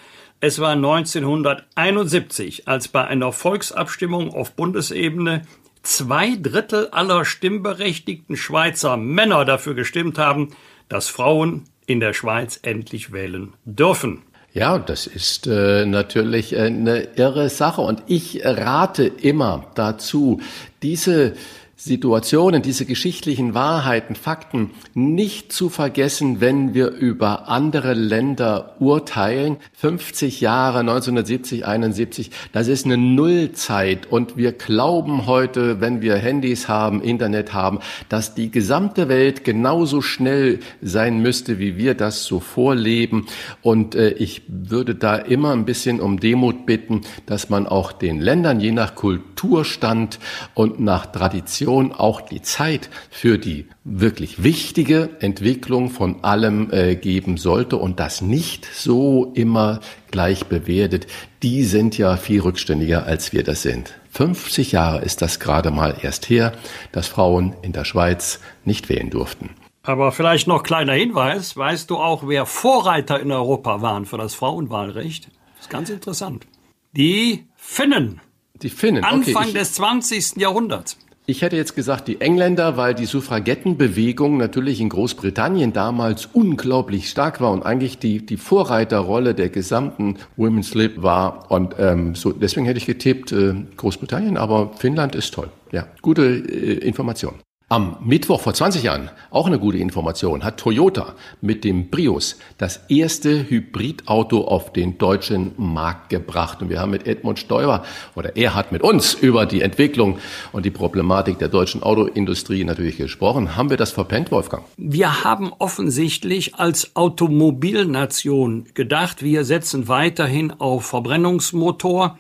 Es 0.41 0.59
war 0.59 0.71
1971, 0.71 2.67
als 2.67 2.87
bei 2.87 3.05
einer 3.05 3.31
Volksabstimmung 3.31 4.33
auf 4.33 4.53
Bundesebene 4.53 5.43
zwei 5.83 6.35
Drittel 6.35 6.89
aller 6.89 7.25
stimmberechtigten 7.25 8.35
Schweizer 8.35 8.97
Männer 8.97 9.45
dafür 9.45 9.75
gestimmt 9.75 10.17
haben, 10.17 10.55
dass 10.87 11.09
Frauen 11.09 11.65
in 11.85 11.99
der 11.99 12.13
Schweiz 12.13 12.59
endlich 12.61 13.11
wählen 13.11 13.53
dürfen. 13.65 14.23
Ja, 14.51 14.79
das 14.79 15.05
ist 15.05 15.45
äh, 15.45 15.85
natürlich 15.85 16.57
eine 16.57 17.03
irre 17.15 17.49
Sache 17.49 17.81
und 17.81 18.03
ich 18.07 18.41
rate 18.43 19.05
immer 19.05 19.67
dazu, 19.75 20.41
diese 20.81 21.35
Situationen, 21.81 22.61
diese 22.61 22.85
geschichtlichen 22.85 23.53
Wahrheiten, 23.53 24.15
Fakten 24.15 24.71
nicht 24.95 25.53
zu 25.53 25.69
vergessen, 25.69 26.41
wenn 26.41 26.73
wir 26.73 26.89
über 26.89 27.47
andere 27.47 27.93
Länder 27.93 28.75
urteilen. 28.79 29.55
50 29.77 30.41
Jahre, 30.41 30.79
1970, 30.79 31.65
71, 31.65 32.31
das 32.51 32.67
ist 32.67 32.83
eine 32.83 32.97
Nullzeit 32.97 34.07
und 34.11 34.35
wir 34.35 34.51
glauben 34.51 35.25
heute, 35.25 35.79
wenn 35.79 36.01
wir 36.01 36.17
Handys 36.17 36.67
haben, 36.67 37.01
Internet 37.01 37.53
haben, 37.53 37.79
dass 38.09 38.35
die 38.35 38.51
gesamte 38.51 39.07
Welt 39.07 39.45
genauso 39.45 40.01
schnell 40.01 40.59
sein 40.81 41.21
müsste, 41.21 41.59
wie 41.59 41.77
wir 41.77 41.93
das 41.93 42.25
so 42.25 42.41
vorleben. 42.41 43.27
Und 43.61 43.95
äh, 43.95 44.09
ich 44.09 44.41
würde 44.49 44.95
da 44.95 45.15
immer 45.15 45.53
ein 45.53 45.63
bisschen 45.63 46.01
um 46.01 46.19
Demut 46.19 46.65
bitten, 46.65 47.03
dass 47.25 47.49
man 47.49 47.67
auch 47.67 47.93
den 47.93 48.19
Ländern 48.19 48.59
je 48.59 48.73
nach 48.73 48.95
Kulturstand 48.95 50.19
und 50.55 50.81
nach 50.81 51.05
Tradition 51.05 51.68
Kommission 51.69 51.91
auch 51.91 52.21
die 52.21 52.41
Zeit 52.41 52.89
für 53.11 53.37
die 53.37 53.67
wirklich 53.83 54.41
wichtige 54.43 55.09
Entwicklung 55.19 55.91
von 55.91 56.23
allem 56.23 56.71
äh, 56.71 56.95
geben 56.95 57.37
sollte 57.37 57.77
und 57.77 57.99
das 57.99 58.21
nicht 58.21 58.65
so 58.65 59.31
immer 59.35 59.79
gleich 60.09 60.45
bewertet. 60.47 61.05
Die 61.43 61.63
sind 61.63 61.95
ja 61.97 62.17
viel 62.17 62.41
rückständiger, 62.41 63.05
als 63.05 63.33
wir 63.33 63.43
das 63.43 63.61
sind. 63.61 63.93
50 64.11 64.71
Jahre 64.71 65.01
ist 65.01 65.21
das 65.21 65.39
gerade 65.39 65.69
mal 65.69 65.95
erst 66.01 66.27
her, 66.29 66.53
dass 66.91 67.07
Frauen 67.07 67.55
in 67.61 67.71
der 67.71 67.85
Schweiz 67.85 68.39
nicht 68.65 68.89
wählen 68.89 69.11
durften. 69.11 69.51
Aber 69.83 70.11
vielleicht 70.11 70.47
noch 70.47 70.63
kleiner 70.63 70.93
Hinweis. 70.93 71.55
Weißt 71.55 71.89
du 71.91 71.97
auch, 71.97 72.27
wer 72.27 72.47
Vorreiter 72.47 73.19
in 73.19 73.31
Europa 73.31 73.81
waren 73.81 74.07
für 74.07 74.17
das 74.17 74.33
Frauenwahlrecht? 74.33 75.27
Das 75.55 75.65
ist 75.67 75.69
ganz 75.69 75.89
interessant. 75.91 76.47
Die 76.93 77.45
Finnen. 77.55 78.21
Die 78.55 78.69
Finnen. 78.69 79.03
Anfang 79.03 79.49
okay, 79.49 79.53
des 79.53 79.73
20. 79.73 80.37
Jahrhunderts. 80.37 80.97
Ich 81.29 81.43
hätte 81.43 81.57
jetzt 81.57 81.75
gesagt, 81.75 82.07
die 82.07 82.21
Engländer, 82.21 82.75
weil 82.75 82.95
die 82.95 83.05
Suffragettenbewegung 83.05 84.37
natürlich 84.37 84.81
in 84.81 84.89
Großbritannien 84.89 85.73
damals 85.73 86.25
unglaublich 86.25 87.07
stark 87.07 87.39
war 87.39 87.51
und 87.51 87.61
eigentlich 87.61 87.99
die, 87.99 88.25
die 88.25 88.35
Vorreiterrolle 88.35 89.35
der 89.35 89.49
gesamten 89.49 90.17
Women's 90.37 90.73
Lib 90.73 91.03
war. 91.03 91.51
Und 91.51 91.75
ähm, 91.77 92.15
so 92.15 92.31
deswegen 92.31 92.65
hätte 92.65 92.79
ich 92.79 92.87
getippt 92.87 93.31
äh, 93.31 93.53
Großbritannien, 93.77 94.37
aber 94.37 94.71
Finnland 94.73 95.13
ist 95.13 95.31
toll. 95.31 95.51
Ja, 95.71 95.87
gute 96.01 96.23
äh, 96.23 96.79
Information. 96.79 97.35
Am 97.71 97.97
Mittwoch 98.03 98.41
vor 98.41 98.55
20 98.55 98.81
Jahren, 98.81 99.11
auch 99.29 99.45
eine 99.45 99.59
gute 99.59 99.77
Information, 99.77 100.43
hat 100.43 100.57
Toyota 100.57 101.13
mit 101.39 101.63
dem 101.63 101.91
Prius 101.91 102.37
das 102.57 102.79
erste 102.89 103.47
Hybridauto 103.47 104.41
auf 104.43 104.73
den 104.73 104.97
deutschen 104.97 105.51
Markt 105.55 106.09
gebracht. 106.09 106.63
Und 106.63 106.71
wir 106.71 106.79
haben 106.79 106.89
mit 106.89 107.05
Edmund 107.05 107.37
Stoiber, 107.37 107.83
oder 108.15 108.35
er 108.35 108.55
hat 108.55 108.71
mit 108.71 108.81
uns 108.81 109.13
über 109.13 109.45
die 109.45 109.61
Entwicklung 109.61 110.17
und 110.51 110.65
die 110.65 110.71
Problematik 110.71 111.37
der 111.37 111.47
deutschen 111.47 111.83
Autoindustrie 111.83 112.63
natürlich 112.63 112.97
gesprochen. 112.97 113.55
Haben 113.55 113.69
wir 113.69 113.77
das 113.77 113.91
verpennt, 113.91 114.31
Wolfgang? 114.31 114.63
Wir 114.77 115.23
haben 115.23 115.53
offensichtlich 115.59 116.55
als 116.55 116.95
Automobilnation 116.95 118.65
gedacht, 118.73 119.21
wir 119.21 119.45
setzen 119.45 119.87
weiterhin 119.87 120.51
auf 120.57 120.87
Verbrennungsmotor. 120.87 122.17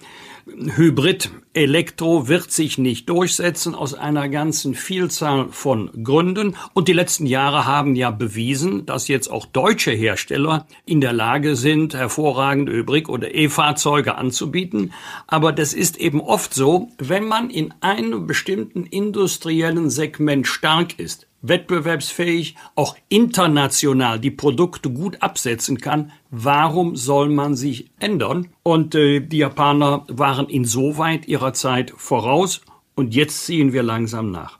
Hybrid 0.75 1.31
Elektro 1.53 2.27
wird 2.27 2.51
sich 2.51 2.77
nicht 2.77 3.09
durchsetzen 3.09 3.75
aus 3.75 3.93
einer 3.93 4.29
ganzen 4.29 4.75
Vielzahl 4.75 5.47
von 5.51 5.89
Gründen. 6.03 6.55
Und 6.73 6.87
die 6.87 6.93
letzten 6.93 7.25
Jahre 7.25 7.65
haben 7.65 7.95
ja 7.95 8.11
bewiesen, 8.11 8.85
dass 8.85 9.07
jetzt 9.07 9.29
auch 9.29 9.45
deutsche 9.45 9.91
Hersteller 9.91 10.67
in 10.85 11.01
der 11.01 11.13
Lage 11.13 11.55
sind, 11.55 11.93
hervorragende 11.93 12.71
Hybrid- 12.73 13.09
oder 13.09 13.33
E-Fahrzeuge 13.33 14.15
anzubieten. 14.15 14.93
Aber 15.27 15.51
das 15.51 15.73
ist 15.73 15.97
eben 15.97 16.21
oft 16.21 16.53
so, 16.53 16.89
wenn 16.97 17.27
man 17.27 17.49
in 17.49 17.73
einem 17.81 18.27
bestimmten 18.27 18.85
industriellen 18.85 19.89
Segment 19.89 20.47
stark 20.47 20.99
ist, 20.99 21.28
wettbewerbsfähig, 21.41 22.55
auch 22.75 22.95
international 23.07 24.19
die 24.19 24.31
Produkte 24.31 24.89
gut 24.89 25.21
absetzen 25.21 25.79
kann, 25.79 26.11
warum 26.29 26.95
soll 26.95 27.29
man 27.29 27.55
sich 27.55 27.91
ändern? 27.99 28.47
Und 28.63 28.95
äh, 28.95 29.19
die 29.19 29.37
Japaner 29.37 30.05
waren 30.07 30.47
insoweit 30.47 31.27
ihrer 31.27 31.53
Zeit 31.53 31.93
voraus 31.95 32.61
und 32.95 33.15
jetzt 33.15 33.45
ziehen 33.45 33.73
wir 33.73 33.83
langsam 33.83 34.31
nach. 34.31 34.59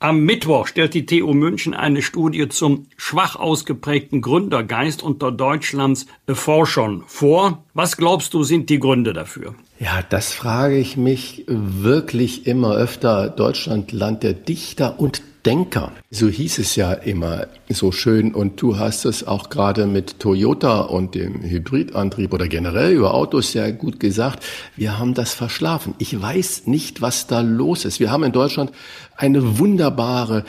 Am 0.00 0.20
Mittwoch 0.20 0.68
stellt 0.68 0.94
die 0.94 1.06
TU 1.06 1.34
München 1.34 1.74
eine 1.74 2.02
Studie 2.02 2.48
zum 2.48 2.86
schwach 2.96 3.34
ausgeprägten 3.34 4.20
Gründergeist 4.20 5.02
unter 5.02 5.32
Deutschlands 5.32 6.06
Forschern 6.28 7.02
vor. 7.08 7.64
Was 7.74 7.96
glaubst 7.96 8.32
du 8.32 8.44
sind 8.44 8.70
die 8.70 8.78
Gründe 8.78 9.12
dafür? 9.12 9.56
Ja, 9.80 10.02
das 10.08 10.32
frage 10.32 10.76
ich 10.76 10.96
mich 10.96 11.44
wirklich 11.48 12.46
immer 12.46 12.76
öfter. 12.76 13.28
Deutschland, 13.28 13.90
Land 13.90 14.22
der 14.22 14.34
Dichter 14.34 15.00
und 15.00 15.22
Denker. 15.48 15.92
So 16.10 16.28
hieß 16.28 16.58
es 16.58 16.76
ja 16.76 16.92
immer 16.92 17.46
so 17.70 17.90
schön 17.90 18.34
und 18.34 18.60
du 18.60 18.76
hast 18.76 19.06
es 19.06 19.26
auch 19.26 19.48
gerade 19.48 19.86
mit 19.86 20.20
Toyota 20.20 20.82
und 20.82 21.14
dem 21.14 21.42
Hybridantrieb 21.42 22.34
oder 22.34 22.48
generell 22.48 22.92
über 22.92 23.14
Autos 23.14 23.54
ja 23.54 23.70
gut 23.70 23.98
gesagt. 23.98 24.44
Wir 24.76 24.98
haben 24.98 25.14
das 25.14 25.32
verschlafen. 25.32 25.94
Ich 25.96 26.20
weiß 26.20 26.66
nicht, 26.66 27.00
was 27.00 27.28
da 27.28 27.40
los 27.40 27.86
ist. 27.86 27.98
Wir 27.98 28.10
haben 28.10 28.24
in 28.24 28.32
Deutschland 28.32 28.72
eine 29.16 29.58
wunderbare 29.58 30.44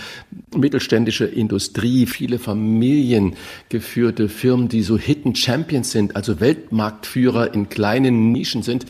mittelständische 0.53 1.25
Industrie, 1.25 2.05
viele 2.05 2.37
familiengeführte 2.37 4.27
Firmen, 4.27 4.67
die 4.67 4.81
so 4.81 4.97
Hidden 4.97 5.33
Champions 5.33 5.91
sind, 5.91 6.17
also 6.17 6.41
Weltmarktführer 6.41 7.53
in 7.53 7.69
kleinen 7.69 8.33
Nischen 8.33 8.63
sind 8.63 8.85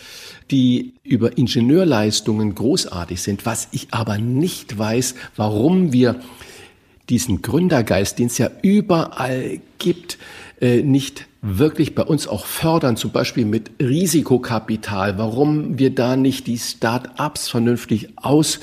die 0.52 0.94
über 1.04 1.38
Ingenieurleistungen 1.38 2.56
großartig 2.56 3.22
sind. 3.22 3.46
Was 3.46 3.68
ich 3.72 3.88
aber 3.92 4.18
nicht 4.18 4.78
weiß, 4.78 5.16
warum 5.36 5.94
wir 5.94 6.20
diesen 7.10 7.42
Gründergeist, 7.42 8.20
den 8.20 8.28
es 8.28 8.38
ja 8.38 8.50
überall 8.62 9.60
gibt, 9.78 10.18
äh, 10.62 10.82
nicht 10.82 11.29
wirklich 11.42 11.96
bei 11.96 12.04
uns 12.04 12.28
auch 12.28 12.46
fördern, 12.46 12.98
zum 12.98 13.12
Beispiel 13.12 13.46
mit 13.46 13.72
Risikokapital, 13.82 15.18
warum 15.18 15.80
wir 15.80 15.96
da 15.96 16.18
nicht 16.18 16.48
die 16.48 16.58
Start-ups 16.58 17.48
vernünftig 17.48 18.10
ausstatten, 18.18 18.62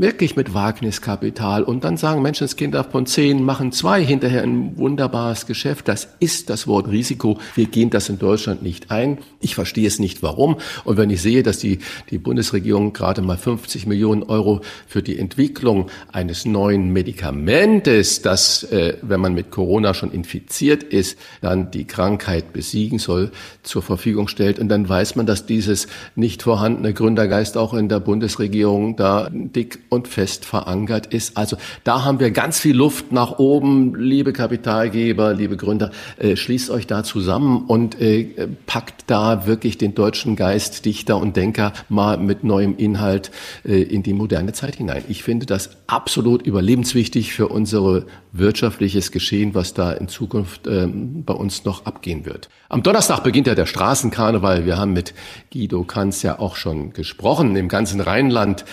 wirklich 0.00 0.36
mit 0.36 0.54
Wagniskapital 0.54 1.64
und 1.64 1.82
dann 1.82 1.96
sagen 1.96 2.22
Menschenskinder 2.22 2.84
von 2.84 3.06
zehn 3.06 3.42
machen 3.42 3.72
zwei 3.72 4.04
hinterher 4.04 4.42
ein 4.42 4.78
wunderbares 4.78 5.46
Geschäft. 5.46 5.88
Das 5.88 6.08
ist 6.20 6.50
das 6.50 6.68
Wort 6.68 6.88
Risiko. 6.88 7.38
Wir 7.56 7.66
gehen 7.66 7.90
das 7.90 8.08
in 8.08 8.20
Deutschland 8.20 8.62
nicht 8.62 8.92
ein. 8.92 9.18
Ich 9.40 9.56
verstehe 9.56 9.88
es 9.88 9.98
nicht, 9.98 10.22
warum. 10.22 10.58
Und 10.84 10.98
wenn 10.98 11.10
ich 11.10 11.20
sehe, 11.20 11.42
dass 11.42 11.58
die, 11.58 11.80
die 12.10 12.18
Bundesregierung 12.18 12.92
gerade 12.92 13.22
mal 13.22 13.36
50 13.36 13.86
Millionen 13.86 14.22
Euro 14.22 14.60
für 14.86 15.02
die 15.02 15.18
Entwicklung 15.18 15.90
eines 16.12 16.44
neuen 16.44 16.92
Medikamentes, 16.92 18.22
das, 18.22 18.62
äh, 18.64 18.98
wenn 19.02 19.20
man 19.20 19.34
mit 19.34 19.50
Corona 19.50 19.94
schon 19.94 20.12
infiziert 20.12 20.84
ist, 20.84 21.07
ist, 21.08 21.18
dann 21.40 21.70
die 21.70 21.84
Krankheit 21.84 22.52
besiegen 22.52 22.98
soll, 22.98 23.30
zur 23.62 23.82
Verfügung 23.82 24.28
stellt. 24.28 24.58
Und 24.58 24.68
dann 24.68 24.88
weiß 24.88 25.16
man, 25.16 25.26
dass 25.26 25.46
dieses 25.46 25.86
nicht 26.16 26.42
vorhandene 26.42 26.92
Gründergeist 26.92 27.56
auch 27.56 27.74
in 27.74 27.88
der 27.88 28.00
Bundesregierung 28.00 28.96
da 28.96 29.28
dick 29.30 29.78
und 29.88 30.08
fest 30.08 30.44
verankert 30.44 31.06
ist. 31.06 31.36
Also 31.36 31.56
da 31.84 32.04
haben 32.04 32.20
wir 32.20 32.30
ganz 32.30 32.58
viel 32.58 32.76
Luft 32.76 33.12
nach 33.12 33.38
oben. 33.38 33.94
Liebe 33.94 34.32
Kapitalgeber, 34.32 35.34
liebe 35.34 35.56
Gründer, 35.56 35.90
äh, 36.18 36.36
schließt 36.36 36.70
euch 36.70 36.86
da 36.86 37.04
zusammen 37.04 37.64
und 37.66 38.00
äh, 38.00 38.48
packt 38.66 39.04
da 39.06 39.46
wirklich 39.46 39.78
den 39.78 39.94
deutschen 39.94 40.36
Geist, 40.36 40.84
Dichter 40.84 41.18
und 41.18 41.36
Denker 41.36 41.72
mal 41.88 42.18
mit 42.18 42.44
neuem 42.44 42.76
Inhalt 42.76 43.30
äh, 43.64 43.82
in 43.82 44.02
die 44.02 44.12
moderne 44.12 44.52
Zeit 44.52 44.76
hinein. 44.76 45.04
Ich 45.08 45.22
finde 45.22 45.46
das 45.46 45.70
absolut 45.86 46.42
überlebenswichtig 46.46 47.32
für 47.32 47.48
unser 47.48 48.04
wirtschaftliches 48.32 49.12
Geschehen, 49.12 49.54
was 49.54 49.74
da 49.74 49.92
in 49.92 50.08
Zukunft 50.08 50.66
ähm, 50.66 50.97
bei 51.24 51.34
uns 51.34 51.64
noch 51.64 51.86
abgehen 51.86 52.26
wird. 52.26 52.48
Am 52.68 52.82
Donnerstag 52.82 53.22
beginnt 53.22 53.46
ja 53.46 53.54
der 53.54 53.66
Straßenkarneval. 53.66 54.66
Wir 54.66 54.76
haben 54.76 54.92
mit 54.92 55.14
Guido 55.52 55.84
Kanz 55.84 56.22
ja 56.22 56.38
auch 56.38 56.56
schon 56.56 56.92
gesprochen. 56.92 57.56
Im 57.56 57.68
ganzen 57.68 58.00
Rheinland 58.00 58.64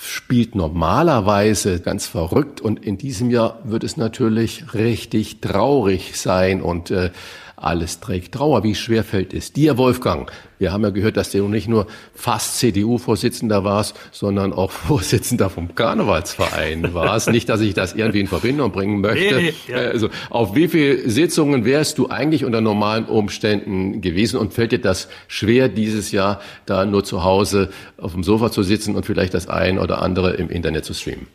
spielt 0.00 0.54
normalerweise 0.54 1.80
ganz 1.80 2.06
verrückt 2.06 2.60
und 2.60 2.84
in 2.84 2.98
diesem 2.98 3.30
Jahr 3.30 3.58
wird 3.64 3.84
es 3.84 3.96
natürlich 3.96 4.74
richtig 4.74 5.40
traurig 5.40 6.18
sein 6.18 6.62
und 6.62 6.90
äh, 6.90 7.10
alles 7.56 8.00
trägt 8.00 8.34
Trauer. 8.34 8.62
Wie 8.64 8.74
schwer 8.74 9.04
fällt 9.04 9.32
es 9.32 9.52
dir, 9.52 9.78
Wolfgang? 9.78 10.30
Wir 10.58 10.72
haben 10.72 10.82
ja 10.82 10.90
gehört, 10.90 11.16
dass 11.16 11.30
du 11.30 11.48
nicht 11.48 11.68
nur 11.68 11.86
fast 12.14 12.58
CDU-Vorsitzender 12.58 13.64
warst, 13.64 13.96
sondern 14.12 14.52
auch 14.52 14.70
Vorsitzender 14.70 15.50
vom 15.50 15.74
Karnevalsverein 15.74 16.94
warst. 16.94 17.30
nicht, 17.30 17.48
dass 17.48 17.60
ich 17.60 17.74
das 17.74 17.94
irgendwie 17.94 18.20
in 18.20 18.26
Verbindung 18.26 18.72
bringen 18.72 19.00
möchte. 19.00 19.36
Nee, 19.36 19.54
nee, 19.68 19.72
ja. 19.72 19.78
Also, 19.78 20.08
auf 20.30 20.54
wie 20.54 20.68
viele 20.68 21.08
Sitzungen 21.08 21.64
wärst 21.64 21.98
du 21.98 22.08
eigentlich 22.08 22.44
unter 22.44 22.60
normalen 22.60 23.04
Umständen 23.04 24.00
gewesen 24.00 24.38
und 24.38 24.54
fällt 24.54 24.72
dir 24.72 24.80
das 24.80 25.08
schwer, 25.28 25.68
dieses 25.68 26.12
Jahr 26.12 26.40
da 26.66 26.84
nur 26.84 27.04
zu 27.04 27.24
Hause 27.24 27.70
auf 27.98 28.12
dem 28.12 28.22
Sofa 28.22 28.50
zu 28.50 28.62
sitzen 28.62 28.94
und 28.94 29.06
vielleicht 29.06 29.34
das 29.34 29.48
ein 29.48 29.78
oder 29.78 30.02
andere 30.02 30.32
im 30.34 30.48
Internet 30.50 30.84
zu 30.84 30.94
streamen? 30.94 31.26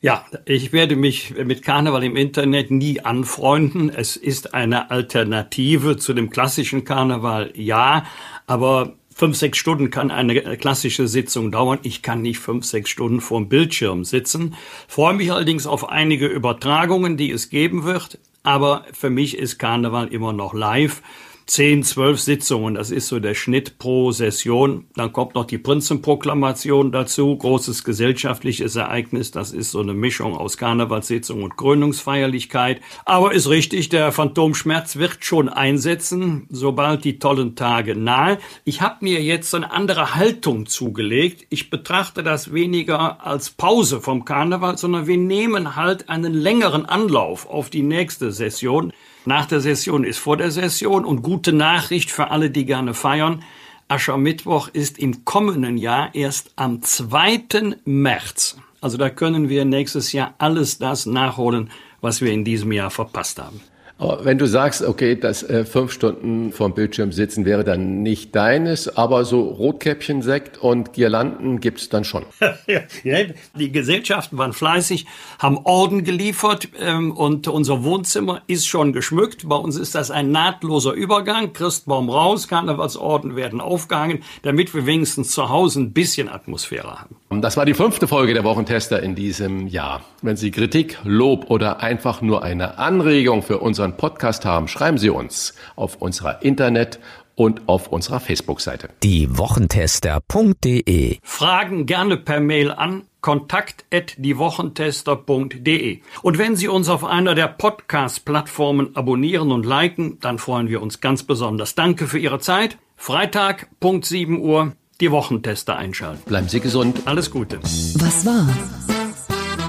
Ja, 0.00 0.24
ich 0.44 0.72
werde 0.72 0.94
mich 0.94 1.34
mit 1.44 1.64
Karneval 1.64 2.04
im 2.04 2.14
Internet 2.14 2.70
nie 2.70 3.00
anfreunden. 3.00 3.90
Es 3.90 4.14
ist 4.14 4.54
eine 4.54 4.92
Alternative 4.92 5.96
zu 5.96 6.14
dem 6.14 6.30
klassischen 6.30 6.84
Karneval, 6.84 7.52
ja, 7.56 8.04
aber 8.46 8.94
fünf, 9.12 9.36
sechs 9.36 9.58
Stunden 9.58 9.90
kann 9.90 10.12
eine 10.12 10.56
klassische 10.56 11.08
Sitzung 11.08 11.50
dauern. 11.50 11.80
Ich 11.82 12.02
kann 12.02 12.22
nicht 12.22 12.38
fünf, 12.38 12.64
sechs 12.64 12.90
Stunden 12.90 13.20
vorm 13.20 13.48
Bildschirm 13.48 14.04
sitzen. 14.04 14.54
Freue 14.86 15.14
mich 15.14 15.32
allerdings 15.32 15.66
auf 15.66 15.88
einige 15.88 16.26
Übertragungen, 16.26 17.16
die 17.16 17.32
es 17.32 17.50
geben 17.50 17.82
wird. 17.82 18.20
Aber 18.44 18.86
für 18.92 19.10
mich 19.10 19.36
ist 19.36 19.58
Karneval 19.58 20.06
immer 20.08 20.32
noch 20.32 20.54
live 20.54 21.02
zehn, 21.48 21.82
zwölf 21.82 22.20
Sitzungen. 22.20 22.74
Das 22.74 22.90
ist 22.90 23.08
so 23.08 23.18
der 23.20 23.34
Schnitt 23.34 23.78
pro 23.78 24.12
Session. 24.12 24.86
Dann 24.94 25.12
kommt 25.12 25.34
noch 25.34 25.46
die 25.46 25.56
Prinzenproklamation 25.56 26.92
dazu, 26.92 27.34
großes 27.34 27.84
gesellschaftliches 27.84 28.76
Ereignis. 28.76 29.30
Das 29.30 29.52
ist 29.52 29.70
so 29.70 29.80
eine 29.80 29.94
Mischung 29.94 30.36
aus 30.36 30.58
Karnevalssitzung 30.58 31.42
und 31.42 31.56
Krönungsfeierlichkeit. 31.56 32.82
Aber 33.06 33.32
ist 33.32 33.48
richtig, 33.48 33.88
der 33.88 34.12
Phantomschmerz 34.12 34.96
wird 34.96 35.24
schon 35.24 35.48
einsetzen, 35.48 36.46
sobald 36.50 37.04
die 37.04 37.18
tollen 37.18 37.56
Tage 37.56 37.96
nahe. 37.96 38.38
Ich 38.64 38.82
habe 38.82 38.96
mir 39.00 39.22
jetzt 39.22 39.54
eine 39.54 39.72
andere 39.72 40.14
Haltung 40.14 40.66
zugelegt. 40.66 41.46
Ich 41.48 41.70
betrachte 41.70 42.22
das 42.22 42.52
weniger 42.52 43.24
als 43.24 43.48
Pause 43.48 44.02
vom 44.02 44.26
Karneval, 44.26 44.76
sondern 44.76 45.06
wir 45.06 45.16
nehmen 45.16 45.76
halt 45.76 46.10
einen 46.10 46.34
längeren 46.34 46.84
Anlauf 46.84 47.48
auf 47.48 47.70
die 47.70 47.82
nächste 47.82 48.32
Session. 48.32 48.92
Nach 49.24 49.46
der 49.46 49.60
Session 49.60 50.04
ist 50.04 50.18
vor 50.18 50.36
der 50.36 50.50
Session 50.50 51.04
und 51.04 51.22
gute 51.22 51.52
Nachricht 51.52 52.10
für 52.10 52.30
alle, 52.30 52.50
die 52.50 52.64
gerne 52.64 52.94
feiern. 52.94 53.42
Aschermittwoch 53.88 54.68
ist 54.68 54.98
im 54.98 55.24
kommenden 55.24 55.76
Jahr 55.76 56.14
erst 56.14 56.52
am 56.56 56.82
2. 56.82 57.76
März. 57.84 58.56
Also 58.80 58.96
da 58.96 59.10
können 59.10 59.48
wir 59.48 59.64
nächstes 59.64 60.12
Jahr 60.12 60.34
alles 60.38 60.78
das 60.78 61.06
nachholen, 61.06 61.70
was 62.00 62.20
wir 62.20 62.32
in 62.32 62.44
diesem 62.44 62.72
Jahr 62.72 62.90
verpasst 62.90 63.40
haben. 63.40 63.60
Aber 63.98 64.24
wenn 64.24 64.38
du 64.38 64.46
sagst, 64.46 64.82
okay, 64.82 65.16
dass 65.16 65.42
äh, 65.42 65.64
fünf 65.64 65.92
Stunden 65.92 66.52
vorm 66.52 66.72
Bildschirm 66.72 67.10
sitzen 67.10 67.44
wäre 67.44 67.64
dann 67.64 68.02
nicht 68.02 68.34
deines, 68.36 68.96
aber 68.96 69.24
so 69.24 69.42
Rotkäppchen-Sekt 69.42 70.58
und 70.58 70.92
Girlanden 70.92 71.58
gibt's 71.58 71.88
dann 71.88 72.04
schon. 72.04 72.24
ja, 72.66 73.18
die 73.56 73.72
Gesellschaften 73.72 74.38
waren 74.38 74.52
fleißig, 74.52 75.06
haben 75.40 75.58
Orden 75.64 76.04
geliefert 76.04 76.68
ähm, 76.80 77.10
und 77.10 77.48
unser 77.48 77.82
Wohnzimmer 77.82 78.42
ist 78.46 78.68
schon 78.68 78.92
geschmückt. 78.92 79.48
Bei 79.48 79.56
uns 79.56 79.76
ist 79.76 79.96
das 79.96 80.12
ein 80.12 80.30
nahtloser 80.30 80.92
Übergang. 80.92 81.52
Christbaum 81.52 82.08
raus, 82.08 82.46
Karnevalsorden 82.46 83.34
werden 83.34 83.60
aufgehangen, 83.60 84.22
damit 84.42 84.74
wir 84.74 84.86
wenigstens 84.86 85.32
zu 85.32 85.48
Hause 85.48 85.80
ein 85.80 85.92
bisschen 85.92 86.28
Atmosphäre 86.28 87.00
haben. 87.00 87.16
Das 87.30 87.58
war 87.58 87.66
die 87.66 87.74
fünfte 87.74 88.08
Folge 88.08 88.32
der 88.32 88.42
Wochentester 88.42 89.02
in 89.02 89.14
diesem 89.14 89.66
Jahr. 89.66 90.00
Wenn 90.22 90.36
Sie 90.36 90.50
Kritik, 90.50 90.96
Lob 91.04 91.50
oder 91.50 91.80
einfach 91.80 92.22
nur 92.22 92.42
eine 92.42 92.78
Anregung 92.78 93.42
für 93.42 93.58
unseren 93.58 93.98
Podcast 93.98 94.46
haben, 94.46 94.66
schreiben 94.66 94.96
Sie 94.96 95.10
uns 95.10 95.52
auf 95.76 95.96
unserer 95.96 96.40
Internet- 96.42 96.98
und 97.34 97.68
auf 97.68 97.88
unserer 97.88 98.18
Facebook-Seite. 98.18 98.88
Diewochentester.de 99.04 101.18
Fragen 101.22 101.84
gerne 101.86 102.16
per 102.16 102.40
Mail 102.40 102.72
an 102.72 103.02
kontakt@diewochentester.de. 103.20 106.00
Und 106.22 106.38
wenn 106.38 106.56
Sie 106.56 106.68
uns 106.68 106.88
auf 106.88 107.04
einer 107.04 107.34
der 107.34 107.48
Podcast-Plattformen 107.48 108.96
abonnieren 108.96 109.52
und 109.52 109.66
liken, 109.66 110.18
dann 110.20 110.38
freuen 110.38 110.68
wir 110.68 110.80
uns 110.82 111.00
ganz 111.00 111.22
besonders. 111.22 111.74
Danke 111.74 112.06
für 112.06 112.18
Ihre 112.18 112.40
Zeit. 112.40 112.78
Freitag, 112.96 113.68
Punkt 113.78 114.06
7 114.06 114.40
Uhr, 114.40 114.72
die 115.00 115.10
Wochentester 115.10 115.76
einschalten. 115.76 116.22
Bleiben 116.26 116.48
Sie 116.48 116.60
gesund. 116.60 117.02
Alles 117.04 117.30
Gute. 117.30 117.60
Was 117.62 118.26
war? 118.26 118.48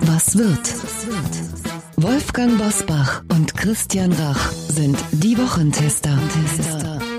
Was 0.01 0.37
wird? 0.37 0.73
Wolfgang 1.97 2.57
Bosbach 2.57 3.23
und 3.29 3.55
Christian 3.57 4.13
Rach 4.13 4.51
sind 4.51 4.97
die 5.11 5.37
Wochentester. 5.37 6.17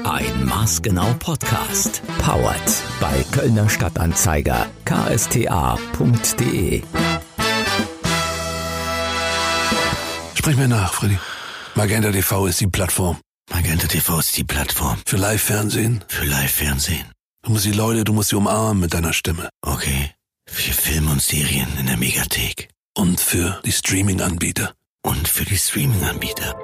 Ein 0.04 0.44
maßgenau 0.46 1.14
Podcast. 1.18 2.02
Powered 2.18 2.82
bei 3.00 3.24
Kölner 3.32 3.68
Stadtanzeiger 3.68 4.66
ksta.de. 4.84 6.82
Sprich 10.34 10.56
mir 10.56 10.68
nach, 10.68 10.94
Freddy. 10.94 11.18
Magenta 11.74 12.10
TV 12.10 12.46
ist 12.46 12.60
die 12.60 12.66
Plattform. 12.66 13.18
Magenta 13.50 13.86
TV 13.86 14.18
ist 14.20 14.36
die 14.36 14.44
Plattform. 14.44 14.96
Für 15.04 15.18
Live-Fernsehen? 15.18 16.02
Für 16.08 16.24
Live-Fernsehen. 16.24 17.04
Du 17.42 17.52
musst 17.52 17.64
die 17.64 17.72
Leute, 17.72 18.04
du 18.04 18.12
musst 18.12 18.30
sie 18.30 18.36
umarmen 18.36 18.80
mit 18.80 18.92
deiner 18.92 19.14
Stimme. 19.14 19.48
Okay. 19.62 20.10
Für 20.46 20.72
Filme 20.72 21.10
und 21.12 21.22
Serien 21.22 21.68
in 21.78 21.86
der 21.86 21.96
Megathek. 21.96 22.68
Und 22.96 23.20
für 23.20 23.60
die 23.64 23.72
Streaming-Anbieter. 23.72 24.74
Und 25.02 25.26
für 25.26 25.44
die 25.44 25.56
Streaming-Anbieter. 25.56 26.54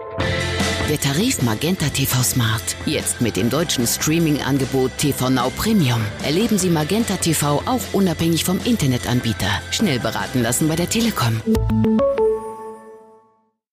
Der 0.89 1.01
Tarif 1.01 1.41
Magenta 1.41 1.89
TV 1.89 2.23
Smart. 2.23 2.77
Jetzt 2.85 3.23
mit 3.23 3.37
dem 3.37 3.49
deutschen 3.49 3.87
Streaming-Angebot 3.87 4.91
TV 4.99 5.31
Now 5.31 5.51
Premium. 5.57 6.05
Erleben 6.23 6.59
Sie 6.59 6.69
Magenta 6.69 7.17
TV 7.17 7.63
auch 7.65 7.83
unabhängig 7.95 8.45
vom 8.45 8.61
Internetanbieter. 8.65 9.63
Schnell 9.71 9.99
beraten 9.99 10.43
lassen 10.43 10.69
bei 10.69 10.77
der 10.77 10.91
Telekom. 10.91 11.41